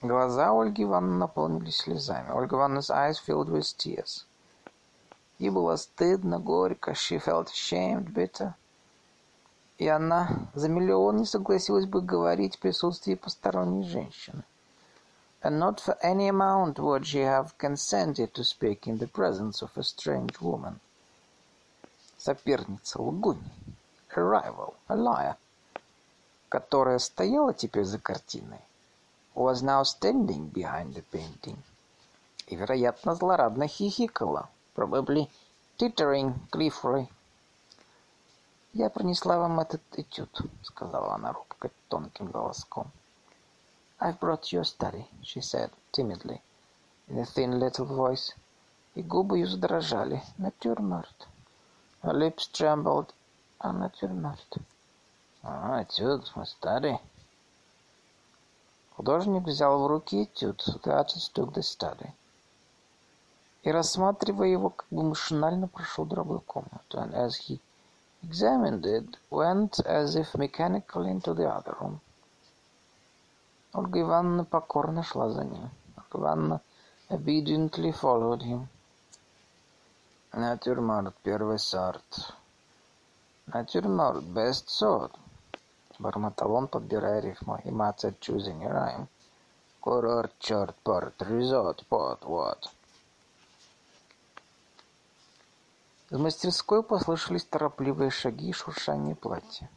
Глаза 0.00 0.50
Ольги 0.50 0.84
Ивановны 0.84 1.18
наполнились 1.18 1.76
слезами. 1.76 2.30
Ольга 2.30 2.56
Ивановna's 2.56 2.90
eyes 2.90 3.18
filled 3.18 3.48
with 3.48 3.76
tears. 3.76 4.24
Ей 5.38 5.50
было 5.50 5.76
стыдно, 5.76 6.38
горько. 6.38 6.92
She 6.92 7.18
felt 7.18 7.48
ashamed, 7.48 8.12
bitter. 8.12 8.54
И 9.78 9.88
она 9.88 10.48
за 10.54 10.68
миллион 10.68 11.18
не 11.18 11.24
согласилась 11.24 11.86
бы 11.86 12.00
говорить 12.00 12.56
в 12.56 12.60
присутствии 12.60 13.14
посторонней 13.14 13.84
женщины. 13.84 14.44
And 15.44 15.58
not 15.58 15.80
for 15.80 15.96
any 16.02 16.28
amount 16.28 16.78
would 16.78 17.04
she 17.04 17.18
have 17.18 17.58
consented 17.58 18.32
to 18.32 18.44
speak 18.44 18.86
in 18.86 18.98
the 18.98 19.08
presence 19.08 19.60
of 19.60 19.76
a 19.76 19.82
strange 19.82 20.40
woman. 20.40 20.80
Соперница 22.16 22.98
лгунь, 23.00 23.42
a 24.14 24.22
rival, 24.22 24.74
a 24.88 24.94
liar, 24.94 25.36
которая 26.48 26.98
стояла 26.98 27.52
теперь 27.52 27.84
за 27.84 27.98
картиной, 27.98 28.60
was 29.34 29.62
now 29.62 29.82
standing 29.82 30.48
behind 30.52 30.94
the 30.94 31.02
painting, 31.10 31.58
и, 32.46 32.54
вероятно, 32.54 33.16
злорадно 33.16 33.66
хихикала, 33.66 34.48
probably 34.76 35.28
tittering 35.76 36.34
gleefully. 36.52 37.08
«Я 38.74 38.88
принесла 38.90 39.38
вам 39.38 39.58
этот 39.58 39.82
этюд»,— 39.96 40.30
сказала 40.62 41.14
она 41.14 41.32
робко 41.32 41.70
тонким 41.88 42.28
голоском. 42.28 42.92
"I've 44.04 44.18
brought 44.18 44.50
you 44.50 44.58
a 44.58 44.64
study," 44.64 45.06
she 45.22 45.40
said 45.40 45.70
timidly, 45.92 46.42
in 47.08 47.20
a 47.20 47.24
thin 47.24 47.60
little 47.60 47.86
voice, 47.86 48.32
и 48.96 49.02
губы 49.02 49.38
ее 49.38 49.46
задрожали. 49.46 50.24
"Натюрморт." 50.38 51.28
Her 52.02 52.12
lips 52.12 52.48
trembled. 52.50 53.12
"А 53.60 53.72
натюрморт." 53.72 54.56
"А, 55.44 55.84
этюд, 55.84 56.26
study." 56.44 56.98
Художник 58.96 59.44
взял 59.44 59.80
в 59.84 59.86
руки 59.86 60.24
этюд. 60.24 60.60
The 60.82 60.92
artist 60.92 61.32
took 61.34 61.52
the 61.54 61.62
study. 61.62 62.10
и, 63.62 63.70
рассматривая 63.70 64.48
его, 64.48 64.70
как 64.70 64.86
бы 64.90 65.04
машинально 65.04 65.68
прошел 65.68 66.04
другую 66.04 66.40
комнату, 66.40 66.98
and 66.98 67.14
as 67.14 67.36
he 67.36 67.60
examined 68.24 68.84
it, 68.84 69.16
went 69.30 69.78
as 69.86 70.16
if 70.16 70.34
mechanically 70.34 71.10
into 71.10 71.32
the 71.34 71.46
other 71.48 71.76
room. 71.80 72.00
Ольга 73.74 74.00
Ивановна 74.00 74.44
покорно 74.44 75.02
шла 75.02 75.30
за 75.30 75.44
ним. 75.44 75.70
Ольга 75.96 76.18
Ивановна 76.18 76.60
obediently 77.08 77.92
followed 77.92 78.42
him. 78.42 78.66
Натюрморт, 80.32 81.14
первый 81.22 81.58
сорт. 81.58 82.34
Натюрморт, 83.46 84.24
best 84.24 84.68
sort. 84.68 85.12
Бормотал 85.98 86.52
он, 86.52 86.68
подбирая 86.68 87.20
рифму. 87.20 87.58
He 87.64 87.70
muttered, 87.70 88.18
choosing 88.20 88.62
a 88.62 88.72
rhyme. 88.72 89.06
Курорт, 89.80 90.32
черт, 90.38 90.76
порт, 90.82 91.20
резот, 91.22 91.84
пот, 91.86 92.24
вот. 92.24 92.70
Из 96.10 96.18
мастерской 96.18 96.82
послышались 96.82 97.44
торопливые 97.44 98.10
шаги 98.10 98.50
и 98.50 98.52
шуршание 98.52 99.14
платья. 99.14 99.70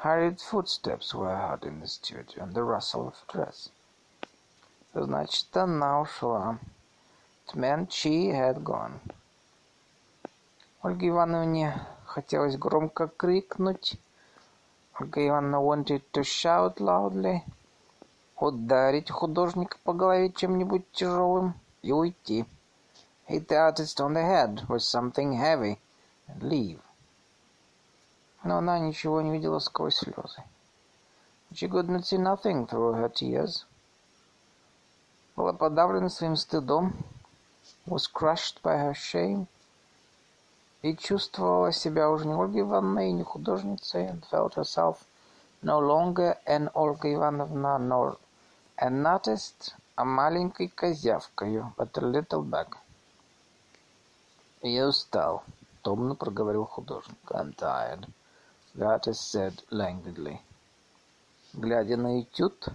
Hurried 0.00 0.40
footsteps 0.40 1.14
were 1.14 1.34
heard 1.34 1.64
in 1.64 1.80
the 1.80 1.88
studio, 1.88 2.42
and 2.44 2.54
the 2.54 2.62
rustle 2.62 3.08
of 3.08 3.26
dress. 3.28 3.70
Значит, 4.94 5.56
она 5.56 6.00
ушла. 6.00 6.58
She 7.88 8.28
had 8.28 8.62
gone. 8.62 9.00
Ольге 10.82 11.08
Ивановне 11.08 11.80
хотелось 12.04 12.56
громко 12.56 13.08
крикнуть. 13.08 13.98
Ольга 15.00 15.26
Ивановна 15.26 15.60
wanted 15.60 16.02
to 16.12 16.22
shout 16.22 16.78
loudly. 16.78 17.42
Ударить 18.38 19.10
художника 19.10 19.78
по 19.82 19.94
голове 19.94 20.30
чем-нибудь 20.30 20.92
тяжелым 20.92 21.54
и 21.82 21.92
уйти. 21.92 22.44
Hit 23.28 23.48
the 23.48 23.56
artist 23.56 23.98
on 24.00 24.12
the 24.12 24.22
head 24.22 24.68
with 24.68 24.82
something 24.82 25.32
heavy 25.32 25.78
and 26.28 26.42
leave. 26.42 26.80
Но 28.46 28.58
она 28.58 28.78
ничего 28.78 29.20
не 29.20 29.32
видела 29.32 29.58
сквозь 29.58 29.96
слезы. 29.96 30.40
She 31.52 31.68
could 31.68 31.88
not 31.88 32.04
see 32.04 32.16
nothing 32.16 32.68
through 32.68 32.94
her 32.94 33.08
tears. 33.08 33.66
Была 35.34 35.52
подавлена 35.52 36.08
своим 36.08 36.36
стыдом, 36.36 36.92
was 37.86 38.06
crushed 38.06 38.62
by 38.62 38.78
her 38.78 38.94
shame, 38.94 39.48
и 40.82 40.94
чувствовала 40.94 41.72
себя 41.72 42.08
уже 42.08 42.28
не 42.28 42.34
Ольгой 42.34 42.60
Ивановной 42.60 43.10
не 43.10 43.24
художницей, 43.24 44.06
and 44.06 44.24
felt 44.30 44.54
herself 44.54 44.98
no 45.62 45.80
longer 45.80 46.38
an 46.46 46.70
Olga 46.74 47.12
Ivanovna 47.12 47.78
nor 47.78 48.16
an 48.76 49.04
artist, 49.04 49.74
а 49.96 50.04
маленькой 50.04 50.68
козявкою, 50.68 51.74
but 51.76 51.98
a 51.98 52.00
little 52.00 52.42
bag. 52.42 52.76
Я 54.62 54.86
устал, 54.86 55.42
томно 55.82 56.14
проговорил 56.14 56.64
художник. 56.64 57.18
I'm 57.30 57.52
tired. 57.56 58.06
Gatis 58.78 59.18
said 59.18 59.62
languidly. 59.70 60.42
Глядя 61.54 61.96
на 61.96 62.20
этюд, 62.20 62.68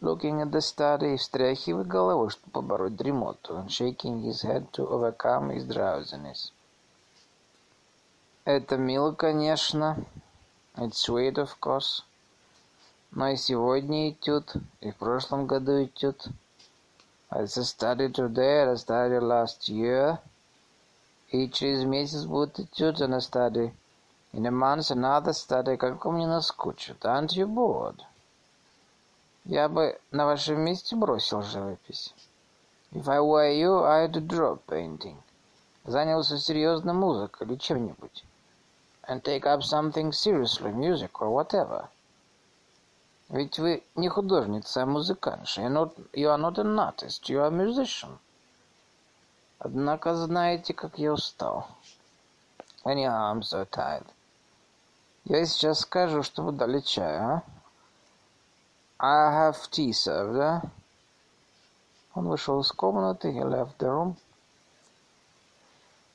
looking 0.00 0.40
at 0.40 0.52
the 0.52 0.60
study, 0.60 1.16
встряхивая 1.16 1.82
головой, 1.82 2.30
чтобы 2.30 2.52
побороть 2.52 2.94
дремоту, 2.94 3.56
and 3.56 3.68
shaking 3.68 4.22
his 4.22 4.42
head 4.42 4.70
to 4.70 4.86
overcome 4.86 5.50
his 5.50 5.66
drowsiness. 5.66 6.52
Это 8.44 8.76
мило, 8.76 9.10
конечно. 9.10 10.06
It's 10.76 10.98
sweet, 10.98 11.34
of 11.34 11.58
course. 11.60 12.04
Но 13.10 13.30
и 13.30 13.36
сегодня 13.36 14.10
этюд, 14.10 14.54
и 14.80 14.92
в 14.92 14.96
прошлом 14.98 15.48
году 15.48 15.82
этюд. 15.82 16.28
It's 17.32 17.56
a 17.56 17.64
study 17.64 18.08
today, 18.08 18.62
a 18.62 18.76
study 18.76 19.18
last 19.18 19.68
year. 19.68 20.20
И 21.32 21.50
через 21.50 21.82
месяц 21.82 22.24
будет 22.24 22.60
этюд, 22.60 23.00
and 23.00 23.14
a 23.14 23.20
study 23.20 23.72
In 24.36 24.44
a 24.44 24.50
month 24.50 24.90
another 24.90 25.32
study, 25.32 25.78
как 25.78 26.04
мне 26.04 26.26
наскучит. 26.26 27.02
Aren't 27.06 27.32
you 27.32 27.46
bored? 27.46 28.02
Я 29.46 29.66
бы 29.66 29.98
на 30.10 30.26
вашем 30.26 30.60
месте 30.60 30.94
бросил 30.94 31.40
живопись. 31.40 32.12
If 32.92 33.08
I 33.08 33.20
were 33.20 33.50
you, 33.50 33.82
I'd 33.86 34.12
drop 34.28 34.60
painting. 34.66 35.16
Занялся 35.86 36.36
серьезно 36.36 36.92
музыкой 36.92 37.46
или 37.46 37.56
чем-нибудь. 37.56 38.24
And 39.08 39.22
take 39.22 39.46
up 39.46 39.62
something 39.62 40.12
seriously, 40.12 40.70
music 40.70 41.12
or 41.20 41.30
whatever. 41.30 41.88
Ведь 43.30 43.58
вы 43.58 43.82
не 43.94 44.10
художница, 44.10 44.82
а 44.82 44.86
музыкантша. 44.86 45.62
You're 45.62 45.70
not, 45.70 45.94
you 46.12 46.28
are 46.28 46.36
not 46.36 46.58
an 46.58 46.78
artist, 46.78 47.30
you 47.30 47.40
are 47.40 47.46
a 47.46 47.50
musician. 47.50 48.18
Однако 49.60 50.14
знаете, 50.14 50.74
как 50.74 50.98
я 50.98 51.14
устал. 51.14 51.68
Anyhow, 52.84 53.32
I'm 53.32 53.42
so 53.42 53.64
tired. 53.64 54.04
Я 55.28 55.44
сейчас 55.44 55.80
скажу, 55.80 56.22
чтобы 56.22 56.52
дали 56.52 56.78
чаю, 56.78 57.20
а? 57.20 57.42
I 59.00 59.50
have 59.50 59.56
tea 59.72 59.90
served, 59.90 60.38
а? 60.38 60.62
Он 62.14 62.28
вышел 62.28 62.60
из 62.60 62.70
комнаты, 62.70 63.32
he 63.32 63.42
left 63.42 63.76
the 63.78 63.88
room. 63.88 64.14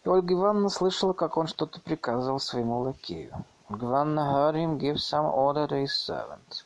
И 0.06 0.08
Ольга 0.08 0.34
Ивановна 0.34 0.70
слышала, 0.70 1.12
как 1.12 1.36
он 1.36 1.48
что-то 1.48 1.82
приказывал 1.82 2.40
своему 2.40 2.80
лакею. 2.80 3.34
Ольга 3.70 3.88
Ивановна 3.88 4.22
heard 4.22 4.56
him 4.56 4.78
give 4.80 4.96
some 4.96 5.26
order 5.26 5.68
to 5.68 5.84
his 5.84 5.92
servant. 5.92 6.64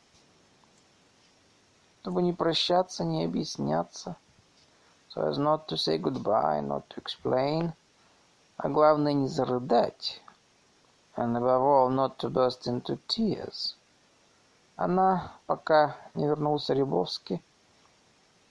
Чтобы 2.01 2.21
не 2.21 2.33
прощаться, 2.33 3.03
не 3.03 3.25
объясняться. 3.25 4.17
So 5.09 5.27
as 5.27 5.39
not 5.39 5.65
to 5.69 5.77
say 5.77 5.97
goodbye, 5.97 6.61
not 6.61 6.83
to 6.89 7.01
explain. 7.01 7.73
А 8.57 8.69
главное, 8.69 9.13
не 9.13 9.27
зарыдать 9.27 10.21
and 11.17 11.37
above 11.37 11.61
all 11.61 11.89
not 11.89 12.19
to 12.19 12.29
burst 12.29 12.67
into 12.67 12.97
tears. 13.07 13.75
Она, 14.75 15.31
пока 15.45 15.95
не 16.13 16.27
вернулся 16.27 16.73
Рябовский, 16.73 17.41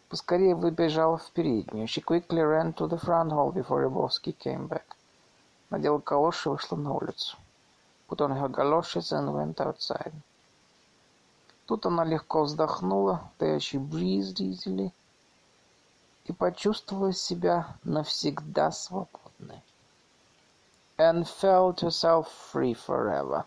поскорее 0.08 0.54
выбежала 0.54 1.18
в 1.18 1.30
переднюю. 1.32 1.86
She 1.86 2.02
quickly 2.02 2.40
ran 2.40 2.72
to 2.74 2.88
the 2.88 2.98
front 2.98 3.30
hall 3.30 3.52
before 3.52 3.82
Рябовский 3.82 4.32
came 4.32 4.66
back. 4.68 4.96
Надела 5.68 5.98
калоши 5.98 6.48
и 6.48 6.52
вышла 6.52 6.76
на 6.76 6.94
улицу. 6.94 7.36
Put 8.08 8.20
on 8.20 8.32
her 8.38 8.48
galoshes 8.48 9.12
and 9.12 9.34
went 9.34 9.56
outside. 9.56 10.14
Тут 11.66 11.86
она 11.86 12.04
легко 12.04 12.44
вздохнула, 12.44 13.30
there 13.38 13.58
she 13.58 13.78
breathed 13.78 14.92
и 16.24 16.32
почувствовала 16.32 17.12
себя 17.12 17.76
навсегда 17.84 18.70
свободной 18.70 19.62
and 20.99 21.27
felt 21.27 21.79
herself 21.79 22.27
free 22.27 22.73
forever. 22.73 23.45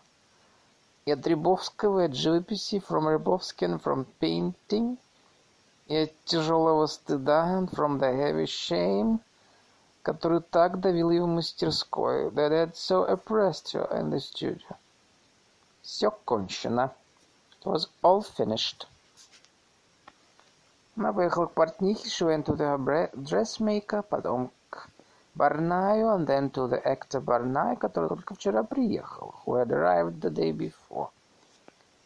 И 1.05 1.13
от 1.13 1.27
Рябовского, 1.27 2.01
и 2.01 2.05
от 2.07 2.15
живописи, 2.15 2.81
from 2.81 3.07
Рябовский 3.09 3.67
and 3.67 3.83
from 3.83 4.07
painting, 4.21 4.99
и 5.87 5.97
от 5.97 6.13
тяжелого 6.25 6.87
стыда, 6.87 7.59
and 7.59 7.71
from 7.71 7.99
the 7.99 8.13
heavy 8.13 8.47
shame, 8.47 9.21
который 10.03 10.41
так 10.41 10.81
давил 10.81 11.11
ее 11.11 11.25
в 11.25 11.29
мастерской, 11.29 12.31
that 12.31 12.51
had 12.51 12.75
so 12.75 13.05
oppressed 13.05 13.73
her 13.73 13.87
in 13.99 14.11
the 14.11 14.21
studio. 14.21 14.77
Все 15.83 16.11
кончено. 16.25 16.93
It 17.61 17.67
was 17.67 17.89
all 18.03 18.23
finished. 18.23 18.87
Она 20.97 21.13
поехала 21.13 21.47
к 21.47 21.55
портнихе, 21.55 22.09
she 22.09 22.25
went 22.25 22.47
to 22.47 22.57
the 22.57 23.11
dressmaker, 23.15 24.03
потом 24.03 24.51
Барнаю 25.38 26.16
and 26.16 26.26
then 26.26 26.50
to 26.50 26.68
the 26.68 26.82
actor 26.84 27.22
Барнай, 27.22 27.76
который 27.76 28.10
только 28.10 28.34
вчера 28.34 28.64
приехал, 28.64 29.36
who 29.46 29.54
had 29.54 29.72
arrived 29.72 30.20
the 30.20 30.32
day 30.32 30.52
before. 30.52 31.10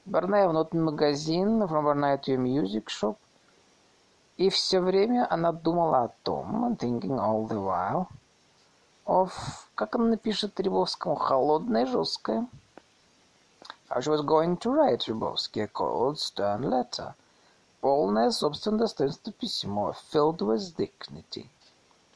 Барнай 0.06 0.46
в 0.50 0.52
нотный 0.52 0.82
магазин, 0.82 1.64
from 1.64 1.86
Барнай 1.86 2.18
to 2.18 2.34
a 2.34 2.38
music 2.38 2.90
shop. 2.90 3.16
И 4.36 4.50
все 4.50 4.82
время 4.82 5.28
она 5.30 5.54
думала 5.54 6.04
о 6.04 6.12
том, 6.24 6.76
thinking 6.78 7.18
all 7.18 7.48
the 7.48 7.56
while, 7.56 8.08
of, 9.06 9.32
как 9.76 9.96
она 9.96 10.10
напишет 10.10 10.60
Рябовскому, 10.60 11.16
холодное, 11.16 11.86
жесткое. 11.86 12.46
How 13.90 14.02
she 14.02 14.10
was 14.10 14.26
going 14.26 14.58
to 14.58 14.74
write 14.74 15.08
Рябовский 15.08 15.64
a 15.64 15.68
cold, 15.68 16.18
stern 16.18 16.64
letter. 16.64 17.14
Полное 17.80 18.32
собственное 18.32 18.80
достоинство 18.80 19.32
письмо, 19.32 19.96
filled 20.12 20.40
with 20.40 20.76
dignity 20.76 21.48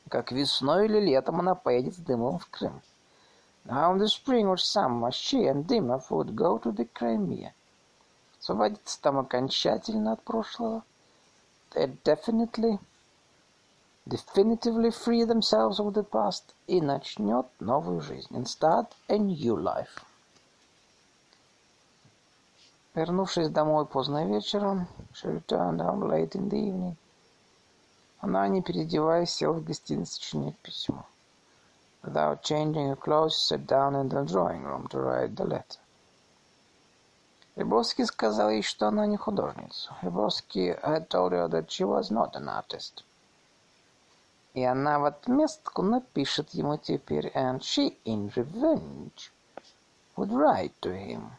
как 0.10 0.32
весной 0.32 0.86
или 0.86 1.00
летом 1.00 1.40
она 1.40 1.56
поедет 1.56 1.96
с 1.96 1.98
Дымовым 1.98 2.40
в 2.40 2.48
Крым. 2.50 2.82
Now 3.66 3.94
in 3.94 3.98
the 3.98 4.08
spring 4.08 4.46
or 4.46 4.58
summer 4.58 5.12
she 5.12 5.48
and 5.48 5.66
Dymov 5.66 6.12
would 6.12 6.36
go 6.36 6.60
to 6.60 6.72
the 6.72 6.88
Crimea. 6.94 7.52
Освободиться 8.40 9.02
там 9.02 9.18
окончательно 9.18 10.14
от 10.14 10.22
прошлого. 10.22 10.84
They 11.74 11.88
definitely, 12.04 12.80
definitively 14.08 14.92
free 14.92 15.24
themselves 15.24 15.80
of 15.80 15.94
the 15.94 16.04
past 16.04 16.44
и 16.68 16.80
начнет 16.80 17.48
новую 17.60 18.02
жизнь. 18.02 18.36
And 18.36 18.46
start 18.46 18.92
a 19.08 19.18
new 19.18 19.58
life. 19.58 20.04
Вернувшись 22.94 23.50
домой 23.50 23.88
поздно 23.88 24.26
вечером, 24.26 24.88
she 25.14 25.28
returned 25.28 25.80
home 25.80 26.08
late 26.08 26.36
in 26.36 26.50
the 26.50 26.58
evening. 26.58 26.96
Она, 28.26 28.48
не 28.48 28.64
переодеваясь, 28.64 29.30
села 29.30 29.54
в 29.54 29.64
гостинице 29.64 30.20
чинить 30.20 30.58
письмо. 30.58 31.06
Without 32.02 32.42
changing 32.42 32.90
her 32.90 32.96
clothes, 32.96 33.36
she 33.36 33.56
sat 33.56 33.68
down 33.68 33.94
in 33.94 34.10
the 34.10 34.24
drawing 34.26 34.64
room 34.64 34.88
to 34.88 35.00
write 35.00 35.36
the 35.36 35.46
letter. 35.46 35.78
Рябовский 37.56 38.04
сказал 38.08 38.50
ей, 38.50 38.64
что 38.64 38.88
она 38.88 39.06
не 39.06 39.16
художница. 39.16 39.96
Рябовский 40.02 40.72
had 40.72 41.08
told 41.08 41.34
her 41.34 41.48
that 41.48 41.70
she 41.70 41.86
was 41.86 42.10
not 42.10 42.34
an 42.36 42.50
artist. 42.50 43.04
И 44.56 44.64
она 44.64 44.98
в 44.98 45.06
отместку 45.06 45.84
напишет 45.84 46.50
ему 46.56 46.78
теперь, 46.78 47.28
and 47.36 47.60
she, 47.60 47.96
in 48.06 48.34
revenge, 48.34 49.32
would 50.16 50.32
write 50.32 50.74
to 50.82 50.92
him, 50.92 51.30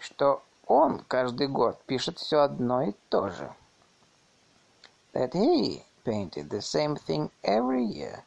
что 0.00 0.42
он 0.66 1.02
каждый 1.08 1.48
год 1.48 1.82
пишет 1.84 2.18
все 2.18 2.40
одно 2.40 2.82
и 2.82 2.92
то 3.08 3.30
же. 3.30 3.50
That 5.16 5.32
he 5.32 5.82
painted 6.04 6.50
the 6.50 6.60
same 6.60 6.94
thing 6.94 7.30
every 7.42 7.82
year. 7.82 8.22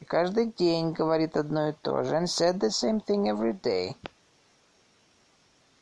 И 0.00 0.04
каждый 0.04 0.46
день 0.46 0.90
говорит 0.92 1.36
одно 1.36 1.68
и 1.68 1.72
то 1.72 2.02
же, 2.02 2.16
and 2.16 2.26
said 2.26 2.58
the 2.58 2.70
same 2.70 3.00
thing 3.00 3.28
every 3.28 3.52
day. 3.52 3.96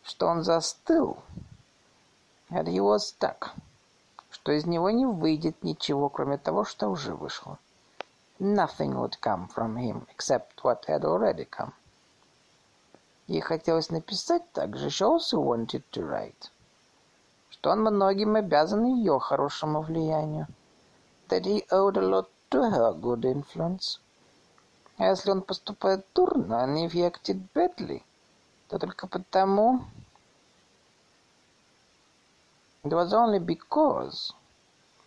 Что 0.05 0.27
он 0.27 0.43
застыл, 0.43 1.17
and 2.51 2.67
he 2.67 2.79
was 2.79 3.07
stuck. 3.07 3.53
Что 4.29 4.53
из 4.53 4.67
него 4.67 4.91
не 4.91 5.07
выйдет 5.07 5.65
ничего, 5.65 6.11
кроме 6.11 6.37
того, 6.37 6.67
что 6.67 6.91
уже 6.91 7.15
вышло. 7.15 7.59
Nothing 8.39 8.93
would 8.93 9.19
come 9.23 9.49
from 9.49 9.79
him, 9.79 10.07
except 10.15 10.63
what 10.63 10.85
had 10.89 11.07
already 11.07 11.49
come. 11.49 11.73
Ей 13.29 13.41
хотелось 13.41 13.89
написать 13.89 14.53
также, 14.53 14.91
she 14.91 15.07
also 15.07 15.41
wanted 15.41 15.83
to 15.91 16.07
write, 16.07 16.51
что 17.63 17.71
он 17.71 17.83
многим 17.83 18.35
обязан 18.35 18.85
ее 18.85 19.21
хорошему 19.21 19.83
влиянию, 19.83 20.49
that 21.29 21.45
he 21.45 21.65
owed 21.71 21.97
a 21.97 22.01
lot 22.01 22.29
to 22.51 22.61
her 22.69 22.93
good 22.93 23.21
influence. 23.21 24.01
А 24.99 25.07
если 25.07 25.31
он 25.31 25.43
поступает 25.43 26.05
дурно, 26.13 26.65
and 26.65 26.77
if 26.85 26.91
he 26.93 27.09
acted 27.09 27.41
badly, 27.55 28.03
то 28.67 28.81
только 28.81 29.07
потому... 29.07 29.85
It 32.83 32.91
was 32.91 33.13
only 33.13 33.39
because, 33.39 34.33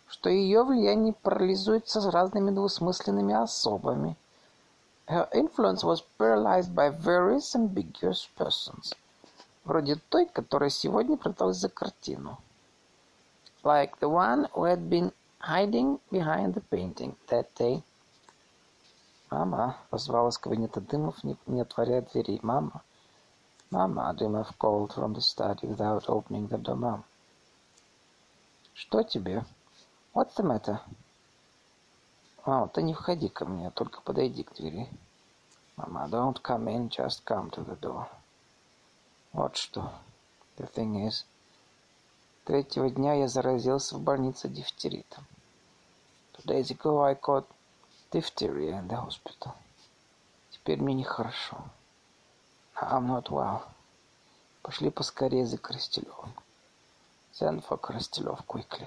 что 0.08 0.30
ее 0.30 0.62
влияние 0.62 1.12
парализуется 1.12 2.00
с 2.00 2.06
разными 2.06 2.52
двусмысленными 2.52 3.34
особами, 3.34 4.16
Her 5.08 5.28
influence 5.34 5.84
was 5.84 6.00
paralyzed 6.18 6.74
by 6.74 6.88
various 6.88 7.54
ambiguous 7.54 8.26
persons, 8.34 8.94
вроде 9.66 9.96
той, 10.08 10.24
которая 10.24 10.70
сегодня 10.70 11.18
пряталась 11.18 11.58
за 11.58 11.68
картину. 11.68 12.38
Like 13.65 13.99
the 13.99 14.09
one 14.09 14.47
who 14.53 14.65
had 14.65 14.89
been 14.89 15.11
hiding 15.39 15.99
behind 16.11 16.53
the 16.53 16.61
painting 16.61 17.15
that 17.27 17.53
day. 17.55 17.83
«Мама!» — 19.31 19.89
позвал 19.89 20.27
из 20.29 20.37
кабинета 20.37 20.81
Дымов, 20.81 21.23
не, 21.23 21.37
не 21.47 21.61
отворяя 21.61 22.01
двери. 22.01 22.39
«Мама!» 22.43 22.83
«Мама!» — 23.69 24.17
Дымов 24.17 24.57
called 24.57 24.93
from 24.93 25.13
the 25.13 25.21
study 25.21 25.67
without 25.67 26.09
opening 26.09 26.47
the 26.49 26.57
door. 26.57 26.75
«Мам!» 26.75 27.03
«Что 28.73 29.03
тебе?» 29.03 29.45
«What's 30.13 30.35
the 30.35 30.43
matter?» 30.43 30.79
«Мама, 32.45 32.67
ты 32.67 32.81
не 32.81 32.93
входи 32.93 33.29
ко 33.29 33.45
мне, 33.45 33.69
только 33.71 34.01
подойди 34.01 34.43
к 34.43 34.53
двери». 34.53 34.89
«Мама, 35.77 36.07
don't 36.09 36.41
come 36.41 36.67
in, 36.67 36.89
just 36.89 37.23
come 37.25 37.49
to 37.51 37.63
the 37.65 37.79
door». 37.79 38.07
Вот 39.33 39.55
что. 39.55 39.93
The 40.57 40.67
thing 40.67 41.07
is... 41.07 41.25
Третьего 42.46 42.88
дня 42.88 43.14
я 43.14 43.26
заразился 43.26 43.96
в 43.96 44.00
больнице 44.00 44.48
дифтеритом. 44.48 45.24
Two 46.32 46.44
days 46.44 46.70
ago 46.70 47.02
I 47.02 47.16
caught 47.16 47.44
diphtheria 48.12 48.78
in 48.78 48.86
the 48.86 49.04
hospital. 49.04 49.52
Теперь 50.52 50.80
мне 50.80 50.94
нехорошо. 50.94 51.56
I'm 52.80 53.08
not 53.08 53.30
well. 53.30 53.62
Пошли 54.62 54.90
поскорее 54.90 55.44
за 55.44 55.58
Коростелевым. 55.58 56.32
Send 57.32 57.66
for 57.68 57.80
Коростелев 57.80 58.38
quickly. 58.46 58.86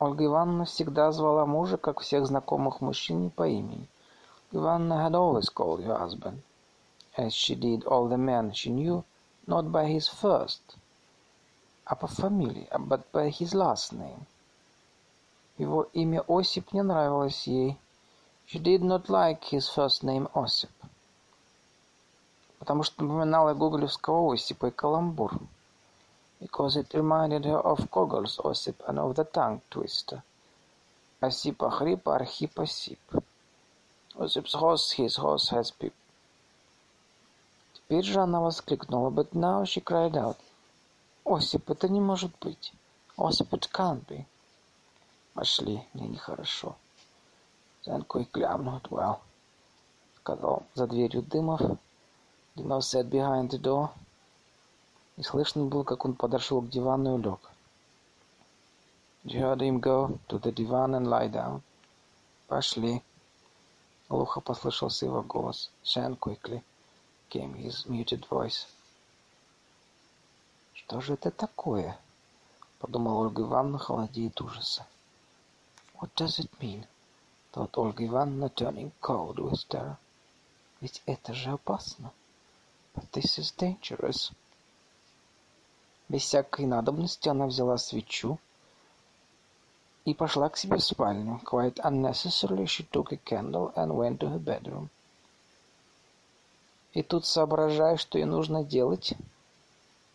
Ольга 0.00 0.24
Ивановна 0.24 0.64
всегда 0.64 1.12
звала 1.12 1.46
мужа, 1.46 1.76
как 1.76 2.00
всех 2.00 2.26
знакомых 2.26 2.80
мужчин, 2.80 3.30
по 3.30 3.46
имени. 3.46 3.86
Ивановна 4.50 5.06
had 5.06 5.14
always 5.14 5.48
called 5.54 5.84
her 5.84 5.96
husband, 5.96 6.42
as 7.16 7.32
she 7.32 7.54
did 7.54 7.84
all 7.84 8.08
the 8.08 8.16
men 8.16 8.52
she 8.52 8.70
knew, 8.70 9.04
not 9.45 9.71
by 9.71 9.87
his 9.87 10.07
first, 10.07 10.61
а 11.85 11.95
по 11.95 12.07
фамилии, 12.07 12.67
but 12.71 13.01
by 13.11 13.29
his 13.29 13.53
last 13.53 13.91
name. 13.93 14.25
Его 15.57 15.89
имя 15.93 16.21
Осип 16.27 16.73
не 16.73 16.83
нравилось 16.83 17.47
ей. 17.47 17.77
She 18.47 18.59
did 18.59 18.81
not 18.81 19.09
like 19.09 19.45
his 19.51 19.67
first 19.67 20.03
name 20.03 20.29
Осип, 20.33 20.69
потому 22.59 22.83
что 22.83 23.03
напоминало 23.03 23.53
гоголевского 23.53 24.33
Осипа 24.33 24.67
и 24.67 24.71
каламбур 24.71 25.39
because 26.39 26.75
it 26.75 26.93
reminded 26.93 27.45
her 27.45 27.59
of 27.59 27.89
Gogol's 27.89 28.37
Осип 28.37 28.75
and 28.87 28.99
of 28.99 29.15
the 29.15 29.23
tongue 29.23 29.61
twister. 29.69 30.21
Осип 31.21 31.63
охрип, 31.63 32.07
Архип 32.07 32.59
осип. 32.59 32.99
Осип's 34.15 34.53
horse, 34.53 34.91
his 34.91 35.15
horse 35.15 35.49
has 35.49 35.71
pip. 35.71 35.93
Теперь 37.92 38.04
же 38.06 38.20
она 38.20 38.40
воскликнула, 38.40 39.10
but 39.10 39.32
now 39.32 39.64
she 39.64 39.84
cried 39.84 40.14
out. 40.14 40.38
Осип, 41.26 41.68
это 41.68 41.90
не 41.90 42.00
может 42.00 42.32
быть. 42.40 42.72
Осип, 43.18 43.52
it 43.52 43.70
can't 43.70 44.02
be. 44.06 44.24
Пошли, 45.34 45.86
мне 45.92 46.08
нехорошо. 46.08 46.74
Then 47.84 48.02
quickly, 48.06 48.44
I'm 48.44 48.64
not 48.64 48.88
well. 48.88 49.18
Сказал 50.16 50.62
за 50.72 50.86
дверью 50.86 51.20
Дымов. 51.20 51.60
Дымов 52.56 52.82
sat 52.82 53.10
behind 53.10 53.50
the 53.50 53.60
door. 53.60 53.90
И 55.18 55.22
слышно 55.22 55.66
было, 55.66 55.84
как 55.84 56.06
он 56.06 56.14
подошел 56.14 56.62
к 56.62 56.70
дивану 56.70 57.18
и 57.18 57.22
лег. 57.22 57.40
You 59.24 59.42
heard 59.42 59.60
him 59.60 59.80
go 59.80 60.18
to 60.28 60.40
the 60.40 60.50
divan 60.50 60.94
and 60.94 61.08
lie 61.08 61.30
down. 61.30 61.60
Пошли. 62.48 63.02
Глухо 64.08 64.40
послышался 64.40 65.04
его 65.04 65.20
голос. 65.22 65.70
Shan 65.84 66.16
quickly 66.16 66.62
came 67.32 67.54
his 67.54 67.86
muted 67.88 68.28
voice. 68.28 68.66
Что 70.74 71.00
же 71.00 71.14
это 71.14 71.30
такое? 71.30 71.98
Подумала 72.78 73.24
Ольга 73.24 73.42
Ивановна, 73.42 73.78
холодея 73.78 74.28
от 74.28 74.40
ужаса. 74.42 74.86
What 75.98 76.10
does 76.14 76.38
it 76.38 76.50
mean? 76.60 76.86
Thought 77.52 77.70
Ольга 77.78 78.04
Ивановна, 78.06 78.50
turning 78.50 78.92
cold 79.00 79.36
with 79.36 79.66
terror. 79.68 79.96
Ведь 80.82 81.02
это 81.06 81.32
же 81.32 81.52
опасно. 81.52 82.12
But 82.94 83.10
this 83.12 83.38
is 83.38 83.54
dangerous. 83.56 84.30
Без 86.10 86.22
всякой 86.24 86.66
надобности 86.66 87.30
она 87.30 87.46
взяла 87.46 87.78
свечу 87.78 88.38
и 90.04 90.12
пошла 90.12 90.50
к 90.50 90.58
себе 90.58 90.76
в 90.76 90.84
спальню. 90.84 91.40
Quite 91.50 91.80
unnecessarily 91.82 92.66
she 92.66 92.86
took 92.90 93.10
a 93.12 93.16
candle 93.16 93.72
and 93.74 93.96
went 93.96 94.18
to 94.18 94.28
her 94.28 94.38
bedroom. 94.38 94.90
И 96.92 97.02
тут, 97.02 97.24
соображая, 97.24 97.96
что 97.96 98.18
ей 98.18 98.24
нужно 98.24 98.64
делать, 98.64 99.14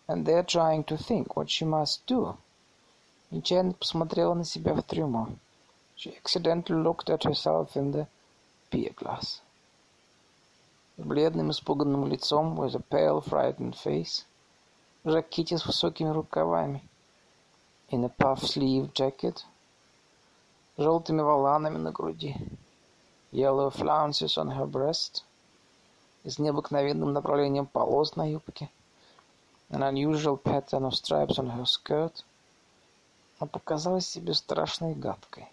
and 0.07 0.25
there 0.25 0.43
trying 0.43 0.83
to 0.85 0.95
think 0.95 1.35
what 1.35 1.47
she 1.47 1.65
must 1.65 2.05
do, 2.05 2.37
нечаянно 3.31 3.73
посмотрела 3.73 4.33
на 4.35 4.43
себя 4.43 4.73
в 4.73 4.83
трюмо. 4.83 5.29
She 5.97 6.15
accidentally 6.15 6.81
looked 6.81 7.09
at 7.09 7.23
herself 7.23 7.75
in 7.75 7.91
the 7.91 8.07
pier 8.71 8.93
glass. 8.93 9.41
С 10.97 11.03
бледным, 11.03 11.49
испуганным 11.51 12.07
лицом, 12.07 12.55
with 12.55 12.75
a 12.75 12.79
pale, 12.79 13.21
frightened 13.21 13.75
face, 13.75 14.25
жакете 15.03 15.57
с 15.57 15.65
высокими 15.65 16.09
рукавами, 16.09 16.83
in 17.89 18.03
a 18.03 18.09
puff-sleeve 18.09 18.93
jacket, 18.93 19.43
желтыми 20.77 21.21
воланами 21.21 21.77
на 21.77 21.91
груди, 21.91 22.35
yellow 23.31 23.71
flounces 23.71 24.37
on 24.37 24.51
her 24.51 24.67
breast, 24.67 25.23
с 26.29 26.39
необыкновенным 26.39 27.13
направлением 27.13 27.65
полос 27.65 28.15
на 28.15 28.29
юбке, 28.29 28.69
an 29.69 29.81
unusual 29.81 30.37
pattern 30.37 30.85
of 30.85 30.93
stripes 30.93 31.37
on 31.37 31.49
her 31.55 31.65
skirt, 31.65 32.23
она 33.39 33.47
показалась 33.47 34.07
себе 34.07 34.33
страшной 34.33 34.91
и 34.91 34.95
гадкой. 34.95 35.47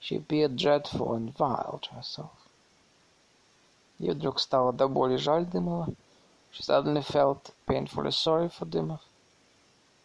She 0.00 0.16
appeared 0.16 0.56
dreadful 0.56 1.14
and 1.14 1.34
vile 1.36 1.80
to 1.80 1.94
herself. 1.94 2.30
Ей 3.98 4.12
вдруг 4.12 4.40
стало 4.40 4.72
до 4.72 4.88
боли 4.88 5.16
жаль 5.16 5.46
Дымова, 5.46 5.94
She 6.54 6.62
suddenly 6.62 7.02
felt 7.02 7.52
painfully 7.66 8.12
sorry 8.12 8.48
for 8.48 8.64
Dymov, 8.64 9.00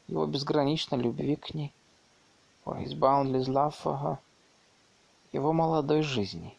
его 0.08 0.26
безграничной 0.26 0.98
любви 0.98 1.36
к 1.36 1.54
ней, 1.54 1.72
for 2.66 2.76
his 2.78 2.96
boundless 2.96 3.48
love 3.48 3.76
for 3.76 4.00
her, 4.00 4.18
его 5.32 5.54
молодой 5.54 6.02
жизни, 6.02 6.58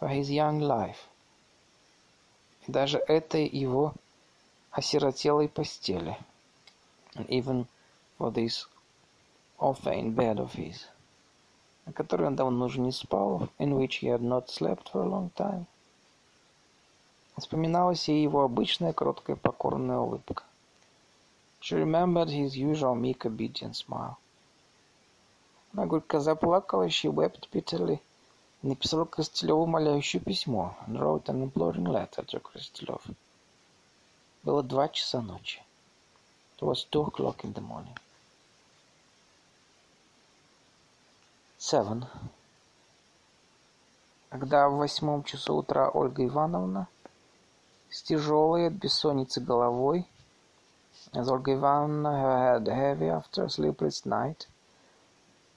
for 0.00 0.08
his 0.08 0.28
young 0.28 0.58
life, 0.58 1.08
даже 2.66 2.98
этой 2.98 3.46
его 3.46 3.94
осиротелой 4.70 5.48
постели, 5.48 6.16
and 7.14 7.26
even 7.28 7.66
for 8.18 8.30
this 8.30 8.66
in 9.58 10.14
bed 10.14 10.38
of 10.38 10.54
his, 10.54 10.86
на 11.86 11.92
которой 11.92 12.26
он 12.26 12.36
давно 12.36 12.66
уже 12.66 12.80
не 12.80 12.92
спал, 12.92 13.48
in 13.58 13.72
which 13.74 14.00
he 14.00 14.08
had 14.08 14.20
not 14.20 14.48
slept 14.48 14.90
for 14.92 15.02
a 15.02 15.08
long 15.08 15.30
time. 15.34 15.66
Вспоминалась 17.38 18.08
ей 18.08 18.22
его 18.22 18.42
обычная 18.42 18.92
кроткая 18.92 19.36
покорная 19.36 19.98
улыбка. 19.98 20.44
She 21.60 21.76
remembered 21.76 22.28
his 22.28 22.56
usual 22.56 22.94
meek 22.94 23.24
obedient 23.24 23.74
smile. 23.74 24.16
Она 25.72 25.86
горько 25.86 26.20
заплакала, 26.20 26.88
she 26.88 27.12
wept 27.12 27.50
bitterly, 27.52 27.96
и 27.96 28.00
написала 28.66 29.04
Костелеву 29.04 29.62
умоляющее 29.62 30.20
письмо, 30.20 30.76
and 30.86 30.98
wrote 30.98 31.26
an 31.26 31.42
imploring 31.42 31.84
letter 31.84 32.24
to 32.24 32.40
Костелев. 32.40 33.02
Было 34.42 34.62
два 34.62 34.88
часа 34.88 35.20
ночи. 35.20 35.62
It 36.58 36.66
was 36.66 36.86
two 36.90 37.06
o'clock 37.06 37.44
in 37.44 37.52
the 37.52 37.60
morning. 37.60 37.96
Seven. 41.58 42.06
Когда 44.30 44.68
в 44.68 44.76
восьмом 44.76 45.24
часу 45.24 45.54
утра 45.54 45.88
Ольга 45.88 46.24
Ивановна 46.24 46.88
с 47.90 48.02
тяжелой 48.02 48.68
от 48.68 48.74
бессонницы 48.74 49.40
головой, 49.40 50.06
as 51.12 51.28
Olga 51.28 51.54
her 51.54 52.60
head 52.60 52.68
heavy 52.68 53.08
after 53.08 53.44
a 53.44 53.48
sleepless 53.48 54.04
night, 54.04 54.46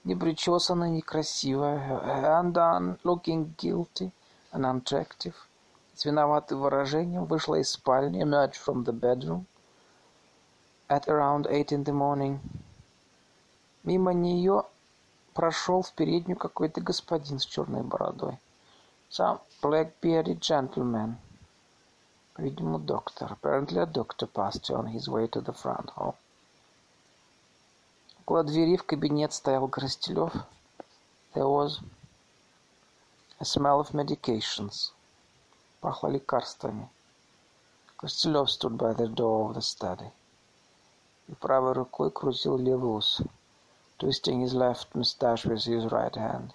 непричесанная, 0.03 0.89
некрасивая, 0.89 2.41
undone, 2.41 2.99
looking 3.03 3.55
guilty 3.57 4.11
and 4.51 4.63
unattractive, 4.65 5.33
с 5.95 6.05
виноватым 6.05 6.61
выражением 6.61 7.25
вышла 7.25 7.55
из 7.55 7.71
спальни, 7.71 8.23
emerged 8.23 8.55
from 8.55 8.83
the 8.83 8.93
bedroom, 8.93 9.45
at 10.87 11.07
around 11.07 11.45
eight 11.49 11.71
in 11.71 11.83
the 11.83 11.93
morning. 11.93 12.39
Мимо 13.83 14.13
нее 14.13 14.63
прошел 15.33 15.81
в 15.81 15.93
переднюю 15.93 16.37
какой-то 16.37 16.81
господин 16.81 17.39
с 17.39 17.45
черной 17.45 17.83
бородой. 17.83 18.37
Some 19.09 19.39
black-bearded 19.61 20.39
gentleman. 20.39 21.15
Видимо, 22.37 22.79
доктор. 22.79 23.33
Apparently 23.33 23.79
a 23.79 23.85
doctor 23.85 24.27
passed 24.27 24.69
on 24.69 24.87
his 24.87 25.07
way 25.07 25.27
to 25.27 25.41
the 25.41 25.53
front 25.53 25.89
hall. 25.95 26.15
Около 28.29 28.43
двери 28.43 28.77
в 28.77 28.83
кабинет 28.83 29.33
стоял 29.33 29.67
Коростелев. 29.67 30.31
There 31.33 31.47
was 31.47 31.81
a 33.39 33.43
smell 33.43 33.81
of 33.81 33.91
medications. 33.93 34.91
Пахло 35.81 36.09
лекарствами. 36.09 36.87
Коростелев 37.97 38.51
stood 38.51 38.77
by 38.77 38.93
the 38.93 39.07
door 39.07 39.49
of 39.49 39.55
the 39.55 39.61
study. 39.61 40.11
И 41.27 41.33
правой 41.33 41.73
рукой 41.73 42.11
крутил 42.11 42.59
левый 42.59 42.97
ус, 42.99 43.19
twisting 43.97 44.43
his 44.43 44.53
left 44.53 44.93
mustache 44.93 45.45
with 45.45 45.65
his 45.65 45.89
right 45.89 46.13
hand. 46.13 46.51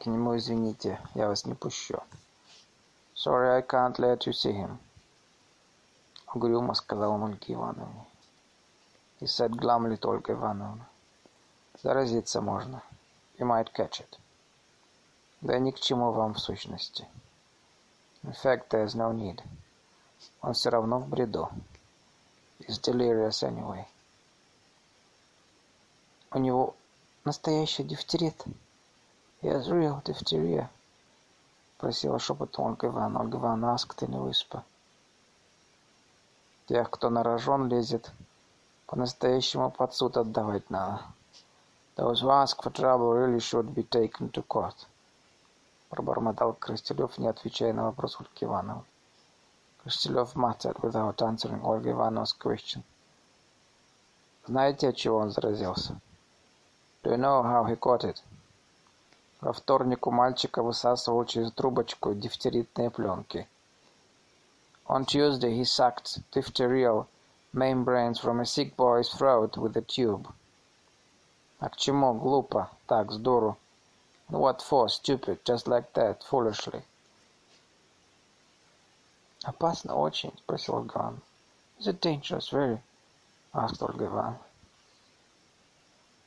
К 0.00 0.06
нему 0.06 0.36
извините, 0.36 1.00
я 1.14 1.28
вас 1.28 1.44
не 1.44 1.54
пущу. 1.54 2.02
Sorry, 3.14 3.56
I 3.56 3.62
can't 3.62 4.00
let 4.00 4.26
you 4.26 4.32
see 4.32 4.52
him. 4.52 4.78
Угрюмо 6.34 6.74
сказал 6.74 7.22
Ольге 7.22 7.54
Ивановне. 7.54 8.06
Glumly 9.22 9.96
to 10.00 10.08
Ольга 10.08 10.32
Ивановна. 10.32 10.84
Заразиться 11.80 12.40
можно. 12.40 12.82
You 13.38 13.46
might 13.46 13.72
catch 13.72 14.00
it. 14.00 14.18
Да 15.42 15.60
ни 15.60 15.70
к 15.70 15.78
чему 15.78 16.10
вам 16.10 16.34
в 16.34 16.40
сущности. 16.40 17.06
In 18.24 18.32
fact, 18.32 18.70
there's 18.70 18.96
no 18.96 19.12
need. 19.12 19.40
Он 20.40 20.54
все 20.54 20.70
равно 20.70 20.98
в 20.98 21.08
бреду. 21.08 21.48
He's 22.58 22.80
delirious 22.80 23.44
anyway. 23.44 23.86
У 26.32 26.38
него 26.38 26.74
настоящий 27.24 27.84
дифтерит. 27.84 28.44
He 29.40 29.48
has 29.48 29.68
real 29.68 30.02
diphtheria. 30.02 30.68
Просила 31.78 32.18
шепотом 32.18 32.66
Ольга 32.66 32.88
Ивановна. 32.88 33.20
Ольга 33.20 33.38
Ивановна 33.38 33.74
asked 33.76 34.02
in 34.02 34.14
a 34.14 34.20
whisper. 34.20 34.64
Тех, 36.66 36.90
кто 36.90 37.08
на 37.08 37.22
рожон 37.22 37.68
лезет, 37.68 38.10
по-настоящему 38.92 39.70
под 39.70 39.94
суд 39.94 40.18
отдавать 40.18 40.68
надо. 40.68 41.00
Those 41.96 42.20
who 42.20 42.28
ask 42.28 42.62
for 42.62 42.70
trouble 42.70 43.14
really 43.14 43.40
should 43.40 43.72
be 43.74 43.84
taken 43.84 44.30
to 44.32 44.42
court. 44.46 44.74
Пробормотал 45.88 46.52
Крастелев, 46.52 47.16
не 47.16 47.26
отвечая 47.26 47.72
на 47.72 47.84
вопрос 47.84 48.20
Ольги 48.20 48.44
Ивановны. 48.44 48.84
Крастелев 49.82 50.36
muttered 50.36 50.78
without 50.82 51.22
answering 51.22 51.62
Ольга 51.64 51.90
Ивановна's 51.90 52.34
question. 52.38 52.82
Знаете, 54.46 54.90
от 54.90 54.96
чего 54.96 55.16
он 55.16 55.30
заразился? 55.30 55.98
Do 57.02 57.12
you 57.12 57.16
know 57.16 57.42
how 57.42 57.64
he 57.64 57.76
caught 57.78 58.04
it? 58.04 58.22
Во 59.40 59.54
вторник 59.54 60.06
у 60.06 60.10
мальчика 60.10 60.62
высасывал 60.62 61.24
через 61.24 61.50
трубочку 61.52 62.12
дифтеритные 62.12 62.90
пленки. 62.90 63.48
On 64.86 65.06
Tuesday 65.06 65.56
he 65.58 65.64
sucked 65.64 66.20
diphtherial 66.30 67.06
membranes 67.53 68.19
from 68.19 68.39
a 68.39 68.45
sick 68.45 68.75
boy's 68.75 69.09
throat 69.09 69.57
with 69.57 69.75
a 69.77 69.81
tube. 69.81 70.27
А 71.59 71.69
к 71.69 71.77
чему? 71.77 72.13
Глупо. 72.13 72.69
Так, 72.85 73.11
с 73.11 73.17
дуру. 73.17 73.57
What 74.29 74.61
for? 74.61 74.87
Stupid. 74.89 75.43
Just 75.43 75.67
like 75.67 75.93
that. 75.93 76.23
Foolishly. 76.23 76.83
Опасно 79.43 79.95
очень, 79.95 80.35
спросил 80.37 80.75
Ольга 80.75 80.93
Ивановна. 80.95 81.21
Is 81.79 81.87
it 81.87 82.01
dangerous? 82.01 82.49
Very. 82.49 82.81
Asked 83.53 83.81
Ольга 83.81 84.05
Ивановна. 84.05 84.39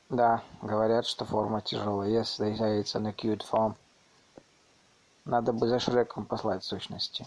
Да, 0.09 0.43
говорят, 0.61 1.05
что 1.05 1.23
форма 1.23 1.61
тяжелая. 1.61 2.09
Yes, 2.09 2.37
they 2.37 2.55
say 2.57 2.81
it's 2.81 2.95
an 2.95 3.05
acute 3.05 3.43
form. 3.43 3.75
Надо 5.23 5.53
бы 5.53 5.67
за 5.67 5.79
Шреком 5.79 6.25
послать 6.25 6.63
в 6.63 6.65
сущности. 6.65 7.25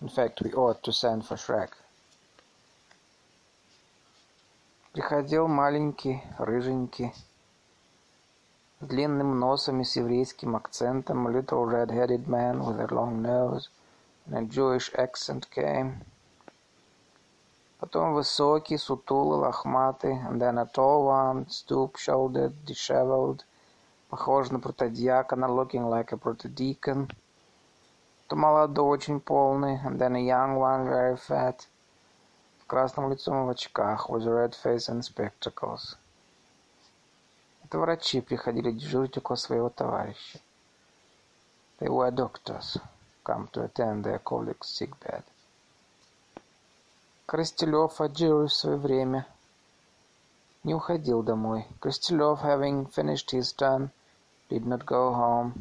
In 0.00 0.08
fact, 0.08 0.40
we 0.40 0.52
ought 0.54 0.82
to 0.82 0.92
send 0.92 1.26
for 1.26 1.36
Shrek. 1.36 1.72
Приходил 4.95 5.49
маленький, 5.49 6.23
рыженький, 6.37 7.13
с 8.79 8.87
длинным 8.87 9.41
носом 9.41 9.81
и 9.81 9.83
с 9.83 9.97
еврейским 9.97 10.55
акцентом, 10.55 11.27
a 11.27 11.31
little 11.31 11.65
red-headed 11.65 12.29
man 12.29 12.63
with 12.63 12.79
a 12.79 12.87
long 12.95 13.21
nose 13.21 13.67
and 14.25 14.37
a 14.37 14.41
Jewish 14.43 14.89
accent 14.93 15.49
came. 15.53 15.95
Потом 17.81 18.13
высокий, 18.13 18.77
сутулый, 18.77 19.39
лохматый, 19.39 20.17
and 20.29 20.39
then 20.39 20.57
a 20.57 20.65
tall 20.65 21.07
one, 21.07 21.45
stoop-shouldered, 21.49 22.53
disheveled, 22.65 23.43
похож 24.09 24.49
на 24.49 24.61
протодиакона, 24.61 25.49
looking 25.49 25.89
like 25.89 26.13
a 26.13 26.17
protodeacon. 26.17 27.11
Потом 28.23 28.39
молодой, 28.39 28.85
очень 28.85 29.19
полный, 29.19 29.77
and 29.85 29.99
then 29.99 30.15
a 30.15 30.21
young 30.21 30.55
one, 30.55 30.87
very 30.87 31.17
fat, 31.17 31.67
с 32.65 32.67
красным 32.67 33.11
лицом 33.11 33.45
в 33.45 33.49
очках, 33.51 34.09
with 34.09 34.25
red 34.25 34.55
face 34.63 34.89
and 34.89 35.01
spectacles. 35.01 35.97
Это 37.63 37.77
врачи 37.77 38.21
приходили 38.21 38.71
дежурить 38.71 39.17
около 39.19 39.35
своего 39.35 39.69
товарища. 39.69 40.39
They 41.79 41.87
were 41.87 42.09
doctors, 42.09 42.79
come 43.23 43.47
to 43.51 43.65
attend 43.65 44.03
their 44.03 44.17
colleague's 44.17 44.67
sick 44.67 44.97
bed. 44.99 45.23
Крастелев, 47.27 48.01
отжируя 48.01 48.47
свое 48.47 48.77
время, 48.77 49.27
не 50.63 50.73
уходил 50.73 51.21
домой. 51.21 51.67
Крастелев, 51.79 52.41
having 52.41 52.89
finished 52.89 53.29
his 53.29 53.53
turn, 53.55 53.91
did 54.49 54.65
not 54.65 54.83
go 54.85 55.13
home, 55.13 55.53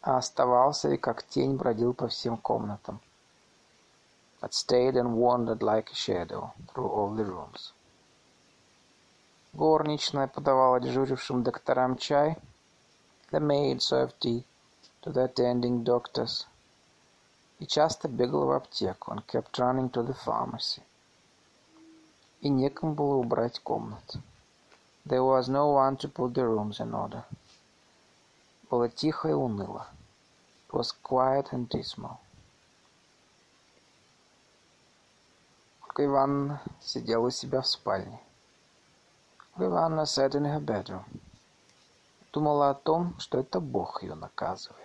а 0.00 0.16
оставался 0.16 0.88
и 0.88 0.96
как 0.96 1.22
тень 1.24 1.56
бродил 1.56 1.92
по 1.92 2.08
всем 2.08 2.38
комнатам. 2.38 2.98
but 4.41 4.53
stayed 4.53 4.95
and 4.95 5.17
wandered 5.17 5.63
like 5.63 5.91
a 5.91 5.95
shadow 5.95 6.53
through 6.67 6.87
all 6.87 7.13
the 7.15 7.25
rooms. 7.25 7.73
Горничная 9.53 10.27
подавала 10.27 10.79
дежурившим 10.79 11.43
докторам 11.43 11.97
чай. 11.97 12.37
The 13.31 13.39
maid 13.39 13.81
served 13.81 14.19
tea 14.19 14.45
to 15.01 15.11
the 15.11 15.25
attending 15.25 15.83
doctors. 15.83 16.45
И 17.59 17.65
часто 17.65 18.07
бегала 18.07 18.45
в 18.45 18.51
аптеку 18.51 19.11
and 19.11 19.25
kept 19.25 19.57
running 19.57 19.89
to 19.89 20.03
the 20.03 20.13
pharmacy. 20.13 20.83
И 22.41 22.49
некому 22.49 22.93
было 22.93 23.15
убрать 23.15 23.59
комнат. 23.59 24.17
There 25.05 25.23
was 25.23 25.47
no 25.47 25.71
one 25.71 25.97
to 25.97 26.07
put 26.07 26.33
the 26.33 26.45
rooms 26.45 26.79
in 26.79 26.93
order. 26.93 27.23
Было 28.69 28.89
тихо 28.89 29.29
и 29.29 29.33
уныло. 29.33 29.87
It 30.67 30.73
was 30.73 30.91
quiet 31.01 31.51
and 31.51 31.67
dismal. 31.69 32.19
Ольга 35.94 36.06
Ивановна 36.06 36.62
сидела 36.80 37.26
у 37.26 37.30
себя 37.30 37.60
в 37.60 37.66
спальне. 37.66 38.18
Ольга 39.56 39.66
Ивановна 39.66 40.02
sat 40.02 40.30
in 40.34 40.46
her 40.46 40.58
bedroom. 40.58 41.04
Думала 42.32 42.70
о 42.70 42.74
том, 42.74 43.14
что 43.18 43.38
это 43.38 43.60
Бог 43.60 44.02
ее 44.02 44.14
наказывает. 44.14 44.78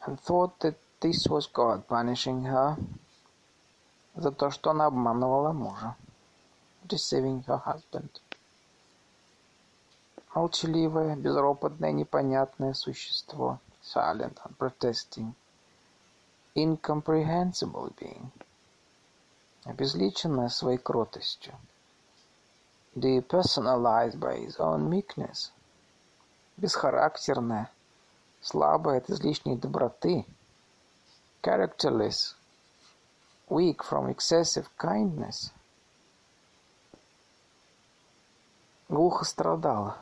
And 0.00 0.18
thought 0.20 0.58
that 0.60 0.74
this 1.00 1.28
was 1.28 1.46
God 1.46 1.86
punishing 1.86 2.42
her 2.46 2.76
за 4.16 4.32
то, 4.32 4.50
что 4.50 4.70
она 4.70 4.86
обманывала 4.86 5.52
мужа. 5.52 5.94
deceiving 6.88 7.44
her 7.46 7.58
husband. 7.58 8.20
Молчаливое, 10.34 11.14
безропотное, 11.14 11.92
непонятное 11.92 12.74
существо. 12.74 13.60
Silent, 13.80 14.38
unprotesting. 14.44 15.34
Incomprehensible 16.56 17.92
being. 17.96 18.32
Обезличенное 19.64 20.48
своей 20.48 20.78
кротостью. 20.78 21.54
Depersonalized 22.94 24.18
by 24.18 24.38
his 24.38 24.58
own 24.58 24.88
meekness. 24.88 25.52
Бесхарактерное, 26.56 27.70
слабое 28.40 28.98
от 28.98 29.10
излишней 29.10 29.56
доброты. 29.56 30.26
Characterless, 31.42 32.34
weak 33.48 33.82
from 33.82 34.08
excessive 34.08 34.68
kindness. 34.78 35.52
Глухо 38.88 39.24
страдала, 39.24 39.98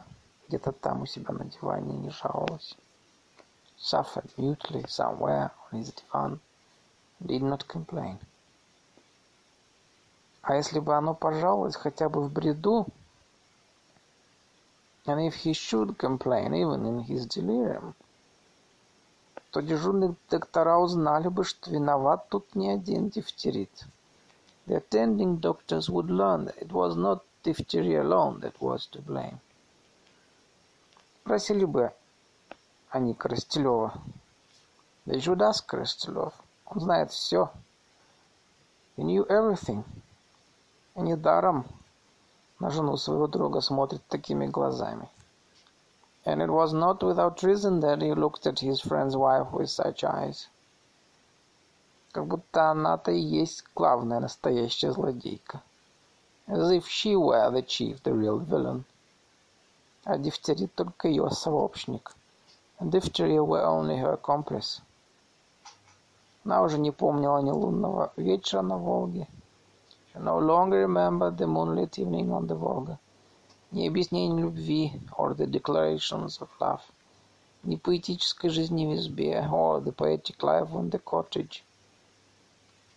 где-то 0.48 0.72
там 0.72 1.02
у 1.02 1.06
себя 1.06 1.35
на 1.35 1.44
диване 1.44 1.98
не 1.98 2.10
жаловалась. 2.10 2.74
Suffered 3.76 4.30
mutely 4.36 4.85
somewhere 4.89 5.51
on 5.70 5.80
his 5.80 5.93
divan, 5.93 6.40
did 7.20 7.43
not 7.43 7.68
complain. 7.68 8.18
А 10.48 10.54
если 10.54 10.78
бы 10.78 10.96
оно 10.96 11.12
пожаловалось 11.12 11.76
хотя 11.76 12.08
бы 12.08 12.22
в 12.22 12.32
бреду, 12.32 12.86
and 15.04 15.20
if 15.20 15.34
he 15.44 15.52
should 15.52 15.98
complain 15.98 16.54
even 16.54 16.86
in 16.86 17.04
his 17.04 17.26
delirium, 17.26 17.92
то 19.50 19.60
дежурные 19.60 20.14
доктора 20.30 20.78
узнали 20.78 21.28
бы, 21.28 21.44
что 21.44 21.70
виноват 21.70 22.30
тут 22.30 22.54
не 22.54 22.70
один 22.70 23.10
дифтерит. 23.10 23.84
The 24.66 24.76
attending 24.76 25.38
doctors 25.38 25.90
would 25.90 26.08
learn 26.08 26.46
that 26.46 26.56
it 26.56 26.72
was 26.72 26.96
not 26.96 27.22
diphtheria 27.44 28.00
alone 28.00 28.40
that 28.40 28.58
was 28.58 28.86
to 28.92 29.02
blame. 29.02 29.38
Просили 31.24 31.66
бы 31.66 31.92
они 32.88 33.12
Коростелева. 33.12 34.00
They 35.06 35.20
should 35.20 35.42
ask 35.42 35.66
Коростелев. 35.66 36.32
Он 36.64 36.80
знает 36.80 37.10
все. 37.10 37.50
He 38.96 39.04
knew 39.04 39.26
everything. 39.26 39.84
Недаром 41.00 41.64
на 42.58 42.70
жену 42.70 42.96
своего 42.96 43.28
друга 43.28 43.60
смотрит 43.60 44.04
такими 44.08 44.46
глазами. 44.46 45.08
And 46.24 46.42
it 46.42 46.50
was 46.50 46.72
not 46.72 47.04
without 47.04 47.40
reason 47.44 47.78
that 47.82 48.02
he 48.02 48.12
looked 48.14 48.48
at 48.48 48.58
his 48.58 48.80
friend's 48.80 49.16
wife 49.16 49.52
with 49.52 49.70
such 49.70 50.02
eyes. 50.02 50.48
Как 52.10 52.26
будто 52.26 52.72
она-то 52.72 53.12
и 53.12 53.20
есть 53.20 53.62
главная 53.76 54.18
настоящая 54.18 54.90
злодейка. 54.90 55.62
As 56.48 56.68
if 56.72 56.88
she 56.88 57.14
were 57.14 57.48
the 57.52 57.62
chief, 57.62 58.02
the 58.02 58.12
real 58.12 58.40
villain. 58.40 58.84
А 60.04 60.18
дифтерит 60.18 60.74
только 60.74 61.06
ее 61.06 61.30
сообщник. 61.30 62.12
And 62.80 62.90
diphtheria 62.90 63.44
were 63.44 63.64
only 63.64 63.96
her 63.98 64.20
accomplice. 64.20 64.80
Она 66.44 66.60
уже 66.62 66.76
не 66.76 66.90
помнила 66.90 67.38
ни 67.38 67.50
лунного 67.50 68.12
вечера 68.16 68.62
на 68.62 68.76
Волге. 68.76 69.28
No 70.20 70.39
longer 70.39 70.78
remembered 70.78 71.39
the 71.39 71.47
moonlit 71.47 71.99
evening 71.99 72.32
on 72.32 72.47
the 72.47 72.55
Volga. 72.55 72.99
ни 73.70 73.86
объяснений 73.86 74.43
любви 74.43 74.93
or 75.16 75.35
the 75.35 75.47
declarations 75.47 76.40
of 76.40 76.49
love, 76.59 76.81
ни 77.65 77.77
поэтической 77.77 78.51
жизни 78.51 78.86
в 78.86 78.95
избе 78.95 79.47
or 79.51 79.82
the 79.82 79.93
poetic 79.93 80.43
life 80.43 80.70
in 80.73 80.90
the 80.90 81.03
cottage. 81.05 81.62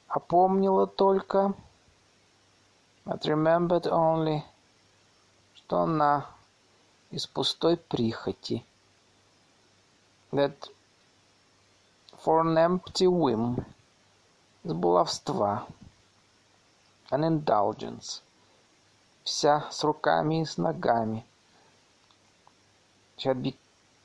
А 0.07 0.19
помнила 0.19 0.87
только, 0.87 1.53
but 3.05 3.25
remembered 3.25 3.83
only, 3.83 4.43
что 5.55 5.79
она 5.81 6.25
из 7.11 7.27
пустой 7.27 7.75
прихоти. 7.75 8.63
That 10.31 10.55
for 12.23 12.41
an 12.41 12.55
empty 12.57 13.07
whim, 13.07 13.65
из 14.63 14.71
баловства, 14.71 15.67
an 17.11 17.23
indulgence, 17.23 18.21
вся 19.23 19.69
с 19.69 19.83
руками 19.83 20.41
и 20.41 20.45
с 20.45 20.57
ногами. 20.57 21.25
She 23.17 23.27
had 23.27 23.41
be 23.41 23.55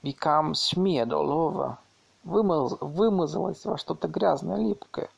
become 0.02 0.54
smeared 0.54 1.12
all 1.12 1.30
over. 1.30 1.78
Вымаз, 2.24 2.76
вымазалась 2.80 3.64
во 3.64 3.78
что-то 3.78 4.08
грязное, 4.08 4.56
липкое. 4.58 5.08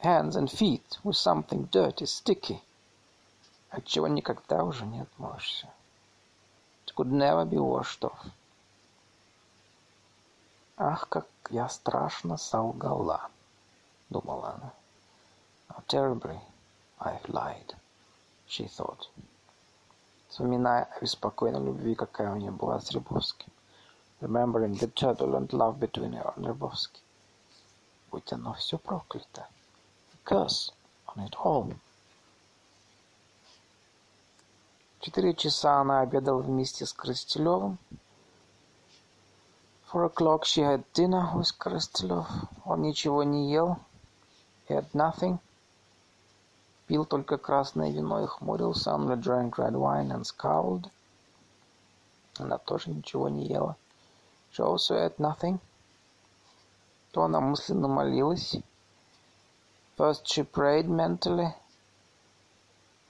Hands 0.00 0.34
and 0.34 0.50
feet 0.50 0.98
with 1.04 1.16
something 1.16 1.68
dirty, 1.70 2.04
sticky. 2.04 2.60
От 3.70 3.84
чего 3.86 4.08
никогда 4.08 4.64
уже 4.64 4.84
не 4.84 5.00
отмоешься. 5.00 5.68
It 6.86 6.94
could 6.94 7.10
never 7.10 7.44
be 7.44 7.56
washed 7.56 8.02
off. 8.02 8.30
Ах, 10.76 11.08
как 11.08 11.26
я 11.50 11.68
страшно 11.68 12.36
солгала, 12.36 13.30
думала 14.10 14.54
она. 14.54 14.72
How 15.84 15.98
terribly 15.98 16.40
I've 16.98 17.28
lied. 17.28 17.74
she 18.46 18.66
thought, 18.66 19.08
вспоминая 20.28 20.84
о 20.84 21.00
беспокойной 21.00 21.62
любви, 21.62 21.94
какая 21.94 22.32
у 22.32 22.36
нее 22.36 22.52
была 22.52 22.80
с 22.80 22.90
Рябовским, 22.90 23.52
remembering 24.22 24.78
the 24.78 24.86
turbulent 24.86 25.52
love 25.52 25.78
between 25.78 26.12
her 26.12 26.32
and 26.36 26.46
Рябовский. 26.46 27.02
Будь 28.10 28.32
оно 28.32 28.54
все 28.54 28.78
проклято. 28.78 29.46
Curse 30.24 30.72
on 31.08 31.26
it 31.26 31.34
all. 31.44 31.74
четыре 35.00 35.34
часа 35.34 35.80
она 35.82 36.00
обедала 36.00 36.40
вместе 36.40 36.86
с 36.86 36.94
Коростелевым. 36.94 37.78
Four 39.92 40.06
o'clock 40.10 40.44
she 40.44 40.62
had 40.62 40.84
dinner 40.94 41.34
with 41.34 41.52
Коростелев. 41.58 42.26
Он 42.64 42.80
ничего 42.80 43.22
не 43.22 43.52
ел. 43.52 43.78
He 44.66 44.74
had 44.74 44.90
nothing. 44.94 45.38
Пил 46.86 47.06
только 47.06 47.38
красное 47.38 47.90
вино 47.90 48.22
и 48.22 48.26
хмурился. 48.26 48.90
Only 48.90 49.16
drank 49.16 49.52
red 49.56 49.74
wine 49.74 50.10
and 50.10 50.24
scowled. 50.24 50.90
Она 52.38 52.58
тоже 52.58 52.90
ничего 52.90 53.28
не 53.28 53.46
ела. 53.46 53.76
She 54.52 54.62
also 54.62 54.96
ate 54.96 55.18
nothing. 55.18 55.60
То 57.12 57.22
она 57.22 57.40
мысленно 57.40 57.88
молилась. 57.88 58.56
First 59.96 60.26
she 60.26 60.42
prayed 60.42 60.86
mentally. 60.86 61.54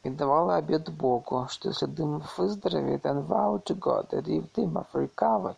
И 0.04 0.10
давала 0.10 0.56
обет 0.56 0.90
Богу, 0.90 1.48
что 1.50 1.70
если 1.70 1.86
Дымов 1.86 2.38
выздоровеет, 2.38 3.06
and 3.06 3.26
vowed 3.26 3.64
to 3.64 3.74
God 3.74 4.10
that 4.10 4.28
if 4.28 4.52
Дымов 4.52 4.86
recovered, 4.92 5.56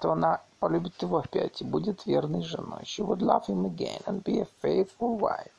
то 0.00 0.12
она 0.12 0.40
полюбит 0.58 1.00
его 1.00 1.18
опять 1.18 1.62
и 1.62 1.64
будет 1.64 2.04
верной 2.04 2.42
женой. 2.42 2.82
She 2.82 3.02
would 3.02 3.22
love 3.22 3.46
him 3.46 3.64
again 3.64 4.02
and 4.06 4.22
be 4.22 4.40
a 4.40 4.46
faithful 4.60 5.16
wife. 5.16 5.52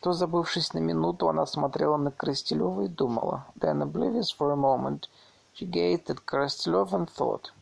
То, 0.00 0.14
забывшись 0.14 0.72
на 0.72 0.78
минуту, 0.78 1.28
она 1.28 1.44
смотрела 1.44 1.98
на 1.98 2.10
Коростелева 2.10 2.82
и 2.82 2.88
думала. 2.88 3.44
Then, 3.54 3.82
oblivious 3.82 4.34
for 4.34 4.50
a 4.50 4.56
moment, 4.56 5.08
she 5.52 5.66
gazed 5.66 6.08
at 6.08 6.24
Коростелев 6.24 6.94
and 6.94 7.06
thought. 7.06 7.52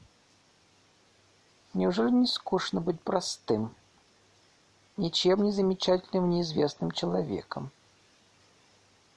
Неужели 1.75 2.13
не 2.13 2.29
скучно 2.29 2.81
быть 2.81 3.01
простым, 3.01 3.75
ничем 4.97 5.43
не 5.43 5.51
замечательным, 5.51 6.31
неизвестным 6.31 6.93
человеком? 6.93 7.73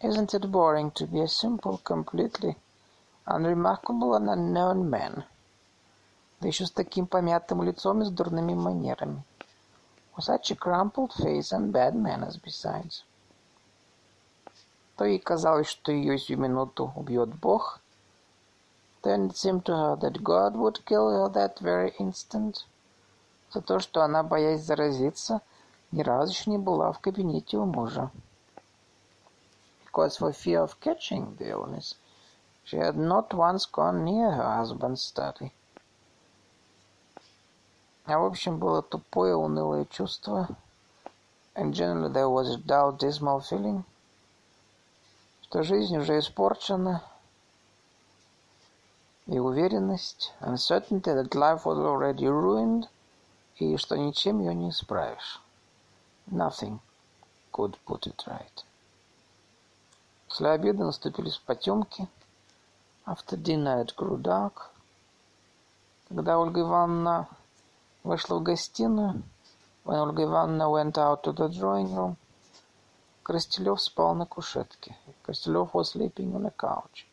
Isn't 0.02 0.34
it 0.34 0.50
boring 0.50 0.92
to 0.94 1.06
be 1.06 1.22
a 1.22 1.28
simple, 1.28 1.80
completely 1.84 2.58
unremarkable 3.28 4.16
and 4.16 4.30
unknown 4.30 4.90
man? 4.90 5.26
Да 6.40 6.48
еще 6.48 6.66
с 6.66 6.72
таким 6.72 7.06
помятым 7.06 7.62
лицом 7.62 8.02
и 8.02 8.06
с 8.06 8.10
дурными 8.10 8.56
манерами. 8.56 9.24
With 10.18 10.26
such 10.26 10.50
a 10.50 10.56
crumpled 10.56 11.14
face 11.14 11.52
and 11.52 11.72
bad 11.72 11.94
manners 11.94 12.38
besides 12.38 13.04
то 14.98 15.06
ей 15.06 15.20
казалось, 15.20 15.68
что 15.68 15.92
ее 15.92 16.18
сию 16.18 16.40
минуту 16.40 16.92
убьет 16.96 17.34
Бог. 17.36 17.80
Then 19.04 19.30
it 19.30 19.36
seemed 19.36 19.66
to 19.66 19.76
her 19.76 19.96
that 19.96 20.24
God 20.24 20.56
would 20.56 20.86
kill 20.86 21.10
her 21.10 21.30
that 21.30 21.60
very 21.60 21.96
instant. 21.98 22.66
За 23.52 23.62
то, 23.62 23.80
что 23.80 24.04
она, 24.04 24.24
боясь 24.24 24.64
заразиться, 24.64 25.42
ни 25.92 26.02
разу 26.04 26.32
еще 26.32 26.52
не 26.52 26.58
была 26.58 26.92
в 26.92 27.00
кабинете 27.00 27.58
у 27.58 27.66
мужа. 27.66 28.12
Because 29.86 30.18
for 30.18 30.32
fear 30.32 30.64
of 30.64 30.80
catching 30.80 31.36
the 31.38 31.50
illness, 31.50 31.96
she 32.64 32.78
had 32.78 32.96
not 32.96 33.34
once 33.34 33.66
gone 33.66 34.06
near 34.06 34.32
her 34.32 34.58
husband's 34.58 35.02
study. 35.02 35.52
А 38.06 38.20
в 38.20 38.26
общем, 38.26 38.58
было 38.60 38.82
тупое, 38.82 39.36
унылое 39.36 39.86
чувство. 39.86 40.48
And 41.56 41.74
generally 41.74 42.12
there 42.12 42.30
was 42.30 42.50
a 42.50 42.58
dull, 42.58 42.92
dismal 42.92 43.42
feeling 43.42 43.84
что 45.52 45.64
жизнь 45.64 45.98
уже 45.98 46.18
испорчена, 46.18 47.04
и 49.28 49.38
уверенность, 49.38 50.34
uncertainty 50.40 51.14
that 51.14 51.36
life 51.36 51.66
was 51.66 51.78
already 51.78 52.26
ruined, 52.26 52.88
и 53.58 53.76
что 53.76 53.98
ничем 53.98 54.40
ее 54.40 54.56
не 54.56 54.70
исправишь. 54.70 55.42
Nothing 56.32 56.80
could 57.52 57.76
put 57.86 58.08
it 58.08 58.16
right. 58.28 58.64
После 60.30 60.52
обеда 60.52 60.86
наступили 60.86 61.30
потемки. 61.46 62.08
After 63.06 63.36
dinner 63.36 63.84
it 63.84 63.94
grew 63.98 64.22
dark. 64.22 64.70
Когда 66.08 66.40
Ольга 66.40 66.62
Ивановна 66.62 67.28
вышла 68.06 68.40
в 68.40 68.44
гостиную, 68.44 69.22
when 69.84 70.00
Ольга 70.00 70.24
Ивановна 70.24 70.70
went 70.70 70.98
out 70.98 71.24
to 71.24 71.34
the 71.34 71.50
drawing 71.50 71.94
room, 71.94 72.16
Крастелев 73.32 73.82
спал 73.82 74.14
на 74.14 74.26
кушетке. 74.26 74.98
Крастелев 75.24 75.74
was 75.74 75.94
sleeping 75.94 76.34
on 76.34 76.46
a 76.46 76.52
couch, 76.52 77.08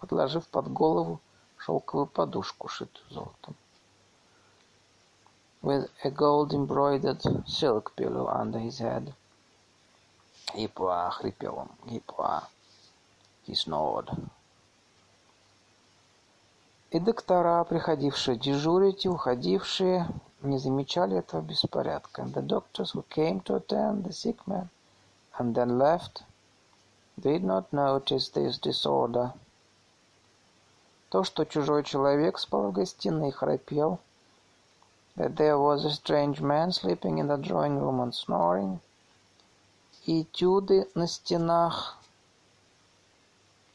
подложив 0.00 0.48
под 0.48 0.66
голову 0.72 1.20
шелковую 1.58 2.06
подушку, 2.06 2.66
шитую 2.66 3.06
золотом. 3.08 3.54
With 5.62 5.88
a 6.02 6.10
gold-embroidered 6.10 7.22
silk 7.46 7.94
pillow 7.94 8.26
under 8.26 8.58
his 8.58 8.80
head. 8.80 9.14
«Ипуа!»— 10.54 11.08
хрипел 11.12 11.58
он. 11.58 11.68
«Ипуа!» 11.86 12.42
He 13.46 13.54
snored. 13.54 14.10
И 16.90 16.98
доктора, 16.98 17.62
приходившие 17.62 18.36
дежурить 18.36 19.04
и 19.04 19.08
уходившие, 19.08 20.08
не 20.42 20.58
замечали 20.58 21.16
этого 21.16 21.42
беспорядка. 21.42 22.22
And 22.22 22.34
the 22.34 22.42
doctors 22.44 22.90
who 22.92 23.04
came 23.08 23.40
to 23.44 23.54
attend 23.54 24.02
the 24.02 24.10
sick 24.10 24.44
man 24.48 24.68
and 25.38 25.54
then 25.54 25.78
left 25.78 26.24
did 27.20 27.44
not 27.44 27.72
notice 27.72 28.28
this 28.28 28.58
disorder. 28.58 29.32
То, 31.10 31.24
что 31.24 31.44
чужой 31.44 31.84
человек 31.84 32.38
спал 32.38 32.70
в 32.70 32.72
гостиной 32.72 33.28
и 33.28 33.32
храпел, 33.32 34.00
that 35.16 35.36
there 35.36 35.58
was 35.58 35.84
a 35.84 35.90
strange 35.90 36.40
man 36.40 36.70
sleeping 36.72 37.18
in 37.18 37.28
the 37.28 37.36
drawing 37.36 37.78
room 37.78 38.00
and 38.00 38.14
snoring, 38.14 38.80
этюды 40.06 40.88
на 40.94 41.06
стенах, 41.06 41.96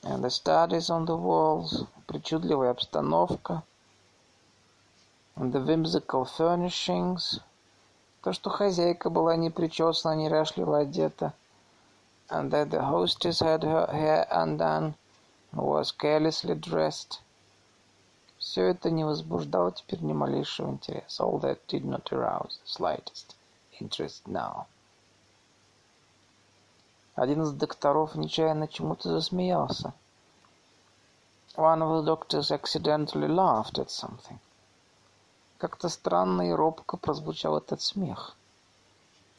and 0.04 0.24
the 0.24 0.30
studies 0.30 0.90
on 0.90 1.06
the 1.06 1.16
walls, 1.16 1.86
причудливая 2.08 2.72
обстановка, 2.72 3.64
and 5.38 5.54
the 5.54 5.62
whimsical 5.62 6.26
furnishings, 6.26 7.40
то, 8.22 8.32
что 8.32 8.50
хозяйка 8.50 9.10
была 9.10 9.36
не 9.36 9.50
причесана, 9.50 10.16
неряшливо 10.16 10.80
одета, 10.80 11.34
and 12.33 12.51
that 12.51 12.71
the 12.71 12.83
hostess 12.83 13.41
had 13.41 13.63
her 13.63 13.87
hair 13.87 14.27
undone 14.31 14.95
and 15.53 15.63
was 15.63 15.93
carelessly 15.93 16.55
dressed. 16.55 17.21
Все 18.39 18.69
это 18.69 18.91
не 18.91 19.05
возбуждало 19.05 19.73
теперь 19.73 20.01
ни 20.03 20.13
малейшего 20.13 20.71
интереса. 20.71 21.25
All 21.25 21.41
that 21.41 21.67
did 21.67 21.85
not 21.85 22.13
arouse 22.13 22.59
the 22.63 22.69
slightest 22.69 23.35
interest 23.81 24.27
now. 24.27 24.67
Один 27.17 27.43
из 27.43 27.53
докторов 27.53 28.15
нечаянно 28.15 28.69
чему-то 28.69 29.09
засмеялся. 29.09 29.93
One 31.57 31.83
of 31.83 32.05
the 32.05 32.15
doctors 32.15 32.53
accidentally 32.53 33.27
laughed 33.27 33.79
at 33.79 33.91
something. 33.91 34.39
Как-то 35.59 35.89
странно 35.89 36.43
и 36.43 36.53
робко 36.53 36.97
прозвучал 36.97 37.59
этот 37.59 37.81
смех. 37.81 38.37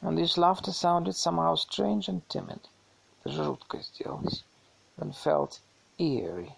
And 0.02 0.18
this 0.18 0.38
laughter 0.38 0.74
sounded 0.74 1.16
somehow 1.16 1.56
strange 1.56 2.10
and 2.10 2.22
timid. 2.28 2.60
Жутко 3.25 3.81
сделалось. 3.81 4.45
And 4.99 5.13
felt 5.13 5.61
eerie. 5.99 6.53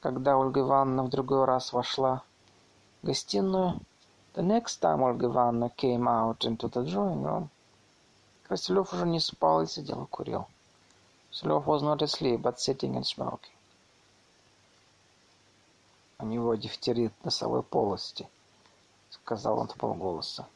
Когда 0.00 0.36
Ольга 0.38 0.60
Ивановна 0.60 1.04
в 1.04 1.10
другой 1.10 1.44
раз 1.44 1.72
вошла 1.72 2.22
в 3.02 3.06
гостиную, 3.06 3.80
the 4.34 4.42
next 4.42 4.80
time 4.80 5.02
Ольга 5.02 5.26
Ивановна 5.26 5.70
came 5.76 6.08
out 6.08 6.38
into 6.40 6.68
the 6.70 6.82
drawing 6.84 7.22
room, 7.22 7.48
Красилев 8.48 8.92
уже 8.92 9.06
не 9.06 9.20
спал 9.20 9.62
и 9.62 9.66
сидел 9.66 10.04
и 10.04 10.06
курил. 10.06 10.48
Красилев 11.30 11.66
was 11.66 11.82
not 11.82 12.02
asleep, 12.02 12.40
but 12.42 12.56
sitting 12.56 12.96
and 12.96 13.04
smoking. 13.04 13.52
У 16.18 16.26
него 16.26 16.54
дифтерит 16.54 17.12
носовой 17.24 17.62
полости, 17.62 18.28
сказал 19.10 19.58
он 19.58 19.68
в 19.68 19.76
полголоса. 19.76 20.46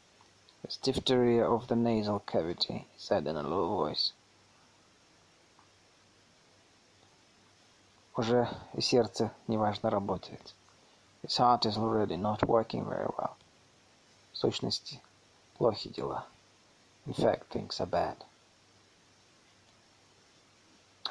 It's 0.63 0.77
diphtheria 0.77 1.49
of 1.49 1.67
the 1.67 1.75
nasal 1.75 2.19
cavity, 2.19 2.87
he 2.91 2.99
said 2.99 3.27
in 3.27 3.35
a 3.35 3.43
low 3.43 3.67
voice. 3.69 4.13
Уже 8.15 8.47
и 8.73 8.81
сердце 8.81 9.31
неважно 9.47 9.89
работает. 9.89 10.53
His 11.23 11.37
heart 11.37 11.65
is 11.65 11.77
already 11.77 12.17
not 12.17 12.47
working 12.47 12.85
very 12.85 13.07
well. 13.17 13.35
В 14.33 14.37
сущности, 14.37 15.01
плохи 15.57 15.89
дела. 15.89 16.25
In 17.05 17.13
fact, 17.13 17.49
things 17.49 17.79
are 17.79 17.89
bad. 17.89 18.17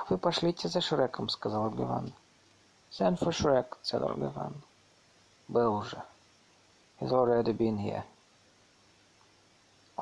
«Вы 0.09 0.17
пошлите 0.17 0.69
за 0.69 0.81
Шреком», — 0.81 1.31
сказал 1.31 1.65
Ольга 1.67 2.13
«Send 2.91 3.19
for 3.19 3.33
Shrek», — 3.33 3.83
said 3.83 4.03
Ольга 4.03 4.27
Ивановна. 4.27 4.63
«Был 5.49 5.75
уже. 5.75 6.03
He's 7.01 7.13
already 7.13 7.53
been 7.53 7.79
here». 7.79 8.05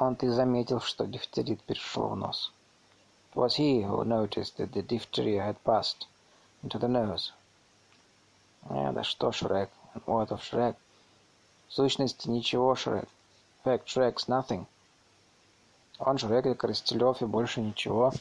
Он 0.01 0.15
ты 0.15 0.31
заметил, 0.31 0.81
что 0.81 1.05
дифтерит 1.05 1.61
перешел 1.61 2.07
в 2.07 2.15
нос. 2.15 2.51
It 3.31 3.37
was 3.37 3.55
he 3.57 3.83
who 3.83 4.03
noticed 4.03 4.57
that 4.57 4.71
the 4.71 4.81
diphtheria 4.81 5.43
had 5.43 5.63
passed 5.63 6.07
into 6.63 6.79
the 6.79 6.87
nose. 6.87 7.31
Э, 8.67 8.93
да 8.93 9.03
что 9.03 9.31
Шрек? 9.31 9.69
What 10.07 10.29
of 10.29 10.41
Shrek? 10.41 10.75
В 11.67 11.73
сущности, 11.73 12.27
ничего, 12.29 12.73
Шрек. 12.73 13.07
Fact, 13.63 13.85
Shrek's 13.85 14.27
nothing. 14.27 14.65
Он 15.99 16.17
Шрек 16.17 16.47
и 16.47 16.55
Коростелев, 16.55 17.21
и 17.21 17.25
больше 17.25 17.61
ничего. 17.61 18.11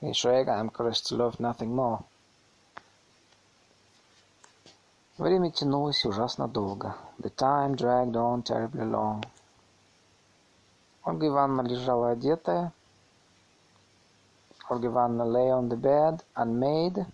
И 0.00 0.12
Шрек, 0.12 0.46
I'm 0.46 0.70
Коростелев, 0.70 1.40
nothing 1.40 1.74
more. 1.74 2.04
Время 5.18 5.50
тянулось 5.50 6.04
ужасно 6.04 6.46
долго. 6.46 6.94
The 7.18 7.34
time 7.34 7.74
dragged 7.74 8.14
on 8.14 8.44
terribly 8.44 8.88
long. 8.88 9.24
Ольга 11.04 11.28
Ивановна 11.28 11.68
лежала 11.68 12.10
одетая. 12.10 12.72
Ольга 14.68 14.88
Ивановна 14.88 15.22
lay 15.22 15.50
on 15.50 15.68
the 15.68 15.76
bed, 15.76 16.22
unmade, 16.34 17.06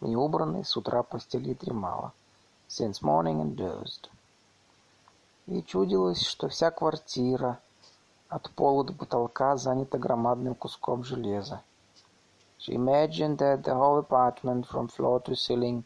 неубранной, 0.00 0.64
с 0.64 0.76
утра 0.76 1.02
постели 1.02 1.54
дремала. 1.54 2.12
Since 2.68 3.02
morning 3.02 3.40
and 3.40 3.56
dozed. 3.56 4.08
И 5.46 5.62
чудилось, 5.62 6.22
что 6.22 6.48
вся 6.48 6.70
квартира— 6.70 7.58
от 8.30 8.48
пола 8.50 8.84
до 8.84 8.92
потолка 8.92 9.56
занята 9.56 9.98
громадным 9.98 10.54
куском 10.54 11.02
железа. 11.02 11.62
She 12.60 12.74
imagined 12.74 13.38
that 13.38 13.64
the 13.64 13.74
whole 13.74 13.98
apartment 13.98 14.66
from 14.66 14.86
floor 14.86 15.18
to 15.24 15.34
ceiling 15.34 15.84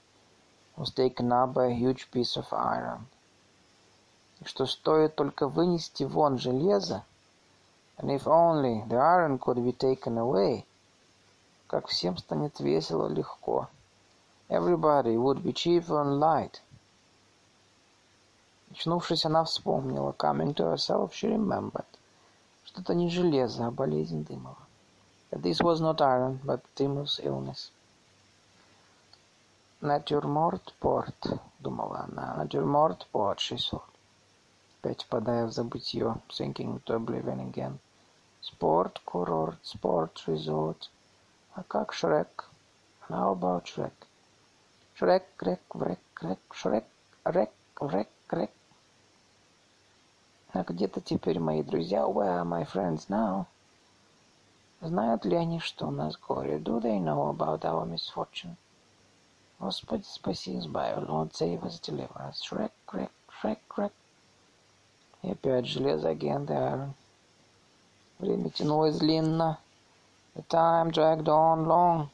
was 0.77 0.91
taken 0.91 1.33
up 1.33 1.55
by 1.55 1.67
a 1.69 1.75
huge 1.75 2.11
piece 2.11 2.37
of 2.37 2.53
iron. 2.53 3.07
Что 4.43 4.67
стоит 4.67 5.15
только 5.15 5.47
вынести 5.49 6.05
вон 6.05 6.39
железо, 6.39 7.05
and 7.99 8.11
if 8.11 8.27
only 8.27 8.87
the 8.89 8.97
iron 8.97 9.39
could 9.39 9.63
be 9.65 9.73
taken 9.73 10.19
away, 10.19 10.65
как 11.67 11.87
всем 11.87 12.17
станет 12.17 12.59
весело, 12.61 13.09
легко. 13.09 13.69
Everybody 14.49 15.17
would 15.17 15.43
be 15.43 15.53
cheerful 15.53 15.99
and 15.99 16.19
light. 16.19 16.61
Очнувшись, 18.71 19.25
она 19.25 19.45
вспомнила. 19.45 20.13
Coming 20.13 20.55
to 20.55 20.73
herself, 20.73 21.13
she 21.13 21.29
remembered. 21.29 21.87
что 22.65 22.81
это 22.81 22.95
не 22.95 23.09
железо, 23.09 23.67
а 23.67 23.71
болезнь 23.71 24.25
Дымова. 24.25 24.57
That 25.31 25.43
this 25.43 25.61
was 25.61 25.81
not 25.81 26.01
iron, 26.01 26.41
but 26.45 26.61
Dymov's 26.75 27.21
illness. 27.23 27.71
«Натюрморт 29.81 30.75
порт»,— 30.81 31.15
думала 31.61 32.07
она, 32.09 32.35
«натюрморт 32.37 33.07
порт», 33.13 33.39
she 33.39 33.57
thought. 33.57 33.94
Опять 34.85 35.05
впадая 35.05 35.47
в 35.47 35.51
забытье, 35.51 36.17
sinking 36.29 36.79
to 36.85 36.97
oblivion 36.99 37.51
again. 37.51 37.79
Спорт, 38.43 39.01
курорт, 39.07 39.59
спорт, 39.63 40.23
резорт. 40.27 40.91
А 41.55 41.63
как 41.63 41.95
Шрек? 41.95 42.51
How 43.09 43.35
about 43.35 43.65
Шрек? 43.65 43.95
Шрек, 44.95 45.25
крек, 45.39 45.63
врек, 45.73 46.01
крек, 46.13 46.39
Шрек, 46.53 46.85
рек, 47.25 47.51
врек, 47.81 48.09
крек. 48.27 48.51
А 50.53 50.63
где-то 50.65 51.01
теперь 51.01 51.39
мои 51.39 51.63
друзья? 51.63 52.03
Where 52.03 52.43
are 52.43 52.45
my 52.45 52.71
friends 52.71 53.09
now? 53.09 53.47
Знают 54.83 55.25
ли 55.25 55.35
они, 55.35 55.61
что 55.61 55.87
у 55.87 55.93
нас 55.93 56.19
горе? 56.19 56.59
Do 56.59 56.79
they 56.83 57.01
know 57.01 57.35
about 57.35 57.63
our 57.63 57.87
misfortune? 57.87 58.55
Господи, 59.59 60.05
спаси, 60.05 60.59
избави, 60.59 61.07
Lord, 61.07 61.33
save 61.33 61.63
us, 61.63 61.81
deliver 61.81 62.21
us. 62.29 62.43
Shrek, 62.43 62.73
crack, 62.85 63.13
Shrek, 63.31 63.61
crack. 63.67 63.93
И 65.25 65.31
опять 65.31 65.67
железо, 65.67 66.11
again 66.11 66.45
the 66.47 66.55
iron. 66.55 66.93
Время 68.19 68.51
тянулось 68.51 68.99
длинно. 68.99 69.59
The 70.35 70.45
time 70.49 70.91
dragged 70.91 71.29
on 71.29 71.65
long. 71.65 72.09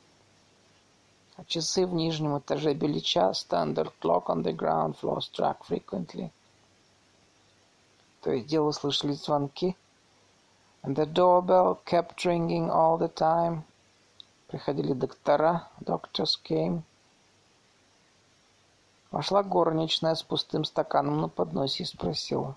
А 1.37 1.45
часы 1.45 1.87
в 1.87 1.93
нижнем 1.93 2.39
этаже 2.39 2.73
били 2.73 3.01
час. 3.01 3.45
Standard 3.45 3.93
clock 4.01 4.27
on 4.27 4.45
the 4.45 4.53
ground 4.53 4.97
floor 4.97 5.19
struck 5.19 5.66
frequently. 5.69 6.31
То 8.23 8.31
и 8.31 8.43
дело 8.43 8.70
слышались 8.70 9.24
звонки. 9.24 9.77
And 10.85 10.95
the 10.95 11.07
doorbell 11.07 11.81
kept 11.85 12.24
ringing 12.24 12.70
all 12.70 12.97
the 12.97 13.12
time. 13.12 13.62
Приходили 14.47 14.93
доктора, 14.93 15.69
doctors 15.81 16.39
came. 16.49 16.82
Вошла 19.11 19.43
горничная 19.43 20.15
с 20.15 20.23
пустым 20.23 20.65
стаканом 20.65 21.20
на 21.20 21.28
подносе 21.28 21.82
и 21.82 21.87
спросила. 21.87 22.57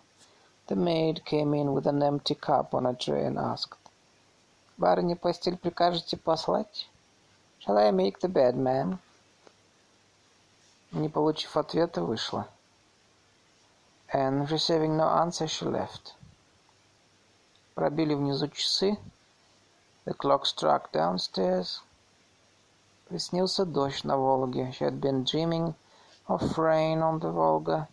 The 0.73 0.79
maid 0.79 1.23
came 1.23 1.53
in 1.53 1.73
with 1.73 1.85
an 1.85 2.01
empty 2.01 2.33
cup 2.33 2.73
on 2.73 2.87
a 2.87 2.95
tray 2.95 3.27
and 3.27 3.37
asked. 3.37 3.77
Барыне 4.79 5.15
постель 5.15 5.55
прикажете 5.55 6.17
послать? 6.17 6.89
Shall 7.59 7.77
I 7.77 7.91
make 7.91 8.21
the 8.21 8.27
bed, 8.27 8.55
ma'am? 8.55 8.99
Не 10.91 11.09
получив 11.09 11.55
ответа, 11.57 12.01
вышла. 12.01 12.47
And 14.11 14.49
receiving 14.49 14.97
no 14.97 15.03
answer, 15.03 15.47
she 15.47 15.63
left. 15.65 16.15
Пробили 17.75 18.15
внизу 18.15 18.47
часы. 18.47 18.97
The 20.05 20.15
clock 20.15 20.47
struck 20.47 20.91
downstairs. 20.91 21.83
Приснился 23.09 23.63
дождь 23.63 24.05
на 24.05 24.17
Волге. 24.17 24.71
She 24.71 24.85
had 24.85 24.99
been 24.99 25.23
dreaming 25.23 25.75
of 26.27 26.57
rain 26.57 27.03
on 27.03 27.19
the 27.19 27.29
Volga. 27.29 27.87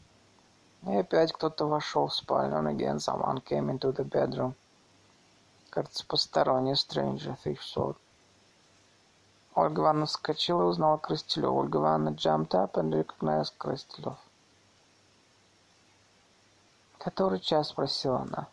И 0.86 0.96
опять 0.96 1.32
кто-то 1.32 1.66
вошел 1.66 2.08
в 2.08 2.14
спальню. 2.14 2.56
And 2.56 2.68
again 2.68 2.98
someone 2.98 3.42
came 3.44 3.70
into 3.70 3.92
the 3.92 4.04
bedroom. 4.04 4.54
Кажется, 5.70 6.04
посторонний, 6.06 6.74
stranger, 6.74 7.36
thief 7.44 7.60
thought. 7.60 7.96
Ольга 9.54 9.82
Ивановна 9.82 10.06
вскочила 10.06 10.62
и 10.62 10.66
узнала 10.66 10.96
Крастелева. 10.96 11.52
Ольга 11.52 11.78
Ивановна 11.78 12.16
jumped 12.16 12.54
up 12.54 12.72
and 12.74 12.92
recognized 12.92 13.52
Крастелев. 13.58 14.16
«Который 16.98 17.40
час?»— 17.40 17.68
спросила 17.70 18.20
она. 18.20 18.48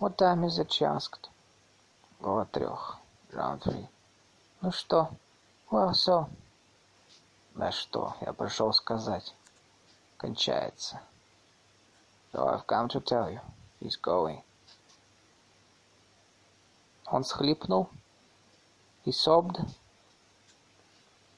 «What 0.00 0.16
time 0.16 0.44
is 0.44 0.58
it?»— 0.58 0.68
she 0.70 0.84
asked. 0.84 1.30
«Около 2.20 2.46
трех. 2.46 2.98
Round 3.32 3.60
three». 3.62 3.88
«Ну 4.60 4.72
что?» 4.72 5.10
«Well, 5.70 5.92
so». 5.92 6.28
«Да 7.54 7.70
что, 7.70 8.14
я 8.20 8.32
пришел 8.32 8.72
сказать. 8.72 9.34
Кончается». 10.16 11.00
«So 12.32 12.48
I've 12.48 12.66
come 12.66 12.88
to 12.88 13.00
tell 13.00 13.30
you. 13.30 13.40
He's 13.80 13.96
going». 13.96 14.42
Он 17.06 17.24
схлипнул. 17.24 17.90
He 19.04 19.12
sobbed. 19.12 19.60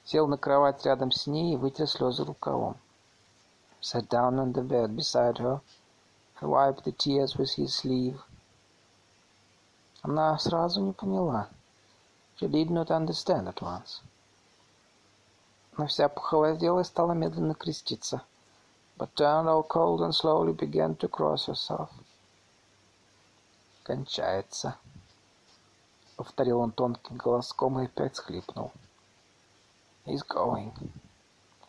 Сел 0.04 0.28
на 0.28 0.36
кровать 0.36 0.84
рядом 0.84 1.10
с 1.10 1.26
ней 1.26 1.54
и 1.54 1.56
вытер 1.56 1.88
слезы 1.88 2.24
рукавом. 2.24 2.76
Sat 3.80 4.08
down 4.08 4.38
on 4.38 4.52
the 4.52 4.62
bed 4.62 4.94
beside 4.94 5.38
her 5.38 5.60
and 6.40 6.50
wiped 6.50 6.84
the 6.84 6.92
tears 6.92 7.36
with 7.36 7.50
his 7.56 7.74
sleeve. 7.74 8.20
Она 10.02 10.38
сразу 10.38 10.80
не 10.80 10.92
поняла. 10.92 11.48
She 12.36 12.46
did 12.46 12.70
not 12.70 12.90
understand 12.90 13.48
at 13.48 13.60
once. 13.62 14.02
Но 15.76 15.86
вся 15.86 16.08
похолодела 16.08 16.80
и 16.80 16.84
стала 16.84 17.12
медленно 17.12 17.54
креститься. 17.54 18.22
But 18.96 19.16
turned 19.16 19.48
all 19.48 19.64
cold 19.64 20.00
and 20.02 20.14
slowly 20.14 20.52
began 20.52 20.94
to 20.96 21.08
cross 21.08 21.46
herself. 21.46 21.90
Кончается. 23.84 24.76
Повторил 26.16 26.60
он 26.60 26.70
тонким 26.70 27.16
голоском 27.16 27.80
и 27.80 27.86
опять 27.86 28.16
схлипнул. 28.16 28.70
He's 30.06 30.22
going. 30.22 30.72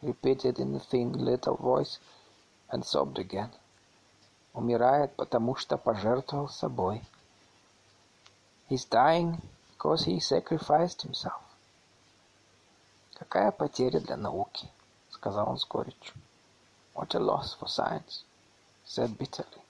Repeated 0.01 0.59
in 0.59 0.75
a 0.75 0.79
thin 0.79 1.13
little 1.13 1.55
voice 1.55 1.99
and 2.69 2.85
sobbed 2.85 3.17
again. 3.17 3.51
Умирает, 4.53 5.15
потому 5.15 5.55
что 5.55 5.77
пожертвовал 5.77 6.47
собой. 6.49 7.03
He's 8.69 8.85
dying 8.85 9.41
because 9.71 10.05
he 10.05 10.19
sacrificed 10.19 11.01
himself. 11.01 11.41
Какая 13.15 13.51
потеря 13.51 13.99
для 13.99 14.15
науки, 14.15 14.69
сказал 15.09 15.49
он 15.49 15.57
с 15.57 15.65
горечью. 15.65 16.13
What 16.95 17.13
a 17.13 17.19
loss 17.19 17.53
for 17.53 17.67
science, 17.67 18.23
said 18.85 19.17
bitterly. 19.17 19.61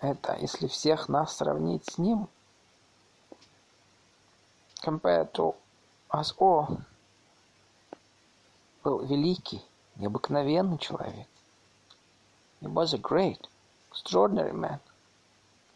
Это, 0.00 0.36
если 0.40 0.66
всех 0.66 1.08
нас 1.08 1.36
сравнить 1.36 1.84
с 1.86 1.98
ним, 1.98 2.28
compared 4.82 5.32
to 5.32 5.54
us 6.10 6.34
all, 6.38 6.82
был 8.82 9.06
великий, 9.06 9.62
необыкновенный 9.96 10.78
человек. 10.78 11.28
He 12.60 12.66
was 12.66 12.92
a 12.92 12.98
great, 12.98 13.46
extraordinary 13.90 14.52
man. 14.52 14.80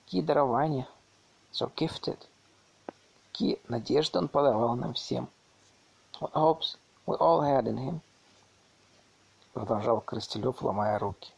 Какие 0.05 0.23
дарования, 0.23 0.89
so 1.52 1.73
gifted. 1.76 2.18
Какие 3.31 3.60
надежды 3.68 4.18
он 4.18 4.26
подавал 4.26 4.74
нам 4.74 4.94
всем. 4.94 5.28
What 6.20 6.32
hopes 6.32 6.76
we 7.07 7.16
all 7.16 7.42
had 7.42 7.68
in 7.68 7.78
him. 7.78 8.02
Продолжал 9.52 10.00
Крастелев, 10.00 10.62
ломая 10.62 10.98
руки. 10.98 11.32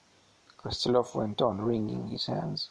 Крастелев 0.58 1.15
went 1.15 1.36
on, 1.36 1.65
wringing 1.65 2.08
his 2.10 2.28
hands. 2.28 2.70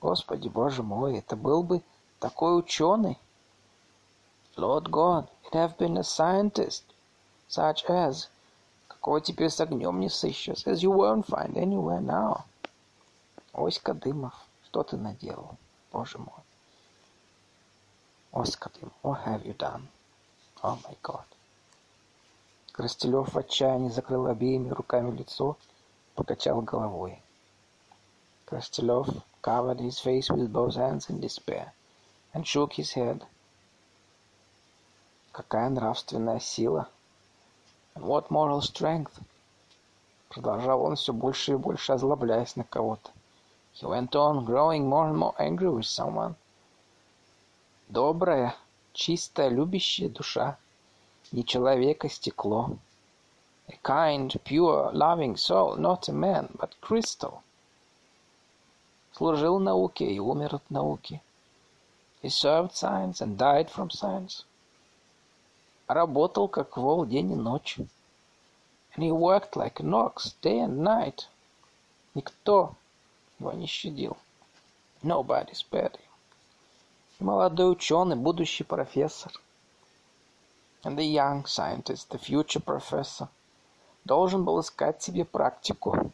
Господи, 0.00 0.48
Боже 0.48 0.82
мой, 0.82 1.18
это 1.18 1.36
был 1.36 1.62
бы 1.62 1.82
такой 2.18 2.58
ученый. 2.58 3.18
Lord 4.56 4.90
God, 4.90 5.28
it 5.44 5.54
have 5.54 5.78
been 5.78 5.96
a 5.96 6.02
scientist, 6.02 6.82
such 7.48 7.84
as 7.88 8.28
какого 8.88 9.20
теперь 9.20 9.50
с 9.50 9.60
огнем 9.60 10.00
не 10.00 10.08
сыщешь, 10.08 10.66
as 10.66 10.82
you 10.82 10.92
won't 10.92 11.26
find 11.26 11.54
anywhere 11.54 12.00
now. 12.00 12.42
Оська 13.52 13.94
Дымов, 13.94 14.34
что 14.64 14.82
ты 14.82 14.96
наделал, 14.96 15.56
боже 15.92 16.18
мой? 16.18 16.42
Оскар 18.32 18.72
Дымов, 18.72 18.92
what 19.02 19.24
have 19.24 19.44
you 19.44 19.56
done? 19.56 19.86
Oh 20.62 20.76
my 20.84 20.96
God. 21.02 21.24
Крастелев 22.78 23.34
в 23.34 23.36
отчаянии 23.36 23.88
закрыл 23.88 24.28
обеими 24.28 24.68
руками 24.68 25.10
лицо, 25.10 25.56
покачал 26.14 26.60
головой. 26.62 27.20
Крастелев 28.44 29.08
covered 29.42 29.80
his 29.80 29.98
face 29.98 30.30
with 30.30 30.52
both 30.52 30.76
hands 30.76 31.10
in 31.10 31.18
despair 31.18 31.72
and 32.32 32.46
shook 32.46 32.74
his 32.74 32.92
head. 32.94 33.26
Какая 35.32 35.70
нравственная 35.70 36.38
сила! 36.38 36.88
And 37.96 38.04
what 38.04 38.30
moral 38.30 38.60
strength! 38.60 39.18
Продолжал 40.28 40.80
он 40.84 40.94
все 40.94 41.12
больше 41.12 41.54
и 41.54 41.56
больше 41.56 41.94
озлобляясь 41.94 42.54
на 42.54 42.62
кого-то. 42.62 43.10
He 43.74 43.88
went 43.88 44.10
on, 44.10 44.44
growing 44.44 44.88
more 44.88 45.08
and 45.08 45.18
more 45.18 45.34
angry 45.36 45.68
with 45.68 45.84
someone. 45.84 46.36
Добрая, 47.88 48.54
чистая, 48.92 49.48
любящая 49.48 50.08
душа, 50.08 50.58
не 51.32 51.44
человека 51.44 52.08
стекло. 52.08 52.76
A 53.68 53.76
kind, 53.82 54.34
pure, 54.44 54.90
loving 54.92 55.36
soul, 55.36 55.76
not 55.76 56.08
a 56.08 56.12
man, 56.12 56.48
but 56.58 56.70
crystal. 56.80 57.42
Служил 59.12 59.58
науке 59.58 60.04
и 60.10 60.18
умер 60.18 60.56
от 60.56 60.70
науки. 60.70 61.20
He 62.22 62.30
served 62.30 62.72
science 62.72 63.20
and 63.20 63.36
died 63.36 63.70
from 63.70 63.90
science. 63.90 64.44
Работал 65.86 66.48
как 66.48 66.76
вол 66.76 67.04
день 67.04 67.32
и 67.32 67.36
ночь. 67.36 67.78
And 68.94 69.04
he 69.04 69.10
worked 69.10 69.54
like 69.54 69.80
an 69.80 69.92
ox 69.92 70.34
day 70.42 70.60
and 70.60 70.82
night. 70.82 71.28
Никто 72.14 72.74
его 73.38 73.52
не 73.52 73.66
щадил. 73.66 74.16
Nobody 75.02 75.52
spared 75.52 75.92
him. 75.92 76.08
Молодой 77.20 77.72
ученый, 77.72 78.16
будущий 78.16 78.64
профессор. 78.64 79.32
And 80.84 80.96
the 80.96 81.04
young 81.04 81.44
scientist, 81.44 82.10
the 82.10 82.18
future 82.18 82.60
professor, 82.60 83.28
должен 84.04 84.44
был 84.44 84.60
искать 84.60 85.02
себе 85.02 85.24
практику. 85.24 86.12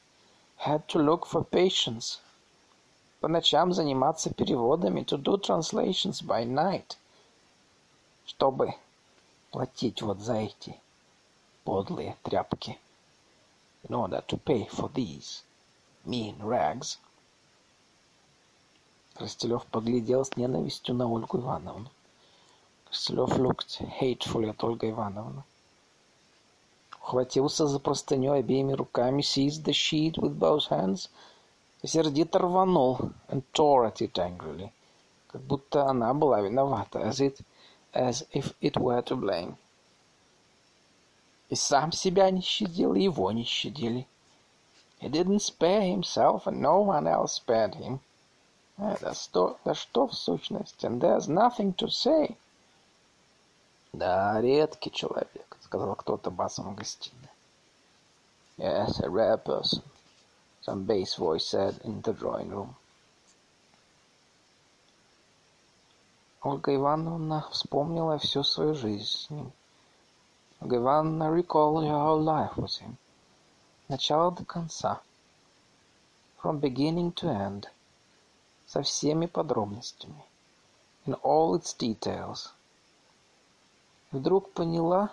Had 0.64 0.86
to 0.86 0.98
look 0.98 1.26
for 1.26 1.44
patience. 1.44 2.18
По 3.20 3.28
ночам 3.28 3.72
заниматься 3.72 4.32
переводами, 4.32 5.02
to 5.02 5.16
do 5.16 5.36
translations 5.36 6.22
by 6.22 6.44
night. 6.44 6.96
Чтобы 8.26 8.74
платить 9.50 10.02
вот 10.02 10.20
за 10.20 10.34
эти 10.34 10.80
подлые 11.64 12.16
тряпки. 12.22 12.78
In 13.88 13.94
order 13.94 14.24
to 14.26 14.38
pay 14.38 14.66
for 14.68 14.90
these 14.94 15.42
mean 16.06 16.38
rags. 16.40 16.98
Крастелев 19.14 19.64
поглядел 19.66 20.24
с 20.24 20.36
ненавистью 20.36 20.94
на 20.94 21.06
Ольгу 21.06 21.38
Ивановну. 21.38 21.90
Крастелев 22.93 23.37
looked 23.37 23.77
hatefully 23.77 24.49
at 24.49 24.63
Ольга 24.63 24.89
Ивановна. 24.89 25.43
Ухватился 27.01 27.67
за 27.67 27.79
простыню 27.79 28.33
обеими 28.33 28.73
руками, 28.73 29.21
seized 29.21 29.63
the 29.63 29.73
sheet 29.73 30.17
with 30.17 30.37
both 30.37 30.69
hands, 30.69 31.09
и 31.81 31.87
сердито 31.87 32.39
рванул, 32.39 33.11
and 33.29 33.43
tore 33.53 33.85
at 33.85 34.01
it 34.01 34.17
angrily, 34.17 34.71
как 35.27 35.41
будто 35.41 35.85
она 35.87 36.13
была 36.13 36.41
виновата, 36.41 36.99
as 36.99 37.19
it 37.19 37.39
as 37.93 38.27
if 38.31 38.53
it 38.61 38.77
were 38.77 39.01
to 39.01 39.15
blame. 39.15 39.55
И 41.49 41.55
сам 41.55 41.91
себя 41.91 42.29
не 42.29 42.41
щадил, 42.41 42.93
и 42.93 43.03
его 43.03 43.31
не 43.31 43.43
щадили. 43.43 44.07
He 44.99 45.09
didn't 45.09 45.41
spare 45.41 45.81
himself, 45.81 46.45
and 46.45 46.59
no 46.61 46.81
one 46.81 47.07
else 47.07 47.33
spared 47.33 47.75
him. 47.75 48.01
А, 48.77 48.97
да, 48.99 49.13
что, 49.13 49.57
да 49.65 49.73
что 49.73 50.07
в 50.07 50.13
сущности? 50.13 50.85
And 50.85 51.01
there's 51.01 51.27
nothing 51.27 51.73
to 51.75 51.87
say. 51.87 52.35
Да, 53.94 54.40
редкий 54.40 54.90
человек, 54.90 55.56
сказал 55.60 55.94
кто-то 55.94 56.32
басом 56.32 56.72
в 56.72 56.74
гостиной. 56.74 57.30
Yes, 58.58 58.98
a 58.98 59.08
rare 59.08 59.36
person, 59.36 59.84
some 60.66 60.84
bass 60.84 61.16
voice 61.16 61.46
said 61.46 61.80
in 61.84 62.02
the 62.02 62.12
drawing 62.12 62.50
room. 62.50 62.74
Ольга 66.42 66.74
Ивановна 66.74 67.46
вспомнила 67.52 68.18
всю 68.18 68.42
свою 68.42 68.74
жизнь 68.74 69.06
с 69.06 69.30
ним. 69.30 69.52
Ольга 70.60 70.78
Ивановна 70.78 71.30
recalled 71.30 71.84
her 71.84 71.94
whole 71.94 72.20
life 72.20 72.56
with 72.56 72.80
him. 72.80 72.96
Начало 73.88 74.32
до 74.32 74.44
конца. 74.44 75.00
From 76.42 76.58
beginning 76.58 77.12
to 77.12 77.28
end. 77.28 77.68
Со 78.66 78.82
всеми 78.82 79.26
подробностями. 79.26 80.24
In 81.06 81.14
all 81.22 81.54
its 81.54 81.72
details. 81.72 82.52
Вдруг 84.14 84.52
поняла, 84.52 85.10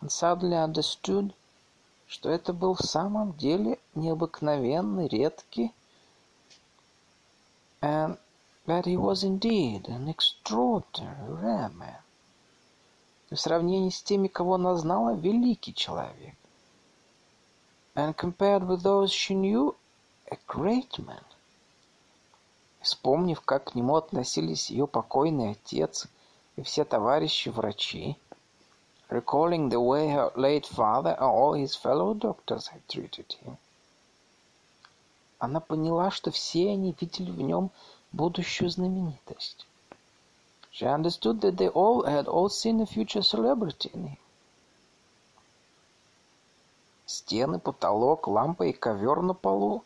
and 0.00 0.10
suddenly 0.10 0.56
understood, 0.56 1.32
что 2.08 2.28
это 2.28 2.52
был 2.52 2.74
в 2.74 2.80
самом 2.80 3.34
деле 3.34 3.78
необыкновенный, 3.94 5.06
редкий, 5.06 5.72
and 7.80 8.18
that 8.66 8.84
he 8.84 8.96
was 8.96 9.22
indeed 9.22 9.86
an 9.86 10.08
extraordinary 10.08 11.40
rare 11.40 11.72
man. 11.72 12.00
В 13.30 13.36
сравнении 13.36 13.90
с 13.90 14.02
теми, 14.02 14.26
кого 14.26 14.54
она 14.56 14.74
знала, 14.74 15.14
великий 15.14 15.72
человек. 15.72 16.34
And 17.94 18.16
compared 18.16 18.66
with 18.66 18.82
those 18.82 19.12
she 19.12 19.36
knew, 19.36 19.76
a 20.32 20.36
great 20.48 20.98
man. 20.98 21.22
Вспомнив, 22.80 23.40
как 23.42 23.70
к 23.70 23.74
нему 23.76 23.94
относились 23.94 24.68
ее 24.68 24.88
покойный 24.88 25.52
отец 25.52 26.08
и 26.60 26.62
все 26.62 26.84
товарищи-врачи, 26.84 28.18
recalling 29.08 29.70
the 29.70 29.80
way 29.80 30.08
her 30.08 30.30
late 30.36 30.66
father 30.66 31.16
and 31.18 31.24
all 31.24 31.54
his 31.54 31.74
fellow 31.74 32.12
doctors 32.12 32.66
had 32.66 32.86
treated 32.86 33.32
him, 33.40 33.56
она 35.38 35.60
поняла, 35.60 36.10
что 36.10 36.30
все 36.30 36.72
они 36.72 36.94
видели 37.00 37.30
в 37.30 37.40
нем 37.40 37.70
будущую 38.12 38.68
знаменитость. 38.68 39.66
She 40.70 40.84
understood 40.84 41.40
that 41.40 41.56
they 41.56 41.70
all 41.70 42.04
had 42.04 42.28
all 42.28 42.50
seen 42.50 42.82
a 42.82 42.84
future 42.84 43.22
celebrity 43.22 43.90
in 43.94 44.08
him. 44.08 44.18
Стены, 47.06 47.58
потолок, 47.58 48.28
лампа 48.28 48.64
и 48.64 48.72
ковер 48.72 49.22
на 49.22 49.32
полу 49.32 49.82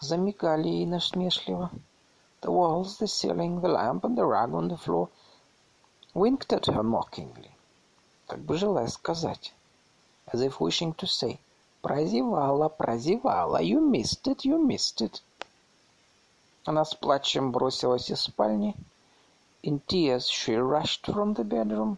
замигали 0.00 0.68
ей 0.68 0.86
насмешливо. 0.86 1.70
The 2.40 2.50
walls, 2.50 2.96
the 2.98 3.06
ceiling, 3.06 3.60
the 3.60 3.68
lamp 3.68 4.04
and 4.04 4.16
the 4.16 4.24
rug 4.24 4.54
on 4.54 4.68
the 4.68 4.78
floor 4.78 5.10
winked 6.13 6.53
at 6.53 6.67
her 6.67 6.83
mockingly, 6.83 7.51
как 8.27 8.39
бы 8.39 8.55
желая 8.55 8.87
сказать, 8.87 9.51
as 10.27 10.41
if 10.41 10.59
wishing 10.59 10.93
to 10.95 11.07
say, 11.07 11.39
«Прозевала, 11.81 12.69
прозевала, 12.69 13.61
you 13.61 13.81
missed 13.81 14.27
it, 14.27 14.45
you 14.45 14.57
missed 14.57 15.01
it». 15.01 15.21
Она 16.65 16.85
с 16.85 16.93
плачем 16.93 17.51
бросилась 17.51 18.09
из 18.09 18.21
спальни. 18.21 18.75
In 19.63 19.81
tears 19.85 20.29
she 20.29 20.55
rushed 20.55 21.11
from 21.11 21.33
the 21.35 21.43
bedroom. 21.43 21.97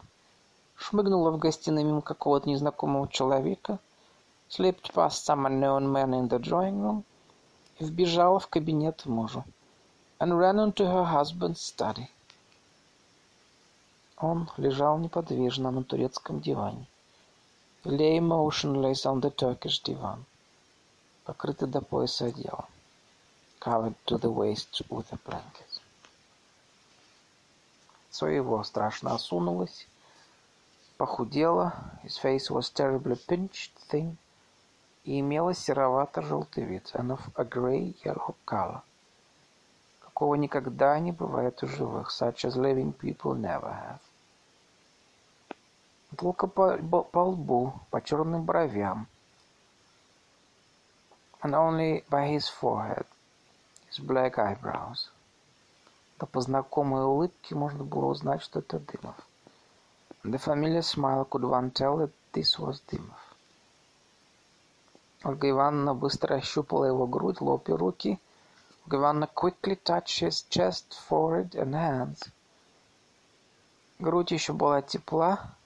Шмыгнула 0.77 1.30
в 1.31 1.38
гостиной 1.38 1.83
мимо 1.83 2.01
какого-то 2.01 2.49
незнакомого 2.49 3.07
человека. 3.07 3.80
Slipped 4.49 4.93
past 4.93 5.25
some 5.25 5.45
unknown 5.45 5.91
man 5.91 6.14
in 6.14 6.27
the 6.30 6.39
drawing 6.39 6.81
room. 6.81 7.03
И 7.80 7.85
вбежала 7.85 8.39
в 8.39 8.47
кабинет 8.47 9.05
мужу. 9.05 9.43
And 10.19 10.39
ran 10.39 10.57
into 10.57 10.85
her 10.85 11.03
husband's 11.03 11.61
study. 11.61 12.09
Он 14.20 14.50
лежал 14.58 14.99
неподвижно 14.99 15.70
на 15.70 15.82
турецком 15.82 16.40
диване. 16.40 16.86
Lay 17.84 18.18
motionless 18.18 19.07
on 19.07 19.20
the 19.20 19.34
Turkish 19.34 19.82
divan. 19.82 20.24
Покрытый 21.24 21.68
до 21.68 21.81
пояса 21.81 22.26
одеялом 22.26 22.66
covered 23.60 23.94
to 24.07 24.18
the 24.18 24.31
waist 24.31 24.82
with 24.89 25.12
a 25.12 25.18
blanket. 25.24 25.81
Лицо 28.08 28.28
его 28.28 28.62
страшно 28.65 29.15
осунулось, 29.15 29.86
похудело, 30.99 31.73
his 32.02 32.18
face 32.18 32.50
was 32.50 32.70
terribly 32.70 33.16
pinched, 33.26 33.70
thin, 33.90 34.16
и 35.05 35.20
имело 35.20 35.55
серовато-желтый 35.55 36.65
вид, 36.65 36.90
and 36.94 37.10
of 37.10 37.20
a 37.36 37.44
grey-yellow 37.44 38.34
color, 38.47 38.82
какого 40.00 40.34
никогда 40.34 40.99
не 40.99 41.12
бывает 41.12 41.62
у 41.62 41.66
живых, 41.66 42.10
such 42.10 42.44
as 42.44 42.57
living 42.57 42.92
people 42.92 43.34
never 43.34 43.70
have. 43.70 44.00
Только 46.16 46.47
по, 46.47 46.76
по 47.02 47.20
лбу, 47.20 47.74
по 47.90 48.02
черным 48.02 48.44
бровям, 48.44 49.06
and 51.42 51.55
only 51.55 52.05
by 52.10 52.28
his 52.28 52.48
forehead, 52.48 53.06
his 53.89 53.98
black 53.98 54.39
eyebrows. 54.39 55.10
Да 56.18 56.26
по 56.26 56.40
знакомой 56.40 57.05
улыбке 57.05 57.55
можно 57.55 57.82
было 57.84 58.06
узнать, 58.06 58.42
что 58.42 58.58
это 58.58 58.78
Дымов. 58.78 59.16
The 60.22 60.39
familiar 60.39 60.82
smile 60.82 61.26
could 61.26 61.44
one 61.44 61.70
tell 61.72 61.97
that 61.97 62.10
this 62.34 62.58
was 62.58 62.82
Дымов. 62.90 63.30
Ольга 65.24 65.48
Ивановна 65.48 65.94
быстро 65.94 66.34
ощупала 66.34 66.84
его 66.86 67.06
грудь, 67.06 67.40
лоб 67.40 67.68
и 67.68 67.72
руки. 67.72 68.18
Ольга 68.84 68.97
Ивановна 68.98 69.28
quickly 69.34 69.78
touched 69.82 70.20
his 70.20 70.47
chest, 70.50 70.94
forehead 71.08 71.50
and 71.52 71.74
hands. 71.74 72.28
Грудь 73.98 74.32
еще 74.32 74.52
была 74.52 74.82
тепла. 74.82 75.56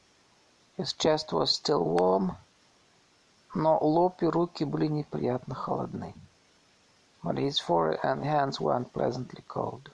His 0.76 0.92
chest 0.92 1.32
was 1.32 1.50
still 1.52 1.84
warm. 1.84 2.36
Но 3.54 3.78
лоб 3.80 4.22
и 4.22 4.26
руки 4.26 4.64
были 4.64 4.86
неприятно 4.86 5.54
холодны. 5.54 6.14
but 7.24 7.38
his 7.38 7.58
forehead 7.58 7.98
and 8.02 8.22
hands 8.22 8.60
were 8.60 8.76
unpleasantly 8.76 9.42
cold. 9.48 9.90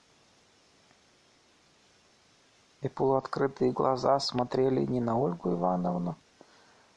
И 2.83 2.89
полуоткрытые 2.89 3.73
глаза 3.73 4.19
смотрели 4.19 4.85
не 4.85 5.01
на 5.01 5.17
Ольгу 5.17 5.53
Ивановну, 5.53 6.17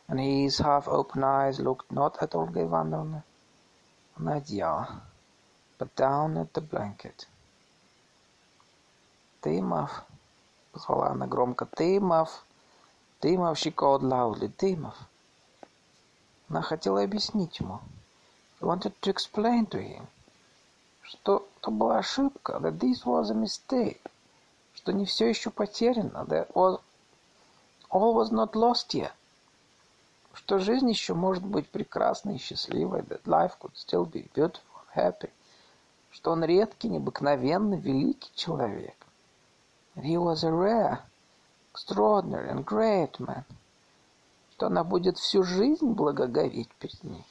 and 0.08 0.20
his 0.20 0.58
half-open 0.58 1.24
eyes 1.24 1.60
looked 1.60 1.92
not 1.92 2.18
at 2.22 2.34
Olga 2.34 2.66
а 4.16 4.22
на 4.22 4.34
одеяло, 4.36 5.02
but 5.78 5.96
down 5.96 6.38
at 6.38 6.52
the 6.54 6.62
blanket. 6.62 7.28
«Тымов!»— 9.42 10.04
позвала 10.72 11.10
она 11.10 11.28
громко. 11.28 11.66
«Тымов! 11.66 12.46
Тымов!»— 13.24 13.58
she 13.62 13.74
loudly. 13.74 14.50
«Тымов!» 14.50 14.96
Она 16.50 16.62
хотела 16.62 17.04
объяснить 17.04 17.60
ему. 17.60 17.80
She 18.60 18.66
wanted 18.66 18.94
to 19.00 19.10
explain 19.10 19.66
to 19.68 19.80
him 19.80 20.08
что 21.04 21.48
это 21.58 21.72
была 21.72 22.00
ошибка, 22.00 22.60
that 22.60 22.80
this 22.80 23.06
was 23.06 23.30
a 23.30 23.34
mistake, 23.34 24.02
что 24.74 24.92
не 24.92 25.06
все 25.06 25.30
еще 25.30 25.52
потеряно, 25.52 26.26
that 26.28 26.52
was, 26.54 26.82
all 27.90 28.14
was 28.14 28.32
not 28.32 28.54
lost 28.54 28.94
yet, 28.94 29.14
что 30.34 30.60
жизнь 30.60 30.90
еще 30.90 31.14
может 31.14 31.46
быть 31.46 31.70
прекрасной 31.70 32.36
и 32.36 32.40
счастливой, 32.40 33.02
that 33.02 33.24
life 33.24 33.54
could 33.60 33.74
still 33.76 34.06
be 34.06 34.30
beautiful 34.34 34.60
and 34.96 34.96
happy, 34.96 35.30
что 36.12 36.32
он 36.32 36.44
редкий, 36.44 36.90
необыкновенный, 36.90 37.78
великий 37.78 38.32
человек. 38.36 38.96
He 39.96 40.18
was 40.18 40.44
a 40.44 40.52
rare, 40.52 41.00
extraordinary 41.74 42.50
and 42.50 42.64
great 42.64 43.20
man, 43.20 43.44
что 44.52 44.68
она 44.68 44.84
будет 44.84 45.18
всю 45.18 45.44
жизнь 45.44 45.94
благоговеть 45.94 46.70
перед 46.80 47.04
ним 47.04 47.24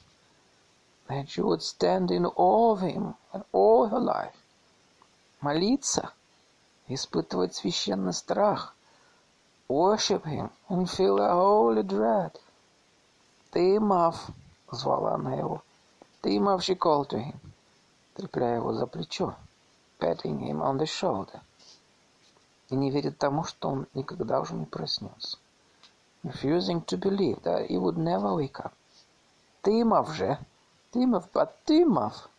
that 1.13 1.29
she 1.29 1.43
would 1.43 1.63
stand 1.63 2.11
in 2.11 2.25
awe 2.25 2.73
of 2.73 2.81
him 2.81 3.15
all 3.53 3.89
her 3.89 3.99
life. 3.99 4.37
Молиться, 5.41 6.13
испытывать 6.89 7.55
священный 7.55 8.13
страх, 8.13 8.75
worship 9.69 10.25
him 10.25 10.51
and 10.69 10.89
feel 10.89 11.19
a 11.19 11.35
holy 11.35 11.83
dread. 11.83 12.39
Ты, 13.51 13.79
Мав, 13.81 14.31
звала 14.71 15.15
она 15.15 15.35
его. 15.35 15.63
Ты, 16.23 16.39
Мав, 16.41 16.63
she 16.63 16.75
called 16.75 17.11
to 17.11 17.19
him, 17.19 17.39
трепляя 18.15 18.57
его 18.57 18.73
за 18.73 18.87
плечо, 18.87 19.35
patting 19.99 20.39
him 20.39 20.63
on 20.63 20.79
the 20.79 20.87
shoulder. 20.87 21.41
И 22.73 22.75
не 22.75 22.91
верит 22.91 23.19
тому, 23.19 23.45
что 23.45 23.69
он 23.69 23.87
никогда 23.93 24.41
уже 24.41 24.55
не 24.55 24.65
проснется. 24.65 25.37
Refusing 26.25 26.83
to 26.87 26.97
believe 26.99 27.43
that 27.43 27.69
he 27.69 27.77
would 27.77 27.99
never 27.99 28.35
wake 28.35 28.59
up. 28.65 28.73
Ты, 29.61 29.85
Мав 29.85 30.11
же, 30.15 30.39
Тымов, 30.91 31.31
Батымов!» 31.33 32.31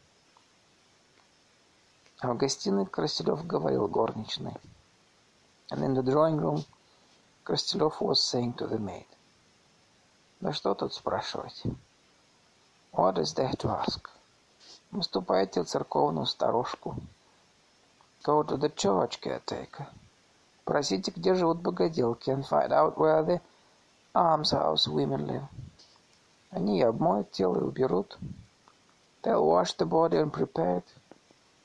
А 2.20 2.34
в 2.34 2.38
гостиной 2.38 2.88
Крастелев 2.88 3.46
говорил 3.46 3.88
горничной. 3.88 4.56
And 5.70 5.84
in 5.84 5.94
the 5.94 6.02
drawing 6.02 6.40
room, 6.40 6.66
Крастелев 7.44 8.02
was 8.02 8.20
saying 8.20 8.56
to 8.56 8.68
the 8.68 8.80
maid. 8.80 9.06
Да 10.42 10.52
что 10.52 10.74
тут 10.74 10.96
спрашивать? 10.96 11.62
What 12.92 13.20
is 13.20 13.36
there 13.36 13.56
to 13.58 13.70
ask? 13.70 14.10
Вы 14.90 15.04
ступайте 15.04 15.62
в 15.62 15.68
церковную 15.68 16.26
сторожку. 16.26 16.96
Go 18.24 18.42
to 18.42 18.58
the 18.58 18.74
church 18.74 19.22
caretaker. 19.22 19.88
Просите, 20.66 21.12
где 21.12 21.36
живут 21.36 21.60
богоделки, 21.60 22.30
and 22.30 22.48
find 22.48 22.72
out 22.72 22.98
where 22.98 23.24
the 23.24 23.42
almshouse 24.14 24.88
women 24.88 25.28
live. 25.28 25.48
Они 26.52 26.82
обмоют 26.82 27.32
тело 27.32 27.58
и 27.58 27.64
уберут. 27.64 28.18
They'll 29.24 29.46
wash 29.46 29.74
the 29.76 29.86
body 29.86 30.18
and 30.18 30.32
prepare 30.32 30.78
it. 30.78 30.86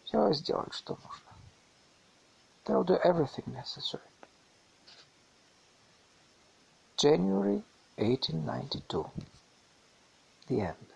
Все 0.05 0.33
сделают, 0.33 0.75
что 0.75 0.95
нужно. 0.95 1.29
They'll 2.65 2.85
do 2.85 2.99
everything 3.05 3.45
necessary. 3.53 4.03
January 6.97 7.63
1892. 7.97 9.11
The 10.49 10.61
end. 10.61 10.88